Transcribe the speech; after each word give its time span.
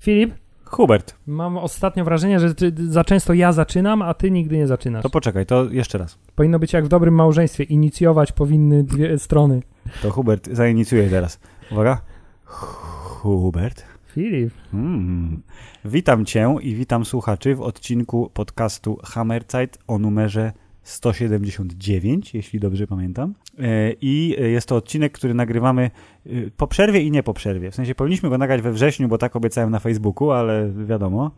Filip, 0.00 0.34
Hubert, 0.64 1.14
mam 1.26 1.56
ostatnio 1.56 2.04
wrażenie, 2.04 2.40
że 2.40 2.54
za 2.88 3.04
często 3.04 3.34
ja 3.34 3.52
zaczynam, 3.52 4.02
a 4.02 4.14
ty 4.14 4.30
nigdy 4.30 4.56
nie 4.56 4.66
zaczynasz. 4.66 5.02
to 5.02 5.10
poczekaj, 5.10 5.46
to 5.46 5.64
jeszcze 5.70 5.98
raz. 5.98 6.18
Powinno 6.34 6.58
być 6.58 6.72
jak 6.72 6.84
w 6.84 6.88
dobrym 6.88 7.14
małżeństwie. 7.14 7.64
Inicjować 7.64 8.32
powinny 8.32 8.84
dwie 8.84 9.18
strony. 9.18 9.62
To 10.02 10.10
Hubert 10.10 10.48
zainicjuje 10.52 11.10
teraz. 11.10 11.40
Uwaga. 11.70 12.00
Hubert. 12.44 13.89
Filip, 14.14 14.54
Mm. 14.74 15.42
Witam 15.84 16.24
Cię 16.24 16.54
i 16.62 16.74
witam 16.74 17.04
słuchaczy 17.04 17.54
w 17.54 17.60
odcinku 17.60 18.30
podcastu 18.34 18.98
Hammerzeit 19.04 19.78
o 19.86 19.98
numerze 19.98 20.52
179, 20.82 22.34
jeśli 22.34 22.60
dobrze 22.60 22.86
pamiętam. 22.86 23.34
E, 23.58 23.92
I 24.00 24.36
jest 24.38 24.68
to 24.68 24.76
odcinek, 24.76 25.12
który 25.12 25.34
nagrywamy 25.34 25.90
e, 26.26 26.30
po 26.56 26.66
przerwie 26.66 27.00
i 27.00 27.10
nie 27.10 27.22
po 27.22 27.34
przerwie. 27.34 27.70
W 27.70 27.74
sensie 27.74 27.94
powinniśmy 27.94 28.28
go 28.28 28.38
nagrać 28.38 28.62
we 28.62 28.72
wrześniu, 28.72 29.08
bo 29.08 29.18
tak 29.18 29.36
obiecałem 29.36 29.70
na 29.70 29.78
Facebooku, 29.78 30.30
ale 30.30 30.70
wiadomo, 30.86 31.30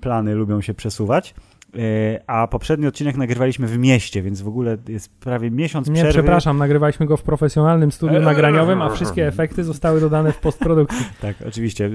plany 0.00 0.34
lubią 0.34 0.60
się 0.60 0.74
przesuwać. 0.74 1.34
E, 1.78 2.20
A 2.26 2.46
poprzedni 2.46 2.86
odcinek 2.86 3.16
nagrywaliśmy 3.16 3.66
w 3.66 3.78
mieście, 3.78 4.22
więc 4.22 4.42
w 4.42 4.48
ogóle 4.48 4.76
jest 4.88 5.08
prawie 5.20 5.50
miesiąc 5.50 5.88
nie, 5.88 5.94
przerwy. 5.94 6.12
przepraszam, 6.12 6.58
nagrywaliśmy 6.58 7.06
go 7.06 7.16
w 7.16 7.22
profesjonalnym 7.22 7.92
studiu 7.92 8.16
Eee. 8.16 8.24
nagraniowym, 8.24 8.82
a 8.82 8.88
wszystkie 8.90 9.26
efekty 9.26 9.64
zostały 9.64 10.00
dodane 10.00 10.32
w 10.32 10.38
postprodukcji. 10.38 11.06
Tak, 11.20 11.36
oczywiście. 11.48 11.90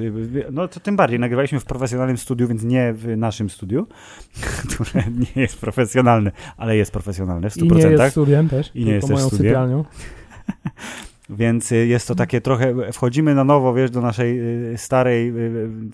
No 0.52 0.68
to 0.68 0.80
tym 0.80 0.96
bardziej. 0.96 1.20
Nagrywaliśmy 1.20 1.60
w 1.60 1.66
profesjonalnym 1.66 2.18
studiu, 2.18 2.48
więc 2.48 2.64
nie 2.64 2.94
w 2.94 3.18
naszym 3.18 3.50
studiu, 3.50 3.88
które 4.76 5.04
nie 5.36 5.42
jest 5.42 5.60
profesjonalne, 5.62 6.32
ale 6.58 6.78
jest 6.78 6.92
profesjonalne 6.92 7.50
w 7.50 7.58
I 7.58 7.64
nie 7.64 7.70
100%. 7.70 7.92
jest 7.92 8.12
studiem 8.12 8.50
też, 8.50 8.72
I 8.76 8.80
nie 8.80 8.86
tylko 8.86 8.96
jest 8.96 9.08
też 9.08 9.16
moją 9.16 9.28
studiem. 9.28 9.48
sypialnią. 9.48 9.84
Więc 11.30 11.72
y, 11.72 11.88
jest 11.88 12.08
to 12.08 12.16
takie 12.16 12.42
trochę, 12.42 12.92
wchodzimy 12.92 13.36
na 13.36 13.44
nowo, 13.44 13.74
wiesz, 13.74 13.92
do 13.92 14.02
naszej 14.02 14.40
y, 14.74 14.78
starej 14.78 15.30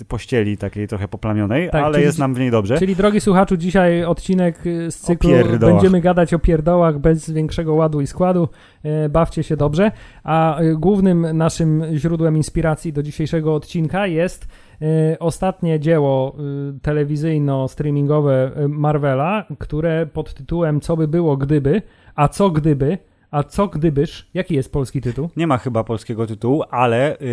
y, 0.02 0.06
pościeli, 0.08 0.58
takiej 0.58 0.88
trochę 0.88 1.08
poplamionej, 1.08 1.70
Tak, 1.70 1.84
ale 1.84 1.94
czyli- 1.94 2.06
jest 2.06 2.20
nam 2.20 2.34
w 2.34 2.40
niej 2.40 2.52
dobrze. 2.52 2.78
Czyli 2.78 2.96
drogi 2.96 3.22
słuchaczu, 3.22 3.58
dzisiaj 3.58 4.04
odcinek 4.04 4.60
z 4.90 4.96
cyklu 4.96 5.32
będziemy 5.60 6.02
gadać 6.02 6.34
o 6.34 6.40
pierdołach 6.40 7.00
bez 7.00 7.30
większego 7.30 7.74
ładu 7.74 8.02
i 8.02 8.08
składu. 8.08 8.50
E, 8.84 9.10
Bawcie 9.10 9.44
się 9.44 9.58
dobrze. 9.58 9.92
A 10.24 10.60
głównym 10.76 11.38
naszym 11.38 11.84
źródłem 11.96 12.38
inspiracji 12.38 12.94
do 12.94 13.04
dzisiejszego 13.04 13.56
odcinka 13.56 14.08
jest 14.08 14.48
y, 14.82 15.20
ostatnie 15.20 15.80
dzieło 15.80 16.36
telewizyjno-streamingowe 16.82 18.52
Marvela, 18.70 19.46
które 19.60 20.06
pod 20.06 20.34
tytułem 20.34 20.82
Co 20.82 20.98
by 20.98 21.08
było 21.08 21.38
gdyby, 21.38 21.82
a 22.16 22.28
co 22.28 22.50
gdyby, 22.50 22.98
a 23.34 23.44
co 23.44 23.68
gdybyż, 23.68 24.30
jaki 24.34 24.56
jest 24.56 24.72
polski 24.72 25.02
tytuł? 25.02 25.30
Nie 25.38 25.48
ma 25.48 25.58
chyba 25.58 25.84
polskiego 25.84 26.28
tytułu, 26.28 26.64
ale 26.70 27.18
y, 27.20 27.26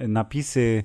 y, 0.00 0.08
napisy, 0.08 0.84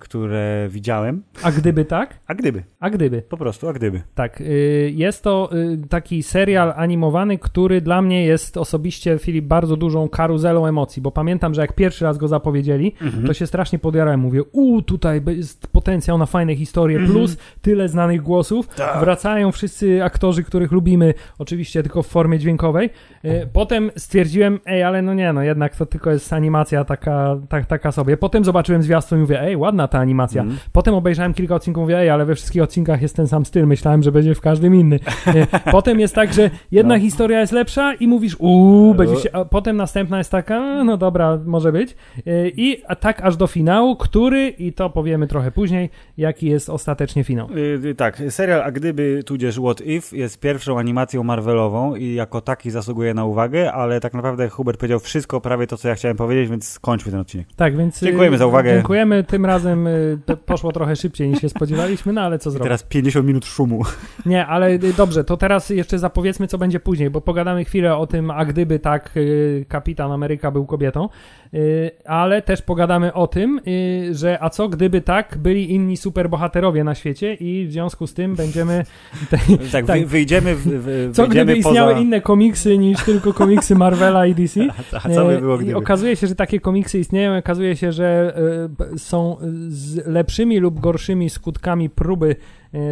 które 0.00 0.66
widziałem, 0.70 1.22
A 1.42 1.52
gdyby 1.52 1.84
tak? 1.84 2.18
a 2.26 2.34
gdyby, 2.34 2.62
A 2.80 2.90
gdyby. 2.90 3.22
po 3.22 3.36
prostu, 3.36 3.68
a 3.68 3.72
gdyby. 3.72 4.02
Tak, 4.14 4.40
y, 4.40 4.92
jest 4.96 5.22
to 5.24 5.50
y, 5.54 5.78
taki 5.88 6.22
serial 6.22 6.72
animowany, 6.76 7.38
który 7.38 7.80
dla 7.80 8.02
mnie 8.02 8.26
jest 8.26 8.56
osobiście, 8.56 9.18
Filip, 9.18 9.44
bardzo 9.44 9.76
dużą 9.76 10.08
karuzelą 10.08 10.66
emocji, 10.66 11.02
bo 11.02 11.10
pamiętam, 11.10 11.54
że 11.54 11.60
jak 11.60 11.72
pierwszy 11.72 12.04
raz 12.04 12.18
go 12.18 12.28
zapowiedzieli, 12.28 12.94
Mhm. 13.02 13.26
to 13.26 13.34
się 13.34 13.46
strasznie 13.46 13.78
podjarałem. 13.78 14.20
Mówię, 14.20 14.42
u 14.52 14.82
tutaj 14.82 15.22
jest 15.26 15.66
potencjał 15.68 16.18
na 16.18 16.26
fajne 16.26 16.56
historie, 16.56 16.98
plus 17.06 17.36
tyle 17.62 17.88
znanych 17.88 18.22
głosów. 18.22 18.68
Mhm. 18.70 18.88
Tak. 18.90 19.00
Wracają 19.00 19.52
wszyscy 19.52 20.04
aktorzy, 20.04 20.42
których 20.44 20.72
lubimy, 20.72 21.14
oczywiście 21.38 21.82
tylko 21.82 22.02
w 22.02 22.06
formie 22.06 22.38
dźwiękowej. 22.38 22.90
Y, 23.24 23.48
Potem 23.52 23.90
stwierdziłem, 23.96 24.60
ej, 24.66 24.82
ale 24.82 25.02
no 25.02 25.14
nie, 25.14 25.32
no 25.32 25.42
jednak 25.42 25.76
to 25.76 25.86
tylko 25.86 26.10
jest 26.10 26.32
animacja 26.32 26.84
taka, 26.84 27.36
tak, 27.48 27.66
taka 27.66 27.92
sobie. 27.92 28.16
Potem 28.16 28.44
zobaczyłem 28.44 28.82
zwiastun 28.82 29.18
i 29.18 29.20
mówię, 29.20 29.33
ej, 29.42 29.56
ładna 29.56 29.88
ta 29.88 29.98
animacja. 29.98 30.42
Mhm. 30.42 30.60
Potem 30.72 30.94
obejrzałem 30.94 31.34
kilka 31.34 31.54
odcinków, 31.54 31.82
mówię, 31.82 31.98
ej, 31.98 32.10
ale 32.10 32.24
we 32.24 32.34
wszystkich 32.34 32.62
odcinkach 32.62 33.02
jest 33.02 33.16
ten 33.16 33.28
sam 33.28 33.44
styl, 33.46 33.66
myślałem, 33.66 34.02
że 34.02 34.12
będzie 34.12 34.34
w 34.34 34.40
każdym 34.40 34.74
inny. 34.74 35.00
Potem 35.72 36.00
jest 36.00 36.14
tak, 36.14 36.32
że 36.32 36.50
jedna 36.72 36.94
No. 36.94 37.00
historia 37.00 37.40
jest 37.40 37.52
lepsza 37.52 37.94
i 37.94 38.08
mówisz, 38.08 38.36
uuu, 38.38 38.94
będzie 38.94 39.16
się, 39.16 39.32
a 39.32 39.44
potem 39.44 39.76
następna 39.76 40.18
jest 40.18 40.30
taka, 40.30 40.56
"A, 40.56 40.84
no 40.84 40.96
dobra, 40.96 41.38
może 41.46 41.72
być. 41.72 41.96
Yy, 42.26 42.52
I 42.56 42.82
tak 43.00 43.20
aż 43.24 43.36
do 43.36 43.46
finału, 43.46 43.96
który, 43.96 44.48
i 44.48 44.72
to 44.72 44.90
powiemy 44.90 45.26
trochę 45.26 45.50
później, 45.50 45.90
jaki 46.16 46.46
jest 46.46 46.70
ostatecznie 46.70 47.24
finał. 47.24 47.48
Y, 47.56 47.80
y, 47.84 47.94
tak, 47.94 48.22
serial 48.28 48.62
A 48.62 48.70
Gdyby, 48.70 49.22
tudzież 49.26 49.58
What 49.58 49.80
If 49.80 50.16
jest 50.16 50.40
pierwszą 50.40 50.78
animacją 50.78 51.22
Marvelową 51.22 51.94
i 51.94 52.14
jako 52.14 52.40
taki 52.40 52.70
zasługuje 52.70 53.14
na 53.14 53.24
uwagę, 53.24 53.72
ale 53.72 54.00
tak 54.00 54.14
naprawdę 54.14 54.48
Hubert 54.48 54.80
powiedział 54.80 54.98
wszystko, 54.98 55.40
prawie 55.40 55.66
to, 55.66 55.76
co 55.76 55.88
ja 55.88 55.94
chciałem 55.94 56.16
powiedzieć, 56.16 56.48
więc 56.50 56.68
skończmy 56.68 57.12
ten 57.12 57.20
odcinek. 57.20 57.46
Tak, 57.56 57.76
więc... 57.76 58.00
Dziękujemy 58.00 58.38
za 58.38 58.46
uwagę. 58.46 58.74
Dziękujemy, 58.74 59.23
tym 59.24 59.46
razem 59.46 59.88
to 60.26 60.36
poszło 60.36 60.72
trochę 60.72 60.96
szybciej 60.96 61.28
niż 61.28 61.40
się 61.40 61.48
spodziewaliśmy, 61.48 62.12
no 62.12 62.20
ale 62.20 62.38
co 62.38 62.50
zrobić. 62.50 62.64
teraz 62.64 62.82
50 62.82 63.26
minut 63.26 63.46
szumu. 63.46 63.82
Nie, 64.26 64.46
ale 64.46 64.70
y, 64.70 64.92
dobrze, 64.96 65.24
to 65.24 65.36
teraz 65.36 65.70
jeszcze 65.70 65.98
zapowiedzmy, 65.98 66.46
co 66.48 66.58
będzie 66.58 66.80
później, 66.80 67.10
bo 67.10 67.20
pogadamy 67.20 67.64
chwilę 67.64 67.96
o 67.96 68.06
tym, 68.06 68.30
a 68.30 68.44
gdyby 68.44 68.78
tak 68.78 69.10
y, 69.16 69.64
kapitan 69.68 70.12
Ameryka 70.12 70.50
był 70.50 70.66
kobietą, 70.66 71.04
y, 71.04 71.43
ale 72.04 72.42
też 72.42 72.62
pogadamy 72.62 73.12
o 73.12 73.26
tym, 73.26 73.60
y, 73.68 74.14
że 74.14 74.42
a 74.42 74.50
co 74.50 74.68
gdyby 74.68 75.00
tak 75.00 75.38
byli 75.38 75.72
inni 75.72 75.96
superbohaterowie 75.96 76.84
na 76.84 76.94
świecie 76.94 77.34
i 77.34 77.66
w 77.66 77.72
związku 77.72 78.06
z 78.06 78.14
tym 78.14 78.34
będziemy... 78.34 78.84
Te, 79.30 79.38
Tak, 79.72 79.86
Tak. 79.86 80.00
Wy, 80.00 80.06
wyjdziemy, 80.06 80.54
w, 80.54 80.62
w, 80.62 81.10
co 81.14 81.22
wyjdziemy 81.22 81.28
gdyby 81.28 81.56
istniały 81.56 81.92
poza... 81.92 82.04
inne 82.04 82.20
komiksy 82.20 82.78
niż 82.78 83.04
tylko 83.04 83.32
komiksy 83.42 83.74
Marvela 83.74 84.26
i 84.26 84.34
DC? 84.34 84.60
A 84.92 85.08
co 85.08 85.24
by 85.24 85.38
było 85.38 85.54
E, 85.54 85.56
I 85.56 85.64
gdyby? 85.64 85.78
okazuje 85.78 86.16
się, 86.16 86.26
że 86.26 86.34
takie 86.34 86.60
komiksy 86.60 86.98
istnieją, 86.98 87.38
okazuje 87.38 87.76
się, 87.76 87.92
że 87.92 88.34
są 88.96 89.36
z 89.68 90.06
lepszymi 90.06 90.58
lub 90.58 90.80
gorszymi 90.80 91.30
skutkami 91.30 91.90
próby 91.90 92.36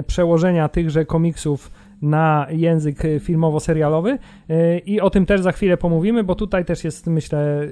przełożenia 0.07 0.69
tychże 0.69 1.05
komiksów 1.05 1.71
na 2.03 2.47
język 2.51 3.05
e, 3.05 3.21
filmowo-serialowy 3.21 4.19
E, 4.49 4.79
i 4.79 5.01
o 5.01 5.11
tym 5.11 5.27
też 5.27 5.41
za 5.41 5.53
chwilę 5.53 5.77
pomówimy, 5.77 6.25
bo 6.25 6.35
tutaj 6.35 6.65
też 6.65 6.85
jest, 6.85 7.07
myślę, 7.07 7.63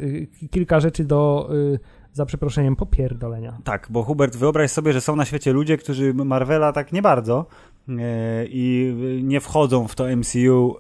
e, 0.43 0.49
kilka 0.49 0.81
rzeczy 0.81 1.05
do, 1.05 1.51
za 2.13 2.27
przeproszeniem, 2.27 2.77
popierdolenia. 2.77 3.59
Tak, 3.65 3.87
bo 3.91 4.03
Hubert, 4.03 4.37
wyobraź 4.37 4.71
sobie, 4.71 4.93
że 4.93 5.01
są 5.01 5.17
na 5.17 5.25
świecie 5.25 5.53
ludzie, 5.53 5.77
którzy 5.77 6.15
Marvela 6.15 6.73
tak 6.73 6.93
nie 6.93 7.03
bardzo 7.03 7.47
i 8.49 8.95
nie 9.23 9.41
wchodzą 9.41 9.89
w 9.89 9.95
to 9.95 10.17
MCU, 10.17 10.77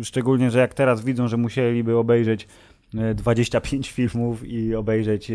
y, 0.00 0.04
szczególnie, 0.04 0.50
że 0.50 0.58
jak 0.58 0.74
teraz 0.74 1.04
widzą, 1.04 1.28
że 1.28 1.36
musieliby 1.36 1.96
obejrzeć 1.96 2.48
e, 2.94 3.14
25 3.14 3.90
filmów 3.90 4.44
i 4.44 4.74
obejrzeć 4.74 5.32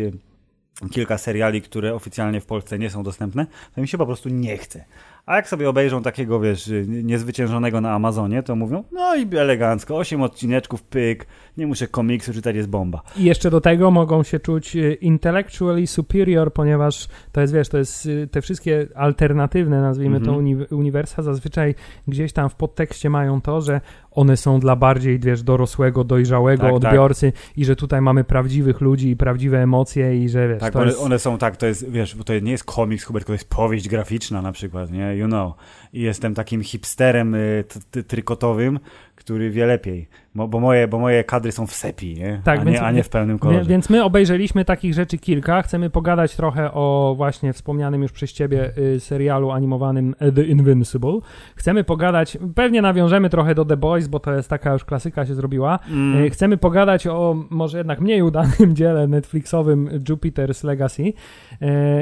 kilka 0.90 1.18
seriali, 1.18 1.62
które 1.62 1.94
oficjalnie 1.94 2.40
w 2.40 2.46
Polsce 2.46 2.78
nie 2.78 2.90
są 2.90 3.02
dostępne, 3.02 3.46
to 3.74 3.80
im 3.80 3.86
się 3.86 3.98
po 3.98 4.06
prostu 4.06 4.28
nie 4.28 4.56
chce. 4.56 4.84
A 5.26 5.36
jak 5.36 5.48
sobie 5.48 5.68
obejrzą 5.68 6.02
takiego, 6.02 6.40
wiesz, 6.40 6.70
niezwyciężonego 6.88 7.80
na 7.80 7.92
Amazonie, 7.92 8.42
to 8.42 8.56
mówią, 8.56 8.84
no 8.92 9.16
i 9.16 9.36
elegancko, 9.36 9.96
8 9.96 10.22
odcineczków, 10.22 10.82
pyk, 10.82 11.26
nie 11.56 11.66
muszę 11.66 11.88
komiksu 11.88 12.32
czytać, 12.32 12.56
jest 12.56 12.68
bomba. 12.68 13.02
I 13.16 13.24
jeszcze 13.24 13.50
do 13.50 13.60
tego 13.60 13.90
mogą 13.90 14.22
się 14.22 14.40
czuć 14.40 14.76
e, 14.76 14.92
intellectually 14.94 15.86
superior, 15.86 16.52
ponieważ 16.52 17.08
to 17.32 17.40
jest, 17.40 17.52
wiesz, 17.54 17.68
to 17.68 17.78
jest 17.78 18.08
e, 18.22 18.26
te 18.26 18.40
wszystkie 18.40 18.86
alternatywne, 18.94 19.80
nazwijmy 19.80 20.20
to, 20.20 20.30
Mhm. 20.30 20.38
uni- 20.46 20.66
uniwersa, 20.74 21.22
zazwyczaj 21.22 21.74
gdzieś 22.08 22.32
tam 22.32 22.48
w 22.48 22.54
podtekście 22.54 23.10
mają 23.10 23.40
to, 23.40 23.60
że 23.60 23.80
one 24.14 24.36
są 24.36 24.60
dla 24.60 24.76
bardziej, 24.76 25.18
wiesz, 25.18 25.42
dorosłego, 25.42 26.04
dojrzałego 26.04 26.62
Tak, 26.62 26.72
tak. 26.82 26.84
odbiorcy 26.84 27.32
i 27.56 27.64
że 27.64 27.76
tutaj 27.76 28.00
mamy 28.00 28.24
prawdziwych 28.24 28.80
ludzi 28.80 29.10
i 29.10 29.16
prawdziwe 29.16 29.62
emocje 29.62 30.24
i 30.24 30.28
że, 30.28 30.48
wiesz, 30.48 30.60
Tak, 30.60 30.76
one, 30.76 30.86
jest... 30.86 31.00
one 31.00 31.18
są 31.18 31.38
tak, 31.38 31.56
to 31.56 31.66
jest, 31.66 31.90
wiesz, 31.90 32.16
bo 32.16 32.24
to 32.24 32.38
nie 32.38 32.52
jest 32.52 32.64
komiks, 32.64 33.04
Hubert, 33.04 33.26
to 33.26 33.32
jest 33.32 33.48
powieść 33.48 33.88
graficzna 33.88 34.42
na 34.42 34.52
przykład, 34.52 34.90
nie, 34.90 35.16
you 35.16 35.26
know. 35.26 35.54
I 35.92 36.00
jestem 36.00 36.34
takim 36.34 36.62
hipsterem 36.62 37.34
y, 37.34 37.64
trykotowym, 38.08 38.80
który 39.16 39.50
wie 39.50 39.66
lepiej, 39.66 40.08
bo, 40.34 40.48
bo, 40.48 40.60
moje, 40.60 40.88
bo 40.88 40.98
moje 40.98 41.24
kadry 41.24 41.52
są 41.52 41.66
w 41.66 41.72
sepi, 41.74 42.14
nie, 42.14 42.40
Tak, 42.44 42.60
a, 42.60 42.64
więc- 42.64 42.76
nie, 42.80 42.82
a 42.86 42.92
nie 42.92 43.02
w 43.02 43.08
pełnym 43.08 43.38
kolorze. 43.38 43.64
więc 43.70 43.90
my 43.90 44.04
obejrzeliśmy 44.04 44.64
takich 44.64 44.94
rzeczy 44.94 45.18
kilka. 45.18 45.62
Chcemy 45.62 45.90
pogadać 45.90 46.36
trochę 46.36 46.72
o 46.72 47.14
właśnie 47.16 47.52
wspomnianym 47.52 48.02
już 48.02 48.12
przez 48.12 48.32
ciebie 48.32 48.70
y, 48.78 49.00
serialu 49.00 49.50
animowanym 49.50 50.14
The 50.34 50.42
Invincible. 50.42 51.18
Chcemy 51.56 51.84
pogadać, 51.84 52.38
pewnie 52.54 52.82
nawiążemy 52.82 53.30
trochę 53.30 53.54
do 53.54 53.64
The 53.64 53.76
Boys, 53.76 54.08
bo 54.08 54.20
to 54.20 54.34
jest 54.34 54.50
taka 54.50 54.72
już 54.72 54.84
klasyka 54.84 55.26
się 55.26 55.34
zrobiła. 55.34 55.78
Mm, 55.90 56.24
Y, 56.24 56.30
Chcemy 56.30 56.56
pogadać 56.56 57.06
o 57.06 57.36
może 57.50 57.78
jednak 57.78 58.00
mniej 58.00 58.22
udanym 58.22 58.74
dziele 58.76 59.06
Netflixowym 59.06 59.88
Jupiter's 60.08 60.64
Legacy. 60.64 61.02
Y, 61.02 61.12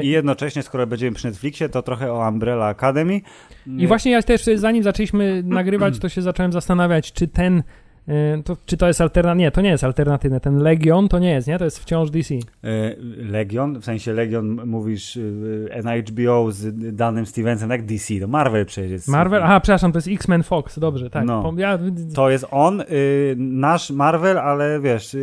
I 0.03 0.09
jednocześnie, 0.09 0.63
skoro 0.63 0.87
będziemy 0.87 1.15
przy 1.15 1.27
Netflixie, 1.27 1.69
to 1.69 1.81
trochę 1.81 2.11
o 2.13 2.29
Umbrella 2.29 2.65
Academy. 2.67 3.21
I 3.77 3.87
właśnie 3.87 4.11
ja 4.11 4.21
też, 4.21 4.45
zanim 4.55 4.83
zaczęliśmy 4.83 5.43
nagrywać, 5.45 5.99
to 5.99 6.09
się 6.09 6.21
zacząłem 6.21 6.51
zastanawiać, 6.51 7.11
czy 7.13 7.27
ten 7.27 7.63
to, 8.43 8.57
czy 8.65 8.77
to 8.77 8.87
jest 8.87 9.01
alternatywne? 9.01 9.43
Nie, 9.43 9.51
to 9.51 9.61
nie 9.61 9.69
jest 9.69 9.83
alternatywne. 9.83 10.39
Ten 10.39 10.57
Legion 10.57 11.09
to 11.09 11.19
nie 11.19 11.31
jest, 11.31 11.47
nie? 11.47 11.57
To 11.57 11.65
jest 11.65 11.79
wciąż 11.79 12.11
DC. 12.11 12.35
E, 12.35 12.39
Legion, 13.17 13.79
w 13.79 13.85
sensie 13.85 14.13
Legion 14.13 14.65
mówisz 14.65 15.17
e, 15.71 15.83
na 15.83 15.97
HBO 15.97 16.51
z 16.51 16.95
danym 16.95 17.25
Stevensem, 17.25 17.69
jak 17.69 17.85
DC, 17.85 18.19
to 18.19 18.27
Marvel 18.27 18.65
przecież 18.65 18.91
jest. 18.91 19.07
Marvel? 19.07 19.43
Aha, 19.43 19.59
przepraszam, 19.59 19.91
to 19.91 19.97
jest 19.97 20.07
X-Men 20.07 20.43
Fox, 20.43 20.79
dobrze, 20.79 21.09
tak. 21.09 21.25
No. 21.25 21.53
Ja... 21.57 21.79
To 22.15 22.29
jest 22.29 22.45
on, 22.51 22.83
nasz 23.37 23.91
Marvel, 23.91 24.37
ale 24.37 24.79
wiesz, 24.79 25.15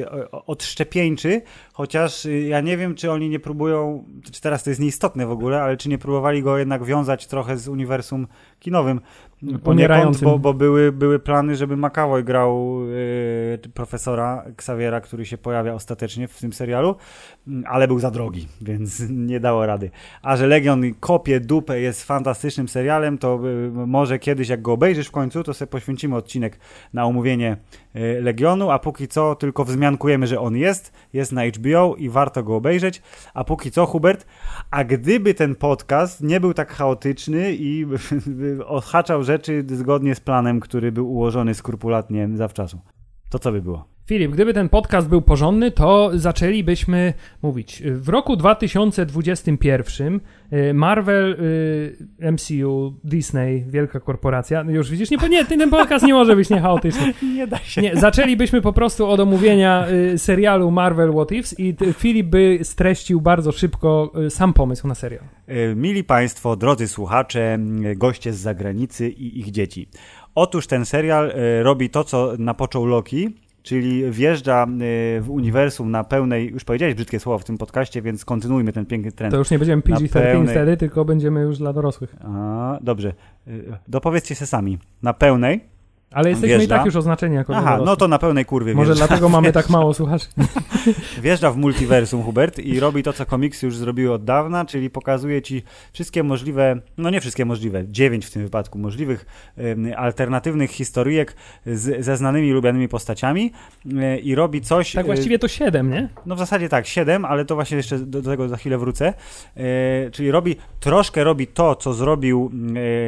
odszczepieńczy, 0.47 1.43
chociaż 1.73 2.27
ja 2.49 2.61
nie 2.61 2.77
wiem, 2.77 2.95
czy 2.95 3.11
oni 3.11 3.29
nie 3.29 3.41
próbują, 3.41 4.05
czy 4.33 4.41
teraz 4.41 4.63
to 4.65 4.71
jest 4.71 4.81
nieistotne 4.81 5.27
w 5.27 5.31
ogóle, 5.31 5.63
ale 5.63 5.77
czy 5.77 5.89
nie 5.89 5.99
próbowali 5.99 6.43
go 6.43 6.59
jednak 6.59 6.85
wiązać 6.85 7.27
trochę 7.27 7.57
z 7.57 7.69
uniwersum 7.69 8.27
kinowym, 8.59 9.01
Poniekąd, 9.65 10.21
bo, 10.21 10.39
bo 10.39 10.55
były, 10.55 10.93
były 10.93 11.19
plany, 11.19 11.57
żeby 11.57 11.77
McAvoy 11.77 12.23
grał 12.25 12.81
y, 12.85 13.59
profesora 13.75 14.45
Xaviera, 14.47 15.01
który 15.01 15.27
się 15.27 15.39
pojawia 15.39 15.75
ostatecznie 15.75 16.29
w 16.29 16.41
tym 16.41 16.53
serialu, 16.53 16.97
mm, 17.49 17.65
ale 17.67 17.89
był 17.89 17.99
za 17.99 18.11
drogi, 18.11 18.49
więc 18.61 19.03
nie 19.11 19.41
dało 19.41 19.67
rady. 19.67 19.91
A 20.23 20.37
że 20.37 20.47
Legion 20.47 20.83
kopie 21.01 21.41
dupę 21.41 21.81
jest 21.81 22.05
fantastycznym 22.05 22.69
serialem, 22.69 23.19
to 23.19 23.41
y, 23.49 23.71
może 23.87 24.19
kiedyś 24.19 24.49
jak 24.49 24.63
go 24.63 24.73
obejrzysz 24.73 25.07
w 25.07 25.11
końcu, 25.11 25.43
to 25.43 25.55
sobie 25.55 25.71
poświęcimy 25.71 26.17
odcinek 26.17 26.59
na 26.93 27.05
omówienie 27.05 27.57
Legionu, 27.95 28.71
a 28.71 28.79
póki 28.79 29.09
co 29.09 29.35
tylko 29.35 29.65
wzmiankujemy, 29.65 30.27
że 30.27 30.41
on 30.41 30.57
jest, 30.57 30.93
jest 31.13 31.33
na 31.33 31.43
HBO 31.47 31.95
i 31.99 32.09
warto 32.09 32.43
go 32.43 32.57
obejrzeć. 32.57 33.03
A 33.35 33.45
póki 33.45 33.71
co, 33.71 33.87
Hubert, 33.87 34.27
a 34.71 34.85
gdyby 34.85 35.35
ten 35.35 35.55
podcast 35.55 36.23
nie 36.23 36.41
był 36.41 36.55
tak 36.55 36.73
chaotyczny 36.73 37.53
i 37.53 37.87
odhaczał 38.67 39.23
rzeczy 39.23 39.65
zgodnie 39.69 40.15
z 40.15 40.21
planem, 40.21 40.61
który 40.61 40.93
był 40.93 41.13
ułożony 41.13 41.55
skrupulatnie 41.55 42.29
zawczasu. 42.35 42.81
To 43.31 43.39
co 43.39 43.53
by 43.53 43.63
było? 43.63 43.91
Filip, 44.11 44.33
gdyby 44.33 44.55
ten 44.55 44.69
podcast 44.69 45.09
był 45.09 45.23
porządny, 45.23 45.71
to 45.71 46.11
zaczęlibyśmy 46.15 47.15
mówić. 47.43 47.83
W 47.87 48.09
roku 48.09 48.37
2021 48.37 50.21
y, 50.53 50.75
Marvel, 50.75 51.37
y, 52.21 52.33
MCU, 52.33 52.95
Disney, 53.05 53.65
wielka 53.69 54.01
korporacja. 54.01 54.65
No 54.65 54.71
już 54.71 54.91
widzisz, 54.91 55.11
nie, 55.11 55.29
nie, 55.29 55.45
ten 55.45 55.71
podcast 55.71 56.07
nie 56.07 56.15
może 56.15 56.37
być 56.37 56.51
niechaotyczny. 56.51 57.15
Nie 57.37 57.47
da 57.47 57.59
się. 57.59 57.83
Nie, 57.83 57.97
zaczęlibyśmy 57.97 58.63
po 58.63 58.73
prostu 58.73 59.07
od 59.07 59.21
omówienia 59.21 59.87
y, 59.89 60.19
serialu 60.19 60.71
Marvel 60.71 61.13
What 61.13 61.33
Ifs 61.33 61.59
i 61.59 61.77
Filip 61.95 62.27
by 62.27 62.59
streścił 62.63 63.21
bardzo 63.21 63.53
szybko 63.53 64.13
sam 64.29 64.53
pomysł 64.53 64.89
na 64.89 64.95
serial. 64.95 65.25
Mili 65.77 66.05
Państwo, 66.05 66.57
drodzy 66.57 66.89
słuchacze, 66.89 67.59
goście 67.97 68.33
z 68.33 68.39
zagranicy 68.39 69.09
i 69.09 69.41
ich 69.41 69.51
dzieci. 69.51 69.89
Otóż 70.35 70.67
ten 70.67 70.85
serial 70.85 71.33
robi 71.63 71.91
to, 71.91 72.05
co 72.05 72.33
napoczął 72.39 72.87
Loki, 72.87 73.35
czyli 73.63 74.11
wjeżdża 74.11 74.67
y, 74.67 75.21
w 75.21 75.31
uniwersum 75.31 75.91
na 75.91 76.05
pełnej, 76.05 76.51
już 76.51 76.65
powiedziałeś 76.65 76.95
brzydkie 76.95 77.21
słowo 77.21 77.39
w 77.39 77.45
tym 77.45 77.59
podcaście, 77.59 78.03
więc 78.03 78.25
kontynuujmy 78.25 78.73
ten 78.73 78.87
piękny 78.87 79.13
trend. 79.13 79.33
To 79.33 79.39
już 79.39 79.51
nie 79.51 79.59
będziemy 79.59 79.83
PG-13 79.83 80.09
pełnej... 80.09 80.55
wtedy, 80.55 80.77
tylko 80.77 81.05
będziemy 81.05 81.41
już 81.41 81.59
dla 81.59 81.73
dorosłych. 81.73 82.17
A, 82.21 82.79
dobrze. 82.83 83.13
Y, 83.49 83.73
dopowiedzcie 83.89 84.35
się 84.35 84.47
sami. 84.47 84.79
Na 85.03 85.15
pełnej 85.15 85.61
ale 86.13 86.29
jesteśmy 86.29 86.49
wjeżdża. 86.49 86.75
i 86.75 86.79
tak 86.79 86.87
już 86.87 86.97
oznaczeni 86.97 87.35
jako 87.35 87.57
Aha, 87.57 87.79
no 87.85 87.97
to 87.97 88.09
na 88.09 88.19
pełnej 88.19 88.45
kurwie 88.45 88.75
Może 88.75 88.87
wjeżdża. 88.87 89.07
dlatego 89.07 89.29
mamy 89.29 89.53
tak 89.53 89.71
mało 89.79 89.95
słuchaczy. 89.95 90.27
Wjeżdża 91.23 91.51
w 91.51 91.57
multiversum 91.57 92.23
Hubert 92.23 92.59
i 92.59 92.81
robi 92.81 93.03
to, 93.03 93.13
co 93.13 93.27
komiksy 93.27 93.67
już 93.67 93.77
zrobiły 93.77 94.13
od 94.13 94.25
dawna, 94.25 94.65
czyli 94.65 94.91
pokazuje 94.91 95.43
ci 95.43 95.63
wszystkie 95.93 96.23
możliwe, 96.23 96.81
no 96.99 97.11
nie 97.11 97.21
wszystkie 97.21 97.45
możliwe, 97.45 97.89
dziewięć 97.89 98.27
w 98.27 98.31
tym 98.31 98.43
wypadku 98.43 98.79
możliwych 98.79 99.27
um, 99.57 99.93
alternatywnych 99.97 100.71
historyjek 100.71 101.37
z, 101.67 102.05
ze 102.05 102.17
znanymi 102.17 102.51
lubianymi 102.53 102.89
postaciami 102.89 103.53
um, 103.87 104.21
i 104.23 104.35
robi 104.35 104.61
coś... 104.61 104.93
Tak 104.93 105.07
właściwie 105.07 105.39
to 105.39 105.49
siedem, 105.49 105.91
nie? 105.91 106.09
No 106.27 106.37
w 106.37 106.39
zasadzie 106.39 106.69
tak, 106.69 106.87
siedem, 106.87 107.25
ale 107.25 107.45
to 107.45 107.55
właśnie 107.55 107.77
jeszcze 107.77 107.99
do, 107.99 108.23
do 108.23 108.31
tego 108.31 108.49
za 108.49 108.57
chwilę 108.57 108.79
wrócę. 108.79 109.15
E, 109.57 110.11
czyli 110.11 110.31
robi, 110.31 110.57
troszkę 110.81 111.25
robi 111.25 111.47
to, 111.47 111.77
co 111.77 111.95
zrobił 111.95 112.51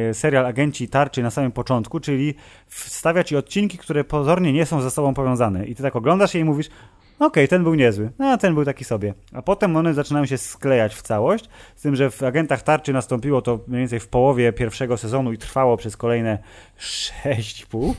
e, 0.09 0.13
serial 0.13 0.45
Agenci 0.45 0.87
Tarczy 0.87 1.23
na 1.23 1.31
samym 1.31 1.51
początku, 1.51 1.99
czyli 1.99 2.35
wstawia 2.93 3.23
ci 3.23 3.35
odcinki, 3.35 3.77
które 3.77 4.03
pozornie 4.03 4.53
nie 4.53 4.65
są 4.65 4.81
ze 4.81 4.91
sobą 4.91 5.13
powiązane. 5.13 5.65
I 5.65 5.75
ty 5.75 5.83
tak 5.83 5.95
oglądasz 5.95 6.33
je 6.33 6.41
i 6.41 6.43
mówisz, 6.43 6.67
okej, 7.15 7.27
okay, 7.27 7.47
ten 7.47 7.63
był 7.63 7.75
niezły, 7.75 8.11
a 8.19 8.37
ten 8.37 8.53
był 8.53 8.65
taki 8.65 8.83
sobie. 8.83 9.13
A 9.33 9.41
potem 9.41 9.75
one 9.75 9.93
zaczynają 9.93 10.25
się 10.25 10.37
sklejać 10.37 10.95
w 10.95 11.01
całość, 11.01 11.49
z 11.75 11.81
tym, 11.81 11.95
że 11.95 12.09
w 12.09 12.23
Agentach 12.23 12.61
Tarczy 12.61 12.93
nastąpiło 12.93 13.41
to 13.41 13.59
mniej 13.67 13.79
więcej 13.79 13.99
w 13.99 14.07
połowie 14.07 14.53
pierwszego 14.53 14.97
sezonu 14.97 15.33
i 15.33 15.37
trwało 15.37 15.77
przez 15.77 15.97
kolejne 15.97 16.37
6,5. 16.79 17.93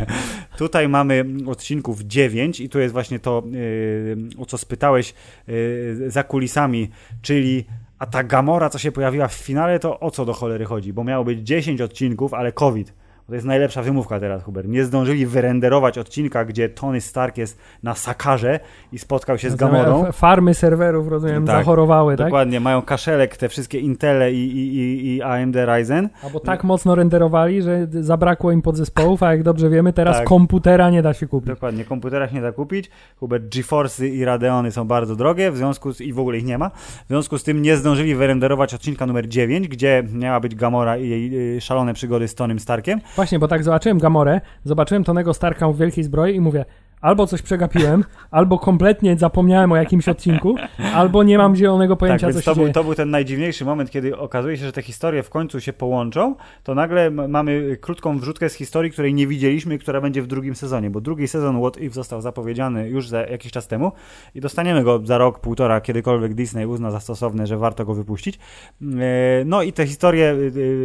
Tutaj 0.58 0.88
mamy 0.88 1.24
odcinków 1.46 2.02
9 2.02 2.60
i 2.60 2.68
tu 2.68 2.78
jest 2.78 2.92
właśnie 2.92 3.18
to, 3.18 3.42
yy, 3.50 4.16
o 4.38 4.46
co 4.46 4.58
spytałeś 4.58 5.14
yy, 5.46 6.10
za 6.10 6.22
kulisami, 6.22 6.90
czyli 7.22 7.64
a 7.98 8.06
ta 8.06 8.24
Gamora, 8.24 8.70
co 8.70 8.78
się 8.78 8.92
pojawiła 8.92 9.28
w 9.28 9.34
finale, 9.34 9.78
to 9.78 10.00
o 10.00 10.10
co 10.10 10.24
do 10.24 10.32
cholery 10.32 10.64
chodzi? 10.64 10.92
Bo 10.92 11.04
miało 11.04 11.24
być 11.24 11.38
10 11.38 11.80
odcinków, 11.80 12.34
ale 12.34 12.52
COVID 12.52 12.92
to 13.28 13.34
jest 13.34 13.46
najlepsza 13.46 13.82
wymówka 13.82 14.20
teraz, 14.20 14.42
Hubert. 14.42 14.68
Nie 14.68 14.84
zdążyli 14.84 15.26
wyrenderować 15.26 15.98
odcinka, 15.98 16.44
gdzie 16.44 16.68
Tony 16.68 17.00
Stark 17.00 17.38
jest 17.38 17.58
na 17.82 17.94
Sakarze 17.94 18.60
i 18.92 18.98
spotkał 18.98 19.38
się 19.38 19.50
z 19.50 19.56
Gamorą. 19.56 20.12
Farmy 20.12 20.54
serwerów, 20.54 21.08
rozumiem, 21.08 21.46
tak, 21.46 21.56
zachorowały, 21.56 22.16
tak? 22.16 22.26
Dokładnie, 22.26 22.60
mają 22.60 22.82
kaszelek, 22.82 23.36
te 23.36 23.48
wszystkie 23.48 23.78
Intele 23.78 24.32
i, 24.32 24.56
i, 24.56 25.06
i 25.06 25.22
AMD 25.22 25.56
Ryzen. 25.56 26.08
Albo 26.24 26.40
tak 26.40 26.64
mocno 26.64 26.94
renderowali, 26.94 27.62
że 27.62 27.86
zabrakło 27.90 28.52
im 28.52 28.62
podzespołów, 28.62 29.22
a 29.22 29.30
jak 29.30 29.42
dobrze 29.42 29.70
wiemy, 29.70 29.92
teraz 29.92 30.16
tak. 30.16 30.26
komputera 30.26 30.90
nie 30.90 31.02
da 31.02 31.14
się 31.14 31.26
kupić. 31.26 31.48
Dokładnie, 31.48 31.84
komputera 31.84 32.28
się 32.28 32.34
nie 32.34 32.42
da 32.42 32.52
kupić. 32.52 32.90
Hubert, 33.16 33.44
GeForce'y 33.44 34.06
i 34.06 34.24
Radeony 34.24 34.72
są 34.72 34.84
bardzo 34.84 35.16
drogie, 35.16 35.50
w 35.50 35.56
związku 35.56 35.92
z, 35.92 36.00
i 36.00 36.12
w 36.12 36.18
ogóle 36.18 36.38
ich 36.38 36.44
nie 36.44 36.58
ma. 36.58 36.70
W 36.70 37.08
związku 37.08 37.38
z 37.38 37.44
tym 37.44 37.62
nie 37.62 37.76
zdążyli 37.76 38.14
wyrenderować 38.14 38.74
odcinka 38.74 39.06
numer 39.06 39.28
9, 39.28 39.68
gdzie 39.68 40.02
miała 40.12 40.40
być 40.40 40.54
Gamora 40.54 40.96
i 40.96 41.08
jej 41.08 41.56
y, 41.56 41.60
szalone 41.60 41.94
przygody 41.94 42.28
z 42.28 42.34
Tonym 42.34 42.58
Starkiem. 42.58 43.00
Właśnie, 43.18 43.38
bo 43.38 43.48
tak 43.48 43.64
zobaczyłem 43.64 43.98
Gamorę, 43.98 44.40
zobaczyłem 44.64 45.04
Tonego 45.04 45.34
Starka 45.34 45.68
w 45.68 45.76
wielkiej 45.76 46.04
zbroi 46.04 46.36
i 46.36 46.40
mówię, 46.40 46.64
albo 47.00 47.26
coś 47.26 47.42
przegapiłem, 47.42 48.04
albo 48.30 48.58
kompletnie 48.58 49.18
zapomniałem 49.18 49.72
o 49.72 49.76
jakimś 49.76 50.08
odcinku, 50.08 50.56
albo 50.94 51.22
nie 51.22 51.38
mam 51.38 51.56
zielonego 51.56 51.96
pojęcia, 51.96 52.26
tak, 52.26 52.34
co 52.34 52.40
się 52.40 52.44
to 52.44 52.54
dzieje. 52.54 52.66
Był, 52.66 52.74
to 52.74 52.84
był 52.84 52.94
ten 52.94 53.10
najdziwniejszy 53.10 53.64
moment, 53.64 53.90
kiedy 53.90 54.16
okazuje 54.18 54.56
się, 54.56 54.64
że 54.64 54.72
te 54.72 54.82
historie 54.82 55.22
w 55.22 55.30
końcu 55.30 55.60
się 55.60 55.72
połączą, 55.72 56.34
to 56.62 56.74
nagle 56.74 57.10
mamy 57.10 57.76
krótką 57.80 58.18
wrzutkę 58.18 58.48
z 58.48 58.54
historii, 58.54 58.90
której 58.90 59.14
nie 59.14 59.26
widzieliśmy 59.26 59.74
i 59.74 59.78
która 59.78 60.00
będzie 60.00 60.22
w 60.22 60.26
drugim 60.26 60.54
sezonie, 60.54 60.90
bo 60.90 61.00
drugi 61.00 61.28
sezon 61.28 61.60
What 61.60 61.80
If 61.80 61.94
został 61.94 62.20
zapowiedziany 62.20 62.88
już 62.88 63.08
za 63.08 63.20
jakiś 63.20 63.52
czas 63.52 63.66
temu 63.66 63.92
i 64.34 64.40
dostaniemy 64.40 64.84
go 64.84 65.00
za 65.04 65.18
rok, 65.18 65.40
półtora, 65.40 65.80
kiedykolwiek 65.80 66.34
Disney 66.34 66.66
uzna 66.66 66.90
za 66.90 67.00
stosowne, 67.00 67.46
że 67.46 67.56
warto 67.56 67.84
go 67.84 67.94
wypuścić. 67.94 68.38
E, 68.82 69.44
no 69.44 69.62
i 69.62 69.72
te 69.72 69.86
historie, 69.86 70.36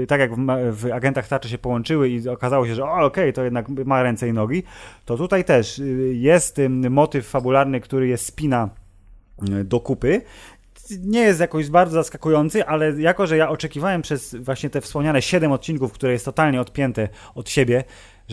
e, 0.03 0.07
tak 0.07 0.19
jak 0.19 0.31
w, 0.71 0.91
Agentach 0.93 1.27
Tarczy 1.27 1.49
się 1.49 1.57
połączyły 1.57 2.09
i 2.09 2.29
okazało 2.29 2.67
się, 2.67 2.75
że 2.75 2.83
okej, 2.83 3.05
okay, 3.05 3.33
to 3.33 3.43
jednak 3.43 3.69
ma 3.69 4.03
ręce 4.03 4.27
i 4.27 4.33
nogi, 4.33 4.63
to 5.05 5.17
tutaj 5.17 5.45
też 5.45 5.81
jest 6.13 6.57
motyw 6.89 7.27
fabularny, 7.27 7.81
który 7.81 8.07
jest 8.07 8.25
spina 8.25 8.69
e, 9.51 9.63
do 9.63 9.79
kupy. 9.79 10.21
Nie 10.99 11.19
jest 11.19 11.39
jakoś 11.39 11.69
bardzo 11.69 11.93
zaskakujący, 11.93 12.65
ale 12.65 13.01
jako, 13.01 13.27
że 13.27 13.37
ja 13.37 13.49
oczekiwałem 13.49 14.01
przez 14.01 14.35
właśnie 14.35 14.69
te 14.69 14.81
wspomniane 14.81 15.21
7 15.21 15.51
odcinków, 15.51 15.93
które 15.93 16.11
jest 16.11 16.25
totalnie 16.25 16.61
odpięte 16.61 17.09
od 17.35 17.49
siebie, 17.49 17.83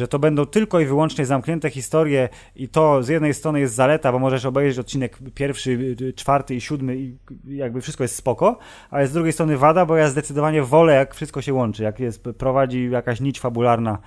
że 0.00 0.09
to 0.09 0.19
będą 0.19 0.47
tylko 0.47 0.80
i 0.80 0.87
wyłącznie 0.87 1.26
zamknięte 1.26 1.71
historie 1.71 2.28
i 2.57 2.69
to 2.69 3.02
z 3.02 3.09
jednej 3.09 3.35
strony 3.35 3.61
jest 3.61 3.75
zaleta, 3.75 4.12
bo 4.12 4.19
możesz 4.19 4.45
obejrzeć 4.45 4.78
odcinek 4.78 5.19
pierwszy, 5.35 5.97
czwarty 6.16 6.54
i 6.54 6.61
siódmy 6.61 6.97
i 6.97 7.16
jakby 7.47 7.80
wszystko 7.80 8.04
jest 8.04 8.16
spoko, 8.16 8.59
ale 8.90 9.07
z 9.07 9.12
drugiej 9.12 9.33
strony 9.33 9.57
wada, 9.57 9.87
bo 9.87 9.97
ja 9.97 10.09
zdecydowanie 10.09 10.62
wolę, 10.62 10.95
jak 10.95 11.14
wszystko 11.14 11.42
się 11.42 11.54
łączy, 11.54 11.83
jak 11.83 12.00
jest, 12.00 12.25
prowadzi 12.38 12.90
jakaś 12.90 13.21
nić 13.21 13.40
fabularna 13.40 13.99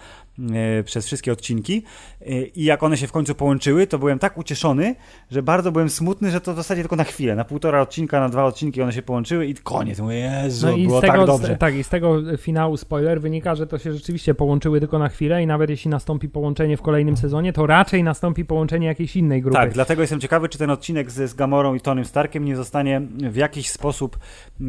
e, 0.54 0.84
przez 0.84 1.06
wszystkie 1.06 1.32
odcinki 1.32 1.84
e, 2.22 2.26
i 2.44 2.64
jak 2.64 2.84
one 2.84 2.98
się 2.98 3.08
w 3.08 3.12
końcu 3.12 3.36
połączyły, 3.36 3.88
to 3.88 4.00
byłem 4.00 4.20
tak 4.20 4.38
ucieszony, 4.38 4.96
że 5.32 5.44
bardzo 5.44 5.72
byłem 5.72 5.90
smutny, 5.90 6.32
że 6.32 6.42
to 6.42 6.54
w 6.54 6.56
zasadzie 6.56 6.82
tylko 6.82 6.96
na 6.96 7.04
chwilę, 7.04 7.36
na 7.36 7.46
półtora 7.46 7.82
odcinka, 7.82 8.20
na 8.20 8.30
dwa 8.30 8.46
odcinki 8.46 8.82
one 8.82 8.94
się 8.94 9.02
połączyły 9.02 9.46
i 9.46 9.56
koniec. 9.56 10.00
Mówię, 10.00 10.16
Jezu, 10.44 10.68
no 10.68 10.78
i 10.78 10.88
było 10.88 11.02
tak 11.02 11.12
tego, 11.12 11.26
tak 11.26 11.28
dobrze. 11.28 11.58
Tak, 11.58 11.76
i 11.76 11.84
z 11.84 11.90
tego 11.90 12.38
finału 12.38 12.78
spoiler 12.78 13.22
wynika, 13.22 13.56
że 13.56 13.68
to 13.68 13.78
się 13.78 13.94
rzeczywiście 13.94 14.34
połączyły 14.34 14.80
tylko 14.80 15.00
na 15.00 15.10
chwilę 15.10 15.44
i 15.44 15.48
nawet 15.48 15.70
jeśli 15.70 15.83
nastąpi 15.90 16.30
połączenie 16.30 16.78
w 16.78 16.82
kolejnym 16.82 17.18
sezonie, 17.18 17.54
to 17.54 17.68
raczej 17.68 18.04
nastąpi 18.04 18.46
połączenie 18.46 18.88
jakiejś 18.88 19.16
innej 19.16 19.42
grupy. 19.42 19.58
Tak, 19.58 19.74
dlatego 19.74 20.02
jestem 20.02 20.20
ciekawy, 20.20 20.50
czy 20.50 20.58
ten 20.58 20.70
odcinek 20.70 21.12
z, 21.12 21.30
z 21.30 21.34
Gamorą 21.34 21.74
i 21.74 21.80
Tonym 21.80 22.06
Starkiem 22.06 22.46
nie 22.46 22.56
zostanie 22.56 23.02
w 23.30 23.36
jakiś 23.36 23.70
sposób 23.70 24.20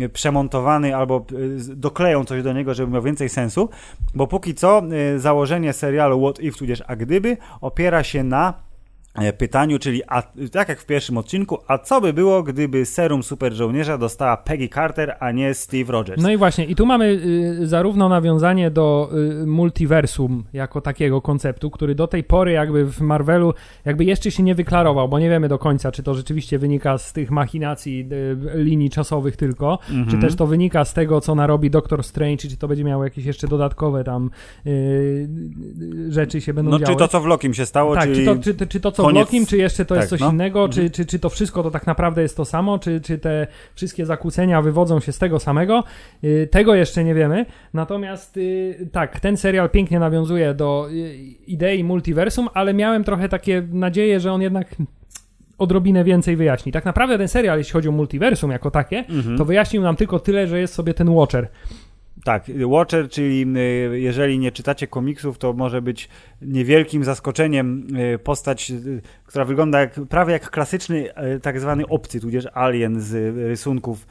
e, 0.00 0.09
przemontowany 0.09 0.97
albo 0.97 1.16
e, 1.16 1.75
dokleją 1.76 2.25
coś 2.25 2.42
do 2.42 2.52
niego, 2.52 2.75
żeby 2.75 2.92
miał 2.92 3.02
więcej 3.02 3.28
sensu, 3.28 3.68
bo 4.14 4.26
póki 4.26 4.54
co 4.54 4.83
e, 5.14 5.18
założenie 5.18 5.73
serialu 5.73 6.21
What 6.21 6.40
If, 6.40 6.59
tudzież 6.59 6.83
A 6.87 6.97
Gdyby 6.97 7.37
opiera 7.61 8.02
się 8.02 8.25
na 8.25 8.54
pytaniu, 9.38 9.78
czyli 9.78 10.02
a, 10.09 10.23
tak 10.52 10.68
jak 10.68 10.80
w 10.80 10.87
pierwszym 10.87 11.16
odcinku, 11.18 11.59
a 11.68 11.78
co 11.78 12.00
by 12.00 12.12
było, 12.12 12.42
gdyby 12.42 12.87
serum 12.87 13.23
super 13.23 13.52
żołnierza 13.54 13.99
dostała 13.99 14.37
Peggy 14.37 14.68
Carter, 14.68 15.16
a 15.21 15.30
nie 15.33 15.54
Steve 15.54 15.92
Rogers? 15.92 16.23
No 16.23 16.30
i 16.30 16.37
właśnie, 16.37 16.64
i 16.64 16.75
tu 16.75 16.87
mamy 16.87 17.04
y, 17.61 17.66
zarówno 17.66 18.09
nawiązanie 18.09 18.71
do 18.71 19.11
y, 19.42 19.47
multiversum 19.47 20.44
jako 20.52 20.80
takiego 20.80 21.21
konceptu, 21.23 21.71
który 21.71 21.94
do 21.94 22.06
tej 22.06 22.25
pory 22.25 22.52
jakby 22.52 22.85
w 22.92 23.00
Marvelu 23.00 23.54
jakby 23.85 24.04
jeszcze 24.04 24.30
się 24.30 24.42
nie 24.42 24.54
wyklarował, 24.54 25.09
bo 25.09 25.18
nie 25.18 25.30
wiemy 25.30 25.49
do 25.49 25.59
końca, 25.59 25.92
czy 25.92 26.02
to 26.02 26.14
rzeczywiście 26.14 26.59
wynika 26.59 26.99
z 26.99 27.12
tych 27.12 27.30
machinacji 27.30 28.09
y, 28.54 28.62
linii 28.64 28.90
czasowych 28.90 29.37
tylko, 29.37 29.78
Mhm. 29.90 30.06
czy 30.11 30.18
też 30.18 30.35
to 30.37 30.47
wynika 30.47 30.85
z 30.85 30.94
tego, 30.94 31.21
co 31.21 31.35
narobi 31.35 31.71
Doctor 31.71 32.04
Strange, 32.04 32.37
czy 32.37 32.56
to 32.56 32.68
będzie 32.68 32.85
miało 32.85 33.04
jakieś 33.04 33.25
jeszcze 33.25 33.49
dodatkowe 33.49 34.04
tam 34.04 34.30
y, 34.66 35.28
rzeczy 36.09 36.40
się 36.40 36.54
będą 36.54 36.71
no 36.71 36.78
działy. 36.78 36.92
czy 36.92 36.99
to, 36.99 37.09
co 37.09 37.21
w 37.21 37.26
Lokim 37.26 37.54
się 37.54 37.66
stało, 37.66 37.94
Tak, 37.94 38.04
czyli... 38.04 38.16
czy 38.16 38.25
to, 38.25 38.37
czy, 38.42 38.66
czy 38.66 38.80
to 38.80 38.92
co 38.92 39.03
koniec- 39.06 39.14
w 39.14 39.18
Lokim, 39.26 39.46
czy 39.46 39.56
jeszcze 39.56 39.84
to 39.84 39.94
jest 39.94 40.04
Tak, 40.04 40.11
coś 40.11 40.20
no. 40.20 40.30
innego, 40.32 40.64
Mhm. 40.64 40.73
czy, 40.73 40.90
czy, 40.90 41.06
czy 41.06 41.18
to 41.18 41.28
wszystko 41.28 41.62
to 41.62 41.70
tak 41.70 41.87
naprawdę 41.87 42.23
jest 42.23 42.37
to 42.37 42.44
samo, 42.44 42.78
czy, 42.78 43.00
czy 43.00 43.18
te 43.18 43.46
wszystkie 43.75 44.06
zakłócenia 44.06 44.62
wywodzą 44.62 45.00
się 45.00 45.12
z 45.12 45.18
tego 45.18 45.38
samego, 45.40 45.84
y, 46.25 46.49
tego 46.50 46.75
jeszcze 46.75 47.04
nie 47.04 47.14
wiemy. 47.14 47.46
Natomiast 47.75 48.37
y, 48.37 48.88
tak, 48.92 49.20
ten 49.20 49.37
serial 49.37 49.70
pięknie 49.70 49.99
nawiązuje 49.99 50.54
do 50.54 50.88
y, 50.90 51.14
idei 51.46 51.84
multiversum, 51.84 52.49
ale 52.54 52.75
miałem 52.75 53.04
trochę 53.04 53.28
takie 53.28 53.62
nadzieję, 53.73 54.20
że 54.20 54.32
on 54.32 54.42
jednak 54.42 54.76
odrobinę 55.58 56.04
więcej 56.04 56.37
wyjaśni. 56.37 56.73
Tak 56.73 56.84
naprawdę 56.84 57.18
ten 57.18 57.28
serial, 57.28 57.58
jeśli 57.58 57.73
chodzi 57.73 57.88
o 57.88 57.92
multiversum 57.92 58.50
jako 58.50 58.70
takie, 58.70 58.99
Mhm. 58.99 59.38
to 59.38 59.44
wyjaśnił 59.44 59.82
nam 59.82 59.96
tylko 59.96 60.20
tyle, 60.20 60.46
że 60.46 60.61
jest 60.61 60.75
sobie 60.75 60.94
ten 60.94 61.11
Watcher. 61.14 61.49
Tak, 62.25 62.44
Watcher, 62.66 63.09
czyli 63.09 63.47
y, 63.92 64.00
jeżeli 64.00 64.38
nie 64.38 64.52
czytacie 64.52 64.87
komiksów, 64.87 65.38
to 65.38 65.52
może 65.52 65.83
być 65.83 66.09
niewielkim 66.42 67.04
zaskoczeniem 67.04 67.87
y, 68.14 68.18
postać, 68.18 68.71
y, 68.71 69.02
która 69.26 69.44
wygląda 69.44 69.80
jak, 69.80 70.00
prawie 70.09 70.33
jak 70.33 70.50
klasyczny 70.50 71.09
tak 71.42 71.61
zwany 71.61 71.87
obcy, 71.87 72.21
tudzież 72.21 72.47
alien 72.52 73.00
z 73.00 73.37
rysunków 73.37 74.06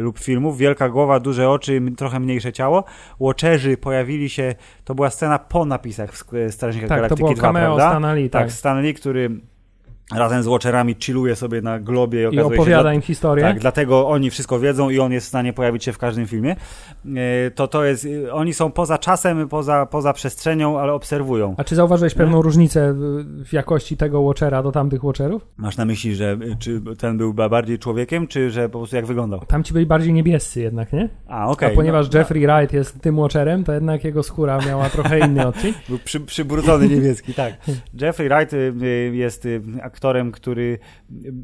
lub 0.00 0.18
filmów. 0.18 0.58
Wielka 0.58 0.88
głowa, 0.88 1.20
duże 1.20 1.50
oczy, 1.50 1.82
trochę 1.96 2.20
mniejsze 2.20 2.52
ciało. 2.52 2.84
Watcherzy 3.20 3.76
pojawili 3.76 4.30
się, 4.30 4.54
to 4.84 4.94
była 4.94 5.10
scena 5.10 5.38
po 5.38 5.64
napisach 5.64 6.12
w 6.12 6.24
Strażnikach 6.50 6.88
Tak, 6.88 6.98
to 6.98 7.02
Galaktyki 7.02 7.22
było 7.22 7.34
2, 7.34 7.42
cameo 7.42 7.62
prawda? 7.76 7.90
Stana 7.90 8.14
Lee, 8.14 8.30
Tak, 8.30 8.42
tak. 8.42 8.52
Stan 8.52 8.82
Lee, 8.82 8.94
który 8.94 9.30
razem 10.12 10.42
z 10.42 10.46
Watcherami 10.46 10.96
chilluje 11.00 11.36
sobie 11.36 11.62
na 11.62 11.80
globie 11.80 12.28
i 12.32 12.34
I 12.34 12.36
się, 12.38 12.44
opowiada 12.44 12.88
że- 12.88 12.94
im 12.94 13.02
historię. 13.02 13.44
tak, 13.44 13.58
dlatego 13.58 14.08
oni 14.08 14.30
wszystko 14.30 14.60
wiedzą 14.60 14.90
i 14.90 14.98
on 14.98 15.12
jest 15.12 15.26
w 15.26 15.28
stanie 15.28 15.52
pojawić 15.52 15.84
się 15.84 15.92
w 15.92 15.98
każdym 15.98 16.26
filmie. 16.26 16.56
E, 17.46 17.50
To 17.50 17.68
to 17.68 17.84
jest, 17.84 18.06
e, 18.26 18.32
oni 18.32 18.54
są 18.54 18.70
poza 18.72 18.98
czasem, 18.98 19.48
poza, 19.48 19.86
poza 19.86 20.12
przestrzenią, 20.12 20.78
ale 20.78 20.92
obserwują. 20.92 21.54
A 21.58 21.64
czy 21.64 21.74
zauważyłeś 21.74 22.14
pewną 22.14 22.42
różnicę 22.42 22.94
w- 22.96 23.52
jakości 23.52 23.96
tego 23.96 24.20
Watchera 24.20 24.62
do 24.62 24.72
tamtych 24.72 25.04
Watcherów? 25.04 25.46
Masz 25.56 25.76
na 25.76 25.84
myśli, 25.84 26.14
że 26.14 26.32
e, 26.52 26.56
czy 26.58 26.80
ten 26.98 27.18
był 27.18 27.34
bardziej 27.34 27.78
człowiekiem, 27.78 28.26
czy 28.26 28.50
że 28.50 28.68
po 28.68 28.78
prostu 28.78 28.96
jak 28.96 29.06
wyglądał? 29.06 29.40
Tam 29.40 29.62
ci 29.64 29.72
byli 29.72 29.86
bardziej 29.86 30.12
niebiescy 30.12 30.60
jednak, 30.60 30.92
nie? 30.92 31.08
A, 31.28 31.46
okej. 31.48 31.72
A 31.72 31.74
ponieważ 31.74 32.10
no, 32.12 32.18
Jeffrey 32.18 32.46
Wright 32.46 32.72
jest 32.74 33.00
tym 33.00 33.16
Watcherem, 33.18 33.64
to 33.64 33.72
jednak 33.72 34.04
jego 34.04 34.22
skóra 34.22 34.58
miała 34.68 34.90
trochę 34.90 35.18
inny 35.18 35.46
odcień. 35.46 35.74
Był 35.88 35.98
przy, 36.04 36.20
przybrudzony 36.20 36.88
niebieski, 36.88 37.34
tak. 37.34 37.54
Jeffrey 38.00 38.28
Wright 38.28 38.54
jest 39.12 39.46
y, 39.46 39.62
aktorem, 39.94 40.32
który 40.32 40.78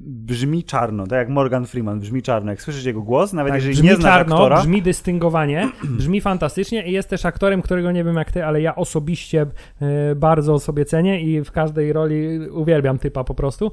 brzmi 0.06 0.64
czarno, 0.64 1.06
tak 1.06 1.18
jak 1.18 1.28
Morgan 1.28 1.66
Freeman, 1.66 2.00
brzmi 2.00 2.22
czarno. 2.22 2.50
Jak 2.50 2.62
słyszysz 2.62 2.84
jego 2.84 3.02
głos, 3.02 3.32
nawet 3.32 3.50
Tak, 3.50 3.58
jeżeli 3.58 3.74
brzmi 3.74 3.88
nie 3.88 3.96
znasz 3.96 4.12
czarno, 4.12 4.36
aktora, 4.36 4.60
brzmi 4.60 4.82
dystyngowanie, 4.82 5.68
brzmi 5.98 6.20
fantastycznie 6.20 6.86
i 6.86 6.92
jest 6.92 7.08
też 7.08 7.26
aktorem, 7.26 7.62
którego 7.62 7.92
nie 7.92 8.04
wiem 8.04 8.16
jak 8.16 8.32
ty, 8.32 8.44
ale 8.44 8.60
ja 8.60 8.76
osobiście 8.76 9.46
e, 9.80 10.14
bardzo 10.14 10.58
sobie 10.58 10.84
cenię 10.84 11.20
i 11.20 11.44
w 11.44 11.52
każdej 11.52 11.92
roli 11.92 12.48
uwielbiam 12.48 12.98
typa 12.98 13.24
po 13.24 13.34
prostu. 13.34 13.66
E, 13.66 13.70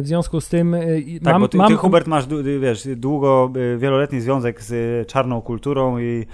w 0.00 0.06
związku 0.06 0.40
z 0.40 0.48
tym 0.48 0.74
e, 0.74 0.80
Tak, 1.24 1.32
mam, 1.32 1.42
bo 1.42 1.48
ty, 1.48 1.56
mam 1.56 1.68
ty 1.68 1.76
Hubert 1.76 2.06
masz, 2.06 2.24
wiesz, 2.60 2.88
długo, 2.96 3.52
wieloletni 3.78 4.20
związek 4.20 4.62
z 4.62 5.06
czarną 5.08 5.40
kulturą 5.40 5.98
i 5.98 6.26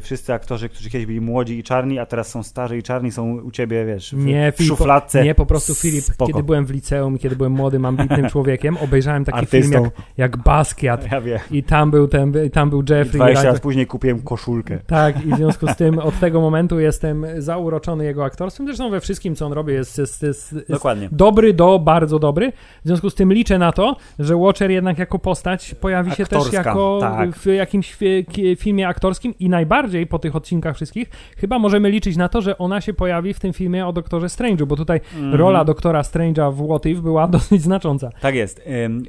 wszyscy 0.00 0.32
aktorzy, 0.32 0.68
którzy 0.68 0.90
kiedyś 0.90 1.06
byli 1.06 1.20
młodzi 1.20 1.58
i 1.58 1.62
czarni, 1.62 1.98
a 1.98 2.06
teraz 2.06 2.28
są 2.28 2.42
starzy 2.42 2.78
i 2.78 2.82
czarni, 2.82 3.12
są 3.12 3.40
u 3.40 3.50
ciebie, 3.50 3.84
wiesz, 3.84 4.14
w, 4.14 4.24
nie, 4.24 4.52
Filip, 4.56 4.68
szufladce. 4.68 5.24
nie, 5.24 5.34
po 5.34 5.46
prostu 5.46 5.74
Filip, 5.74 6.04
Spoko. 6.04 6.26
kiedy 6.32 6.42
byłem 6.42 6.66
w 6.66 6.70
liceum, 6.70 7.18
kiedy 7.22 7.36
byłem 7.36 7.52
młodym, 7.52 7.84
ambitnym 7.84 8.28
człowiekiem, 8.28 8.76
obejrzałem 8.76 9.24
taki 9.24 9.38
Artystą. 9.38 9.70
film 9.72 9.84
jak, 9.84 9.92
jak 10.16 10.36
Basquiat 10.36 11.12
Ja 11.12 11.20
wiem. 11.20 11.38
i 11.50 11.62
tam 11.62 11.90
był, 11.90 12.08
ten, 12.08 12.32
tam 12.52 12.70
był 12.70 12.78
Jeffrey 12.78 13.04
20 13.04 13.24
Wright. 13.24 13.44
lat 13.44 13.60
później 13.60 13.86
kupiłem 13.86 14.22
koszulkę. 14.22 14.78
Tak, 14.86 15.26
i 15.26 15.32
w 15.32 15.36
związku 15.36 15.66
z 15.68 15.76
tym 15.76 15.98
od 16.08 16.18
tego 16.20 16.40
momentu 16.40 16.80
jestem 16.80 17.26
zauroczony 17.38 18.04
jego 18.04 18.24
aktorstwem. 18.24 18.66
Zresztą 18.66 18.90
we 18.90 19.00
wszystkim, 19.00 19.34
co 19.36 19.46
on 19.46 19.52
robi, 19.52 19.72
jest, 19.72 19.98
jest, 19.98 20.22
jest, 20.22 20.52
jest 20.52 20.70
Dokładnie. 20.70 21.08
dobry 21.12 21.52
do 21.54 21.78
bardzo 21.78 22.18
dobry. 22.18 22.52
W 22.84 22.86
związku 22.86 23.10
z 23.10 23.14
tym 23.14 23.32
liczę 23.32 23.58
na 23.58 23.72
to, 23.72 23.96
że 24.18 24.36
Watcher 24.36 24.70
jednak 24.70 24.98
jako 24.98 25.18
postać 25.18 25.74
pojawi 25.74 26.10
się 26.10 26.16
też 26.16 26.24
Aktorska, 26.38 26.56
jako 26.56 26.98
tak. 27.00 27.36
w 27.36 27.46
jakimś 27.46 27.96
fi- 27.96 28.24
ki- 28.32 28.56
filmie 28.56 28.88
aktorskim 28.88 29.34
i 29.40 29.48
najbardziej 29.48 30.06
po 30.06 30.18
tych 30.18 30.36
odcinkach 30.36 30.76
wszystkich 30.76 31.10
chyba 31.36 31.58
możemy 31.58 31.90
liczyć 31.90 32.16
na 32.16 32.28
to, 32.28 32.40
że 32.42 32.58
ona 32.58 32.80
się 32.80 32.94
pojawi 32.94 33.34
w 33.34 33.40
tym 33.40 33.52
filmie 33.52 33.86
o 33.86 33.92
Doktorze 33.92 34.26
Strange'u, 34.26 34.64
bo 34.66 34.76
tutaj 34.76 35.00
Mhm. 35.14 35.34
rola 35.34 35.64
Doktora 35.64 36.02
Strange'a 36.02 36.52
w 36.54 36.64
What 36.66 36.86
If 36.86 37.02
była 37.02 37.11
dosyć 37.28 37.62
znacząca. 37.62 38.10
Tak 38.20 38.34
jest. 38.34 38.62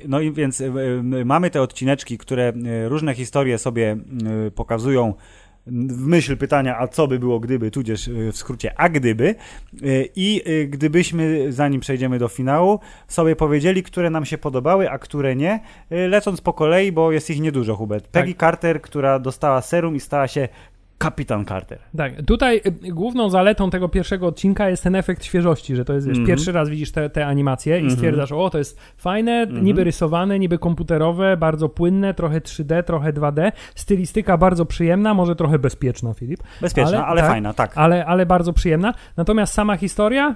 No 0.08 0.20
i 0.20 0.32
więc 0.32 0.64
mamy 1.26 1.50
te 1.50 1.62
odcineczki, 1.62 2.18
które 2.18 2.54
różne 2.88 3.14
historie 3.14 3.58
sobie 3.58 3.98
pokazują 4.56 5.14
w 5.68 6.08
myśl 6.08 6.38
pytania, 6.38 6.80
a 6.80 6.88
co 6.88 7.08
by 7.08 7.20
było 7.20 7.40
gdyby, 7.40 7.72
tudzież 7.72 8.08
y, 8.08 8.32
w 8.32 8.38
skrócie, 8.38 8.80
a 8.80 8.90
gdyby. 8.90 9.36
Y, 9.84 10.10
I 10.16 10.42
y, 10.48 10.68
gdybyśmy, 10.68 11.52
zanim 11.52 11.82
przejdziemy 11.82 12.20
do 12.20 12.28
finału, 12.28 12.80
sobie 13.08 13.36
powiedzieli, 13.36 13.84
które 13.84 14.10
nam 14.10 14.26
się 14.26 14.38
podobały, 14.38 14.90
a 14.90 14.98
które 14.98 15.36
nie, 15.36 15.60
lecąc 15.90 16.42
po 16.42 16.54
kolei, 16.54 16.92
bo 16.92 17.12
jest 17.12 17.30
ich 17.30 17.42
niedużo, 17.42 17.76
Hubert. 17.76 18.08
Peggy 18.08 18.36
Carter, 18.36 18.82
która 18.82 19.20
dostała 19.20 19.62
serum 19.62 19.96
i 19.96 20.00
stała 20.00 20.28
się 20.28 20.48
kapitan 20.98 21.46
Carter. 21.46 21.80
Tak, 21.98 22.14
tutaj 22.28 22.62
y, 22.88 22.92
główną 22.94 23.30
zaletą 23.30 23.70
tego 23.70 23.90
pierwszego 23.90 24.28
odcinka 24.28 24.70
jest 24.70 24.84
ten 24.84 24.96
efekt 24.96 25.24
świeżości, 25.26 25.76
że 25.76 25.86
to 25.86 25.94
jest, 25.94 26.08
wiesz, 26.08 26.18
Mhm. 26.18 26.28
pierwszy 26.28 26.52
raz 26.52 26.70
widzisz 26.70 26.92
te, 26.92 27.10
te 27.10 27.28
animacje 27.28 27.76
i 27.76 27.80
Mhm. 27.80 27.92
stwierdzasz, 27.96 28.32
o, 28.32 28.50
to 28.50 28.58
jest 28.58 28.80
fajne, 28.98 29.32
Mhm. 29.32 29.66
niby 29.66 29.84
rysowane, 29.84 30.40
niby 30.40 30.58
komputerowe, 30.58 31.38
bardzo 31.38 31.70
płynne, 31.70 32.14
trochę 32.14 32.42
3D, 32.42 32.84
trochę 32.84 33.14
2D, 33.14 33.52
stylistyka 33.76 34.38
bardzo 34.38 34.66
przyjemna, 34.66 35.14
może 35.14 35.36
trochę 35.36 35.60
bezpieczna, 35.60 36.14
Filip, 36.14 36.40
Bezpieczna, 36.62 36.98
ale, 36.98 37.06
Ale- 37.08 37.22
tak. 37.22 37.30
fajna, 37.32 37.54
tak. 37.54 37.78
ale, 37.78 38.06
ale 38.06 38.26
bardzo 38.26 38.54
przyjemna. 38.54 38.94
Natomiast 39.18 39.54
sama 39.54 39.78
historia, 39.78 40.36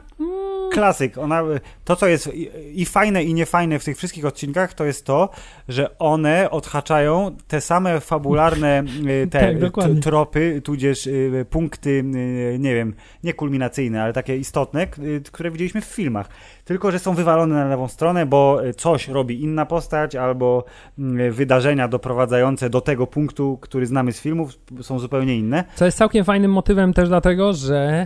Klasyk. 0.74 1.18
Ona, 1.18 1.44
to, 1.86 1.96
co 1.96 2.08
jest 2.08 2.34
i, 2.34 2.50
i 2.82 2.86
fajne, 2.86 3.24
i 3.24 3.34
niefajne 3.34 3.80
w 3.80 3.86
tych 3.86 3.98
wszystkich 3.98 4.26
odcinkach, 4.26 4.74
to 4.74 4.86
jest 4.86 5.06
to, 5.06 5.30
że 5.70 5.98
one 6.00 6.52
odhaczają 6.52 7.36
te 7.48 7.62
same 7.62 8.00
fabularne 8.00 8.84
y, 9.24 9.28
te 9.28 9.56
Tak, 9.56 9.90
tropy, 10.02 10.62
tudzież 10.64 11.08
y, 11.08 11.46
punkty, 11.50 11.90
y, 11.90 12.58
nie 12.60 12.76
wiem, 12.76 12.94
nie 13.24 13.34
kulminacyjne, 13.34 14.04
ale 14.04 14.14
takie 14.14 14.38
istotne, 14.38 14.88
które 15.32 15.52
widzieliśmy 15.52 15.82
w 15.82 15.86
filmach. 15.86 16.30
Tylko, 16.66 16.92
że 16.92 17.00
są 17.00 17.14
wywalone 17.14 17.56
na 17.56 17.66
lewą 17.66 17.88
stronę, 17.88 18.26
bo 18.26 18.62
coś 18.78 19.08
robi 19.08 19.44
inna 19.44 19.66
postać, 19.66 20.16
albo 20.16 20.64
y, 21.00 21.32
wydarzenia 21.32 21.88
doprowadzające 21.88 22.70
do 22.70 22.82
tego 22.82 23.08
punktu, 23.08 23.58
który 23.62 23.86
znamy 23.86 24.14
z 24.14 24.22
filmów, 24.22 24.52
są 24.82 25.00
zupełnie 25.00 25.36
inne. 25.38 25.64
co 25.76 25.86
jest 25.86 25.98
całkiem 25.98 26.26
fajnym 26.26 26.52
motywem 26.52 26.94
też 26.94 27.10
dlatego, 27.10 27.54
że 27.54 28.06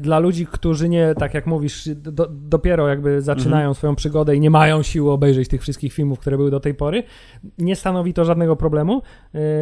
dla 0.00 0.18
ludzi, 0.18 0.46
którzy 0.46 0.88
nie, 0.88 1.14
tak 1.18 1.34
jak 1.34 1.46
mówisz, 1.46 1.88
do, 1.94 2.28
dopiero 2.30 2.88
jakby 2.88 3.22
zaczynają 3.22 3.58
Mhm. 3.58 3.74
swoją 3.74 3.94
przygodę 3.96 4.36
i 4.36 4.40
nie 4.40 4.50
mają 4.50 4.82
siły 4.82 5.10
obejrzeć 5.12 5.48
tych 5.48 5.62
wszystkich 5.62 5.92
filmów, 5.92 6.18
które 6.18 6.36
były 6.36 6.50
do 6.50 6.60
tej 6.60 6.74
pory, 6.74 7.02
nie 7.58 7.76
stanowi 7.76 8.14
to 8.14 8.24
żadnego 8.24 8.56
problemu, 8.56 9.02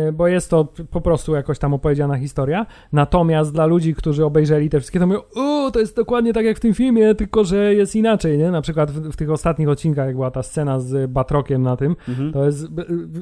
y, 0.09 0.13
bo 0.13 0.29
jest 0.29 0.51
to 0.51 0.65
po 0.91 1.01
prostu 1.01 1.35
jakoś 1.35 1.59
tam 1.59 1.75
opowiedziana 1.75 2.19
historia. 2.19 2.67
Natomiast 2.93 3.53
dla 3.53 3.67
ludzi, 3.67 3.95
którzy 3.95 4.25
obejrzeli 4.25 4.71
te 4.71 4.79
wszystkie, 4.81 5.01
to 5.01 5.07
mówią, 5.07 5.21
o, 5.37 5.71
to 5.71 5.81
jest 5.81 5.97
dokładnie 5.97 6.33
tak 6.33 6.45
jak 6.45 6.57
w 6.57 6.61
tym 6.61 6.75
filmie, 6.75 7.15
tylko 7.15 7.45
że 7.45 7.75
jest 7.75 7.97
inaczej, 7.97 8.39
nie? 8.39 8.51
Na 8.51 8.63
przykład 8.63 8.91
w, 8.91 9.13
w 9.13 9.17
tych 9.17 9.31
ostatnich 9.31 9.69
odcinkach, 9.69 10.07
jak 10.07 10.15
była 10.15 10.31
ta 10.31 10.43
scena 10.43 10.81
z 10.81 11.11
Batrokiem 11.11 11.63
na 11.63 11.77
tym, 11.77 11.97
Mhm. 12.09 12.33
to 12.33 12.45
jest, 12.47 12.67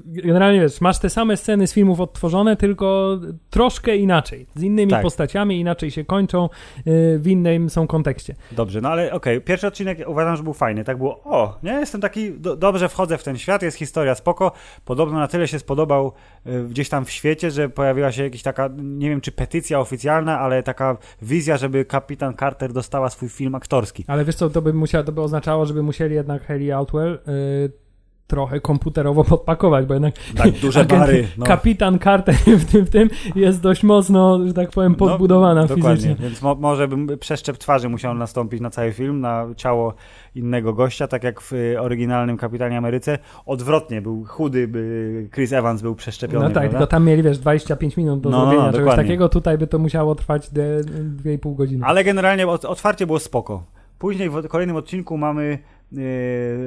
generalnie 0.06 0.60
wiesz, 0.60 0.80
masz 0.80 0.98
te 0.98 1.10
same 1.10 1.36
sceny 1.36 1.66
z 1.66 1.72
filmów 1.72 2.00
odtworzone, 2.00 2.56
tylko 2.56 3.18
troszkę 3.50 3.96
inaczej, 3.96 4.46
z 4.54 4.62
innymi 4.62 4.90
Tak. 4.90 5.02
postaciami, 5.02 5.60
inaczej 5.60 5.90
się 5.90 6.04
kończą, 6.04 6.44
y, 6.73 6.73
w 7.18 7.26
innym 7.26 7.70
są 7.70 7.86
kontekście. 7.86 8.34
Dobrze, 8.52 8.80
no 8.80 8.88
ale 8.88 9.12
okej, 9.12 9.40
pierwszy 9.40 9.66
odcinek 9.66 9.98
uważam, 10.06 10.36
że 10.36 10.42
był 10.42 10.52
fajny. 10.52 10.84
Tak 10.84 10.98
było, 10.98 11.20
o, 11.24 11.58
nie, 11.62 11.72
jestem 11.72 12.00
taki, 12.00 12.32
do, 12.32 12.56
dobrze 12.56 12.88
wchodzę 12.88 13.18
w 13.18 13.24
ten 13.24 13.38
świat, 13.38 13.62
jest 13.62 13.76
historia 13.76 14.14
spoko. 14.14 14.52
Podobno 14.84 15.18
na 15.18 15.28
tyle 15.28 15.48
się 15.48 15.58
spodobał 15.58 16.12
y, 16.46 16.64
gdzieś 16.68 16.88
tam 16.88 17.04
w 17.04 17.10
świecie, 17.10 17.50
że 17.50 17.68
pojawiła 17.68 18.12
się 18.12 18.24
jakaś 18.24 18.42
taka, 18.42 18.70
nie 18.76 19.10
wiem 19.10 19.20
czy 19.20 19.32
petycja 19.32 19.80
oficjalna, 19.80 20.40
ale 20.40 20.62
taka 20.62 20.96
wizja, 21.22 21.56
żeby 21.56 21.84
kapitan 21.84 22.34
Carter 22.36 22.72
dostała 22.72 23.10
swój 23.10 23.28
film 23.28 23.54
aktorski. 23.54 24.04
Ale 24.06 24.24
wiesz 24.24 24.36
co, 24.36 24.50
to 24.50 24.62
by, 24.62 24.72
musiało, 24.72 25.04
to 25.04 25.12
by 25.12 25.20
oznaczało, 25.20 25.66
żeby 25.66 25.82
musieli 25.82 26.14
jednak 26.14 26.46
Haley 26.46 26.72
Outwell 26.72 27.14
y, 27.28 27.83
trochę 28.26 28.60
komputerowo 28.60 29.24
podpakować, 29.34 29.86
bo 29.86 29.94
jednak 29.94 30.14
tak, 30.36 30.50
duże 30.62 30.80
agent, 30.80 31.00
bary. 31.00 31.28
No. 31.38 31.46
kapitan 31.46 31.98
Carter 31.98 32.34
w 32.62 32.72
tym, 32.72 32.84
w 32.86 32.90
tym 32.90 33.10
jest 33.34 33.60
dość 33.60 33.82
mocno, 33.82 34.46
że 34.46 34.52
tak 34.54 34.70
powiem, 34.70 34.92
No, 34.92 34.98
podbudowana 34.98 35.66
dokładnie. 35.66 35.96
fizycznie. 35.96 36.16
Więc 36.28 36.42
mo 36.42 36.54
może 36.54 36.88
bym 36.88 37.08
przeszczep 37.20 37.58
twarzy 37.58 37.88
musiał 37.88 38.14
nastąpić 38.14 38.60
na 38.60 38.70
cały 38.70 38.92
film, 38.92 39.20
na 39.20 39.46
ciało 39.56 39.94
innego 40.34 40.72
gościa, 40.72 41.08
tak 41.08 41.24
jak 41.24 41.40
w 41.40 41.52
y, 41.52 41.80
oryginalnym 41.80 42.36
Kapitanie 42.36 42.78
Ameryce. 42.78 43.18
Odwrotnie, 43.46 44.02
był 44.02 44.24
chudy, 44.24 44.68
by 44.68 45.28
Chris 45.34 45.52
Evans 45.52 45.82
był 45.82 45.94
przeszczepiony. 45.94 46.44
No 46.44 46.50
tak, 46.50 46.54
prawda? 46.54 46.70
tylko 46.78 46.86
tam 46.86 47.04
mieli, 47.04 47.22
wiesz, 47.22 47.38
25 47.38 47.96
minut 47.96 48.20
do 48.20 48.30
No, 48.30 48.36
no, 48.38 48.42
zrobienia 48.44 48.66
no, 48.66 48.72
czegoś 48.72 48.84
dokładnie. 48.84 49.04
takiego, 49.04 49.28
tutaj 49.28 49.58
by 49.58 49.66
to 49.66 49.78
musiało 49.78 50.14
trwać 50.14 50.50
de- 50.50 50.80
2,5 50.84 51.54
godziny. 51.56 51.84
Ale 51.86 52.04
generalnie 52.04 52.46
ot- 52.46 52.64
otwarcie 52.66 53.06
było 53.06 53.18
spoko. 53.18 53.62
Później 53.98 54.30
w 54.30 54.48
kolejnym 54.48 54.76
odcinku 54.76 55.18
mamy 55.18 55.58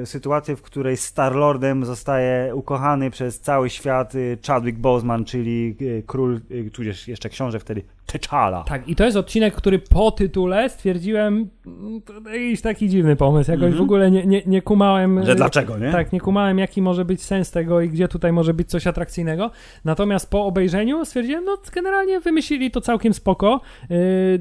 sytuację, 0.04 0.56
w 0.56 0.62
której 0.62 0.96
Star-Lordem 0.96 1.84
zostaje 1.84 2.54
ukochany 2.54 3.10
przez 3.10 3.40
cały 3.40 3.70
świat 3.70 4.14
e, 4.14 4.18
Chadwick 4.46 4.78
Boseman, 4.78 5.24
czyli 5.24 5.76
e, 5.80 6.02
król, 6.02 6.40
e, 6.66 6.70
tudzież 6.70 7.08
jeszcze 7.08 7.28
książę 7.28 7.58
wtedy, 7.58 7.82
T'Challa. 8.06 8.64
Tak, 8.64 8.88
i 8.88 8.96
to 8.96 9.04
jest 9.04 9.16
odcinek, 9.16 9.54
który 9.54 9.78
po 9.78 10.10
tytule 10.10 10.70
stwierdziłem, 10.70 11.50
mm, 11.66 12.02
to 12.02 12.30
jakiś 12.30 12.60
taki 12.60 12.88
dziwny 12.88 13.16
pomysł, 13.16 13.50
jakoś 13.50 13.64
Mhm. 13.64 13.78
w 13.78 13.82
ogóle 13.82 14.10
nie, 14.10 14.26
nie, 14.26 14.42
nie 14.46 14.62
kumałem... 14.62 15.24
Że 15.24 15.34
dlaczego, 15.34 15.78
nie? 15.78 15.92
Tak, 15.92 16.12
nie 16.12 16.20
kumałem, 16.20 16.58
jaki 16.58 16.82
może 16.82 17.04
być 17.04 17.22
sens 17.22 17.50
tego 17.50 17.80
i 17.80 17.88
gdzie 17.88 18.08
tutaj 18.08 18.32
może 18.32 18.54
być 18.54 18.70
coś 18.70 18.86
atrakcyjnego. 18.86 19.50
Natomiast 19.84 20.30
po 20.30 20.44
obejrzeniu 20.44 21.04
stwierdziłem, 21.04 21.44
no 21.44 21.58
generalnie 21.74 22.20
wymyślili 22.20 22.70
to 22.70 22.80
całkiem 22.80 23.14
spoko. 23.14 23.60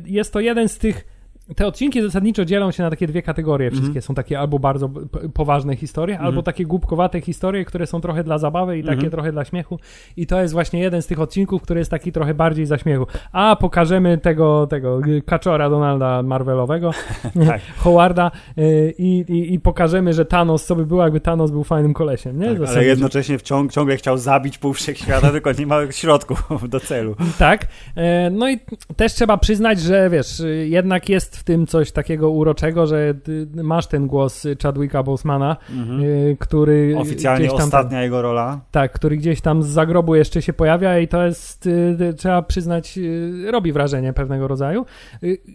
Jest 0.06 0.34
to 0.34 0.40
jeden 0.40 0.70
z 0.70 0.78
tych. 0.78 1.17
Te 1.56 1.68
odcinki 1.68 2.02
zasadniczo 2.02 2.46
dzielą 2.46 2.72
się 2.72 2.84
na 2.84 2.90
takie 2.90 3.08
dwie 3.08 3.22
kategorie. 3.22 3.70
Wszystkie 3.72 3.88
Mhm. 3.88 4.02
są 4.02 4.16
takie 4.16 4.40
albo 4.40 4.60
bardzo 4.60 4.90
poważne 5.34 5.76
historie, 5.76 6.20
albo 6.20 6.44
takie 6.44 6.66
głupkowate 6.66 7.22
historie, 7.22 7.66
które 7.66 7.88
są 7.88 8.02
trochę 8.02 8.24
dla 8.24 8.38
zabawy 8.38 8.78
i 8.78 8.82
takie 8.84 8.94
Mhm. 8.94 9.12
trochę 9.12 9.32
dla 9.32 9.46
śmiechu. 9.46 9.80
I 10.18 10.28
to 10.28 10.42
jest 10.42 10.54
właśnie 10.54 10.80
jeden 10.80 11.02
z 11.02 11.08
tych 11.08 11.20
odcinków, 11.20 11.62
który 11.62 11.80
jest 11.80 11.92
taki 11.92 12.12
trochę 12.12 12.34
bardziej 12.34 12.66
za 12.66 12.78
śmiechu. 12.78 13.06
A 13.32 13.56
pokażemy 13.60 14.18
tego, 14.18 14.68
tego 14.68 15.00
y, 15.08 15.22
kaczora 15.26 15.70
Donalda 15.70 16.24
Marvelowego, 16.24 16.92
Tak. 17.48 17.62
Howarda 17.84 18.32
y, 18.58 18.94
i, 18.98 19.26
i, 19.28 19.54
i 19.54 19.60
pokażemy, 19.60 20.14
że 20.14 20.26
Thanos, 20.26 20.66
co 20.66 20.76
by 20.76 20.86
było, 20.86 21.04
jakby 21.04 21.20
Thanos 21.22 21.52
był 21.52 21.64
fajnym 21.64 21.94
kolesiem, 21.94 22.40
nie? 22.40 22.56
Tak, 22.56 22.70
ale 22.70 22.86
jednocześnie 22.86 23.38
wciąg, 23.38 23.72
ciągle 23.72 23.98
chciał 23.98 24.18
zabić 24.18 24.58
pół 24.58 24.74
wszechświata, 24.74 25.32
tylko 25.38 25.52
nie 25.60 25.66
ma 25.68 25.92
środków 25.92 26.70
do 26.70 26.80
celu. 26.80 27.16
Tak. 27.40 27.68
E, 27.96 28.30
No 28.30 28.50
i 28.50 28.60
też 28.96 29.14
trzeba 29.14 29.38
przyznać, 29.38 29.80
że 29.80 30.10
wiesz, 30.10 30.42
jednak 30.66 31.10
jest 31.10 31.37
w 31.38 31.44
tym 31.44 31.68
coś 31.68 31.92
takiego 31.92 32.30
uroczego, 32.30 32.88
że 32.88 33.14
masz 33.54 33.88
ten 33.88 34.08
głos 34.08 34.48
Chadwicka 34.64 35.04
Bosemana, 35.04 35.58
Mhm. 35.70 36.02
y, 36.04 36.38
który 36.40 36.96
Oficjalnie 36.98 37.48
tam, 37.48 37.58
ostatnia 37.58 38.04
jego 38.04 38.22
rola. 38.22 38.60
Tak, 38.72 38.92
który 38.94 39.18
gdzieś 39.18 39.42
tam 39.42 39.64
z 39.64 39.68
zagrobu 39.68 40.16
jeszcze 40.16 40.42
się 40.42 40.54
pojawia 40.54 41.00
i 41.00 41.08
to 41.08 41.26
jest, 41.26 41.66
y, 41.68 41.98
y, 42.02 42.14
trzeba 42.14 42.42
przyznać, 42.42 43.00
robi 43.52 43.72
wrażenie 43.72 44.14
pewnego 44.14 44.48
rodzaju. 44.48 44.86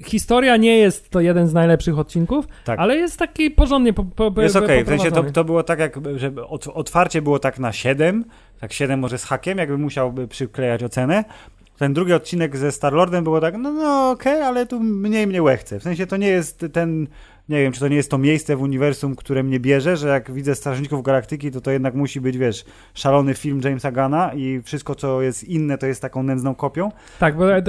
Historia 0.05 0.57
nie 0.57 0.79
jest 0.79 1.11
to 1.11 1.21
jeden 1.21 1.49
z 1.49 1.53
najlepszych 1.55 1.99
odcinków, 1.99 2.47
Tak. 2.65 2.79
ale 2.79 2.97
jest 2.97 3.19
taki 3.19 3.51
porządnie 3.51 3.93
po, 3.93 4.05
po, 4.05 4.43
Jest 4.43 4.57
okej, 4.57 4.85
w 4.85 4.89
sensie 4.89 5.11
to, 5.11 5.23
to 5.23 5.45
było 5.45 5.63
tak, 5.63 5.79
jak, 5.79 5.99
że 6.17 6.31
ot- 6.31 6.71
otwarcie 6.75 7.23
było 7.23 7.39
tak 7.39 7.59
na 7.59 7.73
7, 7.73 8.25
tak 8.61 8.73
7 8.73 9.01
może 9.01 9.19
z 9.19 9.25
hakiem, 9.25 9.59
jakby 9.59 9.79
musiałby 9.79 10.29
przyklejać 10.29 10.83
ocenę. 10.83 11.25
Ten 11.83 11.95
drugi 11.95 12.13
odcinek 12.13 12.57
ze 12.57 12.73
Starlordem 12.73 13.25
było 13.25 13.41
tak, 13.41 13.57
no, 13.57 13.73
no 13.73 14.11
okej, 14.11 14.43
ale 14.43 14.67
tu 14.67 14.81
mniej 14.81 15.27
mnie 15.27 15.43
łechce. 15.43 15.81
W 15.81 15.83
sensie 15.83 16.07
to 16.07 16.17
nie 16.17 16.29
jest 16.29 16.67
ten, 16.73 17.07
nie 17.53 17.63
wiem, 17.63 17.73
czy 17.73 17.81
to 17.81 17.89
nie 17.89 17.97
jest 17.97 18.11
to 18.11 18.19
miejsce 18.19 18.57
w 18.57 18.63
uniwersum, 18.63 19.17
które 19.17 19.43
mnie 19.43 19.61
bierze, 19.61 19.97
że 19.97 20.09
jak 20.09 20.31
widzę 20.33 20.55
Strażników 20.55 21.03
Galaktyki, 21.03 21.51
to 21.51 21.61
to 21.61 21.71
jednak 21.71 21.95
musi 21.95 22.21
być, 22.21 22.39
wiesz, 22.39 22.65
szalony 22.95 23.35
film 23.35 23.61
Jamesa 23.65 23.93
Gana 23.93 24.33
i 24.35 24.61
wszystko, 24.65 24.95
co 24.95 25.23
jest 25.23 25.45
inne, 25.45 25.79
to 25.79 25.87
jest 25.87 26.03
taką 26.03 26.23
nędzną 26.23 26.55
kopią. 26.55 26.91
Tak, 27.19 27.37
bo 27.37 27.53
e, 27.53 27.57
e, 27.57 27.63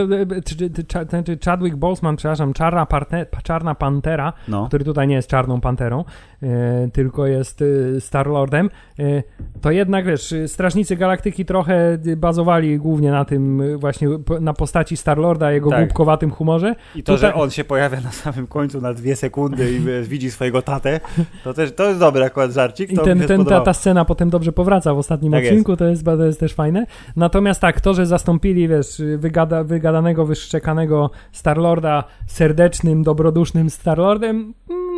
czy- 0.45 0.69
ten- 1.09 1.23
Chadwick 1.45 1.75
Boseman, 1.75 2.15
przepraszam, 2.15 2.53
Czarna, 2.53 2.85
Parte, 2.85 3.25
Czarna 3.43 3.75
Pantera, 3.75 4.33
No. 4.47 4.67
który 4.67 4.85
tutaj 4.85 5.07
nie 5.07 5.15
jest 5.15 5.29
Czarną 5.29 5.61
Panterą, 5.61 6.05
e, 6.43 6.89
tylko 6.93 7.27
jest 7.27 7.61
e, 7.97 8.01
Star-Lordem, 8.01 8.69
e, 8.99 9.23
to 9.61 9.71
jednak, 9.71 10.05
wiesz, 10.05 10.33
e, 10.33 10.47
Strażnicy 10.47 10.95
Galaktyki 10.95 11.45
trochę 11.45 11.97
e, 12.07 12.15
bazowali 12.15 12.77
głównie 12.77 13.11
na 13.11 13.25
tym 13.25 13.61
e, 13.61 13.77
właśnie, 13.77 14.07
na 14.41 14.53
postaci 14.53 14.97
Star-Lorda, 14.97 15.51
jego 15.51 15.69
Tak. 15.69 15.79
głupkowatym 15.79 16.31
humorze. 16.31 16.75
I 16.95 17.03
to, 17.03 17.15
Tutaj- 17.15 17.31
że 17.31 17.35
on 17.35 17.49
się 17.51 17.63
pojawia 17.63 18.01
na 18.01 18.11
samym 18.11 18.47
końcu 18.47 18.81
na 18.81 18.93
dwie 18.93 19.15
sekundy 19.15 19.73
i 19.75 19.80
wiesz, 19.80 20.08
widzi 20.08 20.32
swojego 20.32 20.62
tatę, 20.62 21.00
to 21.44 21.53
też 21.53 21.72
to 21.72 21.88
jest 21.88 22.00
dobry 22.00 22.24
akurat 22.24 22.51
żarcik. 22.51 22.92
I 22.92 22.98
ten, 22.98 23.20
ten, 23.20 23.46
ta, 23.46 23.62
ta 23.62 23.74
scena 23.74 24.06
potem 24.06 24.30
dobrze 24.30 24.51
powraca 24.51 24.94
w 24.94 24.98
ostatnim 24.98 25.32
Tak 25.32 25.44
odcinku, 25.44 25.77
to 25.77 25.86
jest, 25.86 26.06
to 26.06 26.25
jest 26.25 26.39
też 26.39 26.53
fajne. 26.53 26.86
Natomiast 27.15 27.62
tak, 27.62 27.82
to, 27.82 27.94
że 27.94 28.06
zastąpili, 28.06 28.68
wiesz, 28.68 29.01
wygada, 29.18 29.63
wygadanego, 29.63 30.25
wyszczekanego 30.25 31.10
Starlorda 31.32 32.03
serdecznym, 32.27 33.03
dobrodusznym 33.03 33.70
Starlordem, 33.70 34.53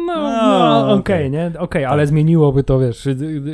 no, 0.05 0.15
No, 0.15 0.85
no 0.85 0.93
okej, 0.93 0.99
okej. 0.99 1.31
nie? 1.31 1.51
Okej, 1.59 1.85
ale 1.85 2.07
zmieniłoby 2.07 2.63
to, 2.63 2.79
wiesz, 2.79 3.07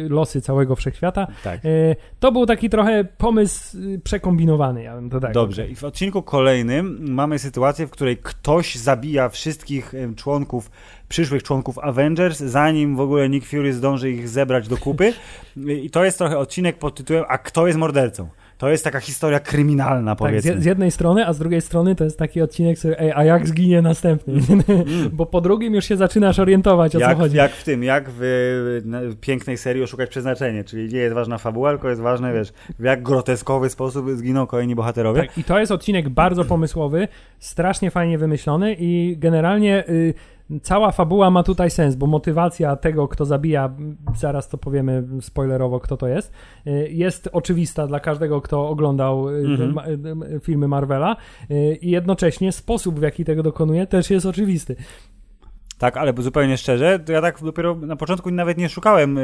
losy 0.10 0.42
całego 0.42 0.76
wszechświata. 0.76 1.28
Tak. 1.44 1.60
E, 1.66 1.96
To 2.20 2.32
był 2.32 2.46
taki 2.46 2.70
trochę 2.70 3.04
pomysł 3.18 3.78
y, 3.78 4.00
przekombinowany, 4.04 4.84
ja 4.84 4.96
bym 4.96 5.10
to 5.10 5.20
tak 5.20 5.34
Dobrze. 5.34 5.68
I 5.68 5.76
w 5.76 5.84
odcinku 5.84 6.22
kolejnym 6.24 6.98
mamy 7.14 7.40
sytuację, 7.40 7.88
w 7.88 7.90
której 7.90 8.18
ktoś 8.18 8.76
zabija 8.76 9.30
wszystkich 9.30 9.94
członków, 10.16 10.72
przyszłych 11.12 11.44
członków 11.44 11.80
Avengers, 11.80 12.40
zanim 12.40 12.96
w 12.96 13.00
ogóle 13.00 13.30
Nick 13.30 13.48
Fury 13.48 13.74
zdąży 13.74 14.12
ich 14.12 14.30
zebrać 14.30 14.68
do 14.68 14.78
kupy. 14.78 15.14
I 15.84 15.90
to 15.90 16.06
jest 16.06 16.18
trochę 16.18 16.38
odcinek 16.38 16.78
pod 16.78 16.96
tytułem 16.96 17.24
A 17.28 17.38
kto 17.38 17.68
jest 17.68 17.80
mordercą? 17.80 18.28
To 18.58 18.70
jest 18.70 18.84
taka 18.84 19.00
historia 19.00 19.40
kryminalna, 19.40 20.12
Tak, 20.12 20.18
powiedzmy. 20.20 20.60
z, 20.60 20.64
z 20.64 20.66
jednej 20.66 20.92
strony, 20.92 21.28
a 21.28 21.34
z 21.34 21.40
drugiej 21.40 21.62
strony 21.62 21.96
to 21.96 22.04
jest 22.04 22.18
taki 22.20 22.42
odcinek, 22.42 22.80
który, 22.80 22.98
ej, 23.00 23.12
a 23.16 23.24
jak 23.24 23.48
zginie 23.48 23.82
następny? 23.82 24.34
Bo 25.12 25.26
po 25.26 25.42
drugim 25.42 25.74
już 25.76 25.86
się 25.86 25.98
zaczynasz 25.98 26.40
orientować, 26.40 26.96
o 26.96 27.00
co 27.00 27.06
Mm. 27.06 27.10
jak, 27.10 27.18
chodzi. 27.18 27.38
jak 27.38 27.52
w 27.52 27.64
tym, 27.64 27.84
jak 27.84 28.06
w 28.18 28.82
na, 28.86 29.00
pięknej 29.22 29.58
serii 29.58 29.84
Oszukać 29.84 30.10
Przeznaczenie, 30.10 30.64
czyli 30.64 30.94
nie 30.94 31.00
jest 31.00 31.16
ważna 31.16 31.38
fabuła, 31.38 31.72
tylko 31.72 31.90
jest 31.90 32.02
ważne, 32.02 32.34
wiesz, 32.34 32.54
w 32.80 32.84
jak 32.84 33.04
groteskowy 33.04 33.70
sposób 33.70 34.10
zginą 34.12 34.48
kolejni 34.48 34.76
bohaterowie. 34.76 35.22
Tak, 35.22 35.38
i 35.38 35.44
to 35.44 35.60
jest 35.60 35.72
odcinek 35.72 36.10
bardzo 36.10 36.46
pomysłowy, 36.46 37.08
strasznie 37.40 37.92
fajnie 37.92 38.18
wymyślony 38.18 38.76
i 38.80 39.16
generalnie 39.18 39.84
y, 39.90 40.14
cała 40.60 40.92
fabuła 40.92 41.30
ma 41.32 41.44
tutaj 41.44 41.72
sens, 41.72 41.96
bo 41.96 42.08
motywacja 42.08 42.76
tego, 42.76 43.08
kto 43.08 43.26
zabija, 43.26 43.70
zaraz 44.16 44.50
to 44.50 44.58
powiemy 44.58 45.04
spoilerowo, 45.22 45.80
kto 45.80 45.98
to 45.98 46.08
jest, 46.08 46.32
y, 46.68 46.90
jest 46.92 47.30
oczywista 47.32 47.88
dla 47.88 48.00
każdego, 48.00 48.42
kto 48.42 48.70
oglądał 48.70 49.30
y, 49.30 49.34
Mhm. 49.34 50.24
y, 50.24 50.40
filmy 50.40 50.68
Marvela 50.68 51.16
i 51.82 51.92
jednocześnie 51.92 52.52
sposób, 52.52 53.00
w 53.00 53.02
jaki 53.04 53.26
tego 53.26 53.44
dokonuje, 53.44 53.88
też 53.88 54.10
jest 54.10 54.26
oczywisty. 54.26 54.76
Tak, 55.78 55.98
ale 55.98 56.14
zupełnie 56.18 56.58
szczerze, 56.58 57.00
to 57.00 57.12
ja 57.12 57.22
tak 57.22 57.44
dopiero 57.44 57.76
na 57.76 57.96
początku 57.96 58.32
nawet 58.32 58.58
nie 58.58 58.70
szukałem 58.70 59.20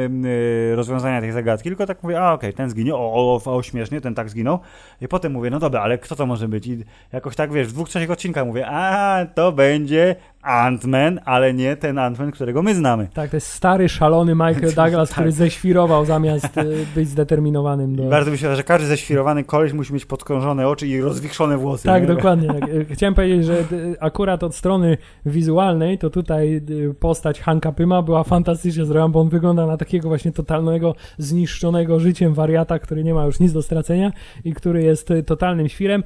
rozwiązania 0.74 1.20
tej 1.20 1.32
zagadki, 1.32 1.68
tylko 1.68 1.86
tak 1.86 2.02
mówię, 2.02 2.20
a 2.20 2.32
okej, 2.32 2.52
ten 2.52 2.70
zginie, 2.70 2.94
o, 2.94 3.40
o, 3.44 3.56
o, 3.56 3.62
śmiesznie, 3.62 4.00
ten 4.00 4.14
tak 4.14 4.30
zginął. 4.30 4.58
I 5.00 5.08
potem 5.08 5.32
mówię, 5.32 5.50
no 5.50 5.58
dobra, 5.58 5.80
ale 5.80 5.98
kto 5.98 6.16
to 6.16 6.26
może 6.26 6.48
być? 6.48 6.66
I 6.66 6.84
jakoś 7.12 7.36
tak, 7.36 7.52
wiesz, 7.52 7.68
w 7.68 7.72
dwóch, 7.72 7.88
trzech 7.88 8.10
odcinkach 8.10 8.46
mówię, 8.46 8.66
a 8.66 9.26
to 9.34 9.52
będzie 9.52 10.16
Ant-Man, 10.48 11.18
ale 11.24 11.54
nie 11.54 11.76
ten 11.76 11.96
Ant-Man, 11.96 12.30
którego 12.30 12.62
my 12.62 12.74
znamy. 12.74 13.08
Tak, 13.14 13.30
to 13.30 13.36
jest 13.36 13.46
stary, 13.46 13.88
szalony 13.88 14.34
Michael 14.34 14.74
Douglas, 14.84 15.08
Tak. 15.08 15.16
który 15.16 15.32
ześwirował 15.32 16.04
zamiast 16.04 16.56
y, 16.58 16.86
być 16.94 17.08
zdeterminowanym 17.08 17.96
do... 17.96 18.04
I 18.04 18.08
bardzo 18.08 18.30
wydaje, 18.30 18.56
że 18.56 18.62
każdy 18.62 18.86
ześwirowany 18.86 19.44
koleś 19.44 19.72
musi 19.72 19.94
mieć 19.94 20.06
podkrążone 20.06 20.68
oczy 20.68 20.86
i 20.86 21.00
rozwichrzone 21.00 21.56
włosy. 21.58 21.84
Tak, 21.84 22.02
nie? 22.02 22.08
dokładnie. 22.08 22.48
Tak. 22.48 22.58
E, 22.68 22.84
Chciałem 22.94 23.14
powiedzieć, 23.14 23.46
że 23.46 23.64
akurat 24.00 24.42
od 24.42 24.54
strony 24.54 24.98
wizualnej 25.26 25.98
to 25.98 26.10
tutaj 26.10 26.60
postać 27.00 27.40
Hanka 27.40 27.72
Pyma 27.72 28.02
była 28.02 28.24
fantastycznie 28.24 28.84
zrobiona, 28.84 29.08
bo 29.08 29.20
on 29.20 29.28
wygląda 29.28 29.66
na 29.66 29.76
takiego 29.76 30.08
właśnie 30.08 30.32
totalnego, 30.32 30.94
zniszczonego 31.18 32.00
życiem 32.00 32.34
wariata, 32.34 32.78
który 32.78 33.04
nie 33.04 33.14
ma 33.14 33.24
już 33.24 33.40
nic 33.40 33.52
do 33.52 33.62
stracenia 33.62 34.12
i 34.44 34.52
który 34.54 34.82
jest 34.82 35.10
y, 35.10 35.22
totalnym 35.22 35.68
świrem. 35.68 36.02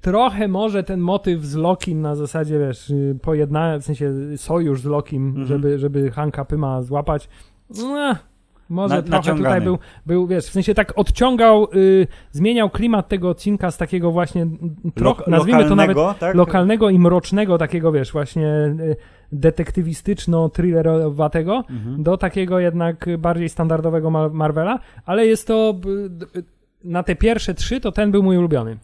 Trochę 0.00 0.48
może 0.48 0.82
ten 0.82 1.00
motyw 1.00 1.44
z 1.44 1.54
Lokim 1.54 2.00
na 2.00 2.14
zasadzie, 2.16 2.58
wiesz, 2.58 2.92
pojednania, 3.22 3.78
w 3.78 3.84
sensie 3.84 4.12
sojusz 4.36 4.80
z 4.80 4.84
Lokim, 4.84 5.26
Mhm. 5.28 5.46
żeby, 5.46 5.78
żeby 5.78 6.10
Hanka 6.10 6.44
Pyma 6.44 6.82
złapać. 6.82 7.28
No, 7.82 8.16
może 8.68 8.96
Na- 8.96 9.02
trochę 9.02 9.36
tutaj 9.36 9.60
był, 9.60 9.78
był, 10.06 10.26
wiesz, 10.26 10.44
w 10.46 10.50
sensie 10.52 10.74
tak 10.74 10.92
odciągał, 10.96 11.68
y, 11.74 12.06
zmieniał 12.32 12.70
klimat 12.70 13.08
tego 13.08 13.28
odcinka 13.30 13.70
z 13.70 13.76
takiego 13.78 14.10
właśnie, 14.10 14.46
Lo- 14.96 15.16
nazwijmy 15.26 15.64
to 15.64 15.74
nawet 15.76 15.96
lokalnego, 15.96 16.14
tak? 16.20 16.34
lokalnego 16.34 16.90
i 16.90 16.98
mrocznego, 16.98 17.58
takiego 17.58 17.92
wiesz, 17.92 18.12
właśnie 18.12 18.48
y, 18.80 18.96
detektywistyczno-thrillerowatego 19.32 21.62
Mhm. 21.70 22.02
do 22.02 22.16
takiego 22.16 22.58
jednak 22.58 23.06
bardziej 23.18 23.48
standardowego 23.48 24.10
Ma- 24.10 24.28
Marvela, 24.28 24.78
ale 25.06 25.26
jest 25.26 25.46
to 25.46 25.74
y, 26.34 26.38
y, 26.38 26.44
na 26.84 27.02
te 27.02 27.16
pierwsze 27.16 27.54
trzy 27.54 27.80
to 27.80 27.92
ten 27.92 28.10
był 28.10 28.22
mój 28.22 28.36
ulubiony. 28.36 28.76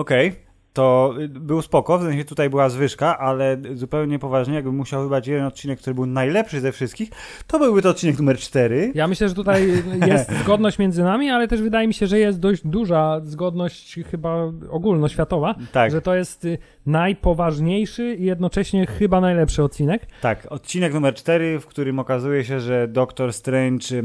Okej. 0.00 0.32
to 0.72 1.14
był 1.28 1.62
spoko, 1.62 1.98
w 1.98 2.02
sensie 2.02 2.24
tutaj 2.24 2.50
była 2.50 2.68
zwyżka, 2.68 3.18
ale 3.18 3.56
zupełnie 3.74 4.18
poważnie, 4.18 4.54
jakbym 4.54 4.74
musiał 4.76 5.02
wybrać 5.02 5.26
jeden 5.26 5.44
odcinek, 5.46 5.78
który 5.78 5.94
był 5.94 6.06
najlepszy 6.06 6.60
ze 6.60 6.72
wszystkich, 6.72 7.10
to 7.46 7.58
byłby 7.58 7.82
to 7.82 7.88
odcinek 7.88 8.18
numer 8.18 8.38
4. 8.38 8.92
Ja 8.94 9.08
myślę, 9.08 9.28
że 9.28 9.34
tutaj 9.34 9.72
jest 10.06 10.32
zgodność 10.42 10.78
między 10.78 11.02
nami, 11.02 11.30
ale 11.30 11.48
też 11.48 11.62
wydaje 11.62 11.88
mi 11.88 11.94
się, 11.94 12.06
że 12.06 12.18
jest 12.18 12.40
dość 12.40 12.66
duża 12.66 13.20
zgodność 13.24 13.98
chyba 14.10 14.52
ogólnoświatowa, 14.70 15.54
Tak, 15.72 15.92
że 15.92 16.02
to 16.02 16.14
jest 16.14 16.44
y, 16.44 16.58
najpoważniejszy 16.90 18.14
i 18.14 18.24
jednocześnie 18.24 18.86
chyba 18.86 19.20
najlepszy 19.20 19.62
odcinek. 19.62 20.06
tak. 20.22 20.46
Odcinek 20.50 20.94
numer 20.94 21.14
4, 21.14 21.60
w 21.60 21.66
którym 21.66 21.98
okazuje 21.98 22.44
się, 22.44 22.60
że 22.60 22.88
Doktor 22.88 23.32
Strange 23.32 23.96
y, 23.96 24.02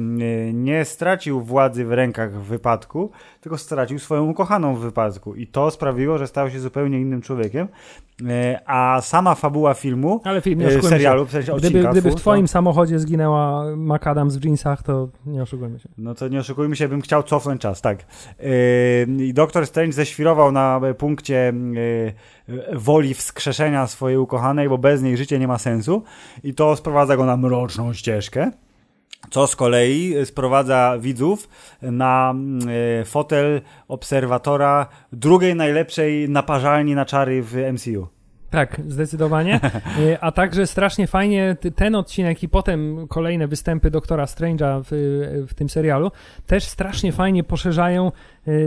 nie 0.53 0.85
stracił 0.85 1.41
władzy 1.41 1.85
w 1.85 1.91
rękach 1.91 2.33
w 2.33 2.43
wypadku, 2.43 3.11
tylko 3.41 3.57
stracił 3.57 3.99
swoją 3.99 4.25
ukochaną 4.29 4.75
w 4.75 4.79
wypadku. 4.79 5.35
I 5.35 5.47
to 5.47 5.71
sprawiło, 5.71 6.17
że 6.17 6.27
stał 6.27 6.49
się 6.49 6.59
zupełnie 6.59 6.99
innym 7.01 7.21
człowiekiem. 7.21 7.67
E, 8.29 8.61
A 8.65 9.01
sama 9.01 9.35
fabuła 9.35 9.73
filmu, 9.73 10.21
Ale 10.23 10.41
film, 10.41 10.59
nie 10.59 10.71
się. 10.71 10.81
serialu, 10.81 11.25
w 11.25 11.31
sensie 11.31 11.51
Gdyby, 11.51 11.67
odcinka, 11.67 11.91
gdyby 11.91 12.09
w 12.09 12.13
fu, 12.13 12.19
twoim 12.19 12.47
samochodzie 12.47 12.99
zginęła 12.99 13.65
McAdams 13.75 14.35
w 14.37 14.45
jeansach, 14.45 14.83
to 14.83 15.09
nie 15.25 15.41
oszukujmy 15.41 15.79
się. 15.79 15.89
No 15.97 16.15
to 16.15 16.27
nie 16.27 16.39
oszukujmy 16.39 16.75
się, 16.75 16.87
bym 16.87 17.01
chciał 17.01 17.23
cofnąć 17.23 17.61
czas, 17.61 17.81
tak. 17.81 18.05
I 19.17 19.33
Doktor 19.33 19.67
Strange 19.67 19.93
ześwirował 19.93 20.51
na 20.51 20.81
punkcie 20.97 21.53
woli 22.73 23.13
wskrzeszenia 23.13 23.87
swojej 23.87 24.17
ukochanej, 24.17 24.69
bo 24.69 24.77
bez 24.77 25.01
niej 25.01 25.17
życie 25.17 25.39
nie 25.39 25.47
ma 25.47 25.57
sensu 25.57 26.03
i 26.43 26.53
to 26.53 26.75
sprowadza 26.75 27.17
go 27.17 27.25
na 27.25 27.37
mroczną 27.37 27.93
ścieżkę. 27.93 28.51
Co 29.29 29.47
z 29.47 29.55
kolei 29.55 30.15
sprowadza 30.25 30.97
widzów 30.99 31.49
na 31.81 32.35
yy, 32.99 33.05
fotel 33.05 33.61
obserwatora 33.87 34.87
drugiej 35.11 35.55
najlepszej 35.55 36.29
naparzalni 36.29 36.95
na 36.95 37.05
czary 37.05 37.43
w 37.43 37.55
MCU. 37.73 38.07
Tak, 38.49 38.81
zdecydowanie. 38.87 39.59
Y, 39.99 40.17
A 40.21 40.31
także 40.31 40.67
strasznie 40.67 41.07
fajnie 41.07 41.57
ten 41.75 41.95
odcinek 41.95 42.43
i 42.43 42.49
potem 42.49 43.07
kolejne 43.07 43.47
występy 43.47 43.91
doktora 43.91 44.25
Strange'a 44.25 44.83
w, 44.83 44.87
w 45.49 45.53
tym 45.53 45.69
serialu 45.69 46.11
też 46.47 46.63
strasznie 46.63 47.11
fajnie 47.11 47.43
poszerzają 47.43 48.11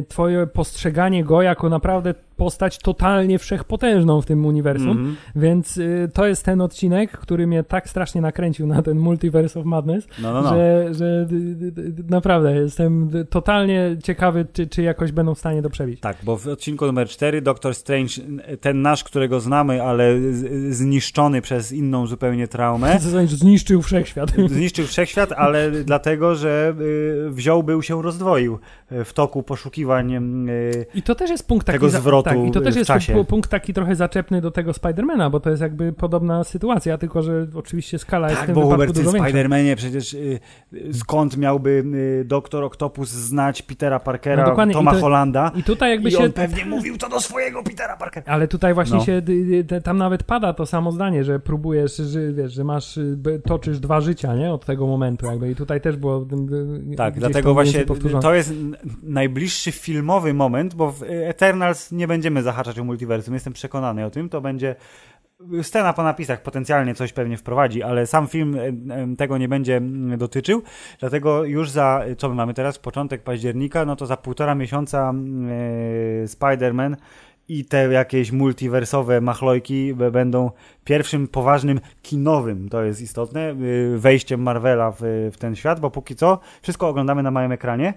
twoje 0.09 0.47
postrzeganie 0.47 1.25
go 1.25 1.43
jako 1.43 1.69
naprawdę 1.69 2.15
postać 2.39 2.79
totalnie 2.79 3.39
wszechpotężną 3.39 4.21
w 4.21 4.27
tym 4.27 4.47
uniwersum. 4.47 4.91
Mhm. 4.91 5.17
Więc 5.37 5.77
y, 5.77 6.11
to 6.15 6.27
jest 6.27 6.45
ten 6.45 6.61
odcinek, 6.61 7.11
który 7.11 7.47
mnie 7.47 7.63
tak 7.63 7.89
strasznie 7.89 8.21
nakręcił 8.21 8.67
na 8.67 8.83
ten 8.83 8.99
Multiverse 8.99 9.61
of 9.61 9.67
Madness, 9.67 10.07
No, 10.23 10.33
no, 10.33 10.43
no. 10.43 10.49
że, 10.49 10.95
że 10.95 11.27
naprawdę 12.09 12.55
jestem 12.55 13.11
totalnie 13.31 13.97
ciekawy, 14.05 14.47
czy, 14.53 14.67
czy 14.67 14.83
jakoś 14.83 15.13
będą 15.13 15.35
w 15.35 15.39
stanie 15.39 15.63
to 15.63 15.71
przebić. 15.71 16.01
Tak, 16.01 16.17
bo 16.23 16.37
w 16.37 16.49
odcinku 16.49 16.87
numer 16.87 17.09
4 17.09 17.43
Doktor 17.43 17.75
Strange, 17.75 18.15
ten 18.61 18.83
nasz, 18.83 19.05
którego 19.05 19.41
znamy, 19.41 19.83
ale 19.83 20.15
zniszczony 20.71 21.43
przez 21.43 21.73
inną 21.73 22.07
zupełnie 22.07 22.49
traumę, 22.49 22.99
Zniszczył 23.27 23.83
wszechświat. 23.83 24.31
Zniszczył 24.57 24.87
wszechświat, 24.87 25.33
ale 25.33 25.71
dlatego, 25.71 26.35
że 26.35 26.75
y, 26.81 27.31
wziął, 27.31 27.63
był 27.63 27.83
się 27.83 28.03
rozdwoił 28.03 28.59
y, 28.93 29.05
w 29.05 29.13
toku 29.13 29.43
poszukiwań. 29.73 30.13
y, 30.49 30.87
I 30.95 31.03
to 31.03 31.15
też 31.15 31.31
jest 31.31 31.49
punkt 31.49 31.67
taki. 31.67 31.77
Tego 31.79 31.91
zwrotu 31.91 32.31
tak, 32.31 32.39
I 32.39 32.51
to 32.51 32.61
też 32.61 32.77
jest 32.77 32.89
czasie. 32.89 33.15
pu- 33.15 33.25
punkt 33.25 33.51
taki 33.51 33.75
trochę 33.75 33.95
zaczepny 33.97 34.41
do 34.41 34.51
tego 34.51 34.73
Spidermana, 34.73 35.31
bo 35.31 35.41
to 35.41 35.51
jest 35.51 35.63
jakby 35.63 35.93
podobna 35.93 36.45
sytuacja, 36.45 36.99
tylko 36.99 37.23
że 37.23 37.47
oczywiście 37.55 37.99
skala 37.99 38.27
jest 38.29 38.37
w 38.37 38.41
Tak, 38.41 38.47
tym 38.47 38.55
bo 38.55 38.69
wypadku 38.71 38.93
dużo 38.93 39.13
większa. 39.13 39.31
Spider-Manie 39.33 39.77
przecież 39.77 40.15
y, 40.15 40.39
y, 40.73 40.95
skąd 40.95 41.37
miałby 41.37 41.71
y, 42.21 42.25
doktor 42.25 42.65
Octopus 42.65 43.09
znać 43.11 43.63
Petera 43.63 44.01
Parkera, 44.01 44.55
No 44.57 44.67
Toma 44.73 44.91
i 44.93 44.95
to- 44.95 45.01
Hollanda 45.01 45.53
I 45.57 45.63
tutaj 45.63 45.91
jakby 45.91 46.09
i 46.09 46.13
się. 46.13 46.19
on 46.25 46.33
pewnie 46.33 46.65
mówił 46.65 46.97
to 46.99 47.09
do 47.09 47.21
swojego 47.21 47.63
Petera 47.63 47.97
Parkera. 47.97 48.27
Ale 48.27 48.49
tutaj 48.49 48.75
właśnie 48.75 48.97
No. 48.99 49.05
się, 49.05 49.23
tam 49.85 49.99
nawet 49.99 50.23
pada 50.23 50.53
to 50.53 50.67
samo 50.67 50.93
zdanie, 50.93 51.25
że 51.25 51.41
próbujesz, 51.41 51.97
że 51.97 52.33
wiesz, 52.33 52.53
że 52.53 52.65
masz, 52.65 52.99
toczysz 53.47 53.79
dwa 53.81 54.01
życia, 54.01 54.35
nie, 54.37 54.53
od 54.53 54.65
tego 54.65 54.87
momentu 54.87 55.27
jakby 55.27 55.51
i 55.51 55.55
tutaj 55.55 55.81
też 55.81 55.97
było 55.97 56.27
Tak, 56.97 57.19
dlatego 57.19 57.55
właśnie 57.55 57.81
powtórzone. 57.87 58.23
to 58.23 58.35
jest 58.35 58.51
n- 58.51 58.77
najbliższy 59.59 59.73
filmowy 59.73 60.35
moment, 60.35 60.75
bo 60.75 60.93
w 60.93 61.03
Eternals 61.03 61.93
nie 61.93 62.07
będziemy 62.07 62.43
zahaczać 62.43 62.79
o 62.79 62.85
multiversum, 62.85 63.35
jestem 63.35 63.53
przekonany 63.53 64.05
o 64.05 64.11
tym, 64.11 64.29
to 64.29 64.41
będzie 64.41 64.77
scena 65.63 65.93
po 65.93 66.03
napisach 66.03 66.43
potencjalnie 66.43 66.95
coś 66.95 67.13
pewnie 67.13 67.37
wprowadzi, 67.37 67.83
ale 67.83 68.07
sam 68.07 68.27
film 68.27 68.57
tego 69.19 69.39
nie 69.39 69.49
będzie 69.49 69.77
mm, 69.77 70.19
dotyczył, 70.19 70.63
dlatego 71.01 71.45
już 71.45 71.71
za, 71.71 72.05
co 72.19 72.29
my 72.29 72.35
mamy 72.35 72.55
teraz, 72.55 72.79
początek 72.79 73.23
października, 73.23 73.85
no 73.85 73.97
to 73.97 74.07
za 74.07 74.17
półtora 74.17 74.55
miesiąca 74.55 75.11
mm, 75.11 75.51
e, 76.23 76.27
Spider-Man 76.27 76.97
i 77.49 77.65
te 77.65 77.93
jakieś 77.93 78.33
multiwersowe 78.33 79.21
machlojki 79.21 79.95
będą 79.95 80.51
pierwszym 80.85 81.29
poważnym 81.29 81.81
kinowym, 82.03 82.69
to 82.69 82.83
jest 82.83 83.01
istotne, 83.01 83.51
y, 83.51 83.99
wejściem 83.99 84.43
Marvela 84.43 84.91
w, 84.91 85.31
w 85.33 85.39
ten 85.39 85.57
świat, 85.57 85.81
bo 85.81 85.91
póki 85.91 86.17
co 86.17 86.39
wszystko 86.63 86.89
oglądamy 86.89 87.23
na 87.23 87.31
małym 87.31 87.53
ekranie 87.53 87.95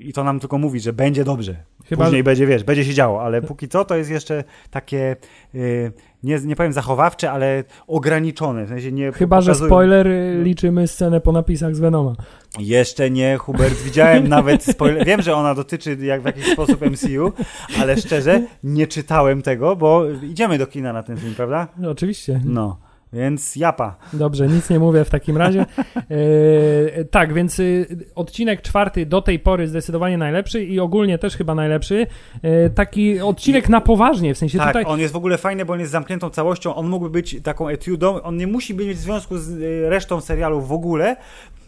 i 0.00 0.12
to 0.12 0.24
nam 0.24 0.40
tylko 0.40 0.58
mówi, 0.58 0.80
że 0.80 0.92
będzie 0.92 1.24
dobrze. 1.24 1.56
Chyba- 1.84 2.04
Później 2.04 2.22
będzie, 2.22 2.46
wiesz, 2.46 2.64
będzie 2.64 2.84
się 2.84 2.94
działo, 2.94 3.22
ale 3.22 3.42
póki 3.42 3.68
co 3.68 3.84
to 3.84 3.96
jest 3.96 4.10
jeszcze 4.10 4.44
takie, 4.70 5.16
y, 5.54 5.92
nie, 6.22 6.38
nie 6.44 6.56
powiem 6.56 6.72
zachowawcze, 6.72 7.30
ale 7.32 7.64
ograniczone. 7.86 8.64
W 8.64 8.68
sensie 8.68 8.92
nie 8.92 9.12
Chyba, 9.12 9.40
że 9.40 9.52
pokazują- 9.52 9.66
spoiler, 9.68 10.06
y, 10.06 10.40
liczymy 10.44 10.88
scenę 10.88 11.20
po 11.20 11.32
napisach 11.32 11.76
z 11.76 11.80
Venoma. 11.80 12.14
Jeszcze 12.58 13.10
nie, 13.10 13.36
Hubert, 13.36 13.74
widziałem 13.82 14.28
nawet 14.28 14.64
spoiler. 14.74 15.06
Wiem, 15.06 15.22
że 15.22 15.34
ona 15.34 15.54
dotyczy 15.54 15.96
jak 16.00 16.22
w 16.22 16.24
jakiś 16.24 16.52
sposób 16.52 16.80
MCU, 16.82 17.32
ale 17.80 17.96
szczerze 17.96 18.42
nie 18.64 18.86
czytałem 18.86 19.42
tego, 19.42 19.76
bo 19.76 20.04
idziemy 20.10 20.58
do 20.58 20.66
kina 20.66 20.92
na 20.92 21.02
ten 21.02 21.16
film, 21.16 21.34
prawda? 21.34 21.68
No, 21.78 21.90
oczywiście. 21.90 22.40
No, 22.44 22.78
więc 23.14 23.56
japa. 23.56 23.96
Dobrze, 24.12 24.48
nic 24.48 24.70
nie 24.70 24.78
mówię 24.78 25.04
w 25.04 25.10
takim 25.10 25.36
razie. 25.36 25.66
E, 26.10 27.04
tak, 27.04 27.34
więc 27.34 27.58
y, 27.58 27.86
odcinek 28.14 28.62
czwarty 28.62 29.06
do 29.06 29.22
tej 29.22 29.38
pory 29.38 29.68
zdecydowanie 29.68 30.18
najlepszy 30.18 30.64
i 30.64 30.80
ogólnie 30.80 31.18
też 31.18 31.36
chyba 31.36 31.54
najlepszy. 31.54 32.06
E, 32.42 32.70
taki 32.70 33.20
odcinek 33.20 33.68
na 33.68 33.80
poważnie, 33.80 34.34
w 34.34 34.38
sensie 34.38 34.58
Tak, 34.58 34.66
tutaj... 34.66 34.84
on 34.86 35.00
jest 35.00 35.12
w 35.12 35.16
ogóle 35.16 35.38
fajny, 35.38 35.64
bo 35.64 35.72
on 35.72 35.80
jest 35.80 35.92
zamkniętą 35.92 36.30
całością. 36.30 36.74
On 36.74 36.88
mógłby 36.88 37.10
być 37.10 37.36
taką 37.42 37.68
etiudą. 37.68 38.22
On 38.22 38.36
nie 38.36 38.46
musi 38.46 38.74
mieć 38.74 38.98
związku 38.98 39.38
z 39.38 39.50
y, 39.50 39.88
resztą 39.88 40.20
serialu 40.20 40.60
w 40.60 40.72
ogóle, 40.72 41.16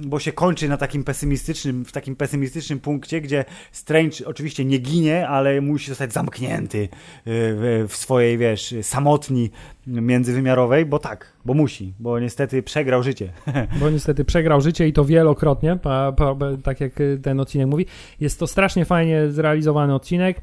bo 0.00 0.20
się 0.20 0.32
kończy 0.32 0.68
na 0.68 0.76
takim 0.76 1.04
pesymistycznym, 1.04 1.84
w 1.84 1.92
takim 1.92 2.16
pesymistycznym 2.16 2.80
punkcie, 2.80 3.20
gdzie 3.20 3.44
Strange 3.72 4.26
oczywiście 4.26 4.64
nie 4.64 4.78
ginie, 4.78 5.28
ale 5.28 5.60
musi 5.60 5.88
zostać 5.88 6.12
zamknięty 6.12 6.78
y, 6.78 6.88
w, 7.24 7.86
w 7.88 7.96
swojej, 7.96 8.38
wiesz, 8.38 8.74
samotni 8.82 9.50
międzywymiarowej, 9.86 10.86
bo 10.86 10.98
tak, 10.98 11.35
bo 11.46 11.54
musi, 11.54 11.94
bo 11.98 12.20
niestety 12.20 12.62
przegrał 12.62 13.02
życie. 13.02 13.32
bo 13.80 13.90
niestety 13.90 14.24
przegrał 14.24 14.60
życie 14.60 14.88
i 14.88 14.92
to 14.92 15.04
wielokrotnie, 15.04 15.78
pa, 15.82 16.12
pa, 16.12 16.36
tak 16.62 16.80
jak 16.80 16.92
ten 17.22 17.40
odcinek 17.40 17.66
mówi. 17.66 17.86
Jest 18.20 18.38
to 18.38 18.46
strasznie 18.46 18.84
fajnie 18.84 19.30
zrealizowany 19.30 19.94
odcinek, 19.94 20.40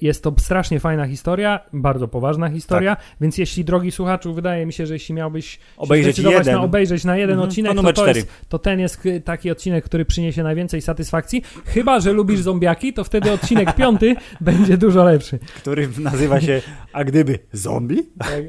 jest 0.00 0.22
to 0.22 0.34
strasznie 0.38 0.80
fajna 0.80 1.06
historia, 1.06 1.60
bardzo 1.72 2.08
poważna 2.08 2.50
historia, 2.50 2.96
więc 3.20 3.38
jeśli, 3.38 3.64
drogi 3.64 3.92
słuchaczu, 3.92 4.34
wydaje 4.34 4.66
mi 4.66 4.72
się, 4.72 4.86
że 4.86 4.94
jeśli 4.94 5.14
miałbyś 5.14 5.50
się 5.50 5.58
Tak. 5.58 5.84
Obejrzeć 5.84 6.18
jeden. 6.18 6.54
na 6.54 6.62
obejrzeć 6.62 7.04
na 7.04 7.16
jeden 7.16 7.34
Mhm, 7.34 7.48
odcinek, 7.48 7.74
to 7.74 7.82
to, 7.82 7.92
to, 7.92 8.02
cztery. 8.02 8.18
jest, 8.18 8.28
to 8.48 8.58
ten 8.58 8.80
jest 8.80 9.06
y, 9.06 9.20
taki 9.20 9.50
odcinek, 9.50 9.84
który 9.84 10.04
przyniesie 10.04 10.42
najwięcej 10.42 10.82
satysfakcji. 10.82 11.42
Chyba, 11.64 12.00
że 12.00 12.12
lubisz 12.12 12.40
zombiaki, 12.40 12.92
to 12.92 13.04
wtedy 13.04 13.32
odcinek 13.32 13.74
piąty 13.74 14.16
będzie 14.40 14.76
dużo 14.76 15.04
lepszy. 15.04 15.38
który 15.56 15.88
nazywa 15.98 16.40
się 16.40 16.62
A 16.92 17.04
gdyby 17.04 17.38
zombie? 17.52 18.02
Tak. 18.18 18.42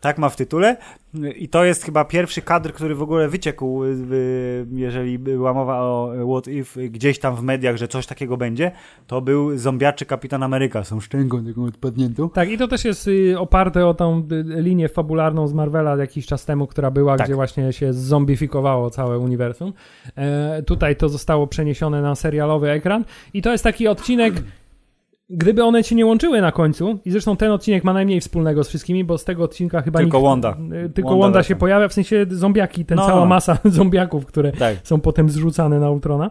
Tak 0.00 0.18
ma 0.18 0.28
w 0.28 0.36
tytule. 0.36 0.76
I 1.36 1.48
to 1.48 1.64
jest 1.64 1.82
chyba 1.84 2.04
pierwszy 2.04 2.42
kadr, 2.42 2.72
który 2.72 2.94
w 2.94 3.02
ogóle 3.02 3.28
wyciekł, 3.28 3.84
y, 3.84 4.66
jeżeli 4.72 5.18
była 5.18 5.54
mowa 5.54 5.80
o 5.80 6.12
What 6.34 6.48
If 6.48 6.88
gdzieś 6.88 7.18
tam 7.18 7.36
w 7.36 7.42
mediach, 7.42 7.76
że 7.76 7.88
coś 7.88 8.06
takiego 8.06 8.36
będzie. 8.36 8.70
To 9.06 9.20
był 9.20 9.56
zombiaczy 9.64 10.06
Kapitan 10.06 10.42
Ameryka. 10.42 10.84
Są 10.84 11.00
szczęką 11.00 11.44
taką 11.44 11.64
odpadniętą. 11.64 12.30
Tak, 12.30 12.50
i 12.50 12.58
to 12.58 12.68
też 12.68 12.84
jest 12.84 13.08
y, 13.08 13.38
oparte 13.38 13.86
o 13.86 13.94
tą 13.94 14.18
y, 14.32 14.62
linię 14.62 14.88
fabularną 14.88 15.48
z 15.48 15.52
Marvela 15.52 15.96
jakiś 15.96 16.26
czas 16.26 16.44
temu, 16.44 16.66
która 16.66 16.90
była, 16.90 17.16
Tak. 17.16 17.26
gdzie 17.26 17.34
właśnie 17.34 17.72
się 17.72 17.92
zombifikowało 17.92 18.90
całe 18.90 19.18
uniwersum. 19.18 19.72
E, 20.16 20.62
tutaj 20.62 20.96
to 20.96 21.08
zostało 21.08 21.46
przeniesione 21.46 22.02
na 22.02 22.14
serialowy 22.14 22.70
ekran 22.70 23.04
i 23.34 23.42
to 23.42 23.52
jest 23.52 23.64
taki 23.64 23.88
odcinek. 23.88 24.34
Gdyby 25.30 25.64
one 25.64 25.84
się 25.84 25.94
nie 25.94 26.06
łączyły 26.06 26.40
na 26.40 26.52
końcu, 26.52 26.98
i 27.04 27.10
zresztą 27.10 27.36
ten 27.36 27.50
odcinek 27.50 27.84
ma 27.84 27.92
najmniej 27.92 28.20
wspólnego 28.20 28.64
z 28.64 28.68
wszystkimi, 28.68 29.04
bo 29.04 29.18
z 29.18 29.24
tego 29.24 29.44
odcinka 29.44 29.82
chyba 29.82 29.98
Tylko 29.98 30.16
nikt, 30.18 30.28
Wanda. 30.28 30.56
y, 30.86 30.90
Tylko 30.90 31.10
Wanda 31.10 31.22
Wanda, 31.22 31.42
się 31.42 31.56
pojawia, 31.56 31.88
w 31.88 31.92
sensie 31.92 32.26
zombiaki, 32.30 32.84
ten 32.84 32.96
No, 32.96 33.06
cała 33.06 33.20
no. 33.20 33.26
masa 33.26 33.58
zombiaków, 33.78 34.26
które 34.26 34.52
Tak. 34.52 34.76
są 34.82 35.00
potem 35.00 35.30
zrzucane 35.30 35.80
na 35.80 35.90
Ultrona. 35.90 36.30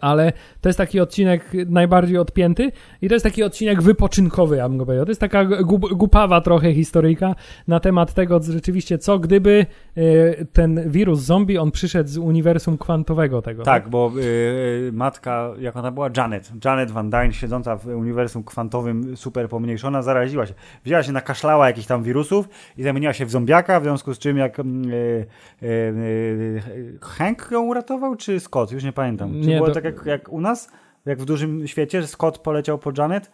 Ale 0.00 0.32
to 0.60 0.68
jest 0.68 0.78
taki 0.78 1.00
odcinek 1.00 1.52
najbardziej 1.66 2.18
odpięty 2.18 2.72
i 3.02 3.08
to 3.08 3.14
jest 3.14 3.24
taki 3.24 3.42
odcinek 3.42 3.82
wypoczynkowy, 3.82 4.56
ja 4.56 4.68
bym 4.68 4.78
go 4.78 4.86
powiedział. 4.86 5.04
To 5.04 5.10
jest 5.10 5.20
taka 5.20 5.44
głupawa 5.74 6.40
trochę 6.40 6.74
historyjka 6.74 7.34
na 7.68 7.80
temat 7.80 8.14
tego 8.14 8.40
rzeczywiście, 8.42 8.98
co 8.98 9.18
gdyby 9.18 9.66
e, 9.96 10.44
ten 10.44 10.90
wirus 10.90 11.20
zombie, 11.20 11.58
on 11.58 11.70
przyszedł 11.70 12.10
z 12.10 12.18
uniwersum 12.18 12.78
kwantowego 12.78 13.42
tego. 13.42 13.62
Tak, 13.62 13.82
tak? 13.82 13.90
bo 13.90 14.12
yy, 14.16 14.92
matka, 14.92 15.50
jak 15.58 15.76
ona 15.76 15.90
była? 15.90 16.10
Janet. 16.16 16.52
Janet 16.64 16.90
Van 16.90 17.10
Dyne, 17.10 17.32
siedząca 17.32 17.76
w 17.76 17.86
uniwersum 17.86 18.44
kwantowym, 18.44 19.16
super 19.16 19.48
pomniejszona, 19.48 20.02
zaraziła 20.02 20.46
się. 20.46 20.54
Wzięła 20.84 21.02
się, 21.02 21.12
nakaszlała 21.12 21.66
jakichś 21.66 21.86
tam 21.86 22.02
wirusów 22.02 22.48
i 22.76 22.82
zamieniła 22.82 23.12
się 23.12 23.26
w 23.26 23.30
zombiaka, 23.30 23.80
w 23.80 23.82
związku 23.82 24.14
z 24.14 24.18
czym 24.18 24.36
jak 24.36 24.58
yy, 24.58 25.26
yy, 25.62 26.62
Hank 27.00 27.48
ją 27.50 27.62
uratował, 27.62 28.16
czy 28.16 28.40
Scott? 28.40 28.72
Już 28.72 28.84
nie 28.84 28.92
pamiętam. 28.92 29.32
Czy 29.42 29.48
nie, 29.48 29.59
było 29.64 29.68
to... 29.68 29.74
tak 29.74 29.84
jak, 29.84 30.06
jak 30.06 30.28
u 30.28 30.40
nas, 30.40 30.70
jak 31.06 31.18
w 31.20 31.24
dużym 31.24 31.68
świecie, 31.68 32.02
że 32.02 32.08
Scott 32.08 32.38
poleciał 32.38 32.78
po 32.78 32.92
Janet 32.98 33.30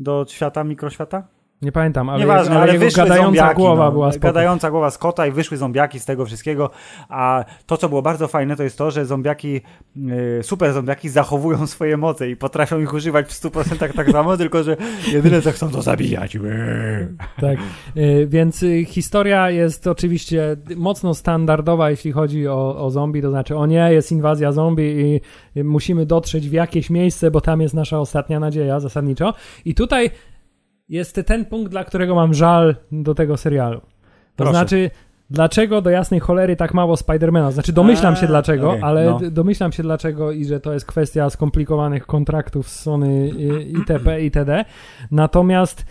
do 0.00 0.26
świata, 0.28 0.64
mikroświata? 0.64 1.26
Nie 1.62 1.72
pamiętam, 1.72 2.08
ale, 2.08 2.20
Nieważne, 2.20 2.54
ale, 2.54 2.62
ale 2.62 2.72
jego 2.72 2.96
gadająca 2.96 3.24
zombiaki, 3.24 3.56
głowa 3.56 3.84
no, 3.84 3.92
była 3.92 4.12
spoko. 4.12 4.26
Gadająca 4.26 4.70
głowa 4.70 4.90
Scotta 4.90 5.26
i 5.26 5.32
wyszły 5.32 5.56
zombiaki 5.56 6.00
z 6.00 6.04
tego 6.04 6.26
wszystkiego, 6.26 6.70
a 7.08 7.44
to, 7.66 7.76
co 7.76 7.88
było 7.88 8.02
bardzo 8.02 8.28
fajne, 8.28 8.56
to 8.56 8.62
jest 8.62 8.78
to, 8.78 8.90
że 8.90 9.06
zombiaki, 9.06 9.60
yy, 9.96 10.42
super 10.42 10.72
zombiaki 10.72 11.08
zachowują 11.08 11.66
swoje 11.66 11.96
moce 11.96 12.30
i 12.30 12.36
potrafią 12.36 12.80
ich 12.80 12.94
używać 12.94 13.26
w 13.26 13.42
100% 13.42 13.92
tak 13.94 14.10
samo, 14.10 14.36
tylko 14.36 14.62
że 14.62 14.76
jedyne, 15.12 15.42
co 15.42 15.52
chcą, 15.52 15.70
to 15.70 15.82
zabijać. 15.82 16.38
Tak, 17.40 17.58
yy, 17.94 18.26
więc 18.26 18.62
y, 18.62 18.84
historia 18.84 19.50
jest 19.50 19.86
oczywiście 19.86 20.56
mocno 20.76 21.14
standardowa, 21.14 21.90
jeśli 21.90 22.12
chodzi 22.12 22.48
o, 22.48 22.84
o 22.84 22.90
zombie, 22.90 23.22
to 23.22 23.30
znaczy, 23.30 23.56
o 23.56 23.66
nie, 23.66 23.88
jest 23.92 24.12
inwazja 24.12 24.52
zombie 24.52 25.20
i 25.56 25.64
musimy 25.64 26.06
dotrzeć 26.06 26.48
w 26.48 26.52
jakieś 26.52 26.90
miejsce, 26.90 27.30
bo 27.30 27.40
tam 27.40 27.60
jest 27.60 27.74
nasza 27.74 27.98
ostatnia 27.98 28.40
nadzieja 28.40 28.80
zasadniczo. 28.80 29.34
I 29.64 29.74
tutaj 29.74 30.10
jest 30.88 31.20
ten 31.26 31.44
punkt, 31.44 31.70
dla 31.70 31.84
którego 31.84 32.14
mam 32.14 32.34
żal 32.34 32.76
do 32.92 33.14
tego 33.14 33.36
serialu. 33.36 33.80
To 33.80 33.86
Proszę. 34.36 34.52
znaczy, 34.52 34.90
dlaczego 35.30 35.82
do 35.82 35.90
jasnej 35.90 36.20
cholery 36.20 36.56
tak 36.56 36.74
mało 36.74 36.96
Spidermana? 36.96 37.50
Znaczy, 37.50 37.72
domyślam 37.72 38.16
się 38.16 38.26
dlaczego, 38.26 38.70
okay, 38.70 38.84
ale 38.84 39.04
no. 39.04 39.20
domyślam 39.30 39.72
się 39.72 39.82
dlaczego 39.82 40.32
i 40.32 40.44
że 40.44 40.60
to 40.60 40.72
jest 40.72 40.86
kwestia 40.86 41.30
skomplikowanych 41.30 42.06
kontraktów 42.06 42.68
z 42.68 42.80
Sony 42.80 43.28
itp. 43.66 44.22
itd. 44.22 44.64
Natomiast 45.10 45.80
y, 45.80 45.84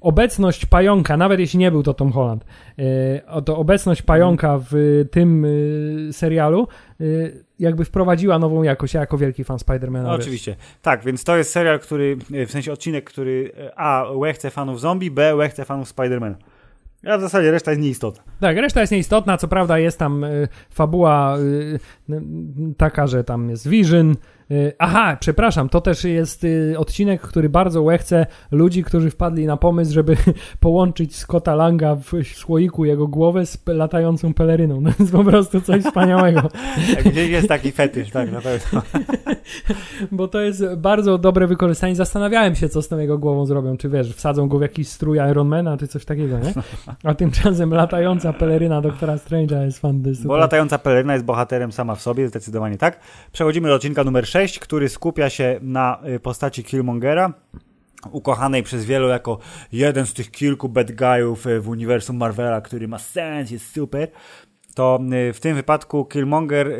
obecność 0.00 0.66
pająka, 0.66 1.16
nawet 1.16 1.40
jeśli 1.40 1.58
nie 1.58 1.70
był 1.70 1.82
to 1.82 1.94
Tom 1.94 2.12
Holland, 2.12 2.44
y, 2.78 3.42
to 3.44 3.56
obecność 3.56 4.02
pająka 4.02 4.60
w 4.70 5.04
tym 5.10 5.44
y, 5.44 6.08
serialu 6.12 6.68
y, 7.00 7.44
jakby 7.58 7.84
wprowadziła 7.84 8.38
nową 8.38 8.62
jakość. 8.62 8.94
Ja 8.94 9.00
jako 9.00 9.18
wielki 9.18 9.44
fan 9.44 9.58
Spidermana. 9.58 10.08
No, 10.08 10.14
oczywiście. 10.14 10.56
Tak, 10.82 11.04
więc 11.04 11.24
to 11.24 11.36
jest 11.36 11.52
serial, 11.52 11.80
który, 11.80 12.16
w 12.46 12.50
sensie 12.50 12.72
odcinek, 12.72 13.04
który 13.04 13.52
A, 13.76 14.04
łechce 14.14 14.50
fanów 14.50 14.80
zombie, 14.80 15.10
B, 15.10 15.36
łechce 15.36 15.64
fanów 15.64 15.88
Spidermana. 15.88 16.36
Ja 17.02 17.18
w 17.18 17.20
zasadzie 17.20 17.50
reszta 17.50 17.70
jest 17.70 17.82
nieistotna. 17.82 18.22
Tak, 18.40 18.56
reszta 18.56 18.80
jest 18.80 18.92
nieistotna. 18.92 19.36
Co 19.36 19.48
prawda 19.48 19.78
jest 19.78 19.98
tam 19.98 20.24
y, 20.24 20.48
fabuła 20.70 21.38
y, 21.38 21.78
y, 22.10 22.22
taka, 22.76 23.06
że 23.06 23.24
tam 23.24 23.50
jest 23.50 23.68
Vision, 23.68 24.10
Y, 24.10 24.16
aha, 24.78 25.16
przepraszam, 25.20 25.68
to 25.68 25.80
też 25.80 26.04
jest 26.04 26.44
y, 26.44 26.74
odcinek, 26.78 27.20
który 27.20 27.48
bardzo 27.48 27.82
łechce 27.82 28.26
ludzi, 28.50 28.84
którzy 28.84 29.10
wpadli 29.10 29.46
na 29.46 29.56
pomysł, 29.56 29.92
żeby 29.92 30.16
połączyć 30.60 31.16
Scotta 31.16 31.54
Langa 31.54 31.96
w 31.96 32.12
słoiku 32.34 32.84
jego 32.84 33.08
głowę 33.08 33.46
z 33.46 33.58
latającą 33.66 34.34
peleryną. 34.34 34.80
No, 34.80 34.90
to 34.96 35.02
jest 35.02 35.12
po 35.12 35.24
prostu 35.24 35.60
coś 35.60 35.82
wspaniałego. 35.82 36.42
Tak, 36.94 37.04
gdzieś 37.04 37.30
jest 37.30 37.48
taki 37.48 37.72
fetysz, 37.72 38.10
tak, 38.10 38.32
na 38.32 38.40
pewno. 38.40 38.82
Bo 40.12 40.28
to 40.28 40.40
jest 40.40 40.64
bardzo 40.76 41.18
dobre 41.18 41.46
wykorzystanie. 41.46 41.96
Zastanawiałem 41.96 42.54
się, 42.54 42.68
co 42.68 42.82
z 42.82 42.88
tą 42.88 42.98
jego 42.98 43.18
głową 43.18 43.46
zrobią. 43.46 43.76
Czy 43.76 43.88
wiesz, 43.88 44.14
wsadzą 44.14 44.48
go 44.48 44.58
w 44.58 44.62
jakiś 44.62 44.88
strój 44.88 45.18
Ironmana, 45.30 45.76
czy 45.76 45.88
coś 45.88 46.04
takiego, 46.04 46.38
nie? 46.38 46.52
A 47.04 47.14
tymczasem 47.14 47.74
latająca 47.74 48.32
peleryna 48.32 48.80
doktora 48.80 49.16
Strange'a 49.16 49.64
jest 49.64 49.78
fantastyczna. 49.78 50.28
Bo 50.28 50.36
latająca 50.36 50.78
peleryna 50.78 51.12
jest 51.12 51.24
bohaterem 51.24 51.72
sama 51.72 51.94
w 51.94 52.02
sobie, 52.02 52.28
zdecydowanie 52.28 52.78
tak. 52.78 53.00
Przechodzimy 53.32 53.68
do 53.68 53.74
odcinka 53.74 54.04
numer 54.04 54.26
6 54.32 54.52
6, 54.52 54.58
który 54.58 54.88
skupia 54.88 55.30
się 55.30 55.58
na 55.62 56.02
y, 56.08 56.20
postaci 56.20 56.64
Killmongera, 56.64 57.32
ukochanej 58.10 58.62
przez 58.62 58.84
wielu 58.84 59.08
jako 59.08 59.38
jeden 59.72 60.06
z 60.06 60.12
tych 60.12 60.30
kilku 60.30 60.68
bad 60.68 60.92
guyów 60.92 61.46
y, 61.46 61.60
w 61.60 61.68
uniwersum 61.68 62.16
Marvela, 62.16 62.60
który 62.60 62.88
ma 62.88 62.98
sens, 62.98 63.50
jest 63.50 63.74
super 63.74 64.08
to 64.74 65.00
y, 65.28 65.32
w 65.32 65.40
tym 65.40 65.56
wypadku 65.56 66.04
Killmonger 66.04 66.78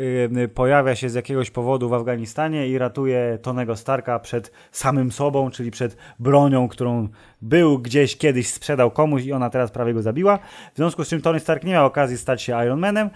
pojawia 0.53 0.95
się 0.95 1.09
z 1.09 1.13
jakiegoś 1.13 1.51
powodu 1.51 1.89
w 1.89 1.93
Afganistanie 1.93 2.67
i 2.67 2.77
ratuje 2.77 3.39
Tonego 3.41 3.75
Starka 3.75 4.19
przed 4.19 4.51
samym 4.71 5.11
sobą, 5.11 5.49
czyli 5.49 5.71
przed 5.71 5.97
bronią, 6.19 6.67
którą 6.67 7.07
był 7.43 7.79
gdzieś 7.79 8.17
kiedyś, 8.17 8.47
sprzedał 8.47 8.91
komuś 8.91 9.25
i 9.25 9.31
ona 9.31 9.49
teraz 9.49 9.71
prawie 9.71 9.93
go 9.93 10.01
zabiła. 10.01 10.39
W 10.73 10.77
związku 10.77 11.03
z 11.03 11.07
czym 11.07 11.21
Tony 11.21 11.39
Stark 11.39 11.63
nie 11.63 11.71
miał 11.71 11.85
okazji 11.85 12.17
stać 12.17 12.41
się 12.41 12.53
Iron 12.65 12.79
Manem, 12.79 13.09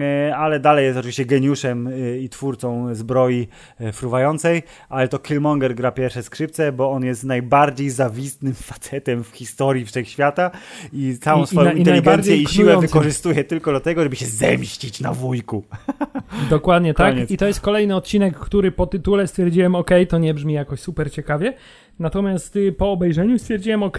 e, 0.00 0.36
ale 0.36 0.60
dalej 0.60 0.84
jest 0.84 0.98
oczywiście 0.98 1.24
geniuszem 1.24 1.86
e, 1.86 2.18
i 2.18 2.28
twórcą 2.28 2.94
zbroi 2.94 3.48
e, 3.80 3.92
fruwającej, 3.92 4.62
ale 4.88 5.08
to 5.08 5.18
Killmonger 5.18 5.74
gra 5.74 5.92
pierwsze 5.92 6.22
skrzypce, 6.22 6.72
bo 6.72 6.90
on 6.90 7.04
jest 7.04 7.24
najbardziej 7.24 7.90
zawistnym 7.90 8.54
facetem 8.72 9.24
w 9.24 9.28
historii 9.28 9.84
wszechświata 9.84 10.50
i 10.92 11.18
całą 11.20 11.42
I, 11.42 11.46
swoją 11.46 11.70
i 11.70 11.74
na, 11.74 11.78
inteligencję 11.78 12.36
i, 12.36 12.42
i 12.42 12.46
siłę 12.46 12.80
wykorzystuje 12.80 13.44
tylko 13.44 13.72
do 13.72 13.80
tego, 13.80 14.02
żeby 14.02 14.16
się 14.16 14.26
zemścić 14.26 15.00
na 15.00 15.12
wujku. 15.12 15.64
Dokładnie 16.50 16.94
tak. 16.94 17.30
I 17.30 17.36
to 17.36 17.46
jest 17.46 17.60
kolejny 17.60 17.96
odcinek, 17.96 18.38
który 18.38 18.72
po 18.72 18.86
tytule 18.86 19.26
stwierdziłem, 19.26 19.74
ok, 19.74 19.90
to 20.08 20.18
nie 20.18 20.34
brzmi 20.34 20.54
jakoś 20.54 20.80
super 20.80 21.12
ciekawie, 21.12 21.54
Natomiast 21.98 22.56
y, 22.56 22.72
po 22.72 22.92
obejrzeniu 22.92 23.38
stwierdziłem, 23.38 23.82
ok, 23.82 23.98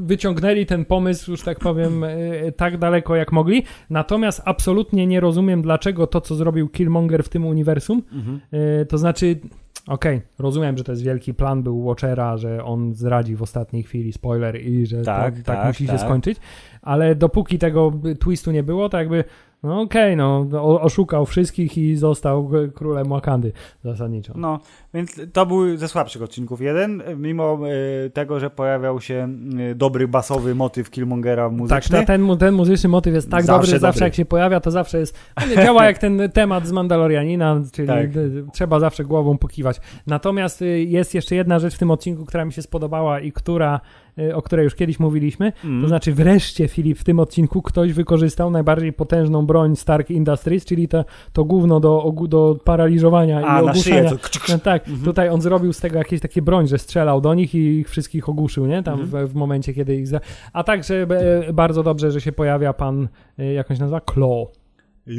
wyciągnęli 0.00 0.66
ten 0.66 0.84
pomysł, 0.84 1.30
już 1.30 1.42
tak 1.42 1.58
powiem, 1.58 2.04
y, 2.04 2.52
tak 2.56 2.78
daleko 2.78 3.16
jak 3.16 3.32
mogli. 3.32 3.62
Natomiast 3.90 4.42
absolutnie 4.44 5.06
nie 5.06 5.20
rozumiem, 5.20 5.62
dlaczego 5.62 6.06
to, 6.06 6.20
co 6.20 6.34
zrobił 6.34 6.68
Killmonger 6.68 7.24
w 7.24 7.28
tym 7.28 7.46
uniwersum, 7.46 8.02
mhm. 8.12 8.40
Y, 8.82 8.86
to 8.86 8.98
znaczy. 8.98 9.36
Okej, 9.86 10.16
okay, 10.16 10.28
rozumiem, 10.38 10.78
że 10.78 10.84
to 10.84 10.92
jest 10.92 11.04
wielki 11.04 11.34
plan 11.34 11.62
był 11.62 11.84
Watchera, 11.84 12.36
że 12.36 12.64
on 12.64 12.94
zdradzi 12.94 13.36
w 13.36 13.42
ostatniej 13.42 13.82
chwili 13.82 14.12
spoiler 14.12 14.60
i 14.60 14.86
że 14.86 15.02
tak, 15.02 15.36
to, 15.36 15.42
tak, 15.42 15.56
tak 15.56 15.66
musi 15.66 15.86
tak. 15.86 15.96
się 15.96 16.04
skończyć, 16.04 16.38
ale 16.82 17.14
dopóki 17.14 17.58
tego 17.58 17.92
twistu 18.20 18.50
nie 18.50 18.62
było, 18.62 18.88
to 18.88 18.98
jakby 18.98 19.24
no 19.62 19.80
okej, 19.80 20.14
okay, 20.14 20.16
no 20.16 20.80
oszukał 20.80 21.26
wszystkich 21.26 21.78
i 21.78 21.96
został 21.96 22.50
królem 22.74 23.08
Wakandy 23.08 23.52
zasadniczo. 23.84 24.32
No, 24.36 24.58
więc 24.94 25.20
to 25.32 25.46
był 25.46 25.76
ze 25.76 25.88
słabszych 25.88 26.22
odcinków 26.22 26.60
jeden, 26.60 27.02
mimo 27.16 27.58
y, 28.06 28.10
tego, 28.10 28.40
że 28.40 28.50
pojawiał 28.50 29.00
się 29.00 29.28
dobry 29.74 30.08
basowy 30.08 30.54
motyw 30.54 30.90
Killmongera 30.90 31.48
muzyczny. 31.48 31.98
Tak, 31.98 32.06
ten, 32.06 32.36
ten 32.38 32.54
muzyczny 32.54 32.88
motyw 32.88 33.14
jest 33.14 33.30
tak 33.30 33.42
zawsze 33.42 33.52
dobry, 33.52 33.66
dobry, 33.66 33.78
zawsze 33.78 34.04
jak 34.04 34.14
się 34.14 34.24
pojawia, 34.24 34.60
to 34.60 34.70
zawsze 34.70 34.98
jest, 34.98 35.18
działa 35.64 35.84
jak 35.84 35.98
ten 35.98 36.30
temat 36.32 36.66
z 36.66 36.72
Mandalorianina, 36.72 37.62
czyli 37.72 37.88
tak. 37.88 38.10
trzeba 38.52 38.80
zawsze 38.80 39.04
głową 39.04 39.38
pokiwać. 39.38 39.80
Natomiast 40.06 40.62
y, 40.62 40.84
jest 40.84 41.14
jeszcze 41.14 41.34
jedna 41.34 41.58
rzecz 41.58 41.74
w 41.74 41.78
tym 41.78 41.90
odcinku, 41.90 42.24
która 42.24 42.44
mi 42.44 42.52
się 42.52 42.62
spodobała 42.62 43.20
i 43.20 43.32
która 43.32 43.80
o 44.34 44.42
której 44.42 44.64
już 44.64 44.74
kiedyś 44.74 45.00
mówiliśmy. 45.00 45.52
Mm. 45.64 45.82
To 45.82 45.88
znaczy 45.88 46.12
wreszcie, 46.14 46.68
Filip, 46.68 46.98
w 46.98 47.04
tym 47.04 47.20
odcinku 47.20 47.62
ktoś 47.62 47.92
wykorzystał 47.92 48.50
najbardziej 48.50 48.92
potężną 48.92 49.46
broń 49.46 49.76
Stark 49.76 50.10
Industries, 50.10 50.64
czyli 50.64 50.88
to, 50.88 51.04
to 51.32 51.44
gówno 51.44 51.80
do, 51.80 52.12
do 52.28 52.58
paraliżowania 52.64 53.42
A, 53.46 53.60
i 53.60 53.62
ogłuszania. 53.62 54.10
No, 54.48 54.58
tak, 54.58 54.88
mm 54.88 55.00
-hmm. 55.00 55.04
tutaj 55.04 55.28
on 55.28 55.40
zrobił 55.40 55.72
z 55.72 55.80
tego 55.80 55.98
jakieś 55.98 56.20
takie 56.20 56.42
broń, 56.42 56.68
że 56.68 56.78
strzelał 56.78 57.20
do 57.20 57.34
nich 57.34 57.54
i 57.54 57.58
ich 57.58 57.90
wszystkich 57.90 58.28
ogłuszył, 58.28 58.66
nie? 58.66 58.82
Tam 58.82 58.94
mm 58.94 59.06
-hmm. 59.06 59.26
w, 59.26 59.32
w, 59.32 59.34
momencie, 59.34 59.74
kiedy 59.74 59.96
ich... 59.96 60.08
Za... 60.08 60.20
A 60.52 60.64
także 60.64 61.06
bardzo 61.52 61.82
dobrze, 61.82 62.10
że 62.10 62.20
się 62.20 62.32
pojawia 62.32 62.72
pan, 62.72 63.08
e, 63.38 63.52
jak 63.52 63.70
on 63.70 63.76
się 63.76 63.82
nazywa? 63.82 64.00
Claw. 64.00 64.48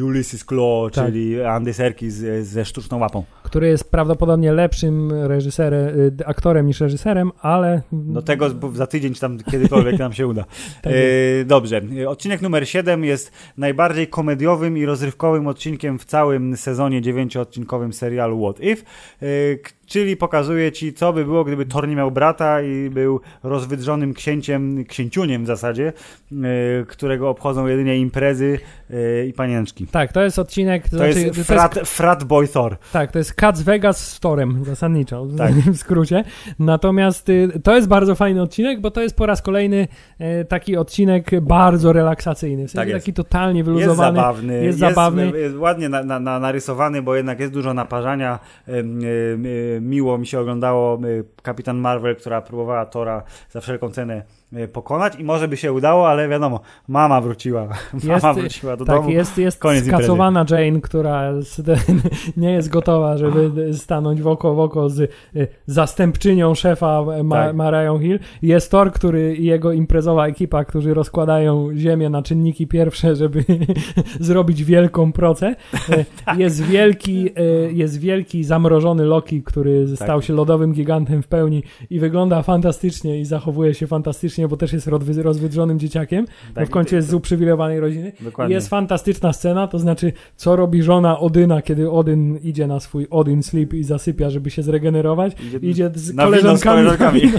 Ulysses 0.03 0.45
Claw, 0.45 0.91
tak. 0.91 1.05
czyli 1.05 1.41
Andy 1.41 1.73
Serkis 1.73 2.13
ze 2.41 2.65
sztuczną 2.65 2.99
łapą. 2.99 3.23
Który 3.43 3.67
jest 3.67 3.91
prawdopodobnie 3.91 4.53
lepszym 4.53 5.11
reżyserem, 5.11 5.99
y, 5.99 6.25
aktorem 6.25 6.67
niż 6.67 6.81
reżyserem, 6.81 7.31
ale... 7.41 7.81
No 7.91 8.21
tego 8.21 8.49
za 8.73 8.87
tydzień 8.87 9.13
czy 9.13 9.21
tam 9.21 9.37
kiedykolwiek 9.51 9.99
nam 9.99 10.13
się 10.13 10.27
uda. 10.27 10.45
tak 10.81 10.93
e, 10.93 11.45
dobrze. 11.45 11.81
Odcinek 12.07 12.41
numer 12.41 12.69
7 12.69 13.05
jest 13.05 13.31
najbardziej 13.57 14.07
komediowym 14.07 14.77
i 14.77 14.85
rozrywkowym 14.85 15.47
odcinkiem 15.47 15.99
w 15.99 16.05
całym 16.05 16.57
sezonie 16.57 17.01
dziewięcioodcinkowym 17.01 17.93
serialu 17.93 18.41
What 18.43 18.59
If. 18.63 18.83
E, 19.21 19.25
czyli 19.89 20.17
pokazuje 20.17 20.71
ci, 20.71 20.93
co 20.93 21.13
by 21.13 21.25
było, 21.25 21.43
gdyby 21.43 21.65
Thor 21.65 21.87
nie 21.87 21.95
miał 21.95 22.11
brata 22.11 22.61
i 22.61 22.89
był 22.89 23.21
rozwydrzonym 23.43 24.13
księciem, 24.13 24.85
księciuniem 24.85 25.43
w 25.43 25.47
zasadzie, 25.47 25.93
yy, 26.31 26.39
którego 26.87 27.29
obchodzą 27.29 27.67
jedynie 27.67 27.97
imprezy 27.97 28.59
yy, 28.89 29.25
i 29.27 29.33
panienczki. 29.33 29.87
Tak, 29.87 30.13
to 30.13 30.21
jest 30.21 30.39
odcinek... 30.39 30.83
To, 30.83 30.89
To, 30.89 30.97
znaczy, 30.97 31.19
jest, 31.21 31.39
frat, 31.47 31.79
frat 31.85 32.23
Boy 32.23 32.47
Thor. 32.47 32.77
Tak, 32.93 33.11
to 33.11 33.17
jest 33.17 33.33
Cats 33.33 33.61
Vegas 33.61 34.07
z 34.11 34.19
Torem, 34.19 34.65
zasadniczo, 34.65 35.27
Tak. 35.37 35.51
w 35.53 35.77
skrócie. 35.77 36.23
Natomiast 36.59 37.29
y, 37.29 37.49
to 37.63 37.75
jest 37.75 37.87
bardzo 37.87 38.15
fajny 38.15 38.41
odcinek, 38.41 38.81
bo 38.81 38.91
to 38.91 39.01
jest 39.01 39.15
po 39.15 39.25
raz 39.25 39.41
kolejny 39.41 39.87
y, 40.41 40.45
taki 40.45 40.77
odcinek 40.77 41.41
bardzo 41.41 41.93
relaksacyjny. 41.93 42.67
W 42.67 42.71
sensie 42.71 42.75
Tak 42.75 42.89
jest. 42.89 43.05
taki 43.05 43.13
totalnie 43.13 43.59
Jest 43.59 43.65
wyluzowany. 43.69 44.15
zabawny, 44.17 44.63
jest 44.65 44.79
zabawny. 44.79 45.31
jest 45.39 45.55
ładnie 45.55 45.89
na, 45.89 46.03
na, 46.03 46.19
na, 46.19 46.39
narysowany, 46.39 47.01
bo 47.01 47.15
jednak 47.15 47.39
jest 47.39 47.53
dużo 47.53 47.73
naparzania. 47.73 48.39
Ym, 48.69 48.75
ym, 48.75 49.45
y, 49.45 49.78
Miło 49.81 50.17
mi 50.17 50.27
się 50.27 50.39
oglądało 50.39 50.99
y, 51.05 51.23
Kapitan 51.41 51.77
Marvel, 51.77 52.15
która 52.15 52.41
próbowała 52.41 52.85
Tora 52.85 53.23
za 53.49 53.61
wszelką 53.61 53.91
cenę 53.91 54.23
pokonać 54.73 55.15
i 55.19 55.23
może 55.23 55.47
by 55.47 55.57
się 55.57 55.73
udało, 55.73 56.09
ale 56.09 56.27
wiadomo, 56.27 56.59
mama 56.87 57.21
wróciła. 57.21 57.67
Jest, 57.93 58.23
Mama 58.23 58.33
wróciła 58.33 58.77
do 58.77 58.85
tak, 58.85 58.95
domu. 58.95 59.09
jest, 59.09 59.37
jest 59.37 59.59
Koniec 59.59 59.85
skacowana 59.85 60.45
Jane, 60.49 60.81
która 60.81 61.33
nie 62.37 62.51
jest 62.51 62.69
gotowa, 62.69 63.17
żeby 63.17 63.73
stanąć 63.73 64.21
w 64.21 64.27
oko 64.27 64.55
w 64.55 64.59
oko 64.59 64.89
z 64.89 64.99
y, 64.99 65.47
zastępczynią 65.65 66.55
szefa 66.55 67.03
Ma, 67.23 67.35
Tak. 67.35 67.55
Mariah 67.55 68.01
Hill. 68.01 68.19
Jest 68.41 68.71
Thor, 68.71 68.91
który 68.91 69.35
i 69.35 69.45
jego 69.45 69.71
imprezowa 69.71 70.27
ekipa, 70.27 70.65
którzy 70.65 70.93
rozkładają 70.93 71.69
ziemię 71.75 72.09
na 72.09 72.21
czynniki 72.21 72.67
pierwsze, 72.67 73.15
żeby 73.21 73.45
zrobić 74.19 74.63
wielką 74.63 75.11
procę. 75.11 75.55
Y, 75.89 76.05
Tak. 76.25 76.39
Jest 76.39 76.63
wielki, 76.63 77.29
y, 77.39 77.73
jest 77.73 77.99
wielki 77.99 78.43
zamrożony 78.43 79.05
Loki, 79.05 79.43
który 79.43 79.95
stał 79.95 80.21
się 80.21 80.33
lodowym 80.33 80.73
gigantem 80.73 81.23
w 81.23 81.27
pełni 81.27 81.63
i 81.89 81.99
wygląda 81.99 82.41
fantastycznie 82.41 83.19
i 83.19 83.25
zachowuje 83.25 83.73
się 83.73 83.87
fantastycznie, 83.87 84.38
bo 84.47 84.57
też 84.57 84.73
jest 84.73 84.87
rozwy- 84.87 85.21
rozwydrzonym 85.21 85.79
dzieciakiem. 85.79 86.25
bo 86.49 86.53
Tak, 86.55 86.67
w 86.67 86.69
końcu 86.71 86.95
jest 86.95 87.07
z 87.07 87.13
uprzywilejowanej 87.13 87.79
rodziny. 87.79 88.11
Dokładnie. 88.21 88.55
Jest 88.55 88.69
fantastyczna 88.69 89.33
scena, 89.33 89.67
to 89.67 89.79
znaczy, 89.79 90.13
co 90.35 90.55
robi 90.55 90.83
żona 90.83 91.19
Odyna, 91.19 91.61
kiedy 91.61 91.91
Odyn 91.91 92.37
idzie 92.37 92.67
na 92.67 92.79
swój 92.79 93.07
Odyn 93.09 93.43
sleep 93.43 93.73
i 93.73 93.83
zasypia, 93.83 94.29
żeby 94.29 94.49
się 94.49 94.63
zregenerować. 94.63 95.33
Idzie 95.47 95.57
Idzie 95.69 95.91
z 95.95 96.11
wino 96.11 96.23
z 96.23 96.25
koleżankami. 96.25 96.85
koleżankami. 96.85 97.21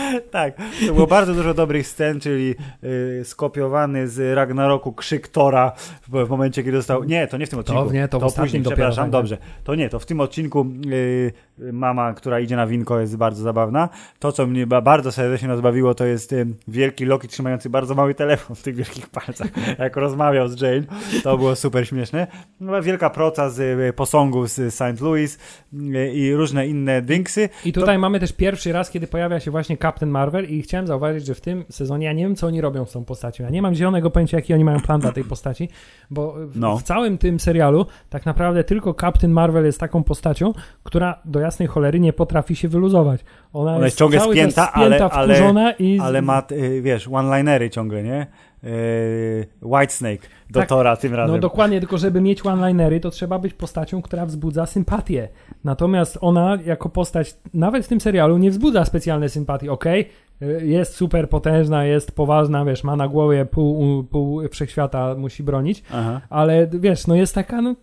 tak, 0.30 0.54
to 0.86 0.94
było 0.94 1.06
bardzo 1.06 1.34
dużo 1.34 1.54
dobrych 1.54 1.86
scen, 1.86 2.20
czyli 2.20 2.54
y, 2.84 3.24
skopiowany 3.24 4.08
z 4.08 4.36
Ragnaroku 4.36 4.92
krzyk 4.92 5.28
Tora 5.28 5.72
w, 6.08 6.26
w 6.26 6.28
momencie, 6.30 6.62
kiedy 6.64 6.76
został... 6.76 7.04
Nie, 7.04 7.26
to 7.26 7.36
nie 7.36 7.46
w 7.46 7.50
tym 7.50 7.58
odcinku. 7.58 7.90
nie, 7.92 8.08
to 8.08 8.16
ostatnim 8.18 8.44
później, 8.46 8.62
dopiero, 8.62 8.76
przepraszam, 8.76 9.04
tak. 9.04 9.10
dobrze. 9.12 9.36
To 9.64 9.74
nie, 9.74 9.88
to 9.88 9.98
w 9.98 10.06
tym 10.06 10.20
odcinku 10.20 10.66
y, 10.92 11.32
mama, 11.72 12.14
która 12.14 12.40
idzie 12.40 12.56
na 12.56 12.66
winko 12.66 13.00
jest 13.00 13.16
bardzo 13.16 13.42
zabawna. 13.42 13.88
To, 14.18 14.32
co 14.32 14.46
mnie 14.46 14.66
ba- 14.66 14.80
bardzo 14.80 15.12
serdecznie 15.12 15.48
rozbawiło, 15.48 15.94
to 15.94 16.04
jest 16.10 16.34
wielki 16.68 17.04
Loki 17.04 17.28
trzymający 17.28 17.70
bardzo 17.70 17.94
mały 17.94 18.14
telefon 18.14 18.56
w 18.56 18.62
tych 18.62 18.74
wielkich 18.76 19.08
palcach, 19.08 19.48
jak 19.78 19.96
rozmawiał 19.96 20.48
z 20.48 20.60
Jane. 20.60 20.82
To 21.22 21.38
było 21.38 21.56
super 21.56 21.86
śmieszne. 21.88 22.26
No, 22.60 22.82
wielka 22.82 23.10
proca 23.10 23.50
z 23.50 23.60
y, 23.60 23.92
posągu 23.92 24.46
z 24.46 24.74
St. 24.74 25.00
Louis 25.00 25.38
y, 25.74 26.12
i 26.12 26.34
różne 26.34 26.66
inne 26.66 27.02
dinksy. 27.02 27.48
I 27.64 27.72
tutaj 27.72 27.98
mamy 27.98 28.20
też 28.20 28.32
pierwszy 28.32 28.72
raz, 28.72 28.90
kiedy 28.90 29.06
pojawia 29.06 29.40
się 29.40 29.50
właśnie 29.50 29.76
Captain 29.76 30.10
Marvel 30.12 30.50
i 30.50 30.62
chciałem 30.62 30.86
zauważyć, 30.86 31.26
że 31.26 31.34
w 31.34 31.40
tym 31.40 31.64
sezonie 31.70 32.06
ja 32.06 32.12
nie 32.12 32.22
wiem, 32.22 32.36
co 32.36 32.46
oni 32.46 32.60
robią 32.60 32.84
z 32.84 32.92
tą 32.92 33.04
postacią. 33.04 33.44
Ja 33.44 33.50
nie 33.50 33.62
mam 33.62 33.74
zielonego 33.74 34.10
pojęcia, 34.10 34.36
jaki 34.36 34.54
oni 34.54 34.64
mają 34.64 34.80
plan 34.80 35.00
dla 35.00 35.12
tej 35.12 35.24
postaci, 35.24 35.68
bo 36.10 36.34
w, 36.46 36.58
No. 36.58 36.76
w 36.78 36.82
całym 36.82 37.18
tym 37.18 37.40
serialu 37.40 37.86
tak 38.10 38.26
naprawdę 38.26 38.64
tylko 38.64 38.94
Captain 38.94 39.32
Marvel 39.32 39.64
jest 39.64 39.80
taką 39.80 40.04
postacią, 40.04 40.52
która 40.82 41.20
do 41.24 41.40
jasnej 41.40 41.68
cholery 41.68 42.00
nie 42.00 42.12
potrafi 42.12 42.56
się 42.56 42.68
wyluzować. 42.68 43.20
Ona, 43.52 43.76
Ona 43.76 43.84
jest 43.84 43.98
ciągle 43.98 44.20
spięta, 44.20 44.36
spięta, 44.66 44.72
ale- 44.72 45.10
ale- 45.10 45.34
wkurzona 45.34 45.72
i... 45.72 45.99
Ale 46.02 46.22
ma, 46.22 46.42
y, 46.52 46.82
wiesz, 46.82 47.08
one-linery 47.08 47.70
ciągle, 47.70 48.02
nie? 48.02 48.26
Y, 48.64 49.46
Whitesnake 49.62 50.28
do 50.50 50.60
Tak. 50.60 50.68
Tora 50.68 50.96
tym 50.96 51.14
razem. 51.14 51.34
No 51.34 51.40
dokładnie, 51.40 51.80
tylko 51.80 51.98
żeby 51.98 52.20
mieć 52.20 52.46
one-linery, 52.46 53.00
to 53.00 53.10
trzeba 53.10 53.38
być 53.38 53.54
postacią, 53.54 54.02
która 54.02 54.26
wzbudza 54.26 54.66
sympatię. 54.66 55.28
Natomiast 55.64 56.18
ona 56.20 56.58
jako 56.66 56.88
postać, 56.88 57.34
nawet 57.54 57.84
w 57.84 57.88
tym 57.88 58.00
serialu, 58.00 58.38
nie 58.38 58.50
wzbudza 58.50 58.84
specjalnej 58.84 59.28
sympatii. 59.28 59.68
Okej, 59.68 60.08
y, 60.42 60.66
jest 60.66 60.94
super 60.94 61.28
potężna, 61.28 61.84
jest 61.84 62.12
poważna, 62.12 62.64
wiesz, 62.64 62.84
ma 62.84 62.96
na 62.96 63.08
głowie 63.08 63.46
pół, 63.46 64.04
pół 64.04 64.48
wszechświata, 64.48 65.14
musi 65.14 65.42
bronić, 65.42 65.82
Aha. 65.92 66.20
ale 66.30 66.66
wiesz, 66.66 67.06
no 67.06 67.14
jest 67.14 67.34
taka, 67.34 67.62
no... 67.62 67.74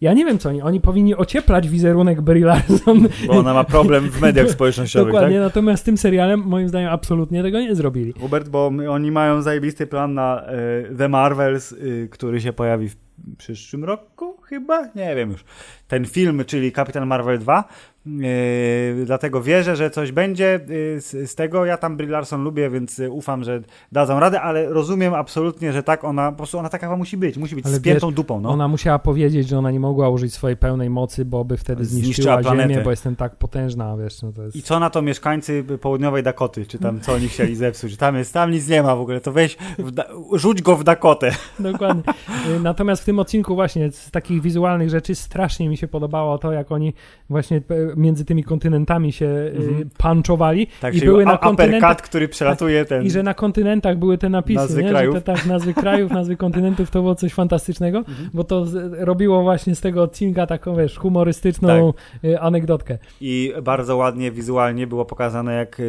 Ja 0.00 0.12
nie 0.14 0.24
wiem 0.24 0.38
co 0.38 0.48
oni, 0.48 0.62
oni 0.62 0.80
powinni 0.80 1.16
ocieplać 1.16 1.68
wizerunek 1.68 2.20
Brie 2.20 2.44
Larson. 2.46 3.08
Bo 3.26 3.32
ona 3.32 3.54
ma 3.54 3.64
problem 3.64 4.10
w 4.10 4.20
mediach 4.20 4.50
społecznościowych, 4.50 5.12
Dokładnie, 5.14 5.36
tak? 5.36 5.44
natomiast 5.44 5.84
tym 5.84 5.98
serialem 5.98 6.40
moim 6.40 6.68
zdaniem 6.68 6.88
absolutnie 6.88 7.42
tego 7.42 7.60
nie 7.60 7.74
zrobili. 7.74 8.14
Hubert, 8.20 8.48
bo 8.48 8.70
oni 8.90 9.10
mają 9.10 9.42
zajebisty 9.42 9.86
plan 9.86 10.14
na 10.14 10.42
y, 10.90 10.96
The 10.96 11.08
Marvels, 11.08 11.72
y, 11.72 12.08
który 12.10 12.40
się 12.40 12.52
pojawi 12.52 12.88
w 12.88 13.07
przyszłym 13.38 13.84
roku 13.84 14.36
chyba? 14.42 14.88
Nie 14.94 15.16
wiem 15.16 15.30
już. 15.30 15.44
Ten 15.88 16.04
film, 16.04 16.44
czyli 16.46 16.72
Kapitan 16.72 17.06
Marvel 17.06 17.38
2. 17.38 17.64
Yy, 18.06 19.04
dlatego 19.04 19.42
wierzę, 19.42 19.76
że 19.76 19.90
coś 19.90 20.12
będzie 20.12 20.60
yy, 20.68 21.00
z, 21.00 21.30
z 21.30 21.34
tego. 21.34 21.64
Ja 21.64 21.76
tam 21.76 21.96
Brie 21.96 22.10
Larson 22.10 22.44
lubię, 22.44 22.70
więc 22.70 22.98
yy, 22.98 23.10
ufam, 23.10 23.44
że 23.44 23.62
dadzą 23.92 24.20
radę, 24.20 24.40
ale 24.40 24.68
rozumiem 24.68 25.14
absolutnie, 25.14 25.72
że 25.72 25.82
tak 25.82 26.04
ona, 26.04 26.30
po 26.30 26.36
prostu 26.36 26.58
ona 26.58 26.68
taka 26.68 26.96
musi 26.96 27.16
być. 27.16 27.36
Musi 27.36 27.54
być 27.54 27.66
Ale 27.66 27.76
spiętą 27.76 28.06
wiesz, 28.06 28.14
dupą, 28.14 28.40
no. 28.40 28.50
Ona 28.50 28.68
musiała 28.68 28.98
powiedzieć, 28.98 29.48
że 29.48 29.58
ona 29.58 29.70
nie 29.70 29.80
mogła 29.80 30.08
użyć 30.08 30.34
swojej 30.34 30.56
pełnej 30.56 30.90
mocy, 30.90 31.24
bo 31.24 31.44
by 31.44 31.56
wtedy 31.56 31.84
Zniszczyła 31.84 32.14
zniszczyła, 32.14 32.38
planetę. 32.38 32.68
Ziemię, 32.68 32.84
bo 32.84 32.90
jestem 32.90 33.16
tak 33.16 33.36
potężna, 33.36 33.96
wiesz, 33.96 34.22
no 34.22 34.32
to 34.32 34.42
jest... 34.42 34.56
I 34.56 34.62
co 34.62 34.80
na 34.80 34.90
to 34.90 35.02
mieszkańcy 35.02 35.64
południowej 35.80 36.22
Dakoty? 36.22 36.66
Czy 36.66 36.78
tam 36.78 37.00
co 37.00 37.12
oni 37.12 37.28
chcieli 37.28 37.56
zepsuć? 37.56 37.96
Tam 37.96 38.16
jest, 38.16 38.34
tam 38.34 38.50
nic 38.50 38.68
nie 38.68 38.82
ma 38.82 38.96
w 38.96 39.00
ogóle, 39.00 39.20
to 39.20 39.32
weź, 39.32 39.56
w 39.78 39.92
rzuć 40.38 40.62
go 40.62 40.76
w 40.76 40.84
Dakotę. 40.84 41.30
Dokładnie. 41.58 42.02
Natomiast 42.62 43.02
w 43.02 43.04
tym 43.08 43.18
odcinku 43.18 43.54
właśnie 43.54 43.92
z 43.92 44.10
takich 44.10 44.42
wizualnych 44.42 44.90
rzeczy 44.90 45.14
strasznie 45.14 45.68
mi 45.68 45.76
się 45.76 45.88
podobało 45.88 46.38
to, 46.38 46.52
jak 46.52 46.72
oni 46.72 46.92
właśnie 47.30 47.56
e, 47.56 47.62
między 47.96 48.24
tymi 48.24 48.44
kontynentami 48.44 49.12
się 49.12 49.26
y, 49.26 49.52
Mhm. 49.56 49.90
punchowali 49.98 50.66
Tak, 50.80 50.94
i 50.94 51.00
były 51.00 51.24
na 51.24 51.38
kontynentach 51.38 51.96
który 51.96 52.28
przelatuje 52.28 52.84
ten... 52.84 53.04
i 53.04 53.10
że 53.10 53.22
na 53.22 53.34
kontynentach 53.34 53.98
były 53.98 54.18
te 54.18 54.28
napisy, 54.28 54.56
Nazwy 54.60 54.82
nie? 54.82 54.88
krajów. 54.90 55.14
Że 55.14 55.22
te, 55.22 55.34
tak, 55.34 55.46
nazwy 55.46 55.74
krajów, 55.74 56.10
nazwy 56.12 56.36
kontynentów, 56.46 56.90
to 56.90 57.00
było 57.02 57.14
coś 57.14 57.34
fantastycznego, 57.34 57.98
Mhm. 57.98 58.30
bo 58.34 58.44
to 58.44 58.64
robiło 58.98 59.42
właśnie 59.42 59.74
z 59.74 59.80
tego 59.80 60.02
odcinka 60.02 60.46
taką, 60.46 60.76
wiesz, 60.76 60.98
humorystyczną 60.98 61.92
Tak. 61.92 62.24
y, 62.24 62.40
anegdotkę. 62.40 62.98
I 63.20 63.52
bardzo 63.62 63.96
ładnie 63.96 64.30
wizualnie 64.30 64.86
było 64.86 65.04
pokazane, 65.04 65.54
jak 65.54 65.82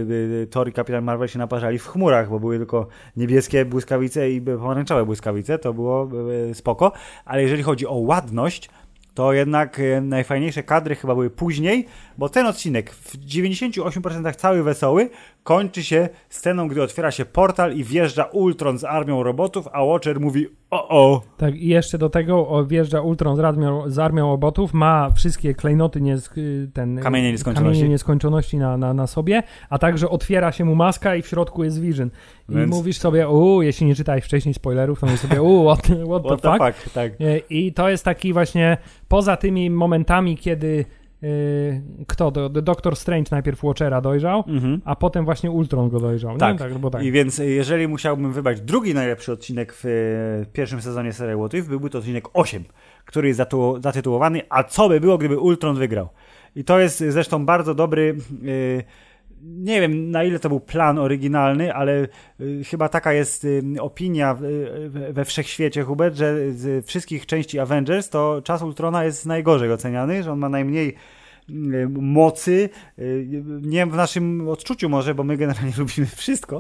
Thor 0.50 0.70
i 0.70 0.74
Kapitan 0.74 1.04
Marvel 1.04 1.28
się 1.28 1.40
naparzali 1.40 1.80
w 1.80 1.88
chmurach, 1.88 2.30
bo 2.30 2.40
były 2.40 2.58
tylko 2.58 2.88
niebieskie 3.18 3.66
błyskawice 3.66 4.32
i 4.32 4.42
pomarańczowe 4.42 5.06
błyskawice, 5.06 5.60
to 5.60 5.74
było 5.74 6.10
spoko, 6.54 6.92
ale 7.26 7.42
jeżeli 7.42 7.64
chodzi 7.64 7.88
o 7.88 7.94
ładność, 7.94 8.70
to 9.14 9.34
jednak 9.34 9.80
y, 9.80 10.02
najfajniejsze 10.02 10.64
kadry 10.64 10.96
chyba 10.96 11.16
były 11.16 11.30
później, 11.30 11.86
bo 12.20 12.30
ten 12.30 12.46
odcinek 12.46 12.92
w 12.92 13.18
98% 13.18 14.36
cały 14.36 14.64
wesoły 14.64 15.10
kończy 15.44 15.84
się 15.84 16.10
sceną, 16.30 16.68
gdy 16.68 16.84
otwiera 16.84 17.12
się 17.12 17.26
portal 17.26 17.76
i 17.76 17.84
wjeżdża 17.84 18.24
Ultron 18.24 18.78
z 18.78 18.84
armią 18.84 19.24
robotów, 19.24 19.68
a 19.72 19.84
Watcher 19.86 20.20
mówi 20.20 20.48
o 20.72 20.88
o. 20.90 21.22
Tak, 21.38 21.56
i 21.56 21.68
jeszcze 21.68 21.98
do 21.98 22.10
tego 22.10 22.66
wjeżdża 22.66 23.02
Ultron 23.02 23.36
z 23.36 23.40
armią, 23.40 23.90
z 23.90 24.00
armią 24.00 24.28
robotów, 24.28 24.74
ma 24.74 25.10
wszystkie 25.16 25.54
klejnoty, 25.54 26.02
nie, 26.02 26.18
ten, 26.74 27.00
Kamienie 27.00 27.32
nieskończoności. 27.32 27.74
kamienie 27.80 27.90
nieskończoności 27.90 28.58
na, 28.58 28.78
na, 28.78 28.94
na 28.94 29.08
sobie, 29.08 29.44
a 29.70 29.78
także 29.80 30.10
otwiera 30.10 30.52
się 30.52 30.66
mu 30.66 30.76
maska 30.76 31.16
i 31.16 31.22
w 31.22 31.28
środku 31.28 31.64
jest 31.64 31.82
Vision. 31.82 32.10
I 32.50 32.56
Więc- 32.56 32.72
mówisz 32.72 32.98
sobie, 32.98 33.30
uuu, 33.30 33.62
jeśli 33.62 33.88
nie 33.88 33.96
czytałeś 33.96 34.24
wcześniej 34.26 34.54
spoilerów, 34.54 35.00
to 35.00 35.06
mówisz 35.06 35.22
sobie, 35.22 35.42
uuu, 35.42 35.66
what, 35.76 35.86
what, 35.88 36.22
What 36.24 36.42
the 36.42 36.50
the 36.50 36.58
fuck? 36.58 36.78
fuck, 36.84 36.94
tak. 36.94 37.12
E, 37.22 37.38
I 37.50 37.74
to 37.74 37.90
jest 37.90 38.06
taki 38.06 38.34
właśnie, 38.34 38.78
poza 39.08 39.38
tymi 39.38 39.70
momentami, 39.70 40.38
kiedy 40.38 40.86
kto, 42.08 42.32
do, 42.32 42.50
do 42.50 42.62
Doctor 42.62 42.96
Strange 42.96 43.28
najpierw 43.32 43.64
Watchera 43.64 44.02
dojrzał, 44.02 44.44
Mhm. 44.48 44.82
a 44.86 44.96
potem 44.96 45.26
właśnie 45.26 45.52
Ultron 45.52 45.90
go 45.90 46.00
dojrzał. 46.00 46.38
Tak. 46.38 46.54
Nie? 46.54 46.60
tak, 46.60 46.78
bo 46.78 46.90
tak. 46.90 47.04
I 47.04 47.12
więc 47.12 47.40
y, 47.40 47.46
jeżeli 47.50 47.88
musiałbym 47.88 48.34
wybrać 48.34 48.62
drugi 48.62 48.94
najlepszy 48.94 49.32
odcinek 49.32 49.74
w 49.74 49.86
y, 49.86 50.46
pierwszym 50.54 50.82
sezonie 50.82 51.14
serii 51.14 51.36
What 51.40 51.54
If, 51.54 51.70
byłby 51.70 51.90
to 51.90 51.98
odcinek 51.98 52.26
8, 52.34 52.64
który 53.06 53.28
jest 53.28 53.40
zatu- 53.40 53.82
zatytułowany 53.84 54.42
A 54.50 54.64
co 54.64 54.90
by 54.90 55.00
było, 55.00 55.18
gdyby 55.18 55.38
Ultron 55.38 55.76
wygrał? 55.76 56.10
I 56.56 56.64
to 56.64 56.80
jest 56.80 57.02
y, 57.02 57.12
zresztą 57.12 57.46
bardzo 57.46 57.74
dobry... 57.76 58.16
y, 58.46 58.84
nie 59.44 59.82
wiem, 59.82 60.12
na 60.12 60.24
ile 60.24 60.40
to 60.40 60.50
był 60.50 60.60
plan 60.60 60.98
oryginalny, 61.00 61.74
ale 61.74 62.08
y, 62.42 62.64
chyba 62.64 62.90
taka 62.90 63.14
jest 63.14 63.46
y, 63.46 63.64
opinia 63.82 64.38
y, 64.42 64.90
we- 65.14 65.26
wszechświecie, 65.26 65.84
Hubert, 65.84 66.16
że 66.16 66.52
z 66.52 66.86
wszystkich 66.86 67.26
części 67.26 67.60
Avengers 67.60 68.10
to 68.10 68.42
czas 68.44 68.62
Ultrona 68.62 69.04
jest 69.04 69.26
najgorzej 69.26 69.72
oceniany, 69.72 70.24
że 70.24 70.32
on 70.32 70.40
ma 70.40 70.50
najmniej 70.50 70.96
mocy, 71.90 72.70
y, 73.00 73.28
nie 73.62 73.86
w 73.86 73.96
naszym 73.96 74.50
odczuciu 74.50 74.90
może, 74.90 75.16
bo 75.16 75.24
my 75.24 75.38
generalnie 75.38 75.74
lubimy 75.78 76.08
wszystko, 76.08 76.60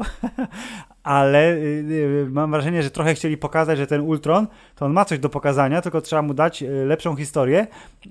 ale 1.03 1.53
y, 1.53 2.27
mam 2.31 2.51
wrażenie, 2.51 2.83
że 2.83 2.91
trochę 2.91 3.13
chcieli 3.13 3.37
pokazać, 3.37 3.77
że 3.77 3.87
ten 3.87 4.01
Ultron, 4.01 4.47
to 4.75 4.85
on 4.85 4.93
ma 4.93 5.05
coś 5.05 5.19
do 5.19 5.29
pokazania, 5.29 5.81
tylko 5.81 6.01
trzeba 6.01 6.21
mu 6.21 6.33
dać 6.33 6.63
lepszą 6.85 7.15
historię. 7.15 7.67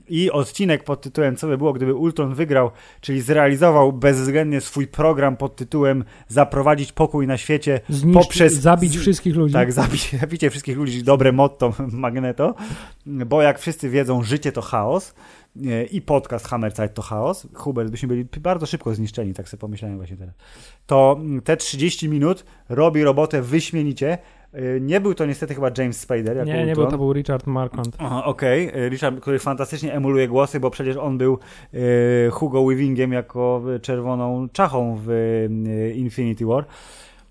I 0.09 0.31
odcinek 0.31 0.85
pod 0.85 1.01
tytułem 1.01 1.37
Co 1.37 1.47
by 1.47 1.59
było, 1.59 1.73
gdyby 1.73 1.95
Ultron 1.95 2.35
wygrał, 2.35 2.71
czyli 3.01 3.21
zrealizował 3.21 3.93
bezwzględnie 3.93 4.61
swój 4.61 4.87
program 4.87 5.37
pod 5.37 5.57
tytułem 5.57 6.05
Zaprowadzić 6.29 6.93
pokój 6.93 7.27
na 7.27 7.37
świecie 7.37 7.81
Zniszczy, 7.89 8.21
poprzez... 8.21 8.55
Zabić 8.55 8.99
wszystkich 8.99 9.37
ludzi. 9.37 9.53
Tak, 9.53 9.73
zabić, 9.73 10.11
zabicie 10.21 10.51
wszystkich 10.51 10.77
ludzi, 10.77 11.03
dobre 11.03 11.33
motto 11.33 11.73
Magneto, 11.93 12.55
bo 13.07 13.43
jak 13.43 13.59
wszyscy 13.59 13.91
wiedzą, 13.91 14.23
życie 14.23 14.53
to 14.53 14.63
chaos 14.63 15.15
i 15.91 16.03
podcast 16.03 16.47
Hammerzeit 16.47 16.95
to 16.95 17.03
chaos. 17.03 17.47
Hubert, 17.55 17.91
byśmy 17.91 18.09
byli 18.09 18.27
bardzo 18.41 18.67
szybko 18.67 18.95
zniszczeni, 18.95 19.35
tak 19.35 19.49
sobie 19.49 19.61
pomyślałem 19.61 19.97
właśnie 19.97 20.17
teraz. 20.17 20.35
To 20.87 21.21
te 21.45 21.57
30 21.57 22.09
minut 22.09 22.45
robi 22.69 23.05
robotę 23.05 23.43
wyśmienicie. 23.43 24.19
Y, 24.55 24.79
nie 24.81 25.01
był 25.01 25.15
to 25.15 25.27
niestety 25.27 25.55
chyba 25.55 25.71
James 25.79 26.01
Spader. 26.01 26.37
nie, 26.37 26.43
Ultron. 26.43 26.67
nie 26.67 26.75
był, 26.75 26.87
to 26.87 26.99
był 26.99 27.13
Richard 27.13 27.47
Marquand. 27.47 27.97
Okej, 28.25 28.69
okay. 28.69 28.89
Richard, 28.89 29.21
który 29.21 29.39
fantastycznie 29.39 29.95
emuluje 29.95 30.29
głosy, 30.29 30.61
bo 30.61 30.71
przecież 30.71 30.97
on 30.97 31.19
był 31.19 31.39
y, 31.75 32.29
Hugo 32.31 32.65
Weavingiem 32.65 33.13
jako 33.13 33.63
czerwoną 33.83 34.49
czachą 34.49 34.99
w 35.05 35.11
y, 35.11 35.95
Infinity 35.97 36.47
War. 36.47 36.65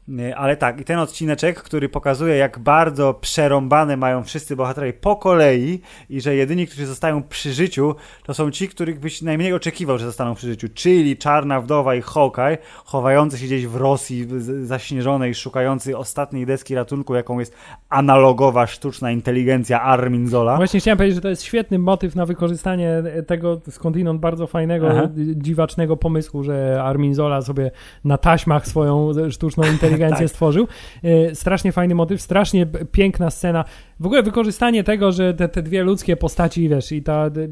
Y, 0.10 0.36
ale 0.36 0.58
tak, 0.58 0.82
i 0.82 0.84
ten 0.84 1.00
odcineczek, 1.00 1.64
który 1.64 1.90
pokazuje, 1.90 2.36
jak 2.36 2.60
bardzo 2.60 3.14
przerąbane 3.14 3.98
mają 3.98 4.24
wszyscy 4.24 4.56
bohaterowie 4.56 4.94
po 4.94 5.16
kolei 5.16 5.82
i 6.10 6.22
że 6.22 6.36
jedyni, 6.36 6.68
którzy 6.68 6.86
zostają 6.86 7.24
przy 7.24 7.54
życiu, 7.54 7.96
to 8.24 8.34
są 8.34 8.52
ci, 8.52 8.70
których 8.70 9.00
byś 9.00 9.22
najmniej 9.22 9.54
oczekiwał, 9.54 9.98
że 9.98 10.06
zostaną 10.06 10.36
przy 10.36 10.48
życiu, 10.48 10.68
czyli 10.74 11.18
Czarna 11.18 11.62
Wdowa 11.62 11.96
i 11.96 12.02
Hawkeye, 12.02 12.58
chowający 12.86 13.38
się 13.38 13.46
gdzieś 13.46 13.68
w 13.68 13.76
Rosji 13.76 14.28
zaśnieżonej, 14.64 15.36
szukający 15.36 15.98
ostatniej 15.98 16.46
deski 16.46 16.76
ratunku, 16.76 17.16
jaką 17.16 17.40
jest 17.40 17.56
analogowa 17.90 18.68
sztuczna 18.68 19.12
inteligencja 19.12 19.82
Armin 19.82 20.28
Zola. 20.28 20.58
Właśnie 20.58 20.80
chciałem 20.80 20.98
powiedzieć, 20.98 21.16
że 21.16 21.22
to 21.22 21.30
jest 21.30 21.44
świetny 21.44 21.80
motyw 21.80 22.16
na 22.16 22.26
wykorzystanie 22.26 23.04
tego 23.28 23.62
skądinąd 23.70 24.20
bardzo 24.20 24.48
fajnego, 24.48 24.90
Aha. 24.90 25.10
dziwacznego 25.36 25.98
pomysłu, 25.98 26.44
że 26.44 26.84
Armin 26.84 27.14
Zola 27.14 27.42
sobie 27.42 27.72
na 28.04 28.18
taśmach 28.18 28.68
swoją 28.68 29.12
sztuczną 29.30 29.64
inteligencję 29.64 29.97
inteligencję 29.98 30.28
tak. 30.28 30.32
stworzył. 30.32 30.68
E, 31.04 31.36
strasznie 31.36 31.72
fajny 31.72 31.96
motyw, 31.96 32.22
strasznie 32.22 32.68
piękna 32.92 33.30
scena. 33.30 33.66
W 34.00 34.06
ogóle 34.06 34.24
wykorzystanie 34.24 34.84
tego, 34.84 35.12
że 35.12 35.34
te, 35.34 35.50
te 35.50 35.62
dwie 35.62 35.84
ludzkie 35.84 36.18
postaci, 36.18 36.70
wiesz, 36.70 36.92
i 36.92 37.04
ta... 37.04 37.30
D, 37.30 37.48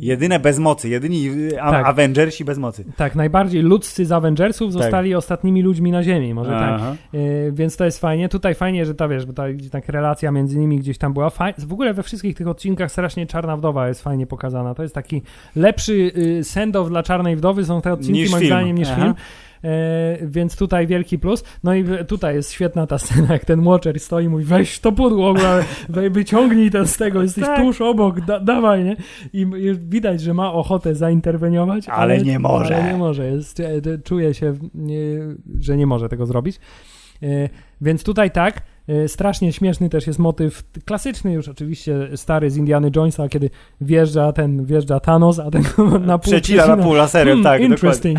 Jedyne 0.00 0.40
bez 0.40 0.58
mocy, 0.58 0.88
jedyni 0.88 1.30
tak. 1.56 1.86
Avengersi 1.86 2.44
bez 2.44 2.58
mocy. 2.58 2.84
Tak, 2.96 3.14
najbardziej 3.14 3.62
ludzcy 3.62 4.06
z 4.06 4.12
Avengersów 4.12 4.74
tak. 4.74 4.82
zostali 4.82 5.10
tak. 5.10 5.18
ostatnimi 5.18 5.62
ludźmi 5.62 5.90
na 5.90 6.02
Ziemi, 6.02 6.34
może 6.34 6.50
tak. 6.50 6.70
Aha. 6.74 6.96
tak. 7.12 7.20
więc 7.52 7.76
to 7.76 7.84
jest 7.84 8.00
fajnie. 8.00 8.28
Tutaj 8.28 8.54
fajnie, 8.54 8.86
że 8.86 8.94
ta, 8.94 9.08
wiesz, 9.08 9.26
bo 9.26 9.32
ta 9.32 9.42
tak 9.70 9.88
relacja 9.88 10.30
między 10.30 10.58
nimi 10.58 10.78
gdzieś 10.78 10.98
tam 10.98 11.12
była. 11.12 11.30
Faj... 11.30 11.54
W 11.58 11.72
ogóle 11.72 11.94
we 11.94 12.02
wszystkich 12.02 12.36
tych 12.36 12.48
odcinkach 12.48 12.92
strasznie 12.92 13.26
Czarna 13.26 13.56
Wdowa 13.56 13.88
jest 13.88 14.02
fajnie 14.02 14.26
pokazana. 14.26 14.74
To 14.74 14.82
jest 14.82 14.94
taki 14.94 15.22
lepszy 15.56 15.92
y, 15.92 16.40
send-off 16.44 16.88
dla 16.88 17.02
Czarnej 17.02 17.36
Wdowy, 17.36 17.64
są 17.64 17.80
te 17.80 17.92
odcinki 17.92 18.20
niż 18.20 18.30
moim 18.30 18.40
film. 18.40 18.52
zdaniem 18.52 18.78
niż 18.78 18.88
Aha. 18.88 19.00
film. 19.00 19.14
E, 19.64 20.18
więc 20.26 20.56
tutaj 20.56 20.86
wielki 20.86 21.18
plus. 21.18 21.44
No 21.64 21.74
i 21.74 21.84
tutaj 22.06 22.34
jest 22.34 22.52
świetna 22.52 22.86
ta 22.86 22.98
scena, 22.98 23.32
jak 23.32 23.44
ten 23.44 23.64
Watcher 23.64 24.00
stoi 24.00 24.24
i 24.24 24.28
mówi, 24.28 24.44
weź 24.44 24.80
to 24.80 24.92
pudło, 24.92 25.34
wyciągnij 26.10 26.70
to 26.70 26.86
z 26.86 26.96
tego, 26.96 27.22
jesteś 27.22 27.44
tak. 27.44 27.60
tuż 27.60 27.80
obok, 27.80 28.20
da, 28.20 28.40
dawaj, 28.40 28.84
nie? 28.84 28.96
I, 29.32 29.46
widać, 29.74 30.20
że 30.20 30.34
ma 30.34 30.52
ochotę 30.52 30.94
zainterweniować, 30.94 31.88
ale, 31.88 31.98
ale 31.98 32.18
nie 32.18 32.38
może. 32.38 32.76
Ale 32.76 32.92
nie 32.92 32.98
może, 32.98 33.26
jest, 33.26 33.60
e, 33.60 33.98
czuje 34.04 34.34
się, 34.34 34.54
nie, 34.74 34.96
że 35.60 35.76
nie 35.76 35.86
może 35.86 36.08
tego 36.08 36.26
zrobić. 36.26 36.60
E, 37.22 37.48
więc 37.80 38.04
tutaj 38.04 38.30
tak, 38.30 38.62
E, 38.62 38.77
strasznie 39.06 39.52
śmieszny 39.52 39.88
też 39.88 40.06
jest 40.06 40.18
motyw, 40.18 40.62
klasyczny 40.84 41.32
już 41.32 41.48
oczywiście, 41.48 42.08
stary 42.16 42.50
z 42.50 42.56
Indiana 42.56 42.88
Jonesa, 42.96 43.28
kiedy 43.28 43.50
wjeżdża 43.80 44.32
ten, 44.32 44.64
wjeżdża 44.64 45.00
Thanos, 45.00 45.38
a 45.38 45.50
ten 45.50 45.62
na 46.06 46.18
pół 46.18 46.32
przecina. 46.32 46.66
na 46.66 46.76
pół 46.76 46.94
laserem, 46.94 47.42
hmm, 47.42 47.44
tak, 47.44 47.70
interesting. 47.70 48.18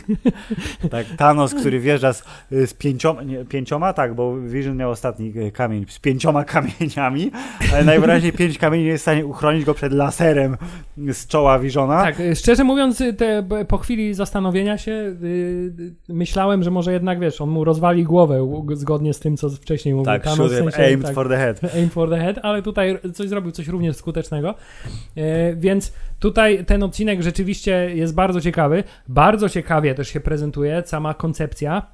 tak, 0.90 1.06
Thanos, 1.18 1.54
który 1.54 1.80
wjeżdża 1.80 2.12
z, 2.12 2.24
z 2.50 2.74
pięcioma, 2.74 3.22
nie, 3.22 3.44
pięcioma, 3.44 3.92
tak, 3.92 4.14
bo 4.14 4.36
Vision 4.40 4.76
miał 4.76 4.90
ostatni 4.90 5.32
e, 5.36 5.50
kamień, 5.50 5.86
z 5.88 5.98
pięcioma 5.98 6.44
kamieniami, 6.54 7.30
ale 7.72 7.84
najwyraźniej 7.84 8.32
pięć 8.32 8.58
kamieni 8.58 8.84
jest 8.84 9.00
w 9.00 9.02
stanie 9.02 9.26
uchronić 9.26 9.64
go 9.64 9.74
przed 9.74 9.92
laserem 9.92 10.56
z 10.96 11.26
czoła 11.26 11.58
Visiona. 11.58 12.02
Tak, 12.02 12.20
e, 12.20 12.36
szczerze 12.36 12.64
mówiąc, 12.64 13.02
te, 13.16 13.48
po 13.68 13.78
chwili 13.78 14.14
zastanowienia 14.14 14.78
się 14.78 14.90
yy, 14.90 15.94
myślałem, 16.08 16.62
że 16.62 16.70
może 16.70 16.92
jednak, 16.92 17.20
wiesz, 17.20 17.40
on 17.40 17.50
mu 17.50 17.64
rozwali 17.64 18.04
głowę 18.04 18.62
zgodnie 18.72 19.14
z 19.14 19.20
tym, 19.20 19.36
co 19.36 19.50
wcześniej 19.50 19.69
mówił 19.94 20.04
tak, 20.04 20.24
Thanos. 20.24 20.52
W 20.52 20.54
sensie, 20.54 20.82
aimed 20.82 21.06
tak, 21.06 21.14
for 21.14 21.28
the 21.28 21.36
head. 21.36 21.60
Aim 21.76 21.90
for 21.90 22.10
the 22.10 22.16
head, 22.16 22.38
ale 22.42 22.62
tutaj 22.62 22.98
coś 23.14 23.28
zrobił, 23.28 23.52
coś 23.52 23.68
również 23.68 23.96
skutecznego. 23.96 24.54
E, 25.16 25.56
więc 25.56 25.92
tutaj 26.18 26.64
ten 26.64 26.82
odcinek 26.82 27.22
rzeczywiście 27.22 27.90
jest 27.94 28.14
bardzo 28.14 28.40
ciekawy. 28.40 28.84
Bardzo 29.08 29.48
ciekawie 29.48 29.94
też 29.94 30.08
się 30.08 30.20
prezentuje 30.20 30.82
sama 30.86 31.14
koncepcja 31.14 31.86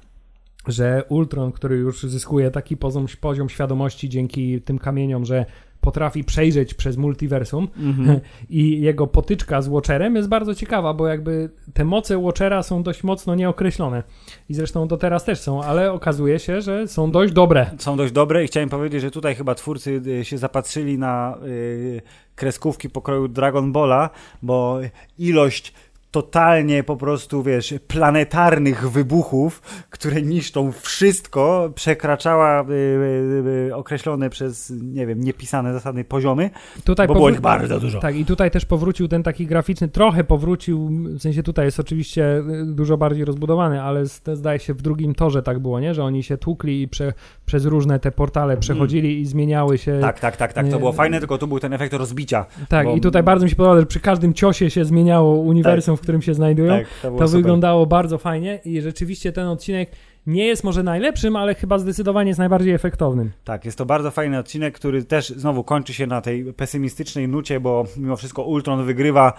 że 0.67 1.03
Ultron, 1.09 1.51
który 1.51 1.75
już 1.75 2.03
zyskuje 2.03 2.51
taki 2.51 2.77
poziom, 2.77 3.05
poziom 3.21 3.49
świadomości 3.49 4.09
dzięki 4.09 4.61
tym 4.61 4.79
kamieniom, 4.79 5.25
że 5.25 5.45
potrafi 5.87 6.23
przejrzeć 6.23 6.73
przez 6.73 6.97
multiversum 6.97 7.67
mm-hmm. 7.67 8.19
i 8.49 8.81
jego 8.81 9.07
potyczka 9.07 9.61
z 9.61 9.67
Watcherem 9.67 10.15
jest 10.15 10.29
bardzo 10.29 10.55
ciekawa, 10.55 10.93
bo 10.93 11.07
jakby 11.07 11.49
te 11.73 11.85
moce 11.85 12.17
Watchera 12.17 12.63
są 12.63 12.83
dość 12.83 13.03
mocno 13.03 13.35
nieokreślone 13.35 14.03
i 14.49 14.53
zresztą 14.53 14.87
do 14.87 14.97
teraz 14.97 15.23
też 15.25 15.39
są, 15.39 15.63
ale 15.63 15.91
okazuje 15.91 16.39
się, 16.39 16.61
że 16.61 16.87
są 16.87 17.11
dość 17.11 17.33
dobre. 17.33 17.71
Są 17.77 17.97
dość 17.97 18.13
dobre 18.13 18.43
i 18.43 18.47
chciałem 18.47 18.69
powiedzieć, 18.69 19.01
że 19.01 19.11
tutaj 19.11 19.35
chyba 19.35 19.55
twórcy 19.55 20.01
y, 20.07 20.25
się 20.25 20.37
zapatrzyli 20.37 20.97
na 20.97 21.37
yy, 21.41 22.01
kreskówki 22.35 22.89
pokroju 22.89 23.27
Dragon 23.27 23.71
Balla, 23.71 24.09
bo 24.41 24.79
ilość 25.19 25.73
totalnie 26.11 26.83
po 26.83 26.97
prostu, 26.97 27.43
wiesz, 27.43 27.73
planetarnych 27.87 28.91
wybuchów, 28.91 29.61
które 29.89 30.21
niszczą 30.21 30.71
wszystko, 30.71 31.71
przekraczała 31.75 32.61
y, 32.61 32.73
y, 32.73 33.67
y, 33.69 33.75
określone 33.75 34.29
przez, 34.29 34.73
nie 34.81 35.05
wiem, 35.05 35.23
niepisane 35.23 35.73
zasady 35.73 36.03
poziomy, 36.03 36.49
tutaj 36.83 37.07
bo 37.07 37.13
było 37.13 37.29
ich 37.29 37.41
bardzo 37.41 37.79
dużo. 37.79 37.99
Tak, 37.99 38.15
i 38.15 38.25
tutaj 38.25 38.51
też 38.51 38.65
powrócił 38.65 39.07
ten 39.07 39.23
taki 39.23 39.45
graficzny, 39.45 39.87
trochę 39.87 40.23
powrócił, 40.23 40.89
w 40.89 41.21
sensie 41.21 41.43
tutaj 41.43 41.65
jest 41.65 41.79
oczywiście 41.79 42.37
y, 42.37 42.65
dużo 42.65 42.97
bardziej 42.97 43.25
rozbudowany, 43.25 43.81
ale 43.81 44.05
zdaje 44.33 44.59
się 44.59 44.73
w 44.73 44.81
drugim 44.81 45.15
torze 45.15 45.43
tak 45.43 45.59
było, 45.59 45.79
nie? 45.79 45.93
Że 45.93 46.03
oni 46.03 46.23
się 46.23 46.37
tłukli 46.37 46.81
i 46.81 46.87
prze, 46.87 47.13
przez 47.45 47.65
różne 47.65 47.99
te 47.99 48.11
portale 48.11 48.53
mhm. 48.53 48.59
przechodzili 48.59 49.09
mm. 49.09 49.21
i 49.21 49.25
zmieniały 49.25 49.77
się. 49.77 49.99
Tak, 50.01 50.19
tak, 50.19 50.37
tak, 50.37 50.53
tak, 50.53 50.69
to 50.69 50.79
było 50.79 50.91
fajne, 50.91 51.19
tylko 51.19 51.37
tu 51.37 51.47
był 51.47 51.59
ten 51.59 51.73
efekt 51.73 51.93
rozbicia. 51.93 52.45
Tak, 52.69 52.87
bo... 52.87 52.95
i 52.95 53.01
tutaj 53.01 53.23
bardzo 53.23 53.43
mi 53.43 53.49
się 53.49 53.55
podoba, 53.55 53.79
że 53.79 53.85
przy 53.85 53.99
każdym 53.99 54.33
ciosie 54.33 54.69
się 54.69 54.85
zmieniało 54.85 55.35
uniwersum, 55.35 55.96
tak. 55.96 55.96
W 55.97 56.01
którym 56.01 56.21
się 56.21 56.33
znajdują. 56.33 56.77
Tak, 56.77 56.87
to, 57.01 57.11
to 57.11 57.27
wyglądało 57.27 57.85
bardzo 57.85 58.17
fajnie 58.17 58.59
i 58.65 58.81
rzeczywiście 58.81 59.31
ten 59.31 59.47
odcinek 59.47 59.91
nie 60.27 60.45
jest 60.45 60.63
może 60.63 60.83
najlepszym, 60.83 61.35
ale 61.35 61.55
chyba 61.55 61.79
zdecydowanie 61.79 62.27
jest 62.27 62.39
najbardziej 62.39 62.73
efektownym. 62.73 63.31
Tak, 63.43 63.65
jest 63.65 63.77
to 63.77 63.85
bardzo 63.85 64.11
fajny 64.11 64.39
odcinek, 64.39 64.75
który 64.75 65.03
też 65.03 65.29
znowu 65.29 65.63
kończy 65.63 65.93
się 65.93 66.07
na 66.07 66.21
tej 66.21 66.53
pesymistycznej 66.53 67.27
nucie, 67.27 67.59
bo 67.59 67.85
mimo 67.97 68.15
wszystko 68.15 68.43
Ultron 68.43 68.85
wygrywa, 68.85 69.33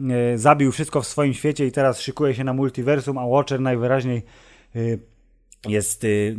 e, 0.00 0.38
zabił 0.38 0.72
wszystko 0.72 1.02
w 1.02 1.06
swoim 1.06 1.34
świecie 1.34 1.66
i 1.66 1.72
teraz 1.72 2.00
szykuje 2.00 2.34
się 2.34 2.44
na 2.44 2.52
multiversum, 2.52 3.18
a 3.18 3.26
Watcher 3.26 3.60
najwyraźniej 3.60 4.22
e, 4.76 4.80
jest 5.68 6.04
y, 6.04 6.36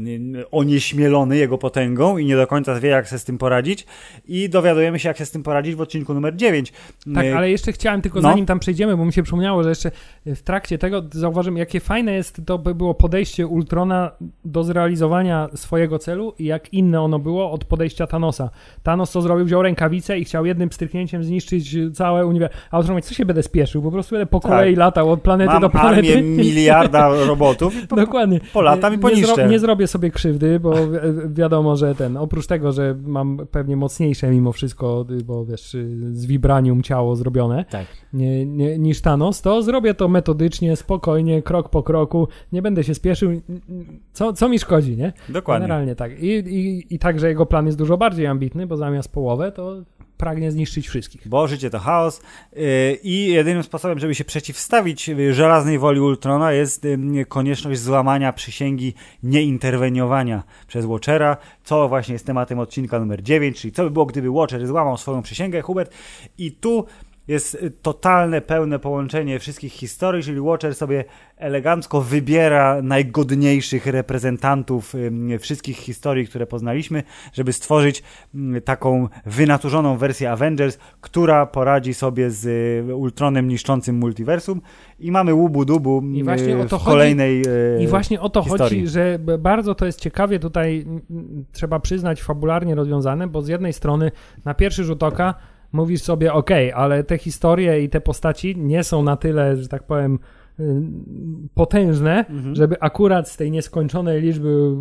onieśmielony 0.51 1.38
jego 1.38 1.57
potęgą 1.57 2.17
i 2.17 2.26
nie 2.26 2.36
do 2.36 2.47
końca 2.47 2.80
wie, 2.80 2.89
jak 2.89 3.07
się 3.07 3.19
z 3.19 3.24
tym 3.24 3.38
poradzić. 3.38 3.86
I 4.28 4.49
dowiadujemy 4.49 4.99
się, 4.99 5.09
jak 5.09 5.17
się 5.17 5.26
z 5.26 5.32
tym 5.32 5.43
poradzić 5.43 5.76
w 5.76 5.82
odcinku 5.82 6.13
numer 6.13 6.36
9. 6.36 6.74
Tak, 7.15 7.26
y, 7.26 7.36
ale 7.36 7.51
jeszcze 7.51 7.71
chciałem 7.71 8.01
tylko, 8.01 8.21
no. 8.21 8.30
zanim 8.30 8.45
tam 8.45 8.59
przejdziemy, 8.59 8.97
bo 8.97 9.05
mi 9.05 9.13
się 9.13 9.24
przypomniało, 9.24 9.63
że 9.63 9.69
jeszcze 9.69 9.91
w 10.26 10.41
trakcie 10.41 10.78
tego 10.78 11.03
zauważyłem, 11.11 11.57
jakie 11.57 11.80
fajne 11.80 12.13
jest 12.13 12.41
to 12.45 12.57
by 12.57 12.76
było 12.76 12.93
podejście 12.93 13.47
Ultrona 13.47 14.11
do 14.45 14.63
zrealizowania 14.63 15.49
swojego 15.55 15.99
celu 15.99 16.34
i 16.39 16.45
jak 16.45 16.74
inne 16.74 17.01
ono 17.01 17.19
było 17.19 17.51
od 17.51 17.65
podejścia 17.65 18.07
Thanosa. 18.07 18.49
Thanos 18.84 19.11
co 19.11 19.21
zrobił? 19.21 19.45
Wziął 19.45 19.61
rękawicę 19.61 20.19
i 20.19 20.26
chciał 20.26 20.45
jednym 20.45 20.71
stryknięciem 20.71 21.24
zniszczyć 21.24 21.76
całe 21.93 22.26
uniwersum. 22.26 22.59
A 22.71 22.78
Ultron 22.78 22.95
mówi, 22.95 23.07
co 23.07 23.13
się 23.13 23.26
będę 23.26 23.43
spieszył? 23.43 23.82
Po 23.82 23.91
prostu 23.91 24.15
będę 24.15 24.26
po 24.26 24.39
kolei 24.39 24.74
tak. 24.74 24.80
latał 24.80 25.11
od 25.11 25.21
planety 25.21 25.53
Mam 25.53 25.61
do 25.61 25.69
planety. 25.69 26.13
armię 26.13 26.21
miliarda 26.21 27.26
robotów. 27.26 27.74
Po, 27.88 27.95
Dokładnie. 28.05 28.39
Po 28.53 28.61
latam 28.61 28.93
i 28.93 28.97
po 28.97 29.12
nie, 29.16 29.26
zro, 29.26 29.47
nie 29.47 29.59
zrobię 29.59 29.88
sobie 29.88 30.11
krzywdy, 30.11 30.59
bo 30.59 30.74
wi 30.88 30.97
wiadomo, 31.34 31.76
że 31.76 31.95
ten, 31.95 32.18
oprócz 32.18 32.47
tego, 32.47 32.72
że 32.72 32.95
mam 33.05 33.38
pewnie 33.51 33.76
mocniejsze 33.76 34.32
mimo 34.32 34.51
wszystko, 34.51 35.05
bo 35.26 35.45
wiesz, 35.45 35.78
z 36.11 36.26
vibranium 36.26 36.84
ciało 36.84 37.16
zrobione, 37.16 37.66
tak. 37.70 37.86
nie, 38.14 38.45
nie, 38.45 38.78
niż 38.78 39.01
Thanos, 39.01 39.41
to 39.41 39.61
zrobię 39.61 39.93
to 39.93 40.07
metodycznie, 40.07 40.76
spokojnie, 40.76 41.41
krok 41.41 41.70
po 41.70 41.84
kroku, 41.84 42.28
nie 42.51 42.61
będę 42.61 42.84
się 42.84 42.95
spieszył, 42.95 43.32
co, 44.14 44.34
co 44.34 44.49
mi 44.49 44.59
szkodzi, 44.59 44.97
nie? 44.97 45.14
Dokładnie. 45.30 45.68
Generalnie 45.68 45.95
tak. 45.95 46.20
I, 46.20 46.28
i, 46.28 46.95
I 46.95 46.99
także 46.99 47.28
jego 47.28 47.45
plan 47.45 47.66
jest 47.66 47.78
dużo 47.78 47.97
bardziej 47.97 48.28
ambitny, 48.28 48.68
bo 48.68 48.78
zamiast 48.78 49.11
połowę 49.11 49.51
to 49.51 49.82
pragnie 50.24 50.51
zniszczyć 50.51 50.88
wszystkich. 50.88 51.28
Bo 51.28 51.47
życie 51.47 51.69
to 51.69 51.80
chaos 51.80 52.21
yy, 52.55 52.61
i 53.03 53.28
jedynym 53.28 53.63
sposobem, 53.63 53.99
żeby 53.99 54.15
się 54.15 54.26
przeciwstawić 54.26 55.09
y, 55.09 55.34
żelaznej 55.34 55.80
woli 55.80 55.99
Ultrona 55.99 56.51
jest 56.51 56.84
yy, 56.84 57.26
konieczność 57.26 57.82
złamania 57.82 58.34
przysięgi 58.34 58.93
nieinterweniowania 59.24 60.43
przez 60.67 60.86
Watchera, 60.86 61.38
co 61.63 61.89
właśnie 61.89 62.13
jest 62.13 62.26
tematem 62.26 62.59
odcinka 62.59 62.99
numer 62.99 63.24
9, 63.24 63.61
czyli 63.61 63.71
co 63.71 63.84
by 63.84 63.91
było, 63.91 64.05
gdyby 64.05 64.30
Watcher 64.32 64.67
złamał 64.67 64.97
swoją 64.97 65.21
przysięgę, 65.21 65.61
Hubert. 65.61 65.93
I 66.38 66.51
tu 66.51 66.86
jest 67.28 67.55
y, 67.55 67.71
totalne, 67.71 68.41
pełne 68.41 68.80
połączenie 68.80 69.39
wszystkich 69.39 69.74
historii, 69.74 70.24
czyli 70.24 70.41
Watcher 70.41 70.76
sobie 70.76 71.05
elegancko 71.38 72.01
wybiera 72.01 72.82
najgodniejszych 72.82 73.86
reprezentantów 73.86 74.93
wszystkich 75.39 75.78
historii, 75.78 76.28
które 76.28 76.47
poznaliśmy, 76.47 77.03
żeby 77.34 77.53
stworzyć 77.53 78.03
taką 78.65 79.07
wynaturzoną 79.26 79.97
wersję 79.97 80.32
Avengers, 80.32 80.78
która 81.01 81.45
poradzi 81.45 81.93
sobie 81.93 82.32
z 82.32 82.45
y, 82.89 82.95
Ultronem 82.95 83.47
niszczącym 83.47 83.95
multiversum 83.95 84.61
i 84.99 85.11
mamy 85.11 85.34
łubu 85.34 85.65
dubu 85.65 86.03
I 86.13 86.24
właśnie 86.24 86.57
o 86.57 86.65
to 86.65 86.80
w 86.80 86.84
kolejnej 86.84 87.38
chodzi, 87.39 87.84
I 87.84 87.88
właśnie 87.88 88.21
o 88.21 88.30
to 88.30 88.43
historii. 88.43 88.80
chodzi, 88.80 88.88
że 88.88 89.19
bardzo 89.39 89.76
to 89.76 89.86
jest 89.86 89.99
ciekawie 89.99 90.39
tutaj 90.39 90.86
trzeba 91.51 91.80
przyznać 91.80 92.24
fabularnie 92.24 92.76
rozwiązane, 92.76 93.28
bo 93.28 93.41
z 93.41 93.47
jednej 93.47 93.74
strony 93.74 94.11
na 94.45 94.53
pierwszy 94.53 94.84
rzut 94.84 95.03
oka 95.03 95.34
mówisz 95.74 96.01
sobie, 96.01 96.34
ok, 96.34 96.49
ale 96.74 97.03
te 97.03 97.17
historie 97.17 97.84
i 97.84 97.89
te 97.89 98.01
postaci 98.01 98.55
nie 98.57 98.84
są 98.84 99.03
na 99.03 99.17
tyle, 99.17 99.57
że 99.57 99.67
tak 99.67 99.84
powiem, 99.84 100.19
y, 100.59 100.82
potężne, 101.53 102.26
mhm. 102.30 102.55
żeby 102.55 102.80
akurat 102.80 103.30
z 103.30 103.38
tej 103.38 103.51
nieskończonej 103.51 104.21
liczby 104.21 104.71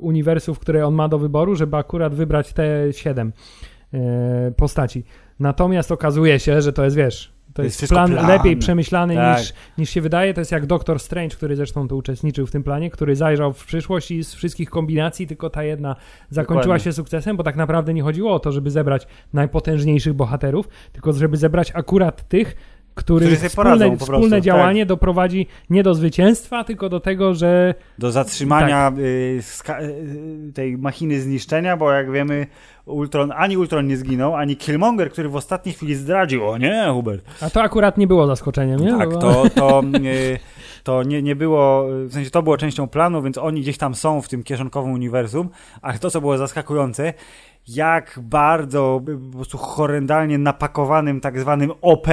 uniwersów, 0.00 0.58
które 0.58 0.86
on 0.86 0.94
ma 0.94 1.08
do 1.08 1.18
wyboru, 1.18 1.54
żeby 1.54 1.76
akurat 1.76 2.14
wybrać 2.14 2.52
te 2.52 2.92
siedem 2.92 3.32
y, 3.94 3.98
postaci. 4.56 5.04
Natomiast 5.40 5.92
okazuje 5.92 6.38
się, 6.38 6.62
że 6.62 6.72
to 6.72 6.84
jest, 6.84 6.96
wiesz, 6.96 7.32
to 7.54 7.62
jest, 7.62 7.82
jest 7.82 7.92
plan, 7.92 8.10
plan, 8.10 8.26
lepiej 8.26 8.56
przemyślany 8.56 9.14
tak. 9.14 9.38
niż, 9.38 9.52
niż 9.78 9.90
się 9.90 10.00
wydaje. 10.00 10.34
To 10.34 10.40
jest 10.40 10.52
jak 10.52 10.66
Doktor 10.66 11.00
Strange, 11.00 11.36
który 11.36 11.56
zresztą 11.56 11.88
tu 11.88 11.96
uczestniczył 11.96 12.46
w 12.46 12.50
tym 12.50 12.62
planie, 12.62 12.90
który 12.90 13.16
zajrzał 13.16 13.52
w 13.52 13.66
przyszłość 13.66 14.10
i 14.10 14.24
z 14.24 14.34
wszystkich 14.34 14.70
kombinacji 14.70 15.26
tylko 15.26 15.50
ta 15.50 15.62
jedna 15.64 15.96
zakończyła 16.30 16.62
Dokładnie. 16.62 16.84
się 16.84 16.92
sukcesem, 16.92 17.36
bo 17.36 17.42
tak 17.42 17.56
naprawdę 17.56 17.94
nie 17.94 18.02
chodziło 18.02 18.34
o 18.34 18.38
to, 18.38 18.52
żeby 18.52 18.70
zebrać 18.70 19.06
najpotężniejszych 19.32 20.14
bohaterów, 20.14 20.68
tylko 20.92 21.12
żeby 21.12 21.36
zebrać 21.36 21.72
akurat 21.74 22.28
tych, 22.28 22.56
których 22.94 23.40
wspólne, 23.40 23.96
wspólne 23.96 24.36
tak. 24.36 24.44
działanie 24.44 24.80
tak. 24.80 24.88
doprowadzi 24.88 25.46
nie 25.70 25.82
do 25.82 25.94
zwycięstwa, 25.94 26.64
tylko 26.64 26.88
do 26.88 27.00
tego, 27.00 27.34
że... 27.34 27.74
Do 27.98 28.12
zatrzymania 28.12 28.90
tak. 28.90 28.98
y, 28.98 29.40
y, 29.80 30.52
tej 30.54 30.78
machiny 30.78 31.20
zniszczenia, 31.20 31.76
bo 31.76 31.92
jak 31.92 32.12
wiemy 32.12 32.46
Ultron, 32.86 33.32
ani 33.36 33.56
Ultron 33.56 33.86
nie 33.86 33.96
zginął, 33.96 34.34
ani 34.34 34.56
Killmonger, 34.56 35.10
który 35.10 35.28
w 35.28 35.36
ostatniej 35.36 35.74
chwili 35.74 35.94
zdradził, 35.94 36.48
o 36.48 36.58
nie, 36.58 36.86
Hubert. 36.92 37.24
A 37.40 37.50
to 37.50 37.62
akurat 37.62 37.98
nie 37.98 38.06
było 38.06 38.26
zaskoczeniem, 38.26 38.80
nie? 38.80 38.98
Tak, 38.98 39.10
to, 39.10 39.44
to, 39.54 39.82
y, 40.04 40.38
to 40.84 41.02
nie, 41.02 41.22
nie 41.22 41.36
było, 41.36 41.86
w 41.88 42.12
sensie 42.12 42.30
to 42.30 42.42
było 42.42 42.56
częścią 42.56 42.88
planu, 42.88 43.22
więc 43.22 43.38
oni 43.38 43.60
gdzieś 43.60 43.78
tam 43.78 43.94
są 43.94 44.22
w 44.22 44.28
tym 44.28 44.42
kieszonkowym 44.42 44.92
uniwersum, 44.92 45.48
ale 45.82 45.98
to, 45.98 46.10
co 46.10 46.20
było 46.20 46.38
zaskakujące, 46.38 47.14
jak 47.68 48.18
bardzo 48.22 49.00
po 49.30 49.36
prostu 49.36 49.58
horrendalnie 49.58 50.38
napakowanym 50.38 51.20
tak 51.20 51.40
zwanym 51.40 51.72
OP 51.80 52.06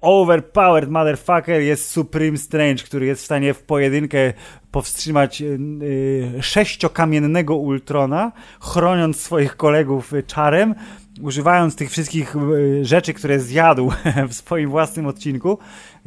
overpowered 0.00 0.90
motherfucker 0.90 1.60
jest 1.60 1.90
Supreme 1.90 2.38
Strange, 2.38 2.84
który 2.84 3.06
jest 3.06 3.22
w 3.22 3.24
stanie 3.24 3.54
w 3.54 3.62
pojedynkę 3.62 4.32
powstrzymać 4.70 5.40
yy, 5.40 6.42
sześciokamiennego 6.42 7.56
Ultrona, 7.56 8.32
chroniąc 8.60 9.20
swoich 9.20 9.56
kolegów 9.56 10.12
czarem, 10.26 10.74
używając 11.22 11.76
tych 11.76 11.90
wszystkich 11.90 12.34
rzeczy, 12.82 13.14
które 13.14 13.40
zjadł 13.40 13.92
w 14.28 14.34
swoim 14.34 14.70
własnym 14.70 15.06
odcinku. 15.06 15.58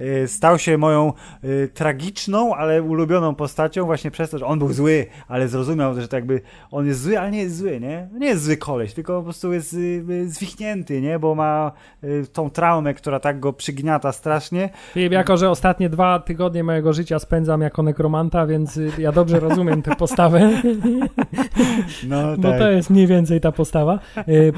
Y, 0.02 0.28
stał 0.28 0.60
się 0.60 0.78
moją 0.78 1.14
y, 1.44 1.70
tragiczną, 1.74 2.56
ale 2.56 2.84
ulubioną 2.84 3.36
postacią 3.36 3.86
właśnie 3.86 4.12
przez 4.12 4.30
to, 4.30 4.38
że 4.38 4.46
on 4.46 4.60
był 4.60 4.74
zły, 4.74 5.06
ale 5.28 5.48
zrozumiał, 5.48 6.02
że 6.02 6.08
to 6.08 6.16
jakby 6.16 6.42
on 6.72 6.88
jest 6.88 7.02
zły, 7.02 7.20
ale 7.20 7.32
nie 7.32 7.42
jest 7.42 7.58
zły, 7.58 7.80
nie? 7.80 8.10
Nie 8.20 8.28
jest 8.28 8.44
zły 8.44 8.58
koleś, 8.58 8.94
tylko 8.94 9.18
po 9.18 9.24
prostu 9.24 9.54
jest 9.54 9.74
y, 9.74 10.30
zwichnięty, 10.30 11.02
nie? 11.02 11.20
Bo 11.20 11.36
ma 11.36 11.72
tą 12.34 12.50
traumę, 12.50 12.94
która 12.94 13.20
tak 13.20 13.40
go 13.40 13.54
przygniata 13.54 14.12
strasznie. 14.12 14.70
Filip, 14.94 15.14
jako, 15.14 15.38
że 15.38 15.50
ostatnie 15.50 15.90
dwa 15.90 16.20
tygodnie 16.20 16.64
mojego 16.64 16.94
życia 16.94 17.20
spędzam 17.20 17.62
jako 17.62 17.84
nekromanta, 17.84 18.48
więc 18.48 18.80
ja 18.98 19.12
dobrze 19.12 19.40
rozumiem 19.40 19.82
tę 19.82 19.96
postawę. 19.96 20.50
No, 22.08 22.32
tak. 22.32 22.40
Bo 22.40 22.52
to 22.52 22.72
jest 22.72 22.90
mniej 22.90 23.08
więcej 23.08 23.42
ta 23.42 23.52
postawa. 23.52 24.00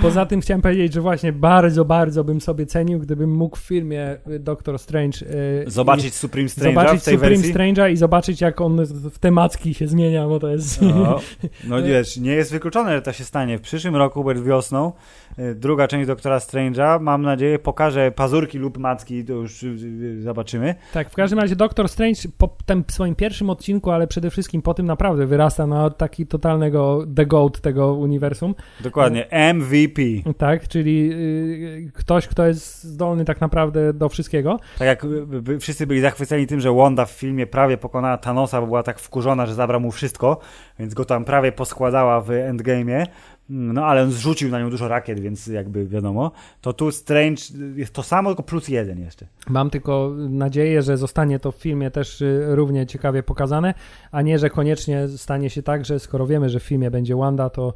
Poza 0.01 0.25
tym 0.25 0.41
chciałem 0.41 0.61
powiedzieć, 0.61 0.93
że 0.93 1.01
właśnie 1.01 1.33
bardzo, 1.33 1.85
bardzo 1.85 2.23
bym 2.23 2.41
sobie 2.41 2.65
cenił, 2.65 2.99
gdybym 2.99 3.35
mógł 3.35 3.57
w 3.57 3.59
filmie 3.59 4.17
Doctor 4.39 4.79
Strange 4.79 5.32
zobaczyć 5.67 6.15
Supreme 6.15 6.47
Strange'a 6.47 6.73
zobaczyć 6.73 7.01
w 7.01 7.05
tej 7.05 7.13
Supreme 7.13 7.35
wersji? 7.35 7.53
Strange'a 7.53 7.91
i 7.91 7.97
zobaczyć, 7.97 8.41
jak 8.41 8.61
on 8.61 8.85
w 8.85 9.19
te 9.19 9.31
macki 9.31 9.73
się 9.73 9.87
zmienia, 9.87 10.27
bo 10.27 10.39
to 10.39 10.47
jest... 10.47 10.81
No, 10.93 11.19
no 11.63 11.83
wiesz, 11.83 12.17
nie 12.17 12.31
jest 12.31 12.51
wykluczone, 12.51 12.95
że 12.95 13.01
to 13.01 13.13
się 13.13 13.23
stanie. 13.23 13.57
W 13.57 13.61
przyszłym 13.61 13.95
roku, 13.95 14.23
przed 14.23 14.43
wiosną, 14.43 14.91
y, 15.39 15.55
druga 15.55 15.87
część 15.87 16.07
Doktora 16.07 16.37
Strange'a, 16.37 17.01
mam 17.01 17.21
nadzieję, 17.21 17.59
pokaże 17.59 18.11
pazurki 18.11 18.57
lub 18.57 18.77
macki, 18.77 19.25
to 19.25 19.33
już 19.33 19.63
y, 19.63 20.21
zobaczymy. 20.21 20.75
Tak, 20.93 21.09
w 21.09 21.15
każdym 21.15 21.39
razie 21.39 21.55
Doktor 21.55 21.89
Strange 21.89 22.21
po 22.37 22.55
tym 22.65 22.83
swoim 22.87 23.15
pierwszym 23.15 23.49
odcinku, 23.49 23.91
ale 23.91 24.07
przede 24.07 24.29
wszystkim 24.29 24.61
po 24.61 24.73
tym 24.73 24.85
naprawdę 24.85 25.25
wyrasta 25.25 25.67
na 25.67 25.89
taki 25.89 26.27
totalnego 26.27 27.05
The 27.15 27.25
Goat 27.25 27.61
tego 27.61 27.93
uniwersum. 27.93 28.55
Dokładnie, 28.79 29.27
MVP. 29.53 30.01
Tak, 30.37 30.67
czyli 30.67 31.09
y, 31.13 31.91
ktoś, 31.93 32.27
kto 32.27 32.47
jest 32.47 32.83
zdolny 32.83 33.25
tak 33.25 33.41
naprawdę 33.41 33.93
do 33.93 34.09
wszystkiego. 34.09 34.59
Tak 34.77 34.87
jak 34.87 35.05
by, 35.25 35.59
wszyscy 35.59 35.87
byli 35.87 36.01
zachwyceni 36.01 36.47
tym, 36.47 36.59
że 36.59 36.73
Wanda 36.73 37.05
w 37.05 37.11
filmie 37.11 37.47
prawie 37.47 37.77
pokonała 37.77 38.17
Thanosa, 38.17 38.61
bo 38.61 38.67
była 38.67 38.83
tak 38.83 38.99
wkurzona, 38.99 39.45
że 39.45 39.53
zabrał 39.53 39.79
mu 39.79 39.91
wszystko, 39.91 40.39
więc 40.79 40.93
go 40.93 41.05
tam 41.05 41.25
prawie 41.25 41.51
poskładała 41.51 42.21
w 42.21 42.27
Endgame'ie. 42.27 43.05
No 43.49 43.85
ale 43.85 44.03
on 44.03 44.11
zrzucił 44.11 44.49
na 44.49 44.59
nią 44.59 44.69
dużo 44.69 44.87
rakiet, 44.87 45.19
więc 45.19 45.47
jakby 45.47 45.87
wiadomo. 45.87 46.31
To 46.61 46.73
tu 46.73 46.91
Strange 46.91 47.41
jest 47.75 47.93
to 47.93 48.03
samo, 48.03 48.29
tylko 48.29 48.43
plus 48.43 48.67
jeden 48.67 48.99
jeszcze. 48.99 49.27
Mam 49.49 49.69
tylko 49.69 50.11
nadzieję, 50.29 50.81
że 50.81 50.97
zostanie 50.97 51.39
to 51.39 51.51
w 51.51 51.55
filmie 51.55 51.91
też 51.91 52.21
y, 52.21 52.45
równie 52.47 52.85
ciekawie 52.85 53.23
pokazane, 53.23 53.73
a 54.11 54.21
nie, 54.21 54.39
że 54.39 54.49
koniecznie 54.49 55.07
stanie 55.07 55.49
się 55.49 55.63
tak, 55.63 55.85
że 55.85 55.99
skoro 55.99 56.27
wiemy, 56.27 56.49
że 56.49 56.59
w 56.59 56.63
filmie 56.63 56.91
będzie 56.91 57.15
Wanda, 57.15 57.49
to 57.49 57.73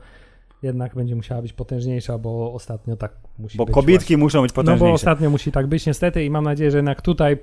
jednak 0.63 0.95
będzie 0.95 1.15
musiała 1.15 1.41
być 1.41 1.53
potężniejsza, 1.53 2.17
bo 2.17 2.53
ostatnio 2.53 2.97
tak 2.97 3.11
musi 3.39 3.57
bo 3.57 3.65
być. 3.65 3.75
Bo 3.75 3.81
kobietki 3.81 4.05
właśnie. 4.05 4.17
muszą 4.17 4.41
być 4.41 4.51
potężniejsze. 4.51 4.83
No 4.85 4.89
bo 4.89 4.95
ostatnio 4.95 5.29
musi 5.29 5.51
tak 5.51 5.67
być 5.67 5.85
niestety 5.85 6.25
i 6.25 6.29
mam 6.29 6.43
nadzieję, 6.43 6.71
że 6.71 6.77
jednak 6.77 7.01
tutaj 7.01 7.37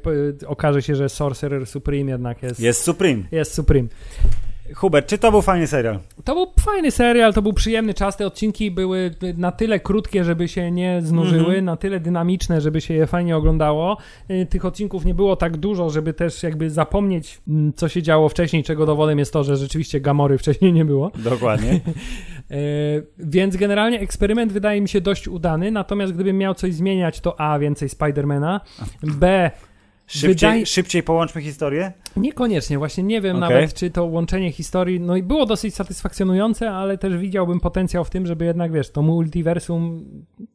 okaże 0.47 0.83
się, 0.83 0.95
że 0.95 1.09
Sorcerer 1.09 1.67
Supreme 1.67 2.11
jednak 2.11 2.43
jest... 2.43 2.61
Jest 2.61 2.83
Supreme. 2.83 3.23
Jest 3.33 3.55
Supreme. 3.55 3.89
Hubert, 4.73 5.07
czy 5.07 5.19
to 5.19 5.31
był 5.31 5.43
fajny 5.43 5.67
serial? 5.67 5.99
To 6.25 6.35
był 6.35 6.47
fajny 6.61 6.91
serial, 6.91 7.35
to 7.35 7.43
był 7.43 7.53
przyjemny 7.53 7.95
czas. 7.95 8.17
Te 8.17 8.27
odcinki 8.27 8.71
były 8.71 9.15
na 9.37 9.53
tyle 9.53 9.81
krótkie, 9.81 10.25
żeby 10.25 10.49
się 10.49 10.71
nie 10.71 11.01
znużyły, 11.03 11.53
mm 11.53 11.61
-hmm. 11.61 11.63
na 11.63 11.77
tyle 11.77 12.01
dynamiczne, 12.01 12.61
żeby 12.61 12.81
się 12.81 12.95
je 12.95 13.07
fajnie 13.07 13.37
oglądało. 13.37 13.97
Y, 14.31 14.47
tych 14.47 14.65
odcinków 14.65 15.05
nie 15.05 15.15
było 15.15 15.37
tak 15.37 15.57
dużo, 15.57 15.91
żeby 15.91 16.13
też 16.13 16.43
jakby 16.43 16.71
zapomnieć, 16.71 17.41
mm, 17.49 17.73
co 17.73 17.89
się 17.89 18.03
działo 18.03 18.29
wcześniej, 18.29 18.63
czego 18.63 18.87
dowodem 18.87 19.19
jest 19.19 19.33
to, 19.33 19.45
że 19.45 19.57
rzeczywiście 19.57 20.01
Gamory 20.01 20.39
wcześniej 20.39 20.73
nie 20.73 20.85
było. 20.85 21.11
Dokładnie. 21.25 21.81
Y, 22.51 23.07
więc 23.19 23.57
generalnie 23.57 24.01
eksperyment 24.01 24.53
wydaje 24.53 24.81
mi 24.81 24.89
się 24.89 25.01
dość 25.01 25.29
udany, 25.29 25.71
natomiast 25.71 26.13
gdybym 26.13 26.39
miał 26.39 26.55
coś 26.55 26.75
zmieniać, 26.75 27.21
to 27.21 27.41
A, 27.41 27.59
więcej 27.59 27.89
Spidermana, 27.89 28.61
B, 29.03 29.51
Szybciej, 30.07 30.67
szybciej 30.67 31.03
połączmy 31.03 31.43
historię? 31.43 31.93
Niekoniecznie, 32.17 32.79
właśnie 32.79 33.05
nie 33.05 33.21
wiem 33.21 33.37
okay. 33.37 33.49
nawet, 33.49 33.75
czy 33.75 33.91
to 33.91 34.05
łączenie 34.05 34.53
historii, 34.53 35.01
no 35.01 35.17
i 35.17 35.23
było 35.23 35.47
dosyć 35.47 35.75
satysfakcjonujące, 35.75 36.71
ale 36.71 36.99
też 36.99 37.17
widziałbym 37.17 37.61
potencjał 37.61 38.05
w 38.05 38.11
tym, 38.11 38.27
żeby 38.27 38.45
jednak, 38.45 38.73
wiesz, 38.73 38.91
to 38.91 39.03
multiversum, 39.03 40.05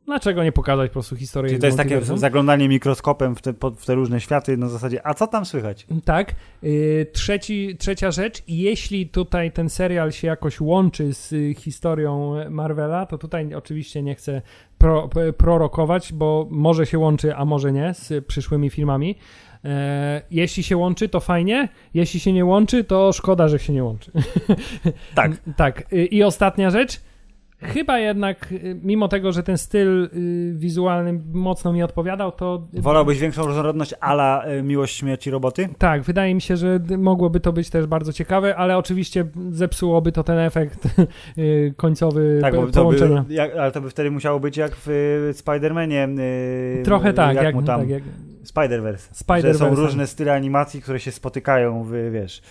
dlaczego 0.06 0.43
nie 0.43 0.52
pokazać 0.52 0.89
po 0.89 0.93
prostu 0.93 1.16
historii 1.16 1.50
Czyli 1.50 1.62
to 1.62 1.66
jest 1.66 1.78
takie 1.78 2.02
zaglądanie 2.02 2.70
mikroskopem 2.70 3.36
w 3.36 3.41
te, 3.41 3.54
w 3.78 3.86
te, 3.86 3.95
różne 3.95 4.22
światy 4.22 4.58
na 4.58 4.70
zasadzie, 4.70 5.08
a 5.08 5.14
co 5.14 5.28
tam 5.28 5.45
słychać? 5.45 5.88
Tak. 6.06 6.36
Yy, 6.62 7.08
trzeci, 7.14 7.76
trzecia 7.80 8.12
rzecz, 8.12 8.43
jeśli 8.47 9.08
tutaj 9.08 9.52
ten 9.52 9.70
serial 9.70 10.12
się 10.12 10.28
jakoś 10.28 10.62
łączy 10.62 11.14
z 11.14 11.34
y, 11.34 11.54
historią 11.58 12.36
Marvela, 12.50 13.06
to 13.06 13.18
tutaj 13.18 13.54
oczywiście 13.54 14.04
nie 14.04 14.16
chcę 14.16 14.41
pro, 14.80 15.10
prorokować, 15.38 16.14
bo 16.14 16.48
może 16.50 16.86
się 16.86 17.00
łączy, 17.00 17.36
a 17.36 17.46
może 17.46 17.72
nie 17.72 17.94
z 17.94 18.26
przyszłymi 18.26 18.70
filmami. 18.70 19.16
E, 19.66 20.22
jeśli 20.32 20.64
się 20.64 20.78
łączy, 20.78 21.10
to 21.10 21.20
fajnie. 21.20 21.70
Jeśli 21.94 22.20
się 22.20 22.34
nie 22.34 22.46
łączy, 22.46 22.84
to 22.84 23.14
szkoda, 23.14 23.48
że 23.48 23.60
się 23.60 23.74
nie 23.74 23.84
łączy. 23.84 24.12
Tak. 25.16 25.32
tak. 25.58 25.84
I 26.12 26.24
ostatnia 26.24 26.70
rzecz. 26.70 27.02
Chyba 27.62 27.99
jednak, 27.99 28.51
y, 28.51 28.80
mimo 28.84 29.07
tego, 29.07 29.32
że 29.32 29.43
ten 29.43 29.57
styl 29.57 30.03
y, 30.03 30.10
wizualny 30.55 31.22
mocno 31.34 31.74
mi 31.74 31.84
odpowiadał, 31.84 32.32
to... 32.32 32.68
Wolałbyś 32.74 33.20
większą 33.20 33.45
różnorodność 33.45 33.93
ala 33.99 34.47
y, 34.47 34.64
Miłość 34.64 34.95
Śmierci 34.97 35.32
Roboty? 35.32 35.70
Tak, 35.78 36.01
wydaje 36.01 36.36
mi 36.36 36.41
się, 36.41 36.57
że 36.57 36.80
mogłoby 36.97 37.39
to 37.39 37.53
być 37.53 37.70
też 37.70 37.86
bardzo 37.86 38.14
ciekawe, 38.14 38.55
ale 38.55 38.78
oczywiście 38.78 39.26
zepsułoby 39.51 40.12
to 40.12 40.24
ten 40.24 40.38
efekt 40.38 40.88
końcowy 41.78 42.39
Tak, 42.41 42.55
po- 42.55 42.62
bo 42.62 42.68
to 42.68 42.82
połączenia. 42.82 43.24
by, 43.28 43.34
jak, 43.34 43.55
ale 43.55 43.72
to 43.72 43.82
by 43.82 43.89
wtedy 43.89 44.12
musiało 44.12 44.39
być 44.39 44.57
jak 44.57 44.72
w 44.76 44.88
Spider-Manie. 45.34 46.07
Trochę 46.84 47.14
tak, 47.14 47.36
jak, 47.36 47.43
jak, 47.43 47.55
mu 47.55 47.64
tam 47.64 47.80
tak, 47.80 47.89
jak 47.89 48.03
Spider-Verse. 48.43 49.14
Spider-Verse, 49.14 49.41
Że 49.41 49.53
są 49.53 49.70
tak. 49.70 49.78
różne 49.78 50.07
style 50.07 50.34
animacji, 50.34 50.82
które 50.82 50.99
się 50.99 51.12
spotykają, 51.12 51.84
w, 51.84 52.12
wiesz. 52.12 52.41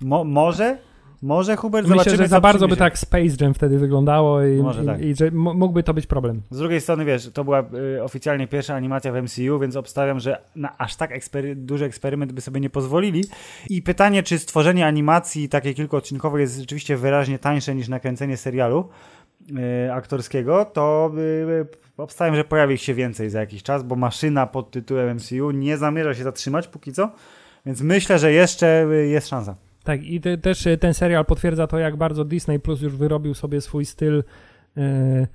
Mo, 0.00 0.24
może, 0.24 0.78
może 1.24 1.56
Hubert, 1.56 1.88
Myślę, 1.88 2.04
zobaczymy 2.04 2.24
że 2.24 2.28
za 2.28 2.40
bardzo 2.40 2.68
by 2.68 2.76
tak 2.76 2.98
Space 2.98 3.36
Jam 3.40 3.54
wtedy 3.54 3.78
wyglądało 3.78 4.44
i, 4.44 4.62
Może 4.62 4.82
i, 4.82 4.86
tak. 4.86 5.00
i 5.00 5.14
że 5.14 5.30
mógłby 5.30 5.82
to 5.82 5.94
być 5.94 6.06
problem. 6.06 6.42
Z 6.50 6.58
drugiej 6.58 6.80
strony, 6.80 7.04
wiesz, 7.04 7.30
to 7.32 7.44
była 7.44 7.64
y, 7.96 8.02
oficjalnie 8.02 8.46
pierwsza 8.46 8.74
animacja 8.74 9.12
w 9.12 9.22
MCU, 9.22 9.58
więc 9.58 9.76
obstawiam, 9.76 10.20
że 10.20 10.42
na 10.56 10.78
aż 10.78 10.96
tak 10.96 11.10
ekspery- 11.10 11.54
duży 11.54 11.84
eksperyment 11.84 12.32
by 12.32 12.40
sobie 12.40 12.60
nie 12.60 12.70
pozwolili. 12.70 13.24
I 13.70 13.82
pytanie, 13.82 14.22
czy 14.22 14.38
stworzenie 14.38 14.86
animacji 14.86 15.48
takiej 15.48 15.74
kilkuodcinkowej 15.74 16.40
jest 16.40 16.58
rzeczywiście 16.58 16.96
wyraźnie 16.96 17.38
tańsze 17.38 17.74
niż 17.74 17.88
nakręcenie 17.88 18.36
serialu 18.36 18.88
y, 19.86 19.92
aktorskiego, 19.92 20.64
to 20.64 21.12
y, 21.18 21.66
obstawiam, 21.96 22.36
że 22.36 22.44
pojawi 22.44 22.78
się 22.78 22.94
więcej 22.94 23.30
za 23.30 23.40
jakiś 23.40 23.62
czas, 23.62 23.82
bo 23.82 23.96
maszyna 23.96 24.46
pod 24.46 24.70
tytułem 24.70 25.16
MCU 25.16 25.50
nie 25.50 25.76
zamierza 25.76 26.14
się 26.14 26.22
zatrzymać 26.22 26.68
póki 26.68 26.92
co, 26.92 27.10
więc 27.66 27.80
myślę, 27.80 28.18
że 28.18 28.32
jeszcze 28.32 28.86
y, 28.90 29.08
jest 29.08 29.28
szansa. 29.28 29.54
Tak, 29.84 30.02
i 30.04 30.20
te, 30.20 30.38
też 30.38 30.66
y, 30.66 30.78
ten 30.78 30.94
serial 30.94 31.24
potwierdza 31.24 31.66
to, 31.66 31.78
jak 31.78 31.96
bardzo 31.96 32.24
Disney 32.24 32.60
Plus 32.60 32.82
już 32.82 32.96
wyrobił 32.96 33.34
sobie 33.34 33.60
swój 33.60 33.84
styl 33.84 34.24
e, 34.76 34.80
e, 34.80 35.26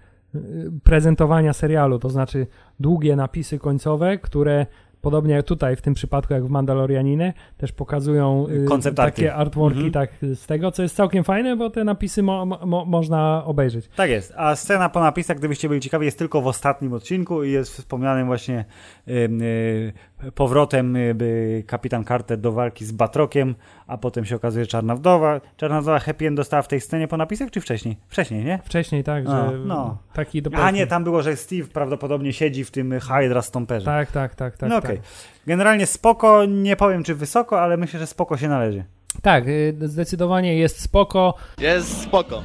prezentowania 0.84 1.54
serialu, 1.54 2.00
to 2.00 2.10
znaczy 2.10 2.48
długie 2.80 3.16
napisy 3.16 3.60
końcowe, 3.60 4.18
które 4.18 4.66
podobnie 5.02 5.34
jak 5.34 5.46
tutaj, 5.46 5.76
w 5.76 5.82
tym 5.82 5.94
przypadku 5.94 6.34
jak 6.34 6.46
w 6.46 6.50
Mandalorianinie, 6.50 7.34
też 7.58 7.72
pokazują 7.72 8.48
arty. 9.02 9.12
takie 9.12 9.36
artworki 9.36 9.86
Mhm. 9.86 9.92
tak 9.94 10.10
z 10.36 10.46
tego, 10.46 10.72
co 10.72 10.84
jest 10.84 10.96
całkiem 10.96 11.24
fajne, 11.24 11.56
bo 11.56 11.70
te 11.70 11.84
napisy 11.84 12.24
mo, 12.24 12.46
mo, 12.46 12.86
można 12.86 13.44
obejrzeć. 13.46 13.90
Tak 13.96 14.10
jest. 14.10 14.34
A 14.38 14.56
scena 14.56 14.90
po 14.90 15.00
napisach, 15.00 15.38
gdybyście 15.38 15.70
byli 15.70 15.82
ciekawi, 15.82 16.06
jest 16.06 16.20
tylko 16.20 16.42
w 16.42 16.48
ostatnim 16.48 16.94
odcinku 16.94 17.44
i 17.44 17.52
jest 17.52 17.72
wspomnianym 17.74 18.28
właśnie 18.28 18.66
powrotem 20.36 20.98
by 21.14 21.64
kapitan 21.68 22.06
Carter 22.06 22.38
do 22.38 22.52
walki 22.52 22.86
z 22.86 22.92
Batrokiem, 22.92 23.56
a 23.88 23.98
potem 23.98 24.26
się 24.26 24.36
okazuje 24.36 24.66
Czarna 24.66 24.96
Wdowa. 24.96 25.42
Czarna 25.58 25.82
Wdowa 25.82 26.00
happy 26.00 26.28
end 26.28 26.38
dostała 26.38 26.62
w 26.62 26.68
tej 26.68 26.82
scenie 26.82 27.08
po 27.08 27.18
napisach, 27.18 27.52
czy 27.52 27.62
wcześniej? 27.62 27.98
Wcześniej, 28.08 28.46
nie? 28.46 28.60
Wcześniej 28.64 29.04
tak, 29.04 29.24
A, 29.28 29.52
że 29.52 29.58
no. 29.58 29.98
taki 30.14 30.42
do 30.42 30.58
A 30.58 30.72
nie, 30.72 30.88
tam 30.88 31.04
było, 31.04 31.22
że 31.22 31.36
Steve 31.36 31.68
prawdopodobnie 31.68 32.34
siedzi 32.34 32.64
w 32.64 32.72
tym 32.72 33.00
Hydra 33.00 33.42
Stomperze. 33.42 33.86
Tak, 33.86 34.12
tak, 34.12 34.36
tak, 34.36 34.58
tak. 34.58 34.70
no 34.70 34.76
tak. 34.76 34.86
okej. 34.86 35.00
Generalnie 35.48 35.86
spoko, 35.86 36.46
nie 36.46 36.76
powiem 36.76 37.04
czy 37.04 37.16
wysoko, 37.16 37.62
ale 37.62 37.78
myślę, 37.78 38.00
że 38.00 38.08
spoko 38.08 38.38
się 38.38 38.48
należy. 38.48 38.84
Tak, 39.22 39.48
y, 39.48 39.76
zdecydowanie 39.82 40.58
jest 40.58 40.82
spoko, 40.82 41.34
Jest 41.60 42.02
spoko. 42.02 42.44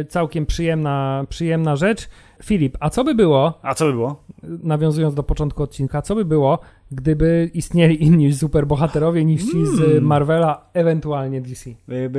y, 0.00 0.04
całkiem 0.04 0.46
przyjemna, 0.46 1.24
przyjemna 1.28 1.76
rzecz. 1.76 2.08
Filip, 2.44 2.76
a 2.80 2.90
co 2.90 3.04
by 3.04 3.14
było, 3.14 3.58
A 3.62 3.74
co 3.74 3.86
by 3.86 3.92
było? 3.92 4.24
nawiązując 4.42 5.14
do 5.14 5.22
początku 5.22 5.62
odcinka, 5.62 6.02
co 6.02 6.14
by 6.14 6.24
było, 6.24 6.58
gdyby 6.94 7.50
istnieli 7.54 8.04
inni 8.04 8.32
superbohaterowie 8.32 9.24
niż 9.24 9.42
ci 9.44 9.66
z 9.66 9.80
Mm. 9.80 10.04
Marvela, 10.04 10.70
ewentualnie 10.74 11.40
DC? 11.40 11.70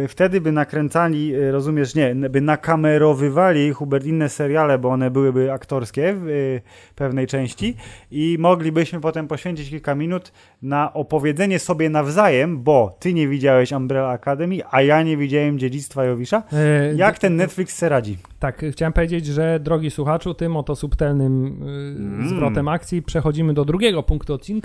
Wtedy 0.07 0.41
by 0.41 0.51
nakręcali, 0.51 1.35
y, 1.35 1.51
rozumiesz, 1.51 1.95
nie, 1.95 2.15
by 2.15 2.41
nakamerowywali 2.41 3.71
Hubert 3.71 4.05
inne 4.05 4.29
seriale, 4.29 4.79
bo 4.79 4.89
one 4.89 5.11
byłyby 5.11 5.51
aktorskie 5.51 6.13
w 6.13 6.27
y, 6.27 6.61
pewnej 6.95 7.27
części 7.27 7.75
i 8.11 8.37
moglibyśmy 8.39 8.99
potem 9.01 9.27
poświęcić 9.27 9.69
kilka 9.69 9.95
minut 9.95 10.31
na 10.61 10.93
opowiedzenie 10.93 11.59
sobie 11.59 11.89
nawzajem, 11.89 12.63
bo 12.63 12.97
ty 12.99 13.13
nie 13.13 13.27
widziałeś 13.27 13.71
Umbrella 13.71 14.09
Academy, 14.09 14.57
a 14.71 14.81
ja 14.81 15.03
nie 15.03 15.17
widziałem 15.17 15.59
Dziedzictwa 15.59 16.05
Jowisza. 16.05 16.43
E, 16.53 16.95
Jak 16.95 17.19
ten 17.19 17.35
Netflix 17.35 17.75
se 17.77 17.89
radzi? 17.89 18.17
Tak, 18.39 18.65
chciałem 18.71 18.93
powiedzieć, 18.93 19.25
że 19.25 19.59
drogi 19.59 19.91
słuchaczu, 19.91 20.33
tym 20.33 20.57
oto 20.57 20.75
subtelnym 20.75 21.45
y, 21.45 21.93
Mm. 22.03 22.29
zwrotem 22.29 22.67
akcji 22.67 23.01
przechodzimy 23.01 23.53
do 23.53 23.65
drugiego 23.65 24.03
punktu 24.03 24.33
odcinka, 24.33 24.62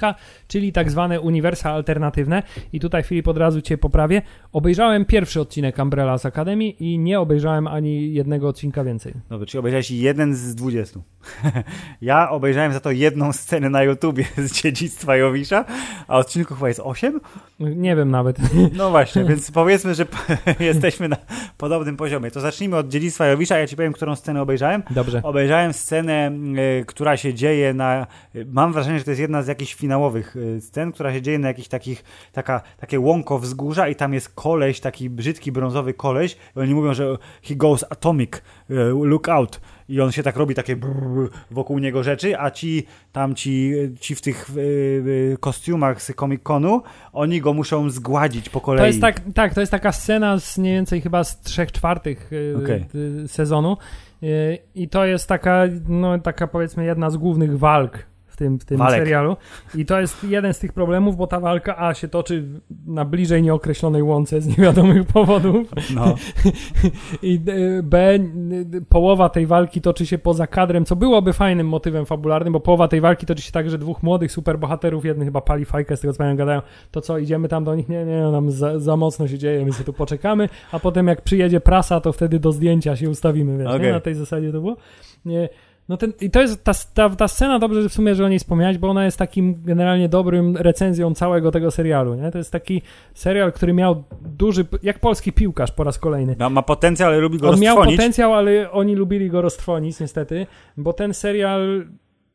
czyli 0.48 0.72
tak 0.72 0.90
zwane 0.90 1.20
uniwersa 1.20 1.70
alternatywne. 1.70 2.42
I 2.72 2.80
tutaj 2.80 3.02
Filip 3.02 3.28
od 3.28 3.38
razu 3.38 3.62
cię 3.62 3.78
poprawię. 3.78 4.22
Obejrzałem 4.52 5.04
pierwszy 5.04 5.40
odcinek 5.40 5.78
Umbrella 5.78 6.18
z 6.18 6.26
Academy 6.26 6.64
i 6.64 6.98
nie 6.98 7.20
obejrzałem 7.20 7.66
ani 7.66 8.12
jednego 8.14 8.48
odcinka 8.48 8.84
więcej. 8.84 9.14
Dobrze, 9.30 9.46
czyli 9.46 9.58
obejrzałeś 9.58 9.90
jeden 9.90 10.34
z 10.34 10.54
20. 10.54 11.00
ja 12.00 12.30
obejrzałem 12.30 12.72
za 12.72 12.80
to 12.80 12.90
jedną 12.90 13.32
scenę 13.32 13.70
na 13.70 13.82
YouTubie 13.82 14.24
z 14.46 14.52
Dziedzictwa 14.52 15.16
Jowisza, 15.16 15.64
a 16.08 16.18
odcinków 16.18 16.56
chyba 16.56 16.68
jest 16.68 16.80
8? 16.84 17.20
Nie 17.60 17.96
wiem 17.96 18.10
nawet. 18.10 18.36
No 18.72 18.90
właśnie, 18.90 19.24
więc 19.30 19.50
powiedzmy, 19.50 19.94
że 19.94 20.06
jesteśmy 20.60 21.08
na 21.08 21.16
podobnym 21.56 21.96
poziomie. 21.96 22.30
To 22.30 22.40
zacznijmy 22.40 22.76
od 22.76 22.88
Dziedzictwa 22.88 23.26
Jowisza, 23.26 23.58
ja 23.58 23.66
ci 23.66 23.76
powiem, 23.76 23.92
którą 23.92 24.16
scenę 24.16 24.42
obejrzałem. 24.42 24.82
Dobrze. 24.90 25.20
Obejrzałem 25.22 25.72
scenę, 25.72 26.32
y, 26.80 26.84
która 26.84 27.16
się 27.16 27.34
dzieje 27.34 27.74
na. 27.74 28.06
y, 28.34 28.46
Mam 28.52 28.72
wrażenie, 28.72 28.98
że 28.98 29.04
to 29.04 29.10
jest 29.10 29.20
jedna 29.20 29.42
z 29.42 29.46
jakichś 29.46 29.74
finałowych 29.74 30.36
y, 30.36 30.60
scen, 30.60 30.92
która 30.92 31.12
się 31.12 31.22
dzieje 31.22 31.38
na 31.38 31.48
jakichś 31.48 31.68
takich. 31.68 32.04
Taka, 32.32 32.60
takie 32.76 33.00
łąko 33.00 33.38
wzgórza, 33.38 33.88
i 33.88 33.96
tam 33.96 34.14
jest 34.14 34.28
koleś, 34.34 34.80
taki 34.80 35.10
brzydki 35.10 35.52
brązowy 35.52 35.94
koleś. 35.94 36.36
I 36.56 36.60
oni 36.60 36.74
mówią, 36.74 36.94
że 36.94 37.16
he 37.42 37.56
goes 37.56 37.84
atomic, 37.90 38.30
look 39.04 39.28
out. 39.28 39.60
I 39.88 40.00
on 40.00 40.12
się 40.12 40.22
tak 40.22 40.36
robi 40.36 40.54
takie 40.54 40.76
brrr 40.76 41.30
wokół 41.50 41.78
niego 41.78 42.02
rzeczy, 42.02 42.38
a 42.38 42.50
ci 42.50 42.86
tam 43.12 43.34
ci, 43.34 43.74
ci 44.00 44.14
w 44.14 44.20
tych 44.20 44.50
y, 44.56 44.60
y, 44.60 45.36
kostiumach 45.40 46.02
z 46.02 46.14
Comic 46.14 46.42
Conu, 46.42 46.82
oni 47.12 47.40
go 47.40 47.54
muszą 47.54 47.90
zgładzić 47.90 48.48
po 48.48 48.60
kolei. 48.60 48.82
To 48.82 48.86
jest 48.86 49.00
tak, 49.00 49.20
tak, 49.34 49.54
to 49.54 49.60
jest 49.60 49.72
taka 49.72 49.92
scena 49.92 50.40
z 50.40 50.58
mniej 50.58 50.74
więcej 50.74 51.00
chyba 51.00 51.24
z 51.24 51.40
trzech 51.40 51.72
czwartych 51.72 52.32
y, 52.32 52.56
Okej. 52.62 52.84
y, 53.24 53.28
sezonu. 53.28 53.76
Y, 54.22 54.58
I 54.74 54.88
to 54.88 55.04
jest 55.04 55.28
taka, 55.28 55.64
no 55.88 56.18
taka 56.18 56.46
powiedzmy 56.46 56.84
jedna 56.84 57.10
z 57.10 57.16
głównych 57.16 57.58
walk 57.58 58.06
tym, 58.38 58.58
w 58.58 58.64
tym 58.64 58.78
Walek. 58.78 59.00
serialu. 59.00 59.36
I 59.74 59.86
to 59.86 60.00
jest 60.00 60.24
jeden 60.24 60.54
z 60.54 60.58
tych 60.58 60.72
problemów, 60.72 61.16
bo 61.16 61.26
ta 61.26 61.40
walka 61.40 61.78
A 61.78 61.94
się 61.94 62.08
toczy 62.08 62.44
na 62.86 63.04
bliżej 63.04 63.42
nieokreślonej 63.42 64.02
łące 64.02 64.40
z 64.40 64.46
niewiadomych 64.58 65.06
powodów. 65.06 65.68
No. 65.94 66.14
I 67.22 67.40
y, 67.48 67.82
B, 67.82 68.18
połowa 68.88 69.28
tej 69.28 69.46
walki 69.46 69.80
toczy 69.80 70.06
się 70.06 70.18
poza 70.18 70.46
kadrem, 70.46 70.84
co 70.84 70.96
byłoby 70.96 71.32
fajnym 71.32 71.68
motywem 71.68 72.06
fabularnym, 72.06 72.52
bo 72.52 72.60
połowa 72.60 72.88
tej 72.88 73.00
walki 73.00 73.26
toczy 73.26 73.42
się 73.42 73.52
tak, 73.52 73.70
że 73.70 73.78
dwóch 73.78 74.02
młodych 74.02 74.32
superbohaterów, 74.32 75.04
jeden 75.04 75.24
chyba 75.24 75.40
pali 75.40 75.64
fajkę, 75.64 75.96
z 75.96 76.00
tego 76.00 76.12
co 76.12 76.18
pamiętam, 76.18 76.36
gadają, 76.36 76.62
to 76.90 77.00
co, 77.00 77.18
idziemy 77.18 77.48
tam 77.48 77.64
do 77.64 77.74
nich? 77.74 77.88
Nie, 77.88 78.04
nie, 78.04 78.22
nam 78.22 78.50
za, 78.50 78.78
za 78.78 78.96
mocno 78.96 79.28
się 79.28 79.38
dzieje, 79.38 79.64
my 79.64 79.72
sobie 79.72 79.84
tu 79.84 79.92
poczekamy, 79.92 80.48
a 80.72 80.78
potem 80.78 81.06
jak 81.06 81.22
przyjedzie 81.22 81.60
prasa, 81.60 82.00
to 82.00 82.12
wtedy 82.12 82.40
do 82.40 82.52
zdjęcia 82.52 82.96
się 82.96 83.10
ustawimy, 83.10 83.58
wiesz? 83.58 83.74
Okej. 83.74 83.92
Na 83.92 84.00
tej 84.00 84.14
zasadzie 84.14 84.52
to 84.52 84.60
było. 84.60 84.76
Nie, 85.24 85.48
no 85.88 85.96
ten, 85.96 86.12
I 86.20 86.30
to 86.30 86.40
jest 86.40 86.64
ta, 86.64 86.72
ta, 86.94 87.10
ta 87.10 87.28
scena, 87.28 87.58
dobrze 87.58 87.82
że 87.82 87.88
w 87.88 87.92
sumie, 87.92 88.14
że 88.14 88.24
o 88.24 88.28
niej 88.28 88.38
wspomniałeś, 88.38 88.78
bo 88.78 88.88
ona 88.88 89.04
jest 89.04 89.16
takim 89.18 89.62
generalnie 89.64 90.08
dobrym 90.08 90.56
recenzją 90.56 91.14
całego 91.14 91.50
tego 91.50 91.70
serialu, 91.70 92.14
nie? 92.14 92.30
To 92.30 92.38
jest 92.38 92.52
taki 92.52 92.82
serial, 93.14 93.52
który 93.52 93.72
miał 93.72 94.04
duży, 94.22 94.66
jak 94.82 94.98
polski 94.98 95.32
piłkarz 95.32 95.72
po 95.72 95.84
raz 95.84 95.98
kolejny. 95.98 96.36
Ma, 96.38 96.50
ma 96.50 96.62
potencjał, 96.62 97.08
ale 97.08 97.18
lubi 97.18 97.38
go 97.38 97.48
On 97.48 97.60
miał 97.60 97.74
roztrwonić. 97.76 97.96
potencjał, 98.00 98.34
ale 98.34 98.70
oni 98.70 98.94
lubili 98.94 99.30
go 99.30 99.42
roztrwonić 99.42 100.00
niestety, 100.00 100.46
bo 100.76 100.92
ten 100.92 101.14
serial 101.14 101.86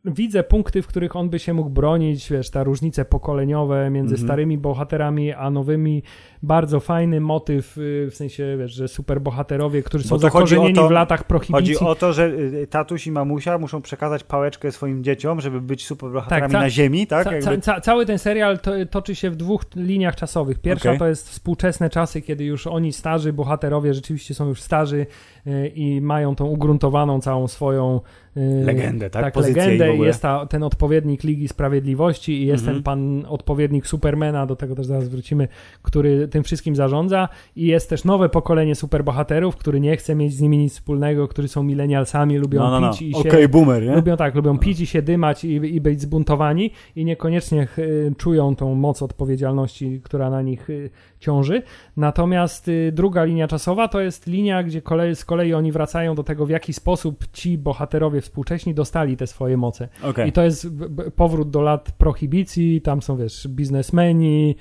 widzę 0.05 0.43
punkty, 0.43 0.81
w 0.81 0.87
których 0.87 1.15
on 1.15 1.29
by 1.29 1.39
się 1.39 1.53
mógł 1.53 1.69
bronić, 1.69 2.29
wiesz, 2.31 2.49
te 2.49 2.63
różnice 2.63 3.05
pokoleniowe 3.05 3.89
między 3.89 4.13
Mhm. 4.15 4.27
starymi 4.27 4.57
bohaterami 4.57 5.33
a 5.33 5.49
nowymi, 5.49 6.03
bardzo 6.43 6.79
fajny 6.79 7.21
motyw, 7.21 7.77
y, 7.77 8.07
w 8.11 8.15
sensie, 8.15 8.55
wiesz, 8.59 8.71
że 8.73 8.87
superbohaterowie, 8.87 9.83
którzy 9.83 10.03
są 10.03 10.09
chodzi 10.09 10.21
zakorzenieni 10.21 10.73
to- 10.73 10.87
w 10.87 10.91
latach 10.91 11.19
Chodzi 11.19 11.27
prohibicji. 11.27 11.87
o 11.87 11.95
to, 11.95 12.13
że 12.13 12.25
y, 12.27 12.67
tatuś 12.69 13.07
i 13.07 13.11
mamusia 13.11 13.57
muszą 13.57 13.81
przekazać 13.81 14.23
pałeczkę 14.23 14.71
swoim 14.71 15.03
dzieciom, 15.03 15.41
żeby 15.41 15.61
być 15.61 15.85
superbohaterami 15.85 16.51
Tak, 16.53 16.61
na 16.61 16.69
ziemi, 16.69 17.07
tak? 17.07 17.23
Ca, 17.23 17.39
ca, 17.41 17.57
ca, 17.61 17.81
cały 17.81 18.05
ten 18.05 18.19
serial 18.19 18.59
to, 18.59 18.71
toczy 18.89 19.15
się 19.15 19.29
w 19.29 19.35
dwóch 19.35 19.63
liniach 19.75 20.15
czasowych. 20.15 20.59
Pierwsza 20.59 20.89
Okej. 20.89 20.99
to 20.99 21.07
jest 21.07 21.29
współczesne 21.29 21.89
czasy, 21.89 22.21
kiedy 22.21 22.43
już 22.43 22.67
oni 22.67 22.93
starzy 22.93 23.33
bohaterowie 23.33 23.93
rzeczywiście 23.93 24.33
są 24.33 24.47
już 24.47 24.61
starzy 24.61 25.05
y, 25.47 25.67
i 25.75 26.01
mają 26.01 26.35
tą 26.35 26.45
ugruntowaną 26.45 27.21
całą 27.21 27.47
swoją 27.47 28.01
y, 28.37 28.63
Legendę, 28.65 29.09
tak? 29.09 29.23
tak 29.23 29.33
Pozycję 29.33 29.63
legendę 29.63 29.95
i 29.95 29.99
jest 29.99 30.21
ta, 30.21 30.45
ten 30.45 30.63
odpowiednik 30.63 31.23
Ligi 31.23 31.47
Sprawiedliwości 31.47 32.41
i 32.43 32.45
jest 32.45 32.63
Mhm. 32.63 32.75
ten 32.77 32.83
pan 32.83 33.25
odpowiednik 33.27 33.87
Supermana, 33.87 34.45
do 34.45 34.55
tego 34.55 34.75
też 34.75 34.85
zaraz 34.85 35.09
wrócimy, 35.09 35.47
który 35.81 36.27
tym 36.33 36.43
wszystkim 36.43 36.75
zarządza 36.75 37.29
i 37.55 37.67
jest 37.67 37.89
też 37.89 38.05
nowe 38.05 38.29
pokolenie 38.29 38.75
superbohaterów, 38.75 39.55
który 39.55 39.79
nie 39.79 39.97
chce 39.97 40.15
mieć 40.15 40.33
z 40.33 40.41
nimi 40.41 40.57
nic 40.57 40.73
wspólnego, 40.73 41.27
którzy 41.27 41.47
są 41.47 41.63
milenialsami, 41.63 42.37
lubią 42.37 42.59
No, 42.59 42.71
no, 42.71 42.79
no. 42.79 42.91
pić 42.91 43.01
i 43.01 43.15
Okej, 43.15 43.41
się... 43.41 43.49
boomer, 43.49 43.83
nie? 43.83 43.95
Lubią 43.95 44.17
tak, 44.17 44.35
lubią 44.35 44.57
pić 44.57 44.79
i 44.79 44.85
się 44.85 45.01
dymać 45.01 45.43
i, 45.43 45.53
i 45.75 45.81
być 45.81 46.01
zbuntowani 46.01 46.71
i 46.95 47.05
niekoniecznie 47.05 47.67
y, 47.77 48.13
czują 48.17 48.55
tą 48.55 48.75
moc 48.75 49.01
odpowiedzialności, 49.01 50.01
która 50.03 50.29
na 50.29 50.41
nich 50.41 50.69
y, 50.69 50.89
ciąży. 51.19 51.61
Natomiast 51.97 52.67
y, 52.67 52.91
druga 52.91 53.23
linia 53.23 53.47
czasowa 53.47 53.87
to 53.87 54.01
jest 54.01 54.27
linia, 54.27 54.63
gdzie 54.63 54.81
kolej, 54.81 55.15
z 55.15 55.25
kolei 55.25 55.53
oni 55.53 55.71
wracają 55.71 56.15
do 56.15 56.23
tego, 56.23 56.45
w 56.45 56.49
jaki 56.49 56.73
sposób 56.73 57.25
ci 57.33 57.57
bohaterowie 57.57 58.21
współcześni 58.21 58.73
dostali 58.73 59.17
te 59.17 59.27
swoje 59.27 59.57
moce. 59.57 59.87
Okej. 60.03 60.29
I 60.29 60.31
to 60.31 60.43
jest 60.43 60.67
powrót 61.15 61.49
do 61.49 61.61
lat 61.61 61.91
prohibicji, 61.91 62.81
tam 62.81 63.01
są, 63.01 63.17
wiesz, 63.17 63.47
biznesmeni. 63.47 64.55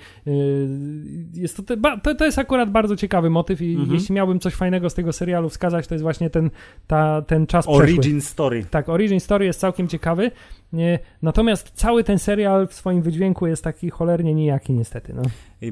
Jest 1.34 1.56
to, 1.56 1.61
to, 2.02 2.14
to 2.14 2.24
jest 2.24 2.38
akurat 2.38 2.70
bardzo 2.70 2.96
ciekawy 2.96 3.30
motyw 3.30 3.62
i 3.62 3.72
Mhm. 3.74 3.94
jeśli 3.94 4.14
miałbym 4.14 4.40
coś 4.40 4.54
fajnego 4.54 4.90
z 4.90 4.94
tego 4.94 5.12
serialu 5.12 5.48
wskazać, 5.48 5.86
to 5.86 5.94
jest 5.94 6.02
właśnie 6.02 6.30
ten, 6.30 6.50
ta, 6.86 7.22
ten 7.22 7.46
czas 7.46 7.66
przeszły. 7.66 7.82
Origin 7.82 8.20
story. 8.20 8.64
Tak, 8.70 8.88
Origin 8.88 9.20
Story 9.20 9.44
jest 9.44 9.60
całkiem 9.60 9.88
ciekawy, 9.88 10.30
nie, 10.72 10.98
natomiast 11.22 11.70
cały 11.74 12.04
ten 12.04 12.18
serial 12.18 12.68
w 12.68 12.74
swoim 12.74 13.02
wydźwięku 13.02 13.46
jest 13.46 13.64
taki 13.64 13.90
cholernie 13.90 14.34
nijaki 14.34 14.72
niestety. 14.72 15.12
No. 15.16 15.22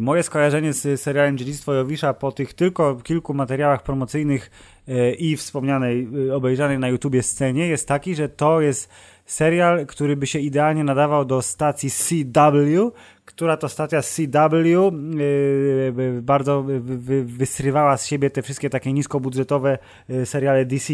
Moje 0.00 0.22
skojarzenie 0.22 0.72
z 0.72 1.00
serialem 1.00 1.38
Dziedzictwo 1.38 1.74
Jowisza 1.74 2.14
po 2.14 2.32
tych 2.32 2.54
tylko 2.54 2.96
kilku 2.96 3.34
materiałach 3.34 3.82
promocyjnych 3.82 4.50
e, 4.88 5.12
i 5.12 5.36
wspomnianej, 5.36 6.08
e, 6.28 6.34
obejrzanej 6.34 6.78
na 6.78 6.88
YouTubie 6.88 7.22
scenie 7.22 7.66
jest 7.66 7.88
taki, 7.88 8.14
że 8.14 8.28
to 8.28 8.60
jest 8.60 8.90
serial, 9.26 9.86
który 9.86 10.16
by 10.16 10.26
się 10.26 10.38
idealnie 10.38 10.84
nadawał 10.84 11.24
do 11.24 11.42
stacji 11.42 11.90
CW, 11.90 12.92
która 13.24 13.56
to 13.56 13.68
stacja 13.68 14.02
CW 14.02 14.88
e, 14.88 16.22
bardzo 16.22 16.62
wy- 16.62 16.80
wy- 16.80 17.24
wysrywała 17.24 17.96
z 17.96 18.06
siebie 18.06 18.30
te 18.30 18.42
wszystkie 18.42 18.70
takie 18.70 18.92
niskobudżetowe 18.92 19.78
seriale 20.24 20.64
DC. 20.64 20.92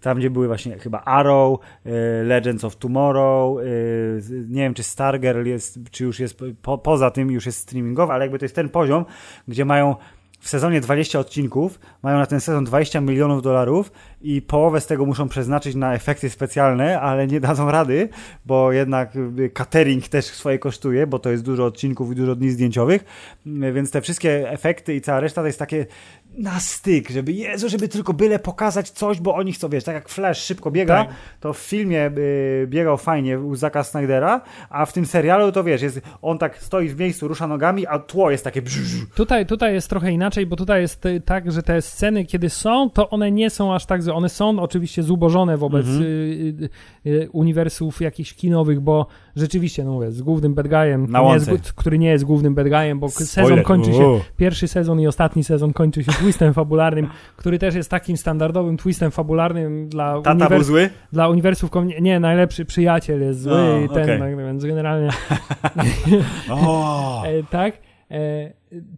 Tam, 0.00 0.18
gdzie 0.18 0.30
były 0.30 0.46
właśnie 0.46 0.78
chyba 0.78 1.00
Arrow, 1.00 1.58
Legends 2.24 2.64
of 2.64 2.76
Tomorrow, 2.76 3.47
z- 3.56 4.50
nie 4.50 4.62
wiem, 4.62 4.74
czy 4.74 4.82
Stargirl 4.82 5.44
jest, 5.46 5.78
czy 5.90 6.04
już 6.04 6.20
jest 6.20 6.38
po, 6.62 6.78
poza 6.78 7.10
tym, 7.10 7.30
już 7.30 7.46
jest 7.46 7.58
streamingowa, 7.58 8.14
ale 8.14 8.24
jakby 8.24 8.38
to 8.38 8.44
jest 8.44 8.54
ten 8.54 8.68
poziom, 8.68 9.04
gdzie 9.48 9.64
mają 9.64 9.96
w 10.40 10.48
sezonie 10.48 10.80
20 10.80 11.18
odcinków, 11.18 11.80
mają 12.02 12.18
na 12.18 12.26
ten 12.26 12.40
sezon 12.40 12.64
20 12.64 13.00
milionów 13.00 13.42
dolarów 13.42 13.92
i 14.22 14.42
połowę 14.42 14.80
z 14.80 14.86
tego 14.86 15.06
muszą 15.06 15.28
przeznaczyć 15.28 15.74
na 15.74 15.94
efekty 15.94 16.30
specjalne, 16.30 17.00
ale 17.00 17.26
nie 17.26 17.40
dadzą 17.40 17.70
rady, 17.70 18.08
bo 18.46 18.72
jednak 18.72 19.16
y, 19.16 19.50
catering 19.50 20.08
też 20.08 20.24
swoje 20.24 20.58
kosztuje, 20.58 21.06
bo 21.06 21.18
to 21.18 21.30
jest 21.30 21.44
dużo 21.44 21.64
odcinków 21.64 22.12
i 22.12 22.14
dużo 22.14 22.34
dni 22.34 22.50
zdjęciowych, 22.50 23.04
Y, 23.46 23.72
więc 23.72 23.90
te 23.90 24.00
wszystkie 24.00 24.50
efekty 24.50 24.94
i 24.94 25.00
cała 25.00 25.20
reszta 25.20 25.40
to 25.40 25.46
jest 25.46 25.58
takie 25.58 25.86
na 26.38 26.60
styk, 26.60 27.10
żeby 27.10 27.32
Jezu, 27.32 27.68
żeby 27.68 27.88
tylko 27.88 28.12
byle 28.12 28.38
pokazać 28.38 28.90
coś, 28.90 29.20
bo 29.20 29.34
oni 29.34 29.52
chcą, 29.52 29.68
wiesz, 29.68 29.84
tak 29.84 29.94
jak 29.94 30.08
Flash 30.08 30.38
szybko 30.44 30.70
biega, 30.70 31.04
Tak. 31.04 31.14
to 31.40 31.52
w 31.52 31.58
filmie 31.58 32.10
y, 32.18 32.66
biegał 32.66 32.96
fajnie 32.96 33.38
u 33.40 33.54
Zacka 33.56 33.84
Snydera, 33.84 34.40
a 34.70 34.86
w 34.86 34.92
tym 34.92 35.06
serialu 35.06 35.52
to 35.52 35.64
wiesz, 35.64 35.82
jest, 35.82 36.00
on 36.22 36.38
tak 36.38 36.62
stoi 36.62 36.88
w 36.88 36.98
miejscu, 37.00 37.28
rusza 37.28 37.46
nogami, 37.46 37.86
a 37.86 37.98
tło 37.98 38.30
jest 38.30 38.44
takie 38.44 38.62
brz, 38.62 38.78
brz, 38.78 39.06
Tutaj, 39.14 39.46
tutaj 39.46 39.74
jest 39.74 39.90
trochę 39.90 40.12
inaczej, 40.12 40.46
bo 40.46 40.56
tutaj 40.56 40.80
jest 40.80 41.06
y, 41.06 41.20
tak, 41.20 41.52
że 41.52 41.62
te 41.62 41.82
sceny, 41.82 42.24
kiedy 42.24 42.50
są, 42.50 42.90
to 42.90 43.10
one 43.10 43.30
nie 43.30 43.50
są 43.50 43.74
aż 43.74 43.86
tak, 43.86 44.02
że 44.02 44.14
one 44.14 44.28
są 44.28 44.58
oczywiście 44.60 45.02
zubożone 45.02 45.56
wobec 45.56 45.86
Mhm. 45.86 46.02
y, 46.04 46.06
y, 47.06 47.10
y, 47.10 47.28
uniwersów 47.32 48.00
jakichś 48.00 48.34
kinowych, 48.34 48.80
bo 48.80 49.06
rzeczywiście, 49.38 49.84
no 49.84 49.92
mówię, 49.92 50.10
z 50.12 50.22
głównym 50.22 50.54
bad 50.54 50.68
guyem, 50.68 51.06
Na 51.10 51.20
nie 51.22 51.34
jest, 51.34 51.72
który 51.72 51.98
nie 51.98 52.08
jest 52.08 52.24
głównym 52.24 52.54
bad 52.54 52.68
guyem, 52.68 52.98
bo 53.00 53.08
Spoiler. 53.08 53.28
sezon 53.28 53.62
kończy 53.62 53.92
się, 53.92 54.04
O. 54.06 54.20
pierwszy 54.36 54.68
sezon 54.68 55.00
i 55.00 55.06
ostatni 55.06 55.44
sezon 55.44 55.72
kończy 55.72 56.04
się 56.04 56.12
twistem 56.12 56.54
fabularnym, 56.54 57.08
który 57.36 57.58
też 57.58 57.74
jest 57.74 57.90
takim 57.90 58.16
standardowym 58.16 58.76
twistem 58.76 59.10
fabularnym 59.10 59.88
dla, 59.88 60.20
Tata 60.22 60.48
był 60.48 60.58
uniwers- 60.58 60.62
zły? 60.64 60.90
dla 61.12 61.28
uniwersów, 61.28 61.70
kom- 61.70 61.88
nie, 61.88 62.20
najlepszy 62.20 62.64
przyjaciel 62.64 63.20
jest 63.20 63.42
zły 63.42 63.82
i 63.84 63.88
ten, 63.88 64.02
okej. 64.02 64.18
tak, 64.18 64.36
więc 64.38 64.64
generalnie 64.64 65.08
O. 66.50 67.22
E, 67.26 67.42
tak, 67.50 67.74
e, 68.10 68.52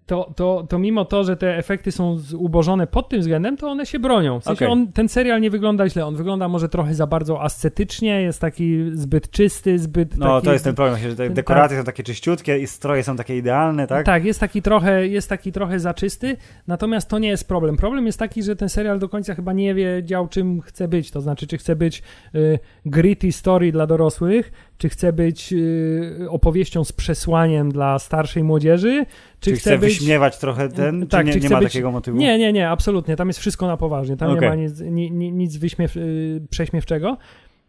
to, 0.06 0.32
to, 0.36 0.66
to 0.68 0.78
mimo 0.78 1.04
to, 1.04 1.24
że 1.24 1.36
te 1.36 1.58
efekty 1.58 1.92
są 1.92 2.18
zubożone 2.18 2.86
pod 2.86 3.08
tym 3.08 3.20
względem, 3.20 3.56
to 3.56 3.70
one 3.70 3.86
się 3.86 3.98
bronią. 3.98 4.40
W 4.40 4.44
sensie 4.44 4.64
Okej. 4.64 4.72
on, 4.72 4.92
ten 4.92 5.08
serial 5.08 5.40
nie 5.40 5.50
wygląda 5.50 5.88
źle, 5.88 6.06
on 6.06 6.16
wygląda 6.16 6.48
może 6.48 6.68
trochę 6.68 6.94
za 6.94 7.06
bardzo 7.06 7.42
ascetycznie, 7.42 8.22
jest 8.22 8.40
taki 8.40 8.90
zbyt 8.92 9.30
czysty, 9.30 9.78
zbyt 9.78 10.18
No 10.18 10.34
taki, 10.34 10.44
to 10.44 10.52
jest 10.52 10.64
ten 10.64 10.74
problem, 10.74 11.00
że 11.00 11.16
te 11.16 11.30
dekoracje 11.30 11.78
są 11.78 11.84
takie 11.84 12.02
czyściutkie 12.02 12.58
i 12.58 12.66
stroje 12.66 13.02
są 13.02 13.16
takie 13.16 13.36
idealne, 13.36 13.86
tak? 13.86 14.06
Tak, 14.06 14.24
jest 14.24 14.40
taki 14.40 14.62
trochę, 14.62 15.06
jest 15.06 15.28
taki 15.28 15.52
trochę 15.52 15.80
zaczysty, 15.80 16.36
natomiast 16.66 17.08
to 17.08 17.18
nie 17.18 17.28
jest 17.28 17.48
problem. 17.48 17.76
Problem 17.76 18.06
jest 18.06 18.18
taki, 18.18 18.42
że 18.42 18.56
ten 18.56 18.68
serial 18.68 18.98
do 18.98 19.08
końca 19.08 19.34
chyba 19.34 19.52
nie 19.52 19.74
wiedział, 19.74 20.28
czym 20.28 20.60
chce 20.60 20.88
być. 20.88 21.10
To 21.10 21.20
znaczy, 21.20 21.46
czy 21.46 21.58
chce 21.58 21.76
być 21.76 22.02
y, 22.34 22.58
gritty 22.86 23.32
story 23.32 23.72
dla 23.72 23.86
dorosłych, 23.86 24.52
czy 24.78 24.88
chce 24.88 25.12
być 25.12 25.52
y, 25.52 26.26
opowieścią 26.30 26.84
z 26.84 26.92
przesłaniem 26.92 27.72
dla 27.72 27.98
starszej 27.98 28.44
młodzieży, 28.44 29.06
czy, 29.40 29.50
Czy 29.50 29.56
chce 29.56 29.78
być... 29.78 29.98
wyśmiewać 29.98 30.38
trochę 30.38 30.68
ten, 30.68 31.06
Tak, 31.06 31.26
czy 31.26 31.32
czy 31.32 31.38
nie, 31.40 31.42
nie 31.48 31.54
ma 31.54 31.58
być- 31.60 31.68
takiego 31.72 31.90
motywu? 31.90 32.18
Nie, 32.18 32.38
nie, 32.38 32.52
nie, 32.52 32.68
absolutnie. 32.68 33.16
Tam 33.16 33.28
jest 33.28 33.40
wszystko 33.40 33.66
na 33.66 33.76
poważnie. 33.76 34.16
Tam 34.16 34.30
nie 34.30 34.36
Okej. 34.36 34.48
ma 34.48 34.54
nic, 34.54 34.80
ni, 34.80 35.10
ni, 35.12 35.32
nic 35.32 35.56
wyśmiew, 35.56 35.96
y, 35.96 36.42
prześmiewczego. 36.50 37.16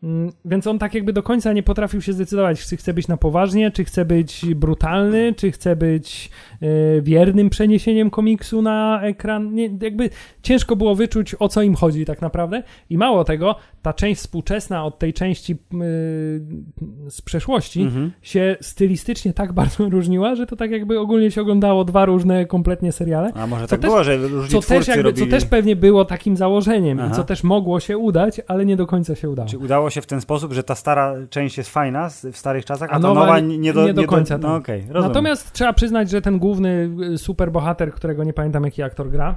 Mm, 0.03 0.31
Więc 0.45 0.67
on 0.67 0.79
tak 0.79 0.93
jakby 0.93 1.13
do 1.13 1.23
końca 1.23 1.53
nie 1.53 1.63
potrafił 1.63 2.01
się 2.01 2.13
zdecydować, 2.13 2.65
czy 2.67 2.77
chce 2.77 2.93
być 2.93 3.07
na 3.07 3.17
poważnie, 3.17 3.71
czy 3.71 3.83
chce 3.83 4.05
być 4.05 4.45
brutalny, 4.55 5.33
czy 5.37 5.51
chce 5.51 5.75
być 5.75 6.29
y, 6.63 7.01
wiernym 7.01 7.49
przeniesieniem 7.49 8.09
komiksu 8.09 8.61
na 8.61 9.01
ekran. 9.03 9.53
Nie, 9.53 9.69
jakby 9.81 10.09
ciężko 10.43 10.75
było 10.75 10.95
wyczuć, 10.95 11.35
o 11.39 11.49
co 11.49 11.61
im 11.61 11.75
chodzi 11.75 12.05
tak 12.05 12.21
naprawdę. 12.21 12.63
I 12.89 12.97
mało 12.97 13.23
tego, 13.23 13.55
ta 13.81 13.93
część 13.93 14.21
współczesna 14.21 14.85
od 14.85 14.99
tej 14.99 15.13
części 15.13 15.53
y, 15.53 15.57
z 17.09 17.21
przeszłości 17.25 17.81
Mhm. 17.81 18.11
się 18.21 18.55
stylistycznie 18.61 19.33
tak 19.33 19.53
bardzo 19.61 19.89
różniła, 19.89 20.35
że 20.35 20.45
to 20.47 20.55
tak 20.55 20.71
jakby 20.71 20.99
ogólnie 20.99 21.31
się 21.31 21.41
oglądało 21.41 21.85
dwa 21.85 22.05
różne 22.05 22.45
kompletnie 22.45 22.91
seriale. 22.91 23.31
A 23.35 23.47
może 23.47 23.61
Co 23.63 23.67
tak 23.67 23.79
też- 23.79 23.89
było, 23.89 24.03
że 24.03 24.17
różni 24.17 24.61
Co 24.61 24.67
też, 24.67 24.87
jakby, 24.87 25.03
robili... 25.03 25.25
co 25.25 25.31
też 25.31 25.45
pewnie 25.45 25.75
było 25.75 26.05
takim 26.05 26.37
założeniem 26.37 26.99
Aha. 26.99 27.09
i 27.11 27.15
co 27.15 27.23
też 27.23 27.43
mogło 27.43 27.79
się 27.79 27.97
udać, 27.97 28.41
ale 28.47 28.65
nie 28.65 28.75
do 28.75 28.87
końca 28.87 29.15
się 29.15 29.29
udało. 29.29 29.49
Czy 29.49 29.57
udało 29.57 29.89
się 29.91 30.01
w 30.01 30.05
ten 30.05 30.21
sposób, 30.21 30.53
że 30.53 30.63
ta 30.63 30.75
stara 30.75 31.15
część 31.29 31.57
jest 31.57 31.69
fajna 31.69 32.09
w 32.31 32.37
starych 32.37 32.65
czasach, 32.65 32.89
a, 32.89 32.93
A 32.93 32.95
ta 32.95 33.07
nowa 33.07 33.19
nowa 33.21 33.39
nie- 33.39 33.57
nie 33.57 33.73
do, 33.73 33.85
nie 33.85 33.93
do 33.93 34.03
końca, 34.07 34.37
No 34.37 34.59
tak. 34.61 34.67
rozumiem. 34.67 35.01
Natomiast 35.01 35.51
trzeba 35.51 35.73
przyznać, 35.73 36.09
że 36.09 36.21
ten 36.21 36.39
główny 36.39 36.89
y, 37.13 37.17
superbohater, 37.17 37.91
którego 37.93 38.23
nie 38.23 38.33
pamiętam 38.33 38.63
jaki 38.63 38.83
aktor 38.83 39.09
gra, 39.09 39.35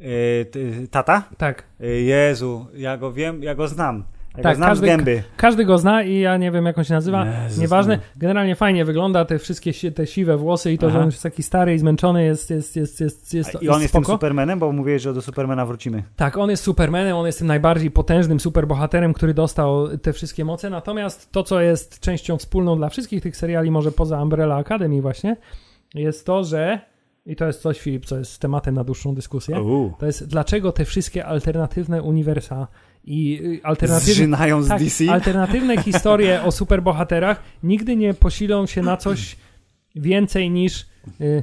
Y, 0.00 0.44
ty- 0.50 0.88
tata? 0.90 1.22
tak, 1.38 1.62
Y, 1.80 1.86
Jezu, 2.02 2.66
ja 2.74 2.96
go 2.96 3.12
wiem, 3.12 3.42
ja 3.42 3.54
go 3.54 3.68
znam. 3.68 4.04
Ja 4.36 4.42
Tak, 4.42 4.58
każdy- 4.58 4.86
z 4.86 4.88
gęby. 4.88 5.22
każdy 5.36 5.64
go 5.64 5.78
zna 5.78 6.02
i 6.02 6.18
ja 6.18 6.36
nie 6.36 6.50
wiem 6.50 6.66
jak 6.66 6.78
on 6.78 6.84
się 6.84 6.94
nazywa, 6.94 7.26
Jezus, 7.44 7.58
nieważne, 7.58 7.98
generalnie 8.16 8.54
fajnie 8.54 8.84
wygląda, 8.84 9.24
te 9.24 9.38
wszystkie 9.38 9.92
te 9.92 10.06
siwe 10.06 10.36
włosy 10.36 10.72
i 10.72 10.78
to, 10.78 10.86
Aha. 10.86 10.96
że 10.96 11.00
on 11.02 11.06
jest 11.10 11.22
taki 11.22 11.42
stary 11.42 11.74
i 11.74 11.78
zmęczony 11.78 12.24
jest, 12.24 12.50
jest, 12.50 12.76
jest, 12.76 13.00
jest, 13.00 13.34
jest, 13.34 13.62
I 13.62 13.68
on 13.68 13.80
jest 13.82 13.92
tym 13.92 14.02
spoko. 14.04 14.16
Supermanem, 14.16 14.58
bo 14.58 14.72
mówiłeś, 14.72 15.02
że 15.02 15.14
do 15.14 15.22
Supermana 15.22 15.66
wrócimy. 15.66 16.02
Tak, 16.16 16.38
on 16.38 16.50
jest 16.50 16.62
Supermanem, 16.62 17.16
on 17.16 17.26
jest 17.26 17.38
tym 17.38 17.46
najbardziej 17.46 17.90
potężnym 17.90 18.40
superbohaterem, 18.40 19.12
który 19.12 19.34
dostał 19.34 19.98
te 19.98 20.12
wszystkie 20.12 20.44
moce. 20.44 20.70
Natomiast 20.70 21.32
to, 21.32 21.42
co 21.42 21.60
jest 21.60 22.00
częścią 22.00 22.36
wspólną 22.36 22.76
dla 22.76 22.88
wszystkich 22.88 23.22
tych 23.22 23.36
seriali, 23.36 23.70
może 23.70 23.92
poza 23.92 24.22
Umbrella 24.22 24.56
Academy 24.56 25.02
właśnie, 25.02 25.36
jest 25.94 26.26
to, 26.26 26.44
że 26.44 26.80
i 27.26 27.36
to 27.36 27.46
jest 27.46 27.62
coś, 27.62 27.80
Filip, 27.80 28.06
co 28.06 28.18
jest 28.18 28.38
tematem 28.38 28.74
na 28.74 28.84
dłuższą 28.84 29.14
dyskusję. 29.14 29.60
Uuu. 29.62 29.92
To 29.98 30.06
jest 30.06 30.28
dlaczego 30.28 30.72
te 30.72 30.84
wszystkie 30.84 31.26
alternatywne 31.26 32.02
uniwersa 32.02 32.66
i 33.04 33.40
y, 33.44 33.60
alternatywne 33.62 34.14
Zżynają 34.14 34.62
z 34.62 34.68
tak, 34.68 34.82
DC. 34.82 35.12
alternatywne 35.12 35.82
historie 35.82 36.42
o 36.42 36.52
superbohaterach 36.52 37.42
nigdy 37.62 37.96
nie 37.96 38.14
posilą 38.14 38.66
się 38.66 38.82
na 38.82 38.96
coś 38.96 39.36
więcej 39.94 40.50
niż 40.50 40.86
y, 41.20 41.42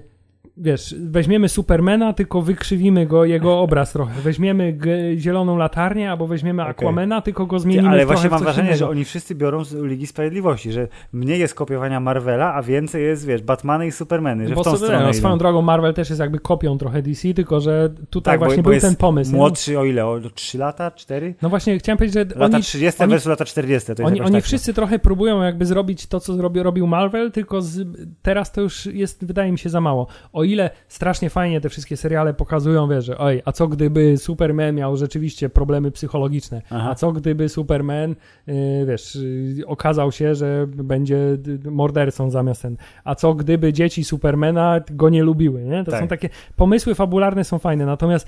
wiesz, 0.60 0.95
weźmiemy 0.99 1.49
Supermana, 1.49 2.14
tylko 2.14 2.41
wykrzywimy 2.41 3.05
go, 3.05 3.26
jego 3.26 3.60
obraz 3.60 3.91
trochę. 3.93 4.22
Weźmiemy 4.22 4.78
zieloną 5.18 5.57
latarnię, 5.57 6.12
albo 6.12 6.28
weźmiemy. 6.28 6.64
Aquamana, 6.64 7.22
tylko 7.22 7.45
go 7.45 7.60
zmienimy 7.60 7.89
ale 7.89 8.05
właśnie 8.05 8.30
mam 8.30 8.43
wrażenie, 8.43 8.68
innego. 8.68 8.78
że 8.80 8.89
oni 8.89 9.05
wszyscy 9.05 9.36
biorą 9.36 9.64
z 9.64 9.74
Ligi 9.74 10.07
Sprawiedliwości, 10.07 10.72
że 10.72 10.88
mniej 11.14 11.39
jest 11.39 11.53
kopiowania 11.53 11.99
Marvela, 11.99 12.53
a 12.53 12.62
więcej 12.62 13.03
jest, 13.03 13.26
wiesz, 13.26 13.41
Batmany 13.41 13.88
i 13.88 13.91
Supermany, 13.91 14.47
że 14.47 14.55
Bo 14.55 14.62
w 14.62 14.66
tą 14.66 14.72
co, 14.72 14.78
stronę 14.78 15.03
no, 15.05 15.14
swoją 15.14 15.38
drogą 15.38 15.62
Marvel 15.62 15.93
też 15.93 16.10
jest 16.10 16.20
jakby 16.20 16.39
kopią 16.39 16.78
trochę 16.78 17.01
DC, 17.01 17.34
tylko 17.34 17.60
że 17.60 17.89
tutaj 18.10 18.34
Tak, 18.34 18.39
bo- 18.39 18.45
właśnie 18.45 18.64
bo 18.64 18.68
był 18.68 18.74
jest 18.74 18.86
ten 18.86 18.95
pomysł. 18.95 19.32
nie? 19.32 19.38
Młodszy 19.38 19.80
o 19.80 19.86
ile? 19.86 20.05
O 20.05 20.20
3 20.36 20.57
lata? 20.57 20.91
4? 20.91 21.36
No 21.41 21.49
właśnie 21.49 21.80
chciałem 21.80 21.97
powiedzieć, 21.97 22.14
że 22.14 22.39
Lata 22.39 22.55
oni, 22.55 22.64
30 22.64 23.03
oni- 23.03 23.12
versus 23.12 23.30
lata 23.30 23.45
40. 23.45 23.86
To 23.86 23.91
jest 23.91 24.01
Oni, 24.12 24.22
oni 24.22 24.32
tak, 24.32 24.43
wszyscy 24.43 24.74
trochę 24.74 24.99
próbują 24.99 25.43
jakby 25.43 25.66
zrobić 25.66 26.07
to, 26.07 26.20
co 26.20 26.34
zrobi, 26.34 26.64
robił 26.64 26.88
Marvel, 26.88 27.32
tylko 27.32 27.62
z, 27.62 27.88
teraz 28.22 28.51
to 28.51 28.62
już 28.62 28.86
jest, 28.86 29.26
wydaje 29.26 29.51
mi 29.51 29.57
się, 29.60 29.70
za 29.70 29.82
mało. 29.82 30.07
O 30.34 30.43
ile 30.51 30.69
strasznie 30.87 31.29
fajnie 31.29 31.61
te 31.61 31.69
wszystkie 31.69 31.97
seriale 31.97 32.33
pokazują, 32.33 32.89
wiesz, 32.89 33.05
że 33.05 33.17
oj, 33.17 33.41
a 33.45 33.51
co 33.51 33.67
gdyby 33.67 34.17
Superman 34.17 34.75
miał 34.75 34.97
rzeczywiście 34.97 35.49
problemy 35.49 35.91
psychologiczne, 35.91 36.61
Aha. 36.69 36.89
a 36.89 36.95
co 36.95 37.11
gdyby 37.11 37.49
Superman, 37.49 38.15
yy, 38.47 38.55
wiesz, 38.87 39.15
yy, 39.57 39.67
okazał 39.67 40.11
się, 40.11 40.35
że 40.35 40.65
będzie 40.67 41.37
mordercą 41.65 42.29
zamiast 42.29 42.61
ten, 42.61 42.77
a 43.03 43.15
co 43.15 43.33
gdyby 43.33 43.73
dzieci 43.73 44.03
Supermana 44.03 44.81
go 44.91 45.09
nie 45.09 45.23
lubiły, 45.23 45.63
nie? 45.63 45.83
To 45.83 45.91
Tak. 45.91 45.99
są 45.99 46.07
takie, 46.07 46.29
pomysły 46.55 46.95
fabularne 46.95 47.43
są 47.43 47.59
fajne, 47.59 47.85
natomiast 47.85 48.27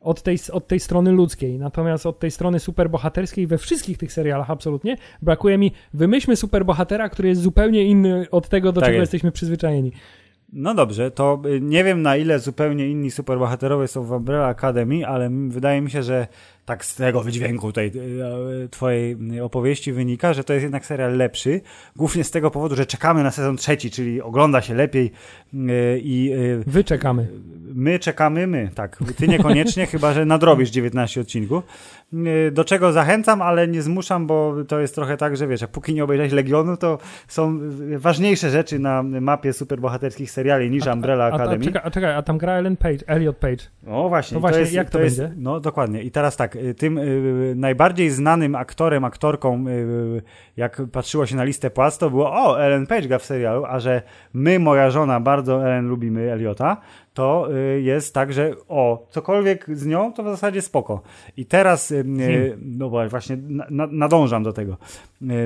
od 0.00 0.22
tej, 0.22 0.38
od 0.52 0.66
tej 0.68 0.80
strony 0.80 1.12
ludzkiej, 1.12 1.58
natomiast 1.58 2.06
od 2.06 2.18
tej 2.18 2.30
strony 2.30 2.60
superbohaterskiej 2.60 3.46
we 3.46 3.58
wszystkich 3.58 3.98
tych 3.98 4.12
serialach 4.12 4.50
absolutnie 4.50 4.96
brakuje 5.22 5.58
mi, 5.58 5.72
wymyślmy 5.94 6.36
superbohatera, 6.36 7.08
który 7.08 7.28
jest 7.28 7.40
zupełnie 7.40 7.84
inny 7.84 8.26
od 8.30 8.48
tego, 8.48 8.72
do 8.72 8.80
Tak 8.80 8.88
czego 8.88 9.00
jest. 9.00 9.12
jesteśmy 9.12 9.32
przyzwyczajeni. 9.32 9.92
No 10.52 10.74
dobrze, 10.74 11.10
to 11.10 11.42
y, 11.46 11.60
nie 11.60 11.84
wiem 11.84 12.02
na 12.02 12.16
ile 12.16 12.38
zupełnie 12.38 12.88
inni 12.88 13.10
superbohaterowie 13.10 13.88
są 13.88 14.04
w 14.04 14.12
Umbrella 14.12 14.46
Academy, 14.46 15.06
ale 15.06 15.30
wydaje 15.48 15.80
mi 15.80 15.90
się, 15.90 16.02
że 16.02 16.26
tak 16.68 16.84
z 16.84 16.94
tego 16.94 17.20
wydźwięku 17.20 17.72
tej 17.72 17.86
y, 17.88 18.00
y, 18.64 18.68
twojej 18.68 19.40
opowieści 19.40 19.92
wynika, 19.92 20.32
że 20.32 20.44
to 20.44 20.52
jest 20.52 20.62
jednak 20.62 20.86
serial 20.86 21.16
lepszy, 21.16 21.60
głównie 21.96 22.24
z 22.24 22.30
tego 22.30 22.50
powodu, 22.50 22.76
że 22.76 22.86
czekamy 22.86 23.22
na 23.22 23.30
sezon 23.30 23.56
trzeci, 23.56 23.90
czyli 23.90 24.22
ogląda 24.22 24.60
się 24.60 24.74
lepiej 24.74 25.12
y, 25.54 25.58
i 26.02 26.32
Wy 26.66 26.84
czekamy. 26.84 27.28
My 27.74 27.98
czekamy, 27.98 28.46
my, 28.46 28.70
tak. 28.74 28.98
Ty 29.16 29.28
niekoniecznie, 29.28 29.86
chyba 29.92 30.12
że 30.12 30.24
nadrobisz 30.24 30.70
19 30.70 31.20
odcinków. 31.20 31.64
Do 32.52 32.64
czego 32.64 32.92
zachęcam, 32.92 33.42
ale 33.42 33.68
nie 33.68 33.82
zmuszam, 33.82 34.26
bo 34.26 34.54
to 34.68 34.80
jest 34.80 34.94
trochę 34.94 35.16
tak, 35.16 35.36
że 35.36 35.46
wiesz, 35.46 35.60
jak 35.60 35.70
póki 35.70 35.94
nie 35.94 36.04
obejrzałeś 36.04 36.32
Legionu, 36.32 36.76
to 36.76 36.98
są 37.28 37.58
ważniejsze 37.96 38.50
rzeczy 38.50 38.78
na 38.78 39.02
mapie 39.02 39.52
superbohaterskich 39.52 40.30
seriali 40.30 40.70
niż 40.70 40.86
Umbrella 40.86 41.24
A, 41.24 41.30
a, 41.30 41.34
Academy. 41.34 41.64
czekaj, 41.64 41.82
a 41.84 41.90
czekaj, 41.90 42.14
a 42.14 42.22
tam 42.22 42.38
gra 42.38 42.52
Ellen 42.52 42.76
Page, 42.76 42.98
Elliot 43.06 43.36
Page. 43.36 43.64
O 43.86 44.08
właśnie, 44.08 44.34
To 44.34 44.40
właśnie, 44.40 44.60
jest, 44.60 44.72
jak 44.72 44.90
to 44.90 45.00
jest, 45.00 45.18
będzie? 45.18 45.34
No 45.36 45.60
dokładnie. 45.60 46.02
I 46.02 46.10
teraz 46.10 46.36
tak, 46.36 46.57
y, 46.62 46.74
tym 46.74 46.98
y, 46.98 47.54
najbardziej 47.56 48.10
znanym 48.10 48.54
aktorem, 48.54 49.04
aktorką, 49.04 49.68
y, 49.68 50.22
jak 50.56 50.82
patrzyło 50.92 51.26
się 51.26 51.36
na 51.36 51.44
listę 51.44 51.70
płac, 51.70 51.98
to 51.98 52.10
było 52.10 52.32
o, 52.32 52.62
Ellen 52.62 52.86
Page 52.86 53.08
gra 53.08 53.18
w 53.18 53.24
serialu, 53.24 53.64
a 53.64 53.80
że 53.80 54.02
my, 54.32 54.58
moja 54.58 54.90
żona, 54.90 55.20
bardzo 55.20 55.66
Ellen 55.66 55.88
lubimy 55.88 56.32
Eliota, 56.32 56.76
to 57.14 57.48
jest 57.80 58.14
tak, 58.14 58.32
że 58.32 58.54
o, 58.68 59.06
cokolwiek 59.10 59.66
z 59.72 59.86
nią, 59.86 60.12
to 60.12 60.22
w 60.22 60.26
zasadzie 60.26 60.62
spoko. 60.62 61.02
I 61.36 61.46
teraz, 61.46 61.90
y, 61.90 62.04
no 62.62 62.90
bo 62.90 63.08
właśnie 63.08 63.36
na, 63.36 63.66
na, 63.70 63.86
nadążam 63.86 64.42
do 64.42 64.52
tego. 64.52 64.76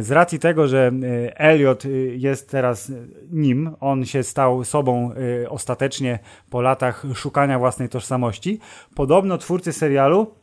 Z 0.00 0.10
racji 0.10 0.38
tego, 0.38 0.68
że 0.68 0.92
Elliot 1.34 1.84
jest 2.16 2.50
teraz 2.50 2.92
nim, 3.30 3.70
on 3.80 4.04
się 4.04 4.22
stał 4.22 4.64
sobą 4.64 5.10
ostatecznie 5.48 6.18
po 6.50 6.60
latach 6.60 7.04
szukania 7.14 7.58
własnej 7.58 7.88
tożsamości, 7.88 8.58
podobno 8.94 9.38
twórcy 9.38 9.72
serialu 9.72 10.41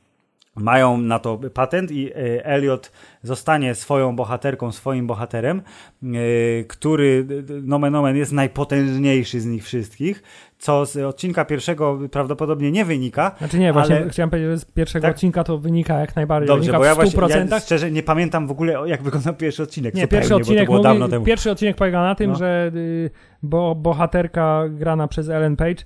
mają 0.60 0.97
na 0.97 1.20
to 1.20 1.39
patent 1.53 1.91
i 1.91 2.07
y, 2.07 2.45
Elliot 2.45 2.91
zostanie 3.24 3.76
swoją 3.76 4.16
bohaterką, 4.16 4.72
swoim 4.72 5.07
bohaterem, 5.07 5.62
y, 6.03 6.66
który 6.68 7.26
nomen 7.64 7.95
omen 7.95 8.16
jest 8.18 8.32
najpotężniejszy 8.32 9.41
z 9.41 9.45
nich 9.45 9.64
wszystkich, 9.64 10.24
co 10.57 10.86
z 10.86 10.97
odcinka 10.97 11.45
pierwszego 11.45 11.99
prawdopodobnie 12.12 12.72
nie 12.72 12.86
wynika. 12.86 13.32
Znaczy 13.38 13.60
nie, 13.60 13.74
właśnie 13.74 13.95
Ale- 13.97 14.10
chciałem 14.10 14.30
powiedzieć, 14.30 14.51
że 14.51 14.57
z 14.60 14.66
pierwszego 14.66 15.07
Tak? 15.07 15.16
odcinka 15.16 15.43
to 15.43 15.57
wynika 15.57 15.99
jak 15.99 16.16
najbardziej. 16.16 16.47
Dobrze, 16.47 16.62
wynika 16.62 16.78
bo 16.80 16.86
ja 16.86 16.95
w 16.95 16.97
100%. 16.97 17.20
właśnie 17.20 17.47
ja 17.51 17.60
szczerze 17.60 17.91
nie 17.91 18.03
pamiętam 18.03 18.47
w 18.47 18.51
ogóle 18.51 18.74
jak 18.86 19.03
wyglądał 19.03 19.34
pierwszy 19.34 19.64
odcinek. 19.64 19.93
Nie, 19.95 20.07
pierwszy 20.07 20.30
bo 20.30 20.36
odcinek, 20.36 20.60
to 20.62 20.66
było 20.66 20.78
mówi, 20.78 20.89
dawno 20.89 21.07
temu. 21.07 21.26
pierwszy 21.26 21.51
odcinek 21.51 21.76
polega 21.76 22.01
na 22.03 22.16
tym, 22.16 22.32
No. 22.32 22.38
że 22.38 22.72
y, 22.76 23.10
bo 23.43 23.76
bohaterka 23.76 24.64
grana 24.70 25.07
przez 25.07 25.30
Ellen 25.30 25.55
Page 25.55 25.84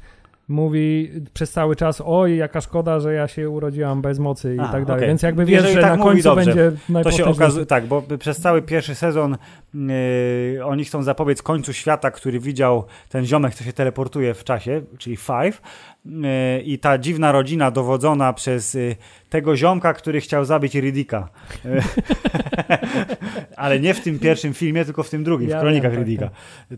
mówi 0.48 1.12
przez 1.34 1.52
cały 1.52 1.76
czas, 1.76 2.02
oj, 2.06 2.38
jaka 2.38 2.62
szkoda, 2.62 3.00
że 3.00 3.14
ja 3.14 3.28
się 3.28 3.50
urodziłam 3.50 4.02
bez 4.02 4.20
mocy 4.20 4.56
i 4.56 4.60
A, 4.60 4.68
tak 4.68 4.86
dalej. 4.86 5.00
okej. 5.00 5.08
Więc 5.08 5.22
jakby 5.22 5.46
wiesz, 5.46 5.56
Jeżeli 5.62 5.76
że 5.76 5.82
tak 5.82 5.98
na 6.00 6.04
końcu 6.06 6.24
dobrze. 6.24 6.46
będzie 6.46 6.72
To 7.04 7.12
się 7.12 7.26
okazuje, 7.26 7.66
tak, 7.66 7.86
bo 7.86 8.04
przez 8.20 8.42
cały 8.42 8.62
pierwszy 8.62 8.96
sezon 8.96 9.38
yy, 9.74 10.66
oni 10.66 10.86
chcą 10.86 11.04
zapobiec 11.04 11.42
końcu 11.42 11.74
świata, 11.74 12.12
który 12.12 12.40
widział 12.40 12.84
ten 13.10 13.26
ziomek, 13.26 13.56
co 13.56 13.64
się 13.64 13.74
teleportuje 13.74 14.34
w 14.34 14.44
czasie, 14.44 14.82
czyli 14.98 15.18
Five. 15.18 15.62
Yy, 16.06 16.62
I 16.62 16.80
ta 16.80 16.98
dziwna 16.98 17.32
rodzina 17.32 17.72
dowodzona 17.72 18.34
przez 18.34 18.74
yy, 18.74 18.96
tego 19.30 19.58
ziomka, 19.58 19.94
który 19.94 20.22
chciał 20.22 20.46
zabić 20.46 20.76
Riddicka. 20.76 21.30
Yy, 21.66 21.82
Ale 23.58 23.80
nie 23.80 23.94
w 23.94 24.02
tym 24.02 24.20
pierwszym 24.20 24.54
filmie, 24.54 24.86
tylko 24.86 25.04
w 25.04 25.10
tym 25.10 25.24
drugim, 25.24 25.50
Ja 25.50 25.58
w 25.58 25.62
Kronikach 25.62 25.92
wiem, 25.92 26.00
tak, 26.02 26.08
Riddicka. 26.08 26.30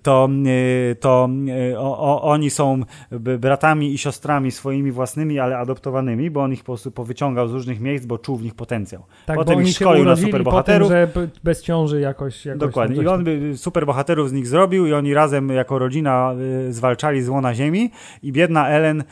To, 0.04 0.30
yy, 0.44 0.96
to 0.96 1.30
yy, 1.46 1.80
o, 1.80 2.00
o, 2.00 2.22
oni 2.22 2.50
są 2.50 2.82
bratami 3.40 3.94
i 3.94 3.98
siostrami 3.98 4.52
swoimi 4.52 4.92
własnymi, 4.92 5.40
ale 5.40 5.58
adoptowanymi, 5.58 6.30
bo 6.32 6.44
on 6.44 6.54
ich 6.54 6.60
po 6.60 6.66
prostu 6.66 6.92
powyciągał 6.92 7.48
z 7.48 7.52
różnych 7.52 7.80
miejsc, 7.80 8.06
bo 8.06 8.18
czuł 8.18 8.38
w 8.38 8.44
nich 8.44 8.56
potencjał. 8.56 9.04
Tak, 9.26 9.36
Potem 9.38 9.56
bo 9.56 9.62
ich 9.62 9.76
szkolił 9.76 10.06
na 10.06 10.16
superbohaterów. 10.16 10.90
że 10.90 11.08
b- 11.16 11.28
bez 11.44 11.62
ciąży 11.62 12.00
jakoś... 12.00 12.46
jakoś 12.46 12.60
Dokładnie. 12.60 13.04
I 13.04 13.08
on 13.08 13.24
by 13.24 13.58
superbohaterów 13.58 14.30
z 14.30 14.34
nich 14.34 14.48
zrobił 14.48 14.88
i 14.88 14.94
oni 14.94 15.14
razem 15.14 15.50
jako 15.50 15.80
rodzina 15.80 16.36
zwalczali 16.70 17.22
zło 17.22 17.42
na 17.42 17.56
ziemi 17.56 17.92
i 18.24 18.32
biedna 18.32 18.70
Ellen, 18.70 19.04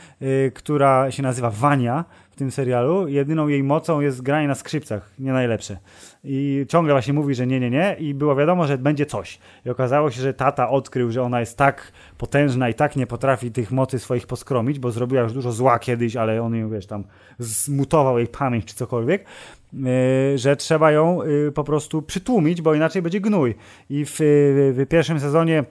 która 0.54 1.10
się 1.10 1.22
nazywa 1.22 1.50
Wania 1.50 2.04
w 2.34 2.36
tym 2.36 2.50
serialu, 2.50 3.08
jedyną 3.08 3.48
jej 3.48 3.62
mocą 3.62 4.00
jest 4.00 4.22
granie 4.22 4.48
na 4.48 4.54
skrzypcach, 4.54 5.10
nie 5.18 5.32
najlepsze. 5.32 5.76
I 6.24 6.66
ciągle 6.68 6.94
właśnie 6.94 7.12
mówi, 7.12 7.34
że 7.34 7.46
nie, 7.46 7.60
nie, 7.60 7.70
nie 7.70 7.96
i 7.98 8.14
było 8.14 8.36
wiadomo, 8.36 8.66
że 8.66 8.78
będzie 8.78 9.06
coś. 9.06 9.38
I 9.66 9.70
okazało 9.70 10.10
się, 10.10 10.20
że 10.20 10.34
tata 10.34 10.70
odkrył, 10.70 11.10
że 11.10 11.22
ona 11.22 11.40
jest 11.40 11.58
tak 11.58 11.92
potężna 12.18 12.68
i 12.68 12.74
tak 12.74 12.96
nie 12.96 13.06
potrafi 13.06 13.50
tych 13.50 13.72
mocy 13.72 13.98
swoich 13.98 14.26
poskromić, 14.26 14.78
bo 14.78 14.90
zrobiła 14.90 15.22
już 15.22 15.32
dużo 15.32 15.52
zła 15.52 15.78
kiedyś, 15.78 16.16
ale 16.16 16.42
on 16.42 16.54
ją, 16.54 16.70
wiesz, 16.70 16.86
tam 16.86 17.04
zmutował 17.38 18.18
jej 18.18 18.28
pamięć 18.28 18.64
czy 18.64 18.74
cokolwiek, 18.74 19.24
y, 20.34 20.38
że 20.38 20.56
trzeba 20.56 20.92
ją 20.92 21.22
y, 21.22 21.52
po 21.52 21.64
prostu 21.64 22.02
przytłumić, 22.02 22.62
bo 22.62 22.74
inaczej 22.74 23.02
będzie 23.02 23.20
gnój. 23.20 23.54
I 23.90 24.04
w, 24.04 24.16
w 24.74 24.86
pierwszym 24.88 25.20
sezonie 25.20 25.64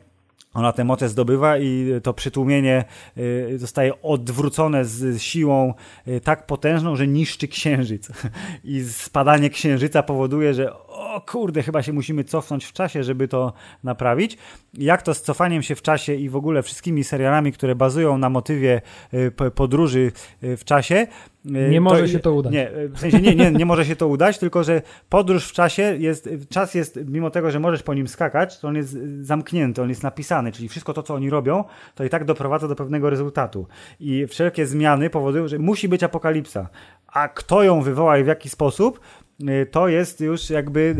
ona 0.54 0.72
tę 0.72 0.84
moce 0.84 1.10
zdobywa 1.10 1.58
i 1.58 1.92
to 2.04 2.14
przytłumienie 2.14 2.86
y, 3.18 3.54
zostaje 3.58 4.02
odwrócone 4.02 4.86
z 4.86 5.22
siłą 5.22 5.74
y, 6.08 6.22
tak 6.22 6.46
potężną, 6.46 6.96
że 6.96 7.08
niszczy 7.08 7.48
księżyc. 7.48 8.10
I 8.64 8.84
spadanie 8.84 9.50
księżyca 9.50 10.04
powoduje, 10.04 10.54
że 10.54 10.74
o 10.88 11.22
kurde, 11.28 11.64
chyba 11.64 11.84
się 11.84 11.94
musimy 11.94 12.24
cofnąć 12.24 12.66
w 12.66 12.74
czasie, 12.74 13.04
żeby 13.04 13.28
to 13.28 13.54
naprawić. 13.84 14.38
Jak 14.74 15.02
to 15.02 15.14
z 15.14 15.22
cofaniem 15.22 15.64
się 15.64 15.76
w 15.76 15.82
czasie 15.82 16.14
i 16.14 16.30
w 16.30 16.36
ogóle 16.36 16.64
wszystkimi 16.64 17.04
serialami, 17.04 17.52
które 17.52 17.76
bazują 17.76 18.18
na 18.18 18.30
motywie 18.30 18.82
y, 19.14 19.32
podróży 19.56 20.12
w 20.42 20.62
czasie. 20.66 21.08
Y, 21.46 21.70
Nie 21.70 21.82
może 21.82 22.08
się 22.08 22.20
to 22.20 22.34
udać. 22.34 22.54
Nie, 22.54 22.72
y, 22.72 22.90
w 22.90 23.00
sensie 23.00 23.22
nie, 23.22 23.36
nie, 23.36 23.52
nie 23.52 23.66
może 23.66 23.86
się 23.86 23.96
to 23.96 24.08
udać, 24.08 24.38
tylko 24.38 24.64
że 24.64 24.82
podróż 25.10 25.48
w 25.48 25.52
czasie 25.52 25.96
jest, 26.00 26.30
czas 26.50 26.74
jest, 26.74 27.00
mimo 27.06 27.30
tego, 27.30 27.52
że 27.52 27.60
możesz 27.60 27.84
po 27.84 27.94
nim 27.94 28.08
skakać, 28.08 28.60
to 28.60 28.68
on 28.68 28.76
jest 28.76 28.98
zamknięty, 29.22 29.82
on 29.82 29.90
jest 29.90 30.04
napisany, 30.04 30.52
czyli 30.52 30.70
wszystko 30.70 30.94
to, 30.94 31.04
co 31.04 31.14
oni 31.14 31.30
robią, 31.30 31.64
to 31.96 32.04
i 32.04 32.10
tak 32.10 32.26
doprowadza 32.26 32.68
do 32.68 32.76
pewnego 32.76 33.10
rezultatu. 33.10 33.68
I 34.00 34.28
wszelkie 34.28 34.66
zmiany 34.66 35.10
powodują, 35.10 35.48
że 35.48 35.60
musi 35.60 35.90
być 35.90 36.04
apokalipsa. 36.04 36.70
A 37.08 37.28
kto 37.28 37.64
ją 37.64 37.82
wywoła 37.82 38.18
i 38.18 38.24
w 38.24 38.28
jaki 38.28 38.50
sposób, 38.50 39.00
y, 39.42 39.68
to 39.72 39.88
jest 39.88 40.22
już 40.22 40.50
jakby 40.50 40.96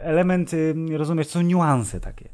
element, 0.00 0.50
rozumiesz, 0.96 1.26
to 1.26 1.32
są 1.32 1.42
niuanse 1.42 2.00
takie. 2.00 2.28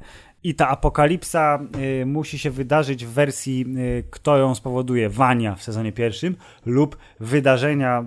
I 0.45 0.55
ta 0.55 0.69
apokalipsa 0.69 1.59
y, 2.03 2.07
musi 2.07 2.39
się 2.39 2.51
wydarzyć 2.51 3.05
w 3.05 3.09
wersji, 3.09 3.67
y, 3.79 4.05
kto 4.11 4.39
ją 4.39 4.55
spowoduje, 4.55 5.09
Wania 5.09 5.55
w 5.55 5.63
sezonie 5.63 5.93
pierwszym, 5.93 6.37
lub 6.67 6.97
wydarzenia 7.21 8.01
y, 8.01 8.05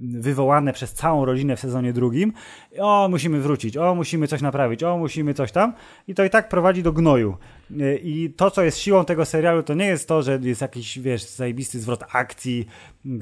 wywołane 0.00 0.72
przez 0.72 0.92
całą 0.92 1.24
rodzinę 1.24 1.56
w 1.56 1.60
sezonie 1.60 1.92
drugim. 1.92 2.32
O, 2.78 3.08
musimy 3.10 3.40
wrócić, 3.40 3.76
o, 3.76 3.94
musimy 3.94 4.28
coś 4.28 4.40
naprawić, 4.40 4.82
o, 4.82 4.98
musimy 4.98 5.34
coś 5.34 5.52
tam. 5.52 5.72
I 6.08 6.14
to 6.14 6.24
i 6.24 6.30
tak 6.30 6.48
prowadzi 6.48 6.82
do 6.82 6.92
gnoju. 6.92 7.36
Y, 7.80 8.00
I 8.02 8.30
to, 8.30 8.50
co 8.50 8.62
jest 8.62 8.78
siłą 8.78 9.04
tego 9.04 9.24
serialu, 9.24 9.62
to 9.62 9.74
nie 9.74 9.86
jest 9.86 10.08
to, 10.08 10.22
że 10.22 10.38
jest 10.42 10.60
jakiś, 10.60 10.98
wiesz, 10.98 11.24
zajebisty 11.24 11.80
zwrot 11.80 12.04
akcji, 12.12 12.66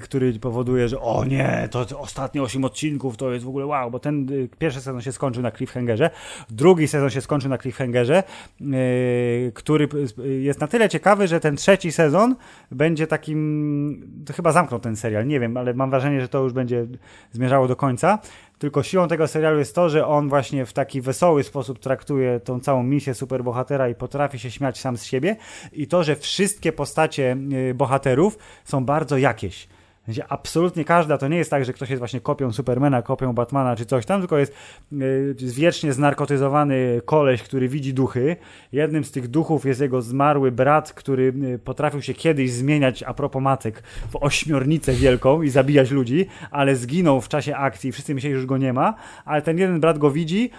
który 0.02 0.38
powoduje, 0.38 0.88
że 0.88 1.00
o 1.00 1.24
nie, 1.24 1.68
to, 1.70 1.98
ostatnie 1.98 2.42
8 2.42 2.64
odcinków 2.64 3.16
to 3.16 3.32
jest 3.32 3.44
w 3.44 3.48
ogóle 3.48 3.66
wow, 3.66 3.90
bo 3.90 3.98
ten 3.98 4.30
y, 4.30 4.48
pierwszy 4.58 4.80
sezon 4.80 5.00
się 5.00 5.12
skończył 5.12 5.42
na 5.42 5.50
cliffhangerze, 5.50 6.10
drugi 6.50 6.88
sezon 6.88 7.10
się 7.10 7.20
skończył 7.20 7.50
na 7.50 7.58
cliffhangerze, 7.58 8.22
y, 8.60 9.52
który 9.54 9.88
jest 10.40 10.60
na 10.60 10.66
tyle 10.66 10.88
ciekawy, 10.88 11.28
że 11.28 11.40
ten 11.40 11.56
trzeci 11.56 11.92
sezon 11.92 12.36
będzie 12.70 13.06
takim, 13.06 14.22
to 14.26 14.32
chyba 14.32 14.52
zamknął 14.52 14.80
ten 14.80 14.96
serial, 14.96 15.26
nie 15.26 15.40
wiem, 15.40 15.56
ale 15.56 15.74
mam 15.74 15.90
wrażenie, 15.90 16.20
że 16.20 16.28
to 16.28 16.42
już 16.42 16.52
będzie 16.52 16.86
zmierzało 17.32 17.68
do 17.68 17.76
końca. 17.76 18.18
Tylko 18.62 18.82
siłą 18.82 19.08
tego 19.08 19.28
serialu 19.28 19.58
jest 19.58 19.74
to, 19.74 19.88
że 19.88 20.06
on 20.06 20.28
właśnie 20.28 20.66
w 20.66 20.72
taki 20.72 21.00
wesoły 21.00 21.42
sposób 21.42 21.78
traktuje 21.78 22.40
tą 22.40 22.60
całą 22.60 22.82
misję 22.82 23.14
superbohatera 23.14 23.88
i 23.88 23.94
potrafi 23.94 24.38
się 24.38 24.50
śmiać 24.50 24.80
sam 24.80 24.96
z 24.96 25.04
siebie. 25.04 25.36
I 25.72 25.86
to, 25.86 26.04
że 26.04 26.16
wszystkie 26.16 26.72
postacie 26.72 27.36
y, 27.70 27.74
bohaterów 27.74 28.38
są 28.64 28.84
bardzo 28.84 29.18
jakieś. 29.18 29.68
Gdzie 30.08 30.28
absolutnie 30.28 30.84
każda, 30.84 31.18
to 31.18 31.28
nie 31.28 31.36
jest 31.36 31.50
tak, 31.50 31.64
że 31.64 31.72
ktoś 31.72 31.90
jest 31.90 31.98
właśnie 31.98 32.20
kopią 32.20 32.52
Supermana, 32.52 33.02
kopią 33.02 33.32
Batmana 33.32 33.76
czy 33.76 33.86
coś 33.86 34.06
tam, 34.06 34.20
tylko 34.20 34.38
jest 34.38 34.52
y, 34.92 35.34
wiecznie 35.38 35.92
znarkotyzowany 35.92 37.00
koleś, 37.04 37.42
który 37.42 37.68
widzi 37.68 37.94
duchy. 37.94 38.36
Jednym 38.72 39.04
z 39.04 39.10
tych 39.10 39.28
duchów 39.28 39.66
jest 39.66 39.80
jego 39.80 40.02
zmarły 40.02 40.52
brat, 40.52 40.92
który 40.92 41.34
y, 41.54 41.58
potrafił 41.58 42.02
się 42.02 42.14
kiedyś 42.14 42.52
zmieniać, 42.52 43.02
a 43.02 43.14
propos 43.14 43.42
matek, 43.42 43.82
w 44.10 44.16
ośmiornicę 44.16 44.92
wielką 44.92 45.42
i 45.42 45.50
zabijać 45.50 45.90
ludzi, 45.90 46.26
ale 46.50 46.76
zginął 46.76 47.20
w 47.20 47.28
czasie 47.28 47.56
akcji. 47.56 47.92
Wszyscy 47.92 48.14
myśleli, 48.14 48.34
że 48.34 48.38
już 48.38 48.46
go 48.46 48.56
nie 48.56 48.72
ma, 48.72 48.94
ale 49.24 49.42
ten 49.42 49.58
jeden 49.58 49.80
brat 49.80 49.98
go 49.98 50.10
widzi 50.10 50.50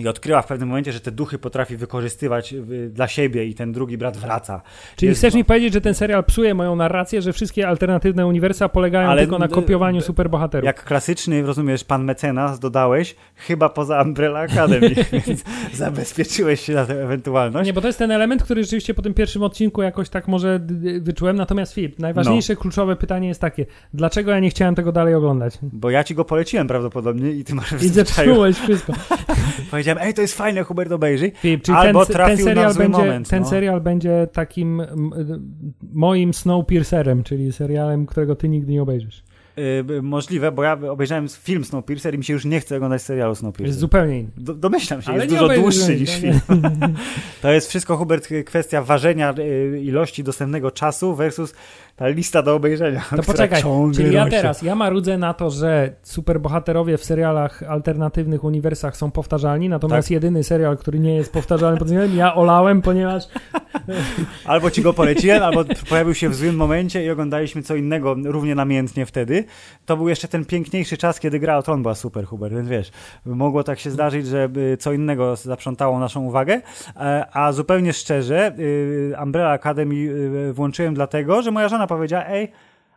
i 0.00 0.08
odkryła 0.08 0.42
w 0.42 0.46
pewnym 0.46 0.68
momencie, 0.68 0.92
że 0.92 1.00
te 1.00 1.10
duchy 1.10 1.38
potrafi 1.38 1.76
wykorzystywać 1.76 2.52
y, 2.52 2.90
dla 2.90 3.08
siebie 3.08 3.44
i 3.44 3.54
ten 3.54 3.72
drugi 3.72 3.98
brat 3.98 4.16
wraca. 4.16 4.62
Czyli 4.96 5.08
Jest 5.08 5.20
chcesz 5.20 5.34
mi 5.34 5.44
powiedzieć, 5.44 5.72
że 5.72 5.80
ten 5.80 5.94
serial 5.94 6.24
psuje 6.24 6.54
moją 6.54 6.76
narrację, 6.76 7.22
że 7.22 7.32
wszystkie 7.32 7.68
alternatywne 7.68 8.26
uniwersa 8.26 8.68
polegają 8.68 9.08
Ale 9.08 9.22
tylko 9.22 9.38
na 9.38 9.48
kopiowaniu 9.48 10.00
superbohaterów. 10.00 10.66
Jak 10.66 10.84
klasyczny, 10.84 11.42
rozumiesz, 11.42 11.84
pan 11.84 12.04
mecenas 12.04 12.58
dodałeś, 12.58 13.16
chyba 13.34 13.68
poza 13.68 14.02
Umbrella 14.02 14.40
Academy, 14.40 14.94
więc 15.26 15.44
zabezpieczyłeś 15.72 16.60
się 16.60 16.72
na 16.74 16.86
tę 16.86 17.02
ewentualność. 17.02 17.66
Nie, 17.66 17.72
bo 17.72 17.80
to 17.80 17.86
jest 17.86 17.98
ten 17.98 18.10
element, 18.10 18.42
który 18.42 18.62
rzeczywiście 18.64 18.94
po 18.94 19.02
tym 19.02 19.14
pierwszym 19.14 19.42
odcinku 19.42 19.82
jakoś 19.82 20.08
tak 20.08 20.28
może 20.28 20.60
wyczułem. 21.00 21.36
Natomiast 21.36 21.74
Filip, 21.74 21.98
najważniejsze, 21.98 22.52
No. 22.52 22.60
kluczowe 22.60 22.96
pytanie 22.96 23.28
jest 23.28 23.40
takie, 23.40 23.66
dlaczego 23.94 24.30
ja 24.30 24.40
nie 24.40 24.50
chciałem 24.50 24.74
tego 24.74 24.92
dalej 24.92 25.14
oglądać? 25.14 25.58
Bo 25.62 25.90
ja 25.90 26.04
ci 26.04 26.14
go 26.14 26.24
poleciłem 26.24 26.66
prawdopodobnie 26.66 27.30
i 27.30 27.44
ty 27.44 27.54
masz 27.54 27.72
I 27.72 27.88
zepsułeś 27.88 28.56
wszystko. 28.56 28.92
Powiedziałem, 29.84 30.08
ej, 30.08 30.14
to 30.14 30.22
jest 30.22 30.34
fajne, 30.34 30.62
Hubert 30.62 30.92
obejrzyj. 30.92 31.32
Filip, 31.36 31.62
czyli 31.62 31.78
Albo 31.78 32.06
ten, 32.06 32.14
trafił 32.14 32.36
ten 32.36 32.44
na 32.44 32.50
serial, 32.50 32.72
zły 32.72 32.82
będzie, 32.82 32.98
moment, 32.98 33.28
ten 33.28 33.42
no. 33.42 33.48
serial 33.48 33.80
będzie 33.80 34.28
takim 34.32 34.82
moim 35.92 36.34
Snowpiercerem, 36.34 37.22
czyli 37.22 37.52
serialem, 37.52 38.06
którego 38.06 38.36
ty 38.36 38.48
nigdy 38.48 38.72
nie 38.72 38.82
obejrzysz. 38.82 39.22
Yy, 39.56 40.02
możliwe, 40.02 40.52
bo 40.52 40.62
ja 40.64 40.78
obejrzałem 40.90 41.28
film 41.28 41.64
Snowpiercer 41.64 42.14
i 42.14 42.18
mi 42.18 42.24
się 42.24 42.32
już 42.32 42.44
nie 42.44 42.60
chce 42.60 42.76
oglądać 42.76 43.02
serialu 43.02 43.30
Jest 43.30 43.40
Snowpiercer. 43.40 43.74
zupełnie 43.74 44.20
inny. 44.20 44.30
Do, 44.36 44.54
domyślam 44.54 45.02
się, 45.02 45.12
Ale 45.12 45.24
jest 45.24 45.36
dużo 45.36 45.54
dłuższy 45.54 45.92
no 45.92 46.00
niż 46.00 46.10
film. 46.10 46.40
To 47.42 47.52
jest 47.52 47.68
wszystko, 47.68 47.96
Hubert, 47.96 48.28
kwestia 48.46 48.82
ważenia 48.82 49.34
y, 49.38 49.80
ilości 49.82 50.24
dostępnego 50.24 50.70
czasu 50.70 51.14
versus 51.14 51.54
ta 51.96 52.08
lista 52.08 52.42
do 52.42 52.54
obejrzenia. 52.54 53.04
To 53.16 53.22
poczekaj, 53.22 53.62
czyli 53.94 54.14
ja 54.14 54.24
rośnie. 54.24 54.38
teraz, 54.38 54.62
ja 54.62 54.74
marudzę 54.74 55.18
na 55.18 55.34
to, 55.34 55.50
że 55.50 55.92
superbohaterowie 56.02 56.98
w 56.98 57.04
serialach 57.04 57.62
alternatywnych 57.62 58.44
uniwersach 58.44 58.96
są 58.96 59.10
powtarzalni, 59.10 59.68
natomiast 59.68 60.08
Tak. 60.08 60.10
jedyny 60.10 60.44
serial, 60.44 60.76
który 60.76 60.98
nie 60.98 61.16
jest 61.16 61.32
powtarzalny 61.32 61.78
pod 61.78 61.86
względem, 61.88 62.18
ja 62.18 62.34
olałem, 62.34 62.82
ponieważ 62.82 63.24
Albo 64.44 64.70
ci 64.70 64.82
go 64.82 64.92
poleciłem, 64.92 65.42
albo 65.42 65.64
pojawił 65.88 66.14
się 66.14 66.28
w 66.28 66.34
złym 66.34 66.56
momencie 66.56 67.04
i 67.04 67.10
oglądaliśmy 67.10 67.62
co 67.62 67.74
innego 67.74 68.16
równie 68.24 68.54
namiętnie 68.54 69.06
wtedy. 69.06 69.44
To 69.86 69.96
był 69.96 70.08
jeszcze 70.08 70.28
ten 70.28 70.44
piękniejszy 70.44 70.96
czas, 70.96 71.20
kiedy 71.20 71.38
gra 71.38 71.58
o 71.58 71.62
Tron 71.62 71.82
była 71.82 71.94
super, 71.94 72.24
Hubert, 72.24 72.54
więc 72.54 72.68
wiesz, 72.68 72.90
mogło 73.26 73.64
tak 73.64 73.78
się 73.78 73.90
zdarzyć, 73.90 74.26
że 74.26 74.48
co 74.78 74.92
innego 74.92 75.36
zaprzątało 75.36 75.98
naszą 75.98 76.20
uwagę, 76.20 76.60
E, 76.96 77.26
a 77.32 77.52
zupełnie 77.52 77.92
szczerze 77.92 78.52
y, 78.58 79.14
Umbrella 79.22 79.50
Academy 79.50 79.94
y, 79.94 80.52
włączyłem 80.52 80.94
dlatego, 80.94 81.42
że 81.42 81.50
moja 81.50 81.68
żona 81.68 81.83
powiedziała, 81.86 82.26
ej, 82.26 82.52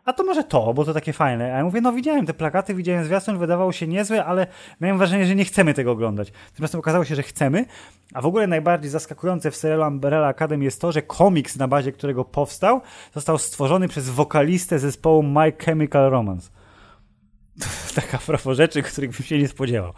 a 0.08 0.12
to 0.12 0.24
może 0.24 0.44
to, 0.44 0.74
bo 0.74 0.84
to 0.84 0.94
takie 0.94 1.12
fajne. 1.12 1.54
A 1.54 1.56
ja 1.56 1.64
mówię, 1.64 1.80
no 1.80 1.92
widziałem 1.92 2.26
te 2.26 2.34
plakaty, 2.34 2.74
widziałem 2.74 3.04
zwiastun, 3.04 3.38
wydawało 3.38 3.72
się 3.72 3.86
niezłe, 3.86 4.24
ale 4.24 4.46
miałem 4.80 4.98
wrażenie, 4.98 5.26
że 5.26 5.34
nie 5.34 5.44
chcemy 5.44 5.74
tego 5.74 5.92
oglądać. 5.92 6.32
Tymczasem 6.54 6.80
okazało 6.80 7.04
się, 7.04 7.14
że 7.14 7.22
chcemy, 7.22 7.64
a 8.14 8.20
w 8.20 8.26
ogóle 8.26 8.46
najbardziej 8.46 8.90
zaskakujące 8.90 9.50
w 9.50 9.56
serialu 9.56 9.86
Umbrella 9.86 10.26
Academy 10.26 10.64
jest 10.64 10.80
to, 10.80 10.92
że 10.92 11.02
komiks, 11.02 11.56
na 11.56 11.68
bazie 11.68 11.92
którego 11.92 12.24
powstał, 12.24 12.80
został 13.14 13.38
stworzony 13.38 13.88
przez 13.88 14.10
wokalistę 14.10 14.78
zespołu 14.78 15.22
My 15.22 15.52
Chemical 15.58 16.10
Romance. 16.10 16.50
Taka 17.94 18.18
propos 18.18 18.56
rzeczy, 18.56 18.82
których 18.82 19.10
bym 19.10 19.26
się 19.26 19.38
nie 19.38 19.48
spodziewał. 19.48 19.92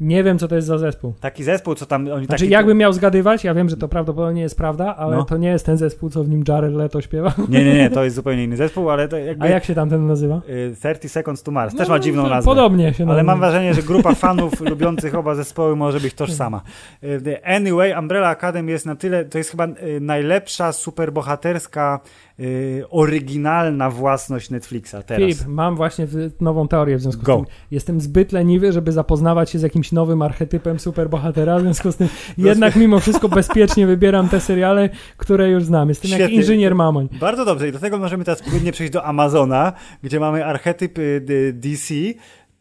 Nie 0.00 0.24
wiem, 0.24 0.38
co 0.38 0.48
to 0.48 0.54
jest 0.54 0.66
za 0.68 0.78
zespół. 0.78 1.14
Taki 1.20 1.44
zespół, 1.44 1.74
co 1.74 1.86
tam 1.86 2.08
oni 2.12 2.26
Znaczy, 2.26 2.44
taki... 2.44 2.52
jakbym 2.52 2.78
miał 2.78 2.92
zgadywać, 2.92 3.44
ja 3.44 3.54
wiem, 3.54 3.68
że 3.68 3.76
to 3.76 3.88
prawdopodobnie 3.88 4.42
jest 4.42 4.56
prawda, 4.56 4.96
ale 4.96 5.16
No. 5.16 5.24
to 5.24 5.36
nie 5.36 5.48
jest 5.48 5.66
ten 5.66 5.76
zespół, 5.76 6.10
co 6.10 6.24
w 6.24 6.28
nim 6.28 6.44
Jared 6.48 6.74
Leto 6.74 7.00
śpiewa. 7.00 7.32
Nie, 7.48 7.64
nie, 7.64 7.74
nie, 7.74 7.90
to 7.90 8.04
jest 8.04 8.16
zupełnie 8.16 8.44
inny 8.44 8.56
zespół, 8.56 8.90
ale 8.90 9.08
to 9.08 9.16
jakby... 9.16 9.44
A 9.44 9.48
jak 9.48 9.64
się 9.64 9.74
tam 9.74 9.90
ten 9.90 10.06
nazywa? 10.06 10.40
y, 10.48 10.74
30 10.80 11.08
Seconds 11.08 11.42
to 11.42 11.50
Mars. 11.50 11.74
Też 11.74 11.88
No, 11.88 11.94
ma 11.94 11.98
dziwną 12.00 12.28
nazwę. 12.28 12.50
Podobnie 12.50 12.94
się 12.94 13.08
Ale 13.10 13.22
mam 13.22 13.38
wrażenie, 13.38 13.74
że 13.74 13.82
grupa 13.82 14.14
fanów 14.24 14.60
lubiących 14.60 15.14
oba 15.14 15.34
zespoły 15.34 15.76
może 15.76 16.00
być 16.00 16.14
tożsama. 16.14 16.60
Y, 17.04 17.44
Anyway, 17.44 17.94
Umbrella 17.98 18.28
Academy 18.28 18.70
jest 18.70 18.86
na 18.86 18.96
tyle, 18.96 19.24
to 19.24 19.38
jest 19.38 19.50
chyba 19.50 19.66
y, 19.66 20.00
najlepsza 20.00 20.72
superbohaterska, 20.72 22.00
y, 22.40 22.84
oryginalna 22.90 23.90
własność 23.90 24.50
Netflixa 24.50 24.94
teraz. 25.06 25.22
Filip, 25.22 25.46
mam 25.46 25.76
właśnie 25.76 26.06
nową 26.40 26.68
teorię 26.68 26.96
w 26.96 27.00
związku 27.00 27.22
Go. 27.22 27.34
z 27.34 27.36
tym. 27.36 27.46
Jestem 27.70 28.00
zbyt 28.00 28.32
leniwy, 28.32 28.72
żeby 28.72 28.92
zapoznawać 28.92 29.50
się 29.50 29.58
z 29.58 29.62
jakimś 29.62 29.92
nowym 29.92 30.22
archetypem 30.22 30.78
superbohatera, 30.78 31.58
w 31.58 31.62
związku 31.62 31.92
z 31.92 31.96
tym 31.96 32.08
jednak 32.38 32.76
mimo 32.76 33.00
wszystko 33.00 33.28
bezpiecznie 33.28 33.86
wybieram 33.86 34.28
te 34.28 34.40
seriale, 34.40 34.88
które 35.16 35.50
już 35.50 35.64
znam. 35.64 35.88
Jestem 35.88 36.10
jak 36.10 36.20
Świetnie. 36.20 36.36
inżynier 36.36 36.74
mamoń. 36.74 37.08
Bardzo 37.20 37.44
dobrze 37.44 37.68
i 37.68 37.72
do 37.72 37.78
tego 37.78 37.98
możemy 37.98 38.24
teraz 38.24 38.42
płynnie 38.42 38.72
przejść 38.72 38.92
do 38.92 39.04
Amazona, 39.04 39.72
gdzie 40.02 40.20
mamy 40.20 40.44
archetyp 40.46 40.98
y, 40.98 41.20
d- 41.24 41.52
DC 41.52 41.94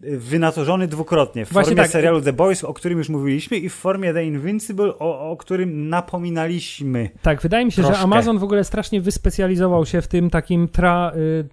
y, 0.03 0.17
wynaturzony 0.19 0.87
dwukrotnie 0.87 1.45
w 1.45 1.53
Właśnie 1.53 1.69
formie 1.69 1.83
tak. 1.83 1.91
serialu 1.91 2.21
The 2.21 2.33
Boys, 2.33 2.63
o 2.63 2.73
którym 2.73 2.97
już 2.97 3.09
mówiliśmy 3.09 3.57
i 3.57 3.69
w 3.69 3.73
formie 3.73 4.13
The 4.13 4.25
Invincible, 4.25 4.93
o, 4.99 5.31
o 5.31 5.37
którym 5.37 5.89
napominaliśmy. 5.89 7.09
Tak, 7.21 7.41
wydaje 7.41 7.65
mi 7.65 7.71
się, 7.71 7.81
że 7.81 7.87
Troszkę. 7.87 8.03
Amazon 8.03 8.37
w 8.37 8.43
ogóle 8.43 8.63
strasznie 8.63 9.01
wyspecjalizował 9.01 9.85
się 9.85 10.01
w 10.01 10.07
tym 10.07 10.29
takim 10.29 10.67
tra, 10.67 11.11
y, 11.15 11.43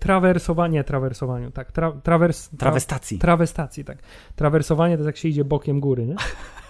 trawersowaniu, 0.85 1.51
tak, 1.51 1.73
tra, 1.73 1.93
trawers, 1.93 2.49
tra, 2.49 2.59
Trawestacji. 2.59 3.19
trawestacji, 3.19 3.85
tak. 3.85 3.99
Trawersowanie 4.37 4.95
to 4.95 5.01
jest 5.01 5.07
jak 5.07 5.17
się 5.17 5.29
idzie 5.29 5.45
bokiem 5.45 5.81
góry, 5.81 6.07
nie? 6.07 6.15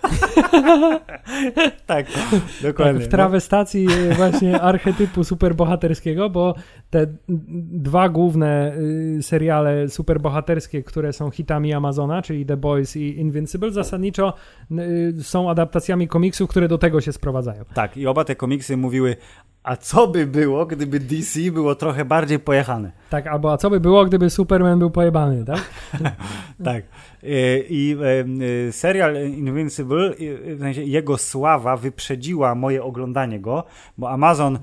Tak, 0.04 1.04
Tak, 1.86 2.06
dokładnie. 2.62 3.00
w 3.00 3.08
trawestacji 3.08 3.86
y, 4.10 4.14
właśnie 4.14 4.60
archetypu 4.60 5.24
superbohaterskiego, 5.24 6.30
bo 6.30 6.54
te 6.90 7.06
dwa 7.72 8.08
główne 8.08 8.76
y, 9.18 9.22
seriale 9.22 9.88
superbohaterskie, 9.88 10.82
które 10.82 11.12
są 11.12 11.30
hitami 11.30 11.72
Amazona, 11.74 12.22
czyli 12.22 12.46
The 12.46 12.56
Boys 12.56 12.96
i 12.96 13.18
Invincible, 13.18 13.70
zasadniczo 13.70 14.34
y, 14.70 15.14
są 15.22 15.50
adaptacjami 15.50 16.08
komiksów, 16.08 16.50
które 16.50 16.68
do 16.68 16.78
tego 16.78 17.00
się 17.00 17.12
sprowadzają. 17.12 17.64
Tak, 17.74 17.96
i 17.96 18.06
oba 18.06 18.24
te 18.24 18.36
komiksy 18.36 18.76
mówiły, 18.76 19.16
a 19.62 19.76
co 19.76 20.06
by 20.08 20.26
było, 20.26 20.66
gdyby 20.66 21.00
DC 21.00 21.40
było 21.52 21.74
trochę 21.74 22.04
bardziej 22.04 22.38
pojechane? 22.38 22.92
Tak, 23.10 23.26
albo 23.26 23.52
a 23.52 23.56
co 23.56 23.70
by 23.70 23.80
było, 23.80 24.04
gdyby 24.04 24.30
Superman 24.30 24.78
był 24.78 24.90
pojebany, 24.90 25.44
tak? 25.44 25.60
Tak. 26.64 26.84
I 27.68 27.96
y, 28.40 28.66
y, 28.68 28.72
serial 28.72 29.16
Invincible, 29.30 30.14
y, 30.20 30.56
w 30.56 30.58
sensie 30.60 30.82
jego 30.82 31.18
sława 31.18 31.76
wyprzedziła 31.76 32.54
moje 32.54 32.82
oglądanie 32.82 33.40
go, 33.40 33.64
bo 33.98 34.10
Amazon 34.10 34.58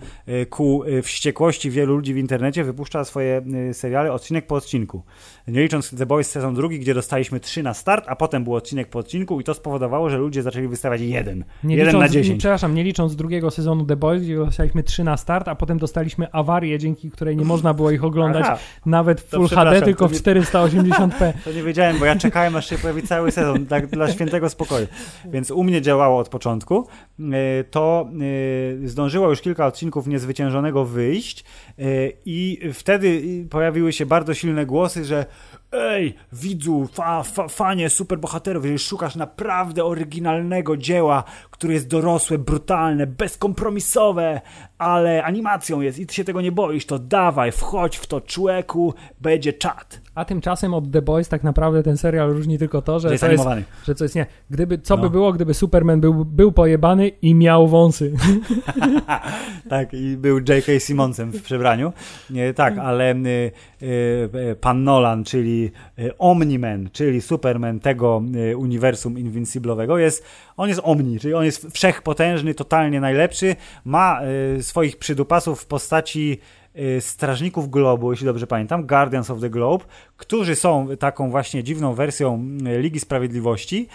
ku 0.50 0.84
wściekłości 1.04 1.72
wielu 1.72 1.96
ludzi 1.96 2.14
w 2.14 2.18
internecie 2.18 2.64
wypuszcza 2.64 3.04
swoje 3.04 3.42
seriale 3.74 4.14
odcinek 4.14 4.48
po 4.48 4.56
odcinku. 4.56 5.04
Nie 5.48 5.62
licząc 5.62 5.96
The 5.98 6.06
Boys 6.06 6.30
sezon 6.32 6.56
drugi, 6.56 6.80
gdzie 6.80 6.94
dostaliśmy 6.94 7.40
trzy 7.40 7.64
na 7.64 7.74
start, 7.74 8.06
a 8.08 8.16
potem 8.16 8.44
był 8.44 8.56
odcinek 8.56 8.90
po 8.90 9.00
odcinku 9.00 9.40
i 9.40 9.44
to 9.44 9.54
spowodowało, 9.54 10.10
że 10.10 10.18
ludzie 10.18 10.44
zaczęli 10.44 10.68
wystawiać 10.68 11.02
jeden. 11.02 11.44
Nie 11.64 11.76
jeden 11.76 11.88
licząc, 11.88 12.02
na 12.02 12.10
dziesięć. 12.10 12.40
przepraszam, 12.40 12.76
nie 12.76 12.84
licząc 12.84 13.16
drugiego 13.16 13.52
sezonu 13.52 13.86
The 13.86 13.96
Boys, 13.96 14.24
gdzie 14.24 14.36
dostaliśmy 14.36 14.84
3 14.84 15.04
na 15.04 15.18
start, 15.18 15.48
a 15.48 15.56
potem 15.56 15.78
dostaliśmy 15.78 16.32
awarię, 16.32 16.80
dzięki 16.80 17.12
której 17.12 17.38
nie 17.38 17.46
można 17.46 17.74
było 17.74 17.92
ich 17.92 18.04
oglądać 18.04 18.44
Aha, 18.46 18.58
nawet 18.86 19.22
w 19.22 19.30
Full 19.30 19.48
HD, 19.48 19.82
tylko 19.82 20.08
w 20.08 20.14
nie- 20.14 20.20
480p. 20.20 21.34
To 21.46 21.52
nie 21.52 21.64
wiedziałem, 21.64 22.00
bo 22.00 22.06
ja 22.06 22.16
czekałem, 22.16 22.51
aż 22.56 22.70
się 22.70 22.78
pojawi 22.78 23.04
cały 23.04 23.32
sezon, 23.32 23.66
tak 23.66 23.88
dla 23.88 24.12
świętego 24.12 24.50
spokoju. 24.50 24.88
Więc 25.26 25.52
u 25.52 25.64
mnie 25.64 25.82
działało 25.82 26.20
od 26.20 26.30
początku. 26.30 26.88
E, 27.20 27.64
To 27.64 28.10
e, 28.84 28.88
zdążyło 28.88 29.30
już 29.30 29.42
kilka 29.42 29.66
odcinków 29.68 30.08
niezwyciężonego 30.08 30.86
wyjść 30.86 31.44
e, 31.44 31.84
i 32.26 32.60
wtedy 32.74 33.22
pojawiły 33.50 33.94
się 33.94 34.06
bardzo 34.06 34.34
silne 34.34 34.66
głosy, 34.66 35.06
że 35.06 35.26
ej, 35.72 36.16
widzu, 36.34 36.90
fa, 36.94 37.24
fa, 37.24 37.48
fanie 37.48 37.90
superbohaterów, 37.90 38.64
jeżeli 38.64 38.80
szukasz 38.80 39.16
naprawdę 39.16 39.86
oryginalnego 39.86 40.78
dzieła, 40.78 41.24
które 41.52 41.74
jest 41.74 41.88
dorosłe, 41.88 42.38
brutalne, 42.38 43.08
bezkompromisowe, 43.08 44.42
ale 44.78 45.24
animacją 45.24 45.82
jest 45.82 46.00
i 46.00 46.06
ty 46.08 46.14
się 46.14 46.24
tego 46.24 46.42
nie 46.42 46.52
boisz, 46.52 46.86
to 46.86 47.00
dawaj, 47.00 47.52
wchodź 47.52 47.98
w 47.98 48.08
to 48.08 48.22
człeku, 48.22 48.94
będzie 49.22 49.54
czat. 49.54 50.02
A 50.16 50.26
tymczasem 50.26 50.74
od 50.74 50.92
The 50.92 51.02
Boys 51.02 51.30
tak 51.30 51.44
naprawdę 51.44 51.84
ten 51.84 51.98
serial 51.98 52.34
różni 52.34 52.58
tylko 52.58 52.82
to, 52.82 53.00
że, 53.00 53.08
Że 53.10 53.14
jest 53.14 53.24
to 53.24 53.32
jest, 53.32 53.42
animowany. 53.42 53.64
że 53.86 53.96
co 53.96 54.06
jest 54.06 54.16
nie. 54.16 54.26
Gdyby, 54.50 54.78
co 54.78 54.96
No. 54.98 55.04
by 55.04 55.10
było, 55.10 55.34
gdyby 55.34 55.54
Superman 55.54 56.02
był, 56.02 56.26
był 56.26 56.52
pojebany 56.52 57.08
i 57.08 57.36
miał 57.36 57.68
wąsy. 57.68 58.14
Tak, 59.70 59.94
i 59.94 60.18
był 60.18 60.38
J.K. 60.38 60.80
Simmonsem 60.80 61.32
w 61.32 61.42
przebraniu. 61.44 61.94
Nie, 62.30 62.54
tak, 62.54 62.78
ale 62.78 63.16
y, 63.16 63.52
pan 64.62 64.84
Nolan, 64.84 65.24
czyli 65.24 65.72
y, 66.00 66.18
Omni-Man, 66.18 66.90
czyli 66.92 67.22
Superman 67.22 67.80
tego 67.80 68.24
uniwersum 68.58 69.20
Invinciblowego 69.20 69.98
jest, 69.98 70.26
on 70.58 70.70
jest 70.70 70.82
Omni, 70.84 71.20
czyli 71.20 71.34
on 71.34 71.46
jest 71.46 71.68
wszechpotężny, 71.74 72.54
totalnie 72.54 73.00
najlepszy, 73.00 73.56
ma 73.86 74.22
swoich 74.62 74.98
przydupasów 74.98 75.62
w 75.62 75.66
postaci 75.66 76.40
Strażników 77.00 77.70
Globu, 77.70 78.12
jeśli 78.12 78.26
dobrze 78.26 78.48
pamiętam, 78.48 78.88
Guardians 78.88 79.30
of 79.30 79.42
the 79.42 79.50
Globe, 79.50 79.86
którzy 80.22 80.56
są 80.56 80.88
taką 81.00 81.32
właśnie 81.32 81.64
dziwną 81.64 81.94
wersją 81.94 82.48
y, 82.68 82.82
Ligi 82.82 83.00
Sprawiedliwości. 83.00 83.88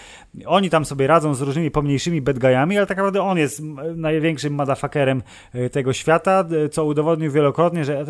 Oni 0.46 0.70
tam 0.70 0.84
sobie 0.84 1.06
radzą 1.06 1.34
z 1.34 1.40
różnymi 1.40 1.70
pomniejszymi 1.70 2.22
bad 2.22 2.38
guyami, 2.38 2.78
ale 2.78 2.86
tak 2.86 2.96
naprawdę 2.96 3.22
on 3.22 3.38
jest 3.38 3.62
największym 3.96 4.54
motherfuckerem 4.54 5.22
y, 5.54 5.70
tego 5.70 5.92
świata, 5.92 6.44
co 6.70 6.84
udowodnił 6.84 7.32
wielokrotnie, 7.32 7.84
że 7.84 8.04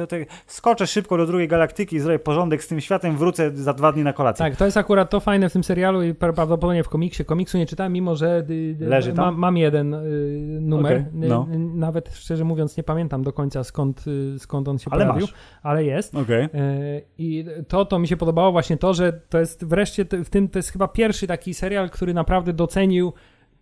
skoczę 0.47 0.87
szybko 0.87 1.17
do 1.17 1.27
drugiej 1.27 1.49
galaktyki, 1.49 2.01
zrobię 2.01 2.19
porządek 2.19 2.65
z 2.65 2.69
tym 2.69 2.81
światem, 2.81 3.17
wrócę 3.17 3.51
za 3.55 3.73
dwa 3.73 3.93
dni 3.93 4.03
na 4.03 4.13
kolację. 4.13 4.45
Tak, 4.47 4.57
to 4.57 4.65
jest 4.65 4.77
akurat 4.77 5.11
to 5.11 5.21
fajne 5.21 5.49
w 5.49 5.53
tym 5.53 5.65
serialu 5.65 6.03
i 6.03 6.15
prawdopodobnie 6.15 6.85
w 6.85 6.89
komiksie. 6.89 7.25
Komiksu 7.25 7.59
nie 7.59 7.67
czytałem, 7.67 7.93
mimo 7.93 8.17
że 8.17 8.45
Leży 8.81 9.13
tam? 9.13 9.25
Ma, 9.25 9.41
mam 9.41 9.57
jeden 9.57 9.95
y, 9.95 10.59
numer. 10.61 10.93
Okay, 10.93 11.29
no. 11.29 11.47
Nawet 11.75 12.15
szczerze 12.15 12.45
mówiąc 12.45 12.77
nie 12.77 12.83
pamiętam 12.83 13.23
do 13.23 13.33
końca 13.33 13.65
skąd, 13.65 14.05
y, 14.07 14.39
skąd 14.39 14.69
on 14.69 14.79
się 14.79 14.91
ale 14.91 15.05
pojawił, 15.05 15.27
masz. 15.27 15.35
ale 15.63 15.85
jest. 15.85 16.15
Okay. 16.15 16.45
Y, 16.45 17.03
I 17.19 17.45
to, 17.69 17.85
to 17.85 17.99
mi 17.99 18.06
się 18.07 18.17
podobało 18.17 18.53
właśnie 18.53 18.77
to, 18.77 18.95
że 18.95 19.13
to 19.13 19.39
jest 19.39 19.65
wreszcie 19.65 20.05
w 20.05 20.31
tym, 20.31 20.49
to 20.49 20.59
jest 20.59 20.73
chyba 20.73 20.89
pierwszy 20.89 21.27
taki 21.27 21.55
serial, 21.55 21.91
który 21.91 22.15
naprawdę 22.15 22.53
docenił 22.53 23.13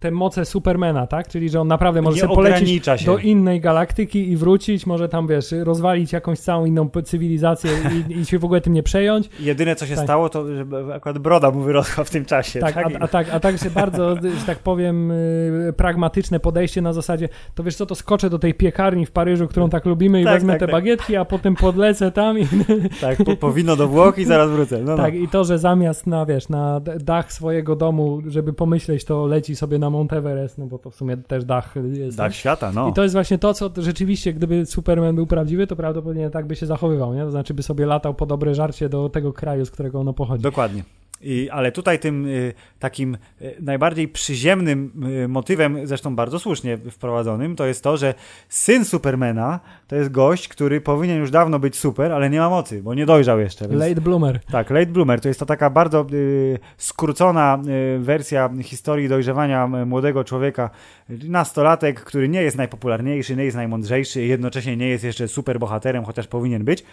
te 0.04 0.10
moce 0.10 0.44
Supermana, 0.44 1.06
tak? 1.06 1.28
Czyli, 1.28 1.48
że 1.48 1.60
on 1.60 1.68
naprawdę 1.68 2.02
może 2.02 2.20
sobie 2.20 2.34
polecieć 2.34 2.84
się. 2.84 3.06
do 3.06 3.18
innej 3.18 3.60
galaktyki 3.60 4.30
i 4.30 4.36
wrócić, 4.36 4.86
może 4.86 5.08
tam, 5.08 5.26
wiesz, 5.26 5.52
rozwalić 5.52 6.12
jakąś 6.12 6.38
całą 6.38 6.64
inną 6.64 6.90
cywilizację 7.04 7.70
i, 8.08 8.12
i 8.12 8.26
się 8.26 8.38
w 8.38 8.44
ogóle 8.44 8.60
tym 8.60 8.72
nie 8.72 8.82
przejąć. 8.82 9.28
Jedyne, 9.40 9.76
co 9.76 9.86
się 9.86 9.94
tak. 9.94 10.04
stało, 10.04 10.28
to 10.28 10.46
że 10.54 10.66
akurat 10.94 11.18
broda 11.18 11.50
mu 11.50 11.60
wyrosła 11.60 12.04
w 12.04 12.10
tym 12.10 12.24
czasie. 12.24 12.60
Tak, 12.60 12.74
tak? 12.74 12.86
A, 12.86 12.98
a, 12.98 13.08
tak, 13.08 13.28
a 13.32 13.40
tak 13.40 13.58
się 13.58 13.70
bardzo, 13.70 14.14
że 14.14 14.46
tak 14.46 14.58
powiem, 14.58 15.10
y, 15.10 15.72
pragmatyczne 15.76 16.40
podejście 16.40 16.82
na 16.82 16.92
zasadzie, 16.92 17.28
to 17.54 17.62
wiesz 17.62 17.76
co, 17.76 17.86
to 17.86 17.94
skoczę 17.94 18.30
do 18.30 18.38
tej 18.38 18.54
piekarni 18.54 19.06
w 19.06 19.10
Paryżu, 19.10 19.48
którą 19.48 19.70
tak 19.70 19.84
lubimy 19.84 20.20
i 20.20 20.24
tak, 20.24 20.34
wezmę 20.34 20.52
tak, 20.52 20.60
te 20.60 20.66
tak. 20.66 20.72
bagietki, 20.72 21.16
a 21.16 21.24
potem 21.24 21.54
podlecę 21.54 22.10
tam 22.12 22.38
i... 22.38 22.46
Tak, 23.00 23.18
po, 23.24 23.36
powinno 23.36 23.76
do 23.76 23.88
Włoch 23.88 24.18
i 24.18 24.24
zaraz 24.24 24.50
wrócę. 24.50 24.78
No, 24.78 24.96
no. 24.96 25.02
tak, 25.02 25.14
i 25.14 25.28
to, 25.28 25.44
że 25.44 25.58
zamiast 25.58 26.06
na, 26.06 26.26
wiesz, 26.26 26.48
na 26.48 26.80
dach 27.00 27.32
swojego 27.32 27.76
domu, 27.76 28.22
żeby 28.26 28.52
pomyśleć, 28.52 29.04
to 29.04 29.26
leci 29.26 29.56
sobie 29.56 29.78
na 29.78 29.90
Mount 29.94 30.12
Everest, 30.12 30.58
no 30.58 30.66
bo 30.66 30.78
to 30.78 30.90
w 30.90 30.94
sumie 30.94 31.16
też 31.16 31.44
dach 31.44 31.74
jest. 31.92 32.16
Dach 32.16 32.34
świata, 32.34 32.72
no. 32.72 32.88
I 32.88 32.92
to 32.92 33.02
jest 33.02 33.14
właśnie 33.14 33.38
to, 33.38 33.54
co 33.54 33.70
rzeczywiście, 33.76 34.32
gdyby 34.32 34.66
Superman 34.66 35.14
był 35.14 35.26
prawdziwy, 35.26 35.66
to 35.66 35.76
prawdopodobnie 35.76 36.30
tak 36.30 36.46
by 36.46 36.56
się 36.56 36.66
zachowywał, 36.66 37.14
nie? 37.14 37.20
To 37.20 37.30
znaczy 37.30 37.54
by 37.54 37.62
sobie 37.62 37.86
latał 37.86 38.14
po 38.14 38.26
dobre 38.26 38.54
żarcie 38.54 38.88
do 38.88 39.08
tego 39.08 39.32
kraju, 39.32 39.64
z 39.64 39.70
którego 39.70 40.00
ono 40.00 40.12
pochodzi. 40.12 40.42
Dokładnie. 40.42 40.82
I, 41.24 41.50
ale 41.50 41.72
tutaj 41.72 41.98
tym 41.98 42.26
y, 42.26 42.54
takim 42.78 43.16
y, 43.42 43.56
najbardziej 43.60 44.08
przyziemnym 44.08 44.92
y, 45.24 45.28
motywem, 45.28 45.86
zresztą 45.86 46.16
bardzo 46.16 46.38
słusznie 46.38 46.78
wprowadzonym, 46.90 47.56
to 47.56 47.66
jest 47.66 47.82
to, 47.82 47.96
że 47.96 48.14
syn 48.48 48.84
Supermana 48.84 49.60
to 49.88 49.96
jest 49.96 50.10
gość, 50.10 50.48
który 50.48 50.80
powinien 50.80 51.18
już 51.18 51.30
dawno 51.30 51.58
być 51.58 51.76
super, 51.76 52.12
ale 52.12 52.30
nie 52.30 52.38
ma 52.38 52.50
mocy, 52.50 52.82
bo 52.82 52.94
nie 52.94 53.06
dojrzał 53.06 53.40
jeszcze. 53.40 53.68
Więc... 53.68 53.80
Late 53.80 54.00
bloomer. 54.00 54.40
Tak, 54.52 54.70
late 54.70 54.86
bloomer. 54.86 55.20
To 55.20 55.28
jest 55.28 55.40
to 55.40 55.46
taka 55.46 55.70
bardzo 55.70 56.06
y, 56.12 56.58
skrócona 56.76 57.58
y, 57.96 57.98
wersja 57.98 58.50
historii 58.62 59.08
dojrzewania 59.08 59.66
młodego 59.66 60.24
człowieka, 60.24 60.70
nastolatek, 61.08 62.00
który 62.00 62.28
nie 62.28 62.42
jest 62.42 62.56
najpopularniejszy, 62.56 63.36
nie 63.36 63.44
jest 63.44 63.56
najmądrzejszy, 63.56 64.22
jednocześnie 64.22 64.76
nie 64.76 64.88
jest 64.88 65.04
jeszcze 65.04 65.28
super 65.28 65.58
bohaterem, 65.58 66.04
chociaż 66.04 66.26
powinien 66.26 66.64
być. 66.64 66.84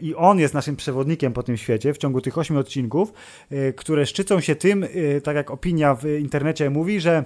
I 0.00 0.14
on 0.14 0.38
jest 0.38 0.54
naszym 0.54 0.76
przewodnikiem 0.76 1.32
po 1.32 1.42
tym 1.42 1.56
świecie 1.56 1.94
w 1.94 1.98
ciągu 1.98 2.20
tych 2.20 2.38
ośmiu 2.38 2.58
odcinków, 2.58 3.12
y, 3.52 3.72
które 3.76 4.06
szczycą 4.06 4.40
się 4.40 4.56
tym, 4.56 4.84
y, 4.84 5.20
tak 5.24 5.36
jak 5.36 5.50
opinia 5.50 5.94
w 5.94 6.04
internecie 6.04 6.70
mówi, 6.70 7.00
że 7.00 7.24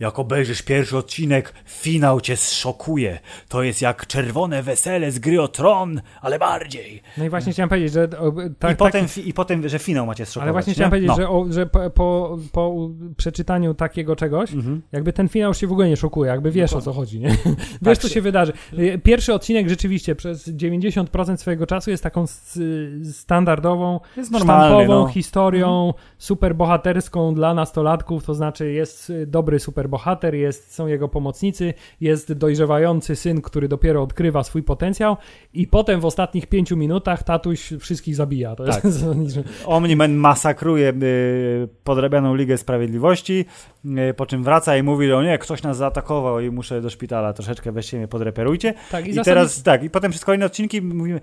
jak 0.00 0.18
obejrzysz 0.18 0.62
pierwszy 0.62 0.96
odcinek, 0.96 1.52
finał 1.66 2.20
cię 2.20 2.36
zszokuje. 2.36 3.18
To 3.48 3.62
jest 3.62 3.82
jak 3.82 4.06
czerwone 4.06 4.62
wesele 4.62 5.10
z 5.10 5.18
gry 5.18 5.42
o 5.42 5.48
tron, 5.48 6.00
ale 6.20 6.38
bardziej. 6.38 7.02
No 7.18 7.24
i 7.24 7.30
właśnie 7.30 7.52
chciałem 7.52 7.68
powiedzieć, 7.68 7.92
że... 7.92 8.08
O, 8.18 8.32
tak, 8.58 8.72
I, 8.72 8.76
potem, 8.76 9.06
tak, 9.06 9.26
I 9.26 9.34
potem, 9.34 9.68
że 9.68 9.78
finał 9.78 10.06
macie 10.06 10.26
zszokować. 10.26 10.44
Ale 10.44 10.52
właśnie 10.52 10.70
nie? 10.70 10.74
chciałem 10.74 10.90
powiedzieć, 10.90 11.08
no. 11.08 11.16
że, 11.16 11.28
o, 11.28 11.46
że 11.50 11.66
po, 11.66 11.90
po, 11.90 12.38
po, 12.52 12.90
przeczytaniu 13.16 13.74
takiego 13.74 14.16
czegoś, 14.16 14.52
mhm. 14.52 14.82
jakby 14.92 15.12
ten 15.12 15.28
finał 15.28 15.54
się 15.54 15.66
w 15.66 15.72
ogóle 15.72 15.88
nie 15.88 15.96
szokuje, 15.96 16.30
jakby 16.30 16.50
wiesz 16.50 16.72
no, 16.72 16.78
o 16.78 16.80
co 16.80 16.92
chodzi, 16.92 17.20
nie? 17.20 17.28
wiesz, 17.82 17.98
tak 17.98 17.98
co 17.98 18.08
się 18.08 18.20
wydarzy. 18.20 18.52
Pierwszy 19.02 19.34
odcinek 19.34 19.68
rzeczywiście 19.68 20.14
przez 20.14 20.48
90% 20.48 21.36
swojego 21.36 21.66
czasu 21.66 21.90
jest 21.90 22.02
taką 22.02 22.24
standardową, 23.12 24.00
jest 24.16 24.36
sztampową 24.36 24.86
no. 24.86 25.06
historią 25.06 25.86
mhm. 25.86 26.04
superbohaterską 26.18 27.34
dla 27.34 27.54
nastolatków, 27.54 28.24
to 28.24 28.34
znaczy 28.34 28.72
jest 28.72 29.12
dobry 29.26 29.58
super 29.58 29.83
superbohater, 29.84 30.34
jest, 30.34 30.74
są 30.74 30.86
jego 30.86 31.08
pomocnicy, 31.08 31.74
jest 32.00 32.32
dojrzewający 32.32 33.16
syn, 33.16 33.40
który 33.40 33.68
dopiero 33.68 34.02
odkrywa 34.02 34.42
swój 34.42 34.62
potencjał 34.62 35.16
i 35.54 35.66
potem 35.66 36.00
w 36.00 36.04
ostatnich 36.04 36.46
pięciu 36.46 36.76
minutach 36.76 37.22
tatuś 37.22 37.72
wszystkich 37.80 38.16
zabija. 38.16 38.56
To 38.56 38.64
tak. 38.64 38.84
jest, 38.84 39.04
Omni-Man 39.66 40.14
masakruje 40.14 40.92
y, 41.02 41.68
podrabianą 41.84 42.34
Ligę 42.34 42.58
Sprawiedliwości, 42.58 43.44
y, 44.10 44.14
po 44.14 44.26
czym 44.26 44.42
wraca 44.42 44.76
i 44.76 44.82
mówi, 44.82 45.06
że 45.06 45.16
o 45.16 45.22
nie, 45.22 45.38
ktoś 45.38 45.62
nas 45.62 45.76
zaatakował 45.76 46.40
i 46.40 46.50
muszę 46.50 46.80
do 46.80 46.90
szpitala, 46.90 47.32
troszeczkę 47.32 47.72
weźcie 47.72 47.96
mnie 47.96 48.08
podreperujcie. 48.08 48.74
Tak, 48.90 49.06
i, 49.06 49.10
I 49.10 49.22
teraz 49.22 49.62
tak, 49.62 49.82
i 49.82 49.90
potem 49.90 50.10
przez 50.10 50.24
kolejne 50.24 50.46
odcinki 50.46 50.82
mówimy, 50.82 51.20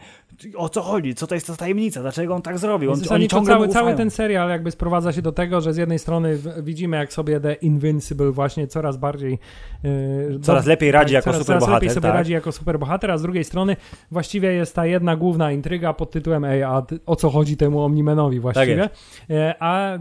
o 0.56 0.70
co 0.70 0.82
chodzi, 0.82 1.16
co 1.16 1.28
to 1.28 1.36
jest 1.36 1.48
ta 1.48 1.56
tajemnica, 1.56 2.02
dlaczego 2.02 2.36
on 2.36 2.42
tak 2.42 2.58
zrobił, 2.58 2.92
on, 2.92 3.00
oni 3.10 3.28
ciągle 3.28 3.54
cały, 3.54 3.68
cały 3.68 3.96
ten 3.96 4.10
serial 4.10 4.50
jakby 4.50 4.72
sprowadza 4.72 5.14
się 5.14 5.22
do 5.22 5.32
tego, 5.32 5.62
że 5.62 5.74
z 5.74 5.78
jednej 5.78 6.00
strony 6.00 6.38
widzimy 6.64 6.98
jak 6.98 7.14
sobie 7.14 7.40
The 7.40 7.54
Invincible 7.54 8.32
właśnie 8.32 8.51
właśnie 8.52 8.68
coraz 8.68 8.98
bardziej... 8.98 9.40
Yy, 9.84 10.40
coraz 10.42 10.66
lepiej 10.66 10.92
radzi 10.92 11.14
jako 11.14 11.24
coraz, 11.24 11.40
superbohater. 11.40 11.68
Coraz 11.68 11.82
lepiej 11.82 11.90
sobie 11.90 12.08
tak? 12.08 12.14
radzi 12.14 12.34
jako 12.34 12.52
superbohater, 12.52 13.12
a 13.12 13.18
z 13.18 13.22
drugiej 13.22 13.44
strony 13.44 13.76
właściwie 14.12 14.54
jest 14.54 14.76
ta 14.76 14.86
jedna 14.86 15.16
główna 15.16 15.52
intryga 15.52 15.94
pod 15.94 16.12
tytułem 16.12 16.46
ej, 16.46 16.64
a 16.64 16.84
o 17.06 17.16
co 17.16 17.30
chodzi 17.30 17.58
temu 17.58 17.84
Omnimenowi 17.84 18.40
właściwie. 18.40 18.90
Tak 18.90 18.92
a 19.60 20.00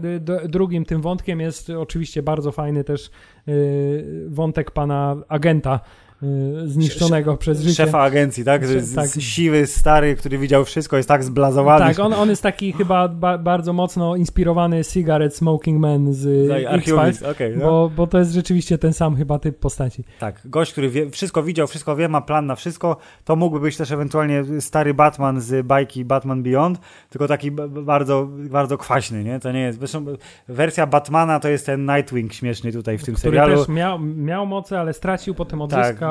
drugim 0.49 0.85
tym 0.85 1.01
wątkiem 1.01 1.39
jest 1.39 1.69
oczywiście 1.69 2.23
bardzo 2.23 2.51
fajny 2.51 2.83
też 2.83 3.09
yy, 3.47 4.25
wątek 4.29 4.71
pana 4.71 5.15
agenta, 5.27 5.79
Y, 6.23 6.69
zniszczonego 6.69 7.37
przez 7.37 7.61
życie. 7.61 7.75
Szefa 7.75 8.01
agencji, 8.01 8.43
tak? 8.43 8.67
Z, 8.67 8.95
tak? 8.95 9.09
Siwy, 9.19 9.67
stary, 9.67 10.15
który 10.15 10.37
widział 10.37 10.65
wszystko, 10.65 10.97
jest 10.97 11.09
tak 11.09 11.23
zblazowany. 11.23 11.85
Tak, 11.85 11.99
on, 11.99 12.13
on 12.13 12.29
jest 12.29 12.43
taki 12.43 12.73
chyba 12.77 13.07
ba 13.07 13.37
bardzo 13.37 13.73
mocno 13.73 14.15
inspirowany 14.15 14.83
Cigarette 14.83 15.35
Smoking 15.35 15.79
Man 15.79 16.13
z 16.13 16.51
X-Files, 16.51 17.23
okay, 17.23 17.55
no. 17.57 17.65
bo, 17.65 17.91
bo 17.95 18.07
to 18.07 18.19
jest 18.19 18.31
rzeczywiście 18.31 18.77
ten 18.77 18.93
sam 18.93 19.15
chyba 19.15 19.39
typ 19.39 19.59
postaci. 19.59 20.03
Tak, 20.19 20.41
gość, 20.45 20.71
który 20.71 20.89
wie, 20.89 21.09
wszystko 21.09 21.43
widział, 21.43 21.67
wszystko 21.67 21.95
wie, 21.95 22.09
ma 22.09 22.21
plan 22.21 22.45
na 22.45 22.55
wszystko, 22.55 22.97
to 23.25 23.35
mógłby 23.35 23.59
być 23.59 23.77
też 23.77 23.91
ewentualnie 23.91 24.43
stary 24.59 24.93
Batman 24.93 25.41
z 25.41 25.65
bajki 25.65 26.05
Batman 26.05 26.43
Beyond, 26.43 26.79
tylko 27.09 27.27
taki 27.27 27.51
bardzo, 27.51 28.27
bardzo 28.49 28.77
kwaśny, 28.77 29.23
nie? 29.23 29.39
To 29.39 29.51
nie 29.51 29.61
jest, 29.61 29.79
zresztą 29.79 30.05
wersja 30.47 30.87
Batmana 30.87 31.39
to 31.39 31.49
jest 31.49 31.65
ten 31.65 31.85
Nightwing 31.85 32.33
śmieszny 32.33 32.71
tutaj 32.71 32.97
w 32.97 33.03
tym 33.03 33.15
który 33.15 33.31
serialu. 33.31 33.53
Który 33.53 33.65
też 33.65 33.75
miał, 33.75 33.99
miał 33.99 34.45
moce, 34.45 34.79
ale 34.79 34.93
stracił, 34.93 35.35
potem 35.35 35.61
odzyskał. 35.61 36.10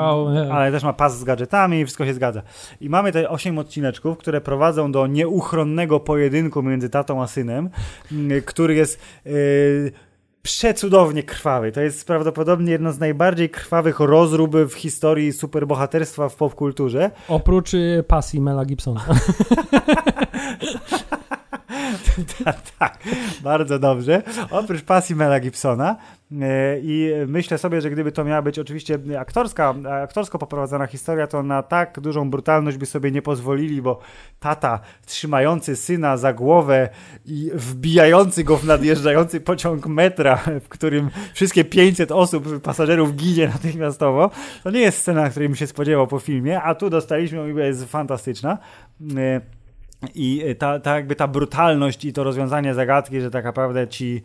ale 0.51 0.71
też 0.71 0.83
ma 0.83 0.93
pas 0.93 1.19
z 1.19 1.23
gadżetami 1.23 1.79
i 1.79 1.85
wszystko 1.85 2.05
się 2.05 2.13
zgadza. 2.13 2.41
I 2.81 2.89
mamy 2.89 3.11
te 3.11 3.29
8 3.29 3.57
odcineczków, 3.57 4.17
które 4.17 4.41
prowadzą 4.41 4.91
do 4.91 5.07
nieuchronnego 5.07 5.99
pojedynku 5.99 6.63
między 6.63 6.89
tatą 6.89 7.23
a 7.23 7.27
synem, 7.27 7.69
mm, 8.11 8.41
który 8.41 8.75
jest... 8.75 8.99
Yy, 9.25 9.91
przecudownie 10.41 11.23
krwawy. 11.23 11.71
To 11.71 11.81
jest 11.81 12.07
prawdopodobnie 12.07 12.71
jedno 12.71 12.93
z 12.93 12.99
najbardziej 12.99 13.49
krwawych 13.49 13.99
rozrób 13.99 14.57
w 14.57 14.73
historii 14.73 15.33
superbohaterstwa 15.33 16.29
w 16.29 16.35
popkulturze. 16.35 17.11
Oprócz 17.27 17.73
y, 17.73 18.03
pasji 18.07 18.41
Mela 18.41 18.65
Gibsona. 18.65 19.05
tak, 22.43 22.61
tak, 22.79 23.03
bardzo 23.43 23.79
dobrze. 23.79 24.23
Oprócz 24.51 24.81
pasji 24.81 25.15
Mela 25.15 25.39
Gibsona 25.39 25.95
e, 26.41 26.79
i 26.79 27.11
myślę 27.27 27.57
sobie, 27.57 27.81
że 27.81 27.89
gdyby 27.89 28.11
to 28.11 28.23
miała 28.23 28.41
być 28.41 28.59
oczywiście 28.59 28.99
aktorska, 29.19 29.75
aktorsko 30.03 30.39
poprowadzona 30.39 30.87
historia, 30.87 31.27
to 31.27 31.43
na 31.43 31.63
tak 31.63 31.99
dużą 31.99 32.29
brutalność 32.29 32.77
by 32.77 32.85
sobie 32.85 33.11
nie 33.11 33.21
pozwolili, 33.21 33.81
bo 33.81 33.99
tata 34.39 34.79
trzymający 35.05 35.75
syna 35.75 36.17
za 36.17 36.33
głowę 36.33 36.89
i 37.25 37.51
wbijający 37.53 38.43
go 38.43 38.57
w 38.57 38.65
nadjeżdżający 38.65 39.41
pociąg 39.41 39.87
metra, 39.87 40.39
w 40.61 40.69
którym 40.69 41.09
wszystkie 41.33 41.63
500 41.63 42.11
osób, 42.11 42.61
pasażerów 42.61 43.15
ginie 43.15 43.47
natychmiastowo, 43.47 44.31
to 44.63 44.71
nie 44.71 44.79
jest 44.79 44.97
scena, 44.97 45.29
której 45.29 45.49
bym 45.49 45.55
się 45.55 45.67
spodziewał 45.67 46.07
po 46.07 46.19
filmie, 46.19 46.61
a 46.61 46.75
tu 46.75 46.89
dostaliśmy, 46.89 47.63
jest 47.63 47.85
fantastyczna. 47.85 48.57
E, 50.03 50.07
i 50.15 50.55
ta, 50.55 50.79
ta 50.79 50.95
jakby 50.95 51.15
ta 51.15 51.27
brutalność 51.27 52.05
i 52.05 52.13
to 52.13 52.23
rozwiązanie 52.23 52.73
zagadki, 52.73 53.21
że 53.21 53.31
tak 53.31 53.45
naprawdę 53.45 53.87
ci 53.87 54.21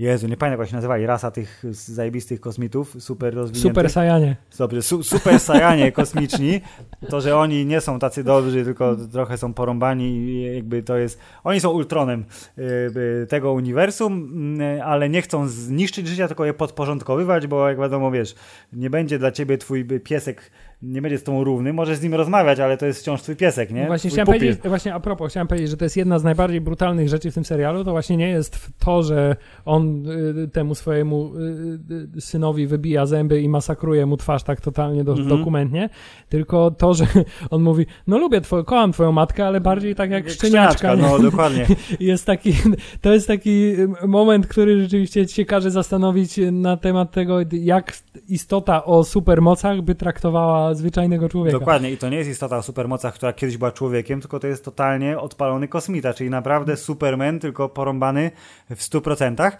Jezu, 0.00 0.28
nie 0.28 0.36
pamiętam 0.36 0.60
jak 0.60 0.68
się 0.68 0.76
nazywali, 0.76 1.06
rasa 1.06 1.30
tych 1.30 1.64
zajebistych 1.70 2.40
kosmitów, 2.40 2.96
super 2.98 3.34
rozwiniętych. 3.34 3.70
Super 3.70 3.90
Sajanie. 3.90 4.36
Dobrze, 4.58 4.82
su 4.82 5.02
super 5.02 5.40
Sajanie 5.40 5.92
kosmiczni. 6.02 6.60
To, 7.08 7.20
że 7.20 7.36
oni 7.36 7.66
nie 7.66 7.80
są 7.80 7.98
tacy 7.98 8.24
dobrzy, 8.24 8.64
tylko 8.64 8.96
trochę 9.12 9.38
są 9.38 9.54
porąbani 9.54 10.04
i 10.04 10.54
jakby 10.54 10.82
to 10.82 10.96
jest... 10.96 11.18
Oni 11.44 11.60
są 11.60 11.70
ultronem 11.70 12.24
y, 12.58 13.26
tego 13.26 13.52
uniwersum, 13.52 14.60
y, 14.60 14.84
ale 14.84 15.08
nie 15.08 15.22
chcą 15.22 15.48
zniszczyć 15.48 16.08
życia, 16.08 16.26
tylko 16.26 16.44
je 16.44 16.54
podporządkowywać, 16.54 17.46
bo 17.46 17.68
jak 17.68 17.80
wiadomo, 17.80 18.10
wiesz, 18.10 18.34
nie 18.72 18.90
będzie 18.90 19.18
dla 19.18 19.32
ciebie 19.32 19.58
twój 19.58 19.84
piesek 19.84 20.50
nie 20.82 21.02
będzie 21.02 21.18
z 21.18 21.22
tą 21.22 21.44
równy, 21.44 21.72
możesz 21.72 21.96
z 21.98 22.02
nim 22.02 22.14
rozmawiać, 22.14 22.60
ale 22.60 22.76
to 22.76 22.86
jest 22.86 23.00
wciąż 23.00 23.22
twój 23.22 23.36
piesek, 23.36 23.70
nie? 23.70 23.86
Właśnie 23.86 23.98
Twój 23.98 24.10
chciałem 24.10 24.26
pupil. 24.26 24.40
powiedzieć, 24.40 24.60
właśnie 24.68 24.94
a 24.94 25.00
propos, 25.00 25.30
chciałem 25.30 25.46
powiedzieć, 25.48 25.70
że 25.70 25.76
to 25.76 25.84
jest 25.84 25.96
jedna 25.96 26.18
z 26.18 26.24
najbardziej 26.24 26.60
brutalnych 26.60 27.08
rzeczy 27.08 27.30
w 27.30 27.34
tym 27.34 27.44
serialu, 27.44 27.84
to 27.84 27.90
właśnie 27.90 28.16
nie 28.16 28.28
jest 28.28 28.68
to, 28.78 29.02
że 29.02 29.36
on 29.64 30.06
y, 30.44 30.48
temu 30.48 30.74
swojemu 30.74 31.32
y, 31.36 32.16
y, 32.16 32.20
synowi 32.20 32.66
wybija 32.66 33.06
zęby 33.06 33.40
i 33.42 33.48
masakruje 33.48 34.06
mu 34.06 34.16
twarz 34.16 34.42
tak 34.42 34.60
totalnie 34.60 35.04
do, 35.04 35.12
Mhm. 35.12 35.28
dokumentnie, 35.38 35.88
tylko 36.28 36.70
to, 36.70 36.94
że 36.94 37.06
on 37.50 37.62
mówi, 37.62 37.86
no 38.06 38.18
lubię 38.18 38.40
twoją, 38.40 38.64
kocham 38.64 38.92
twoją 38.92 39.12
matkę, 39.12 39.46
ale 39.46 39.60
bardziej 39.60 39.94
tak 39.94 40.10
jak 40.10 40.30
szczeniaczka. 40.30 40.94
nie? 40.94 41.02
no 41.02 41.18
dokładnie. 41.18 41.66
jest 42.00 42.26
taki, 42.26 42.52
to 43.00 43.12
jest 43.12 43.26
taki 43.26 43.72
moment, 44.06 44.46
który 44.46 44.80
rzeczywiście 44.82 45.28
się 45.28 45.44
każe 45.44 45.70
zastanowić 45.70 46.40
na 46.52 46.76
temat 46.76 47.10
tego, 47.10 47.38
jak 47.52 47.92
istota 48.28 48.84
o 48.84 49.04
supermocach 49.04 49.82
by 49.82 49.94
traktowała 49.94 50.69
zwyczajnego 50.78 51.28
człowieka. 51.28 51.58
Dokładnie 51.58 51.90
i 51.90 51.96
to 51.96 52.08
nie 52.08 52.16
jest 52.16 52.30
istota 52.30 52.56
o 52.56 52.62
supermocach, 52.62 53.14
która 53.14 53.32
kiedyś 53.32 53.56
była 53.56 53.72
człowiekiem, 53.72 54.20
tylko 54.20 54.40
to 54.40 54.46
jest 54.46 54.64
totalnie 54.64 55.18
odpalony 55.18 55.68
kosmita, 55.68 56.14
czyli 56.14 56.30
naprawdę 56.30 56.76
Superman, 56.76 57.38
tylko 57.38 57.68
porąbany 57.68 58.30
w 58.70 58.80
100%. 58.80 59.52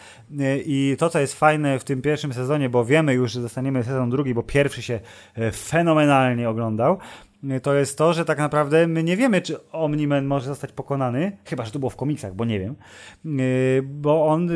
I 0.67 0.97
to, 0.99 1.11
co 1.11 1.21
jest 1.21 1.35
fajne 1.35 1.79
w 1.79 1.85
tym 1.85 2.03
pierwszym 2.03 2.33
sezonie, 2.33 2.69
bo 2.69 2.85
wiemy 2.85 3.15
już, 3.15 3.33
że 3.33 3.43
dostaniemy 3.43 3.85
sezon 3.85 4.11
drugi, 4.11 4.35
bo 4.35 4.43
pierwszy 4.43 4.83
się 4.83 5.01
e, 5.35 5.53
fenomenalnie 5.53 6.49
oglądał, 6.49 6.99
e, 7.51 7.61
to 7.61 7.75
jest 7.75 7.99
to, 7.99 8.13
że 8.13 8.25
tak 8.25 8.39
naprawdę 8.39 8.87
my 8.87 9.03
nie 9.03 9.17
wiemy, 9.17 9.41
czy 9.41 9.57
Omni-Man 9.73 10.25
może 10.25 10.47
zostać 10.47 10.73
pokonany, 10.73 11.37
chyba, 11.45 11.65
że 11.65 11.71
to 11.71 11.79
było 11.79 11.91
w 11.91 11.97
komiksach, 11.97 12.35
bo 12.35 12.45
nie 12.45 12.61
wiem, 12.61 12.75
E, 13.25 13.83
bo 13.83 14.27
on 14.27 14.49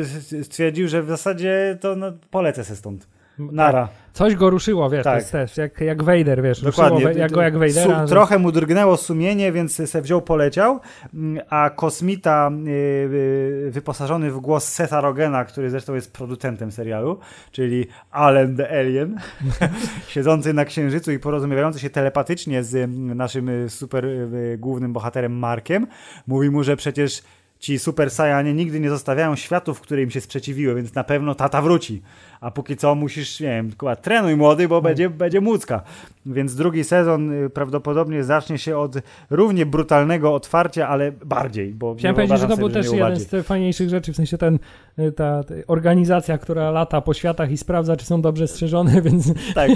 stwierdził, 0.43 0.87
że 0.87 1.03
w 1.03 1.07
zasadzie 1.07 1.77
to 1.81 1.95
no, 1.95 2.11
polecę 2.31 2.63
se 2.63 2.75
stąd. 2.75 3.07
Nara. 3.39 3.87
Coś 4.13 4.35
go 4.35 4.49
ruszyło, 4.49 4.89
wiesz, 4.89 5.03
Tak. 5.03 5.23
też 5.23 5.57
jak, 5.57 5.81
jak 5.81 6.03
Vader, 6.03 6.41
wiesz, 6.43 6.61
Dokładnie. 6.61 6.99
ruszyło 6.99 7.19
jak 7.19 7.31
go 7.31 7.41
jak 7.41 7.57
Vadera. 7.57 8.01
Su- 8.01 8.09
trochę 8.09 8.39
mu 8.39 8.51
drgnęło 8.51 8.97
sumienie, 8.97 9.51
więc 9.51 9.89
se 9.89 10.01
wziął, 10.01 10.21
poleciał, 10.21 10.79
Mm, 11.13 11.43
a 11.49 11.69
kosmita 11.69 12.51
y, 12.67 12.69
y, 12.69 13.71
wyposażony 13.71 14.31
w 14.31 14.39
głos 14.39 14.67
Setha 14.67 15.01
Rogena, 15.01 15.45
który 15.45 15.69
zresztą 15.69 15.95
jest 15.95 16.13
producentem 16.13 16.71
serialu, 16.71 17.19
czyli 17.51 17.87
Allen 18.11 18.57
the 18.57 18.79
Alien, 18.79 19.17
siedzący 20.13 20.53
na 20.53 20.65
księżycu 20.65 21.11
i 21.11 21.19
porozumiewający 21.19 21.79
się 21.79 21.89
telepatycznie 21.89 22.63
z 22.63 22.75
y, 22.75 22.87
naszym 23.15 23.49
y, 23.49 23.69
super 23.69 24.05
y, 24.05 24.57
głównym 24.59 24.93
bohaterem 24.93 25.37
Markiem, 25.39 25.87
mówi 26.27 26.49
mu, 26.49 26.63
że 26.63 26.75
przecież 26.75 27.23
ci 27.59 27.79
super 27.79 28.11
Saiyanie 28.11 28.53
nigdy 28.53 28.79
nie 28.79 28.89
zostawiają 28.89 29.35
światów, 29.35 29.81
które 29.81 30.01
im 30.01 30.11
się 30.11 30.21
sprzeciwiły, 30.21 30.75
więc 30.75 30.95
na 30.95 31.03
pewno 31.03 31.35
tata 31.35 31.61
wróci. 31.61 32.01
A 32.41 32.51
póki 32.51 32.77
co 32.77 32.95
musisz, 32.95 33.39
nie 33.39 33.47
wiem, 33.47 33.71
kurwa, 33.77 33.95
trenuj 33.95 34.35
młody, 34.35 34.67
bo 34.67 34.81
będzie, 34.81 35.09
będzie 35.09 35.41
młódzka. 35.41 35.81
Więc 36.25 36.55
drugi 36.55 36.83
sezon 36.83 37.31
y, 37.45 37.49
prawdopodobnie 37.49 38.23
zacznie 38.23 38.57
się 38.57 38.77
od 38.77 38.95
równie 39.29 39.65
brutalnego 39.65 40.33
otwarcia, 40.33 40.87
ale 40.87 41.11
bardziej. 41.11 41.73
Bo 41.73 41.95
Chciałem 41.95 42.15
powiedzieć, 42.15 42.39
że 42.39 42.47
to 42.47 42.57
był 42.57 42.69
też 42.69 42.91
jeden 42.91 43.19
z 43.19 43.27
tych 43.27 43.45
fajniejszych 43.45 43.89
rzeczy, 43.89 44.13
w 44.13 44.15
sensie 44.15 44.37
ten, 44.37 44.59
y, 44.99 45.11
ta, 45.11 45.43
ta 45.43 45.53
organizacja, 45.67 46.37
która 46.37 46.71
lata 46.71 47.01
po 47.01 47.13
światach 47.13 47.51
i 47.51 47.57
sprawdza, 47.57 47.95
czy 47.95 48.05
są 48.05 48.21
dobrze 48.21 48.47
strzeżone, 48.47 49.01
więc 49.05 49.33
Tak, 49.55 49.71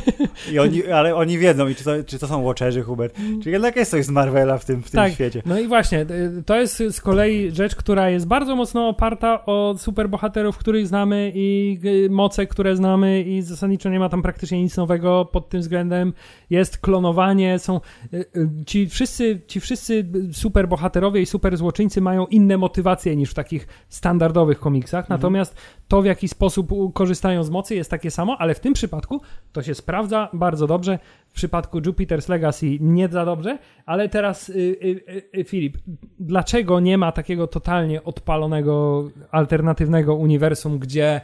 I 0.52 0.60
oni, 0.60 0.88
ale 0.88 1.16
oni 1.16 1.38
wiedzą, 1.38 1.68
i 1.68 1.76
czy 1.76 1.84
to, 1.84 1.92
czy 2.06 2.20
to 2.20 2.28
są 2.28 2.44
Watcherzy, 2.44 2.84
Hubert. 2.84 3.16
Czyli 3.16 3.52
jednak 3.52 3.76
jest 3.76 3.92
coś 3.92 4.06
z 4.06 4.10
Marvela 4.10 4.58
w 4.58 4.66
tym, 4.66 4.84
w 4.84 4.92
tym 4.92 5.00
Tak. 5.00 5.14
świecie. 5.14 5.42
No 5.46 5.60
i 5.60 5.68
właśnie, 5.68 6.02
y, 6.02 6.44
to 6.46 6.56
jest 6.56 6.84
z 6.92 7.02
kolei 7.02 7.52
rzecz, 7.52 7.76
która 7.76 8.10
jest 8.10 8.28
bardzo 8.28 8.56
mocno 8.56 8.88
oparta 8.88 9.46
o 9.46 9.76
superbohaterów, 9.78 10.58
których 10.58 10.88
znamy 10.88 11.32
i 11.36 11.80
moce, 12.10 12.48
które 12.50 12.76
znamy 12.76 13.22
i 13.22 13.42
zasadniczo 13.42 13.90
nie 13.90 14.00
ma 14.00 14.10
tam 14.10 14.22
praktycznie 14.22 14.64
nic 14.64 14.78
nowego 14.78 15.26
pod 15.26 15.50
tym 15.50 15.62
względem. 15.62 16.14
Jest 16.50 16.78
klonowanie, 16.78 17.60
są 17.60 17.82
y, 18.14 18.18
y, 18.18 18.50
ci 18.66 18.90
wszyscy, 18.90 19.42
ci 19.48 19.60
wszyscy 19.60 20.06
superbohaterowie 20.32 21.22
i 21.22 21.26
superzłoczyńcy 21.26 22.02
mają 22.02 22.26
inne 22.26 22.58
motywacje 22.58 23.16
niż 23.16 23.32
w 23.32 23.34
takich 23.34 23.68
standardowych 23.90 24.60
komiksach, 24.60 25.10
natomiast 25.10 25.56
to 25.88 26.02
w 26.02 26.06
jaki 26.06 26.28
sposób 26.28 26.72
korzystają 26.94 27.44
z 27.44 27.50
mocy 27.50 27.76
jest 27.76 27.92
takie 27.92 28.12
samo, 28.12 28.38
ale 28.40 28.54
w 28.54 28.60
tym 28.60 28.74
przypadku 28.74 29.22
to 29.52 29.64
się 29.64 29.76
sprawdza 29.76 30.30
bardzo 30.34 30.68
dobrze. 30.68 31.00
W 31.30 31.34
przypadku 31.34 31.80
Jupiter's 31.80 32.30
Legacy 32.30 32.78
nie 32.80 33.08
za 33.08 33.26
dobrze, 33.26 33.58
ale 33.86 34.10
teraz 34.10 34.50
y, 34.50 34.54
y, 34.54 35.40
y, 35.40 35.44
Filip, 35.44 35.78
dlaczego 36.20 36.80
nie 36.80 36.98
ma 36.98 37.12
takiego 37.12 37.48
totalnie 37.48 38.04
odpalonego, 38.04 39.08
alternatywnego 39.32 40.16
uniwersum, 40.16 40.80
gdzie 40.80 41.22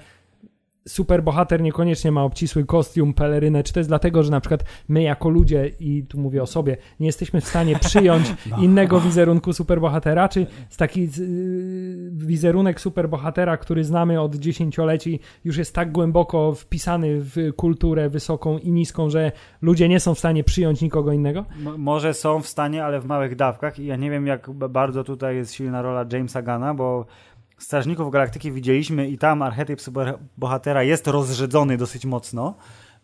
superbohater 0.88 1.62
niekoniecznie 1.62 2.12
ma 2.12 2.24
obcisły 2.24 2.66
kostium, 2.66 3.14
pelerynę, 3.14 3.64
czy 3.64 3.74
to 3.74 3.80
jest 3.80 3.90
dlatego, 3.90 4.24
że 4.24 4.32
na 4.32 4.40
przykład 4.40 4.64
my 4.88 5.02
jako 5.02 5.30
ludzie, 5.30 5.72
i 5.80 6.04
tu 6.04 6.20
mówię 6.20 6.44
o 6.44 6.46
sobie, 6.46 6.78
nie 7.00 7.06
jesteśmy 7.06 7.42
w 7.42 7.48
stanie 7.48 7.80
przyjąć 7.80 8.34
innego 8.66 9.00
wizerunku 9.00 9.54
superbohatera, 9.54 10.30
czy 10.30 10.48
z 10.70 10.78
taki 10.78 11.10
y, 11.20 12.10
wizerunek 12.12 12.82
superbohatera, 12.82 13.58
który 13.58 13.84
znamy 13.84 14.22
od 14.22 14.36
dziesięcioleci, 14.36 15.20
już 15.44 15.58
jest 15.58 15.76
tak 15.76 15.92
głęboko 15.92 16.54
wpisany 16.54 17.18
w 17.20 17.36
kulturę 17.56 18.10
wysoką 18.10 18.58
i 18.58 18.72
niską, 18.72 19.10
że 19.10 19.32
ludzie 19.62 19.90
nie 19.90 20.00
są 20.00 20.16
w 20.16 20.20
stanie 20.20 20.44
przyjąć 20.44 20.82
nikogo 20.82 21.12
innego? 21.12 21.46
M- 21.66 21.76
może 21.78 22.14
są 22.14 22.42
w 22.42 22.48
stanie, 22.48 22.86
ale 22.86 23.00
w 23.00 23.06
małych 23.06 23.36
dawkach 23.36 23.80
i 23.80 23.86
ja 23.86 23.96
nie 23.96 24.12
wiem, 24.12 24.28
jak 24.28 24.50
bardzo 24.52 25.04
tutaj 25.04 25.36
jest 25.36 25.54
silna 25.54 25.82
rola 25.82 26.06
Jamesa 26.12 26.42
Gana, 26.42 26.74
bo 26.74 27.06
Strażników 27.58 28.12
Galaktyki 28.12 28.52
widzieliśmy 28.52 29.08
i 29.08 29.18
tam 29.18 29.42
archetyp 29.42 29.82
superbohatera 29.82 30.84
jest 30.84 31.08
rozrzedzony 31.08 31.78
dosyć 31.78 32.06
mocno, 32.06 32.56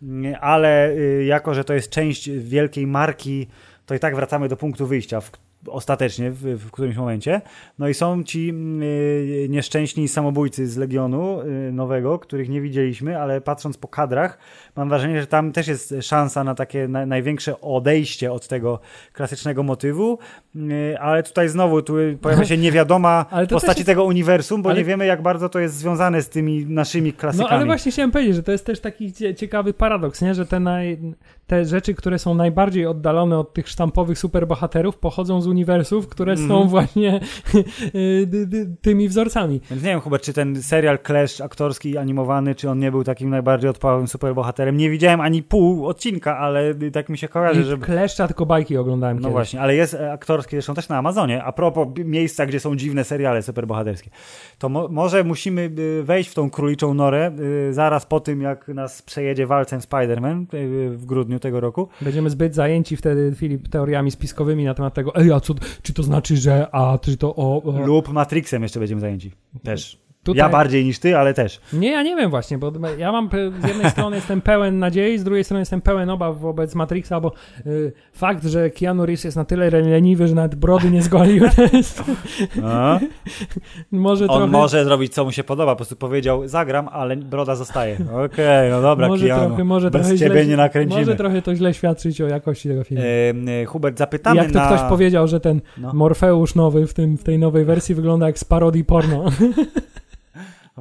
Mm, 0.02 0.36
ale 0.42 0.92
y, 0.92 1.26
jako, 1.26 1.54
że 1.54 1.64
to 1.64 1.74
jest 1.74 1.90
część 1.90 2.30
wielkiej 2.30 2.88
marki, 2.88 3.48
to 3.86 3.96
i 3.96 4.00
tak 4.00 4.16
wracamy 4.16 4.50
do 4.50 4.58
punktu 4.58 4.88
wyjścia 4.88 5.22
w, 5.22 5.32
ostatecznie 5.68 6.32
w, 6.32 6.40
w 6.40 6.72
którymś 6.72 6.96
momencie. 6.96 7.42
No 7.80 7.88
i 7.88 7.94
są 7.94 8.24
ci 8.24 8.50
mm, 8.50 8.82
y, 8.84 9.48
nieszczęśni 9.50 10.08
samobójcy 10.08 10.68
z 10.68 10.78
Legionu 10.78 11.42
y, 11.42 11.72
nowego, 11.72 12.20
których 12.20 12.50
nie 12.50 12.62
widzieliśmy, 12.62 13.20
ale 13.20 13.42
patrząc 13.42 13.78
po 13.78 13.88
kadrach, 13.88 14.38
mam 14.76 14.90
wrażenie, 14.90 15.22
że 15.22 15.28
tam 15.28 15.52
też 15.52 15.68
jest 15.68 15.94
szansa 16.02 16.44
na 16.44 16.56
takie 16.56 16.88
na, 16.88 17.06
największe 17.06 17.62
odejście 17.62 18.32
od 18.32 18.48
tego 18.48 18.80
klasycznego 19.14 19.64
motywu, 19.64 20.20
ale 21.00 21.24
tutaj 21.24 21.50
znowu 21.50 21.82
tu 21.82 21.94
pojawia 22.22 22.46
się 22.46 22.58
niewiadoma 22.68 23.26
Ale 23.32 23.48
postaci 23.48 23.80
jest- 23.80 23.86
tego 23.88 24.04
uniwersum, 24.06 24.62
bo 24.62 24.70
ale- 24.70 24.80
nie 24.80 24.86
wiemy 24.86 25.06
jak 25.06 25.22
bardzo 25.22 25.50
to 25.50 25.60
jest 25.60 25.76
związane 25.76 26.22
z 26.22 26.30
tymi 26.30 26.66
naszymi 26.66 27.10
No 27.10 27.20
klasykami. 27.20 27.50
ale 27.52 27.66
właśnie 27.66 27.92
chciałem 27.92 28.12
powiedzieć, 28.12 28.36
że 28.36 28.44
to 28.44 28.52
jest 28.52 28.66
też 28.66 28.80
taki 28.80 29.14
cie- 29.14 29.36
ciekawy 29.36 29.74
paradoks, 29.74 30.22
nie? 30.22 30.36
że 30.36 30.46
te, 30.46 30.60
naj, 30.60 30.98
te 31.48 31.66
rzeczy, 31.66 31.94
które 31.94 32.20
są 32.20 32.34
najbardziej 32.36 32.86
oddalone 32.86 33.38
od 33.40 33.54
tych 33.54 33.68
sztampowych 33.70 34.20
superbohaterów, 34.20 34.98
pochodzą 34.98 35.42
z 35.42 35.48
uniwersów, 35.48 36.08
które 36.08 36.38
są 36.38 36.44
Mhm. 36.44 36.68
właśnie 36.68 37.20
y, 37.96 38.28
tymi 38.82 39.08
wzorcami. 39.10 39.62
Więc 39.72 39.84
nie 39.84 39.90
wiem, 39.90 40.00
Hubert, 40.00 40.24
czy 40.24 40.34
ten 40.34 40.64
serial 40.64 41.00
Clash 41.08 41.42
aktorski, 41.42 41.98
animowany, 41.98 42.56
czy 42.56 42.70
on 42.70 42.80
nie 42.80 42.92
był 42.92 43.04
takim 43.04 43.30
najbardziej 43.30 43.70
odpałowym 43.70 44.08
superbohaterem. 44.08 44.78
Nie 44.78 44.90
widziałem 44.90 45.22
ani 45.22 45.44
pół 45.44 45.88
odcinka, 45.88 46.38
ale 46.38 46.76
tak 46.94 47.10
mi 47.10 47.18
się 47.18 47.28
kojarzy, 47.28 47.64
że... 47.64 47.78
Kleszcza, 47.78 48.28
tylko 48.28 48.46
bajki 48.46 48.78
oglądałem 48.78 49.18
No 49.18 49.22
kiedyś. 49.22 49.34
właśnie, 49.34 49.62
ale 49.62 49.76
jest 49.76 49.94
e, 49.94 50.14
aktorski 50.42 50.56
zresztą 50.56 50.74
też 50.74 50.90
na 50.90 50.98
Amazonie. 50.98 51.44
A 51.44 51.52
propos 51.52 51.88
miejsca, 52.06 52.46
gdzie 52.46 52.60
są 52.60 52.76
dziwne 52.76 53.04
seriale 53.04 53.44
superbohaterskie. 53.44 54.10
To 54.60 54.70
mo 54.70 54.88
może 54.88 55.24
musimy 55.24 55.72
y, 55.80 56.04
wejść 56.04 56.30
w 56.30 56.34
tą 56.34 56.50
króliczą 56.50 56.94
norę 56.94 57.32
y, 57.70 57.74
zaraz 57.74 58.06
po 58.06 58.20
tym, 58.20 58.42
jak 58.42 58.68
nas 58.68 59.02
przejedzie 59.02 59.48
walcem 59.48 59.80
Spider-Man 59.80 60.46
y, 60.54 60.90
w 60.98 61.06
grudniu 61.06 61.40
tego 61.40 61.60
roku. 61.60 61.88
Będziemy 62.02 62.30
zbyt 62.30 62.56
zajęci 62.56 62.98
wtedy, 62.98 63.34
Filip, 63.36 63.68
teoriami 63.68 64.12
spiskowymi 64.12 64.66
na 64.66 64.74
temat 64.74 64.94
tego, 64.94 65.16
ej, 65.16 65.32
a 65.32 65.40
co, 65.40 65.54
czy 65.82 65.94
to 65.94 66.04
znaczy, 66.04 66.38
że, 66.38 66.68
a 66.72 66.98
czy 67.02 67.18
to 67.18 67.36
o... 67.36 67.64
o. 67.64 67.86
Lub 67.86 68.10
Matrixem 68.10 68.64
jeszcze 68.64 68.80
będziemy 68.80 69.02
zajęci. 69.02 69.32
Też. 69.64 70.01
Tutaj- 70.24 70.38
Ja 70.38 70.50
bardziej 70.50 70.86
niż 70.86 71.00
ty, 71.00 71.18
ale 71.18 71.34
też. 71.34 71.62
Nie, 71.74 71.92
ja 71.92 72.04
nie 72.04 72.16
wiem 72.16 72.30
właśnie, 72.30 72.58
bo 72.58 72.72
ja 72.98 73.12
mam 73.12 73.30
z 73.64 73.68
jednej 73.68 73.92
strony 73.92 74.16
jestem 74.16 74.42
pełen 74.42 74.80
nadziei, 74.80 75.18
z 75.18 75.24
drugiej 75.24 75.44
strony 75.44 75.60
jestem 75.62 75.82
pełen 75.82 76.10
obaw 76.10 76.40
wobec 76.40 76.76
Matrixa, 76.76 77.20
bo 77.20 77.32
y, 77.66 77.92
fakt, 78.14 78.46
że 78.46 78.70
Keanu 78.70 79.06
Reeves 79.06 79.24
jest 79.24 79.38
na 79.38 79.46
tyle 79.46 79.70
leniwy, 79.70 80.28
że 80.28 80.36
nawet 80.36 80.56
brody 80.56 80.92
nie 80.92 81.02
zgolił, 81.02 81.44
to 81.56 81.78
jest 81.78 82.04
może 83.92 84.28
On 84.28 84.38
trochę... 84.38 84.48
może 84.48 84.86
zrobić, 84.86 85.14
co 85.14 85.26
mu 85.26 85.32
się 85.32 85.44
podoba. 85.44 85.72
Po 85.72 85.76
prostu 85.76 85.96
powiedział, 85.96 86.48
zagram, 86.48 86.88
ale 86.92 87.16
broda 87.16 87.56
zostaje. 87.56 87.98
Okej, 88.26 88.70
no 88.72 88.82
dobra, 88.82 89.08
może 89.08 89.28
Keanu. 89.28 89.48
trochę, 89.48 89.64
może 89.64 89.92
Bez 89.92 90.02
trochę 90.02 90.18
ciebie 90.18 90.36
źle, 90.36 90.46
nie 90.46 90.58
nakręcimy. 90.58 91.00
Może 91.00 91.16
trochę 91.16 91.42
to 91.42 91.56
źle 91.56 91.74
świadczyć 91.74 92.22
o 92.22 92.28
jakości 92.28 92.70
tego 92.70 92.84
filmu. 92.84 93.04
E, 93.62 93.66
Hubert, 93.66 93.98
zapytamy 93.98 94.38
jak 94.38 94.52
to 94.52 94.60
na... 94.60 94.66
ktoś 94.68 94.90
powiedział, 94.90 95.28
że 95.28 95.40
ten 95.40 95.62
No. 95.78 95.94
Morfeusz 95.94 96.56
nowy 96.56 96.88
w, 96.88 96.94
tym, 96.94 97.18
w 97.18 97.24
tej 97.24 97.40
nowej 97.40 97.66
wersji 97.66 97.96
wygląda 97.96 98.26
jak 98.28 98.40
z 98.40 98.44
parodii 98.44 98.86
porno. 98.86 99.24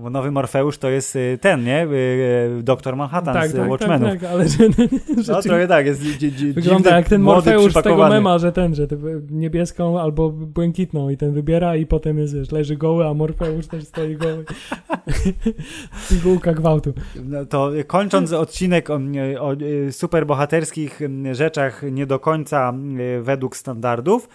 Bo 0.02 0.10
nowy 0.10 0.30
Morfeusz 0.30 0.78
to 0.78 0.90
jest 0.90 1.16
y, 1.16 1.38
ten, 1.40 1.64
nie? 1.64 1.84
Y, 1.84 1.88
y, 2.58 2.62
Doktor 2.62 2.96
Manhattan 2.96 3.34
tak, 3.34 3.50
z 3.50 3.54
tak, 3.54 3.70
Watchmenów. 3.70 4.10
tak, 4.10 4.20
tak, 4.20 4.30
ale 4.30 4.48
że, 4.48 4.58
No 5.28 5.42
trochę 5.42 5.68
tak, 5.68 5.86
jest 5.86 6.02
dzi- 6.02 6.32
dzi- 6.32 6.52
Wygląda 6.52 6.78
dziwny, 6.78 6.96
jak 6.96 7.08
ten 7.08 7.22
Morfeusz 7.22 7.72
z 7.72 7.82
tego 7.82 8.08
mema, 8.08 8.38
że 8.38 8.52
ten, 8.52 8.74
że 8.74 8.86
niebieską 9.30 10.00
albo 10.00 10.30
błękitną 10.30 11.08
i 11.10 11.16
ten 11.16 11.32
wybiera 11.32 11.76
i 11.76 11.86
potem 11.86 12.18
jest, 12.18 12.34
wiesz, 12.34 12.50
leży 12.52 12.76
goły, 12.76 13.06
a 13.06 13.14
Morfeusz 13.14 13.66
też 13.66 13.84
stoi 13.84 14.16
goły. 14.16 14.44
Pigułka 16.08 16.52
gwałtu. 16.52 16.92
No 17.24 17.46
to 17.46 17.70
kończąc 17.86 18.32
odcinek 18.32 18.90
o, 18.90 19.00
o 19.40 19.52
superbohaterskich 19.90 21.00
rzeczach 21.32 21.82
nie 21.92 22.06
do 22.06 22.18
końca 22.18 22.74
według 23.22 23.56
standardów, 23.56 24.28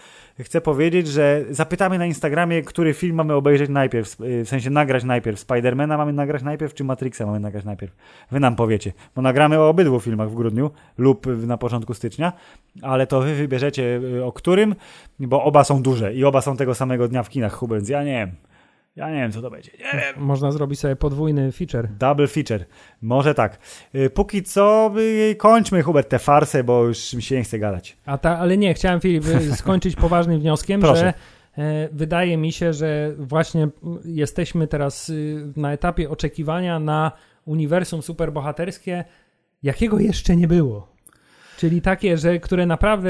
chcę 0.44 0.62
powiedzieć, 0.62 1.08
że 1.08 1.46
zapytamy 1.50 1.98
na 1.98 2.06
Instagramie, 2.06 2.62
który 2.62 2.94
film 2.94 3.16
mamy 3.16 3.34
obejrzeć 3.34 3.70
najpierw, 3.70 4.22
e, 4.22 4.44
w 4.44 4.50
sensie 4.50 4.70
nagrać 4.70 5.04
najpierw. 5.04 5.40
Spidermana 5.40 5.98
mamy 5.98 6.14
nagrać 6.14 6.44
najpierw, 6.44 6.74
czy 6.74 6.84
Matrixa 6.84 7.26
mamy 7.26 7.40
nagrać 7.40 7.66
najpierw? 7.66 7.96
Wy 8.32 8.40
nam 8.40 8.56
powiecie, 8.56 8.94
bo 9.16 9.22
nagramy 9.22 9.60
o 9.60 9.70
obydwu 9.70 10.00
filmach 10.00 10.30
w 10.30 10.36
grudniu 10.36 10.72
lub 10.98 11.26
na 11.48 11.58
początku 11.58 11.94
stycznia, 11.94 12.34
ale 12.82 13.08
to 13.08 13.22
wy 13.22 13.36
wybierzecie 13.36 14.02
e, 14.20 14.26
o 14.26 14.32
którym, 14.32 14.76
bo 15.20 15.44
oba 15.44 15.64
są 15.64 15.82
duże 15.82 16.14
i 16.14 16.24
oba 16.24 16.42
są 16.42 16.58
tego 16.58 16.76
samego 16.76 17.08
dnia 17.08 17.24
w 17.24 17.30
kinach, 17.30 17.54
Hubens. 17.54 17.90
Ja 17.90 18.04
nie 18.04 18.12
wiem. 18.12 18.55
Ja 18.96 19.10
nie 19.10 19.16
wiem, 19.16 19.32
co 19.32 19.42
to 19.42 19.50
będzie. 19.50 19.72
Nie 19.72 20.00
wiem. 20.02 20.26
Można 20.26 20.52
zrobić 20.52 20.80
sobie 20.80 20.96
podwójny 20.96 21.52
feature. 21.52 21.88
Double 22.00 22.28
feature. 22.28 22.66
Może 23.02 23.34
tak. 23.34 23.58
Y, 23.96 24.10
Póki 24.10 24.44
co 24.44 24.92
y, 24.98 25.36
kończmy, 25.36 25.84
Hubert, 25.84 26.10
tę 26.10 26.20
farsę, 26.20 26.64
bo 26.64 26.84
już 26.84 27.14
mi 27.14 27.22
się 27.22 27.36
nie 27.36 27.44
chce 27.44 27.60
gadać. 27.60 27.98
A 28.06 28.18
ta, 28.18 28.40
ale 28.40 28.58
nie, 28.58 28.74
chciałem 28.74 29.00
Filip 29.02 29.26
y, 29.28 29.56
skończyć 29.62 29.96
poważnym 29.96 30.40
wnioskiem, 30.40 30.82
Proszę. 30.82 31.14
że 31.58 31.90
wydaje 31.92 32.38
mi 32.38 32.52
się, 32.52 32.74
że 32.74 33.14
właśnie 33.18 33.68
jesteśmy 34.06 34.68
teraz 34.68 35.12
na 35.56 35.74
etapie 35.74 36.10
oczekiwania 36.10 36.80
na 36.80 37.12
uniwersum 37.46 38.02
superbohaterskie, 38.02 39.06
jakiego 39.64 40.00
jeszcze 40.00 40.36
nie 40.36 40.48
było. 40.48 40.95
Czyli 41.58 41.82
takie, 41.82 42.18
że 42.18 42.40
które 42.40 42.66
naprawdę 42.66 43.10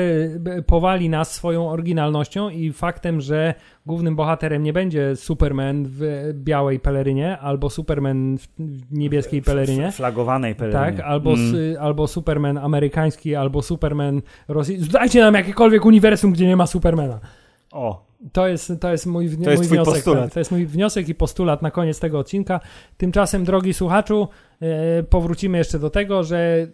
powali 0.68 1.10
nas 1.10 1.32
swoją 1.34 1.70
oryginalnością 1.70 2.50
i 2.50 2.72
faktem, 2.74 3.22
że 3.22 3.54
głównym 3.86 4.16
bohaterem 4.16 4.64
nie 4.64 4.74
będzie 4.74 5.16
Superman 5.16 5.86
w 5.90 6.30
białej 6.34 6.80
pelerynie 6.80 7.38
albo 7.38 7.70
Superman 7.70 8.38
w 8.38 8.48
niebieskiej 8.92 9.42
pelerynie. 9.42 9.92
Flagowanej 9.92 10.56
pelerynie. 10.56 10.98
Tak, 10.98 11.06
albo, 11.08 11.34
Mm. 11.34 11.54
albo 11.80 12.08
Superman 12.08 12.58
amerykański, 12.58 13.36
albo 13.36 13.62
Superman 13.62 14.22
rosyjski. 14.48 14.92
Dajcie 14.92 15.22
nam 15.22 15.34
jakiekolwiek 15.34 15.86
uniwersum, 15.86 16.34
gdzie 16.34 16.48
nie 16.48 16.56
ma 16.56 16.68
Supermana. 16.68 17.20
O, 17.72 18.06
To 18.34 18.48
jest, 18.48 18.72
to 18.82 18.92
jest 18.92 19.06
mój, 19.06 19.26
To 19.30 19.32
jest 19.32 19.46
mój 19.48 19.56
twój 19.56 19.68
wniosek. 19.78 19.94
postulat. 19.94 20.34
To 20.34 20.40
jest 20.40 20.52
mój 20.52 20.66
wniosek 20.66 21.10
i 21.10 21.16
postulat 21.16 21.62
na 21.62 21.72
koniec 21.72 22.00
tego 22.00 22.20
odcinka. 22.20 22.60
Tymczasem, 22.98 23.44
drogi 23.44 23.74
słuchaczu, 23.74 24.28
e, 24.62 25.04
powrócimy 25.04 25.58
jeszcze 25.58 25.80
do 25.80 25.90
tego, 25.90 26.24
że 26.24 26.68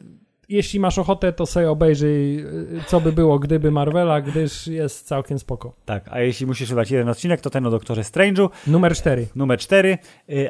jeśli 0.51 0.79
masz 0.79 0.99
ochotę, 0.99 1.33
to 1.33 1.45
sobie 1.45 1.69
obejrzyj, 1.71 2.39
e, 2.39 2.45
co 2.87 3.01
by 3.01 3.11
było, 3.11 3.39
gdyby 3.39 3.71
Marvela, 3.71 4.21
gdyż 4.21 4.67
jest 4.67 5.07
całkiem 5.07 5.39
spoko. 5.39 5.73
tak. 5.85 6.03
A 6.11 6.19
jeśli 6.19 6.45
musisz 6.45 6.69
wybrać 6.69 6.91
jeden 6.91 7.09
odcinek, 7.09 7.41
to 7.41 7.49
ten 7.49 7.65
o 7.65 7.69
Doktorze 7.69 8.01
Strange'u, 8.01 8.49
Numer 8.67 8.95
4. 8.95 9.27
numer 9.35 9.59
4. 9.59 9.97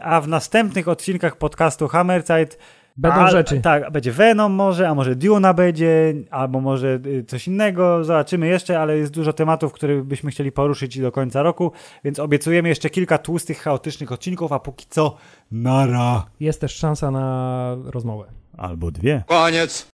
A 0.01 0.21
w 0.21 0.27
następnych 0.27 0.87
odcinkach 0.87 1.37
podcastu 1.37 1.87
Hammerzeit 1.87 2.57
Będą 2.97 3.19
a, 3.19 3.31
rzeczy. 3.31 3.61
Tak, 3.61 3.91
będzie 3.91 4.11
Venom 4.11 4.51
może, 4.51 4.89
a 4.89 4.95
może 4.95 5.15
Duna 5.15 5.53
będzie, 5.53 6.13
albo 6.29 6.61
może 6.61 6.99
y, 7.05 7.23
coś 7.23 7.47
innego, 7.47 8.03
zobaczymy 8.03 8.47
jeszcze, 8.47 8.79
ale 8.79 8.97
jest 8.97 9.13
dużo 9.13 9.33
tematów, 9.33 9.73
które 9.73 10.03
byśmy 10.03 10.31
chcieli 10.31 10.51
poruszyć 10.51 10.99
do 10.99 11.11
końca 11.11 11.43
roku, 11.43 11.71
więc 12.03 12.19
obiecujemy 12.19 12.69
jeszcze 12.69 12.89
kilka 12.89 13.17
tłustych, 13.17 13.61
chaotycznych 13.61 14.11
odcinków, 14.11 14.51
a 14.51 14.59
póki 14.59 14.85
co 14.89 15.17
nara. 15.51 16.25
Jest 16.39 16.61
też 16.61 16.75
szansa 16.75 17.11
na 17.11 17.77
rozmowę. 17.85 18.25
Albo 18.57 18.91
dwie. 18.91 19.23
Koniec. 19.27 19.87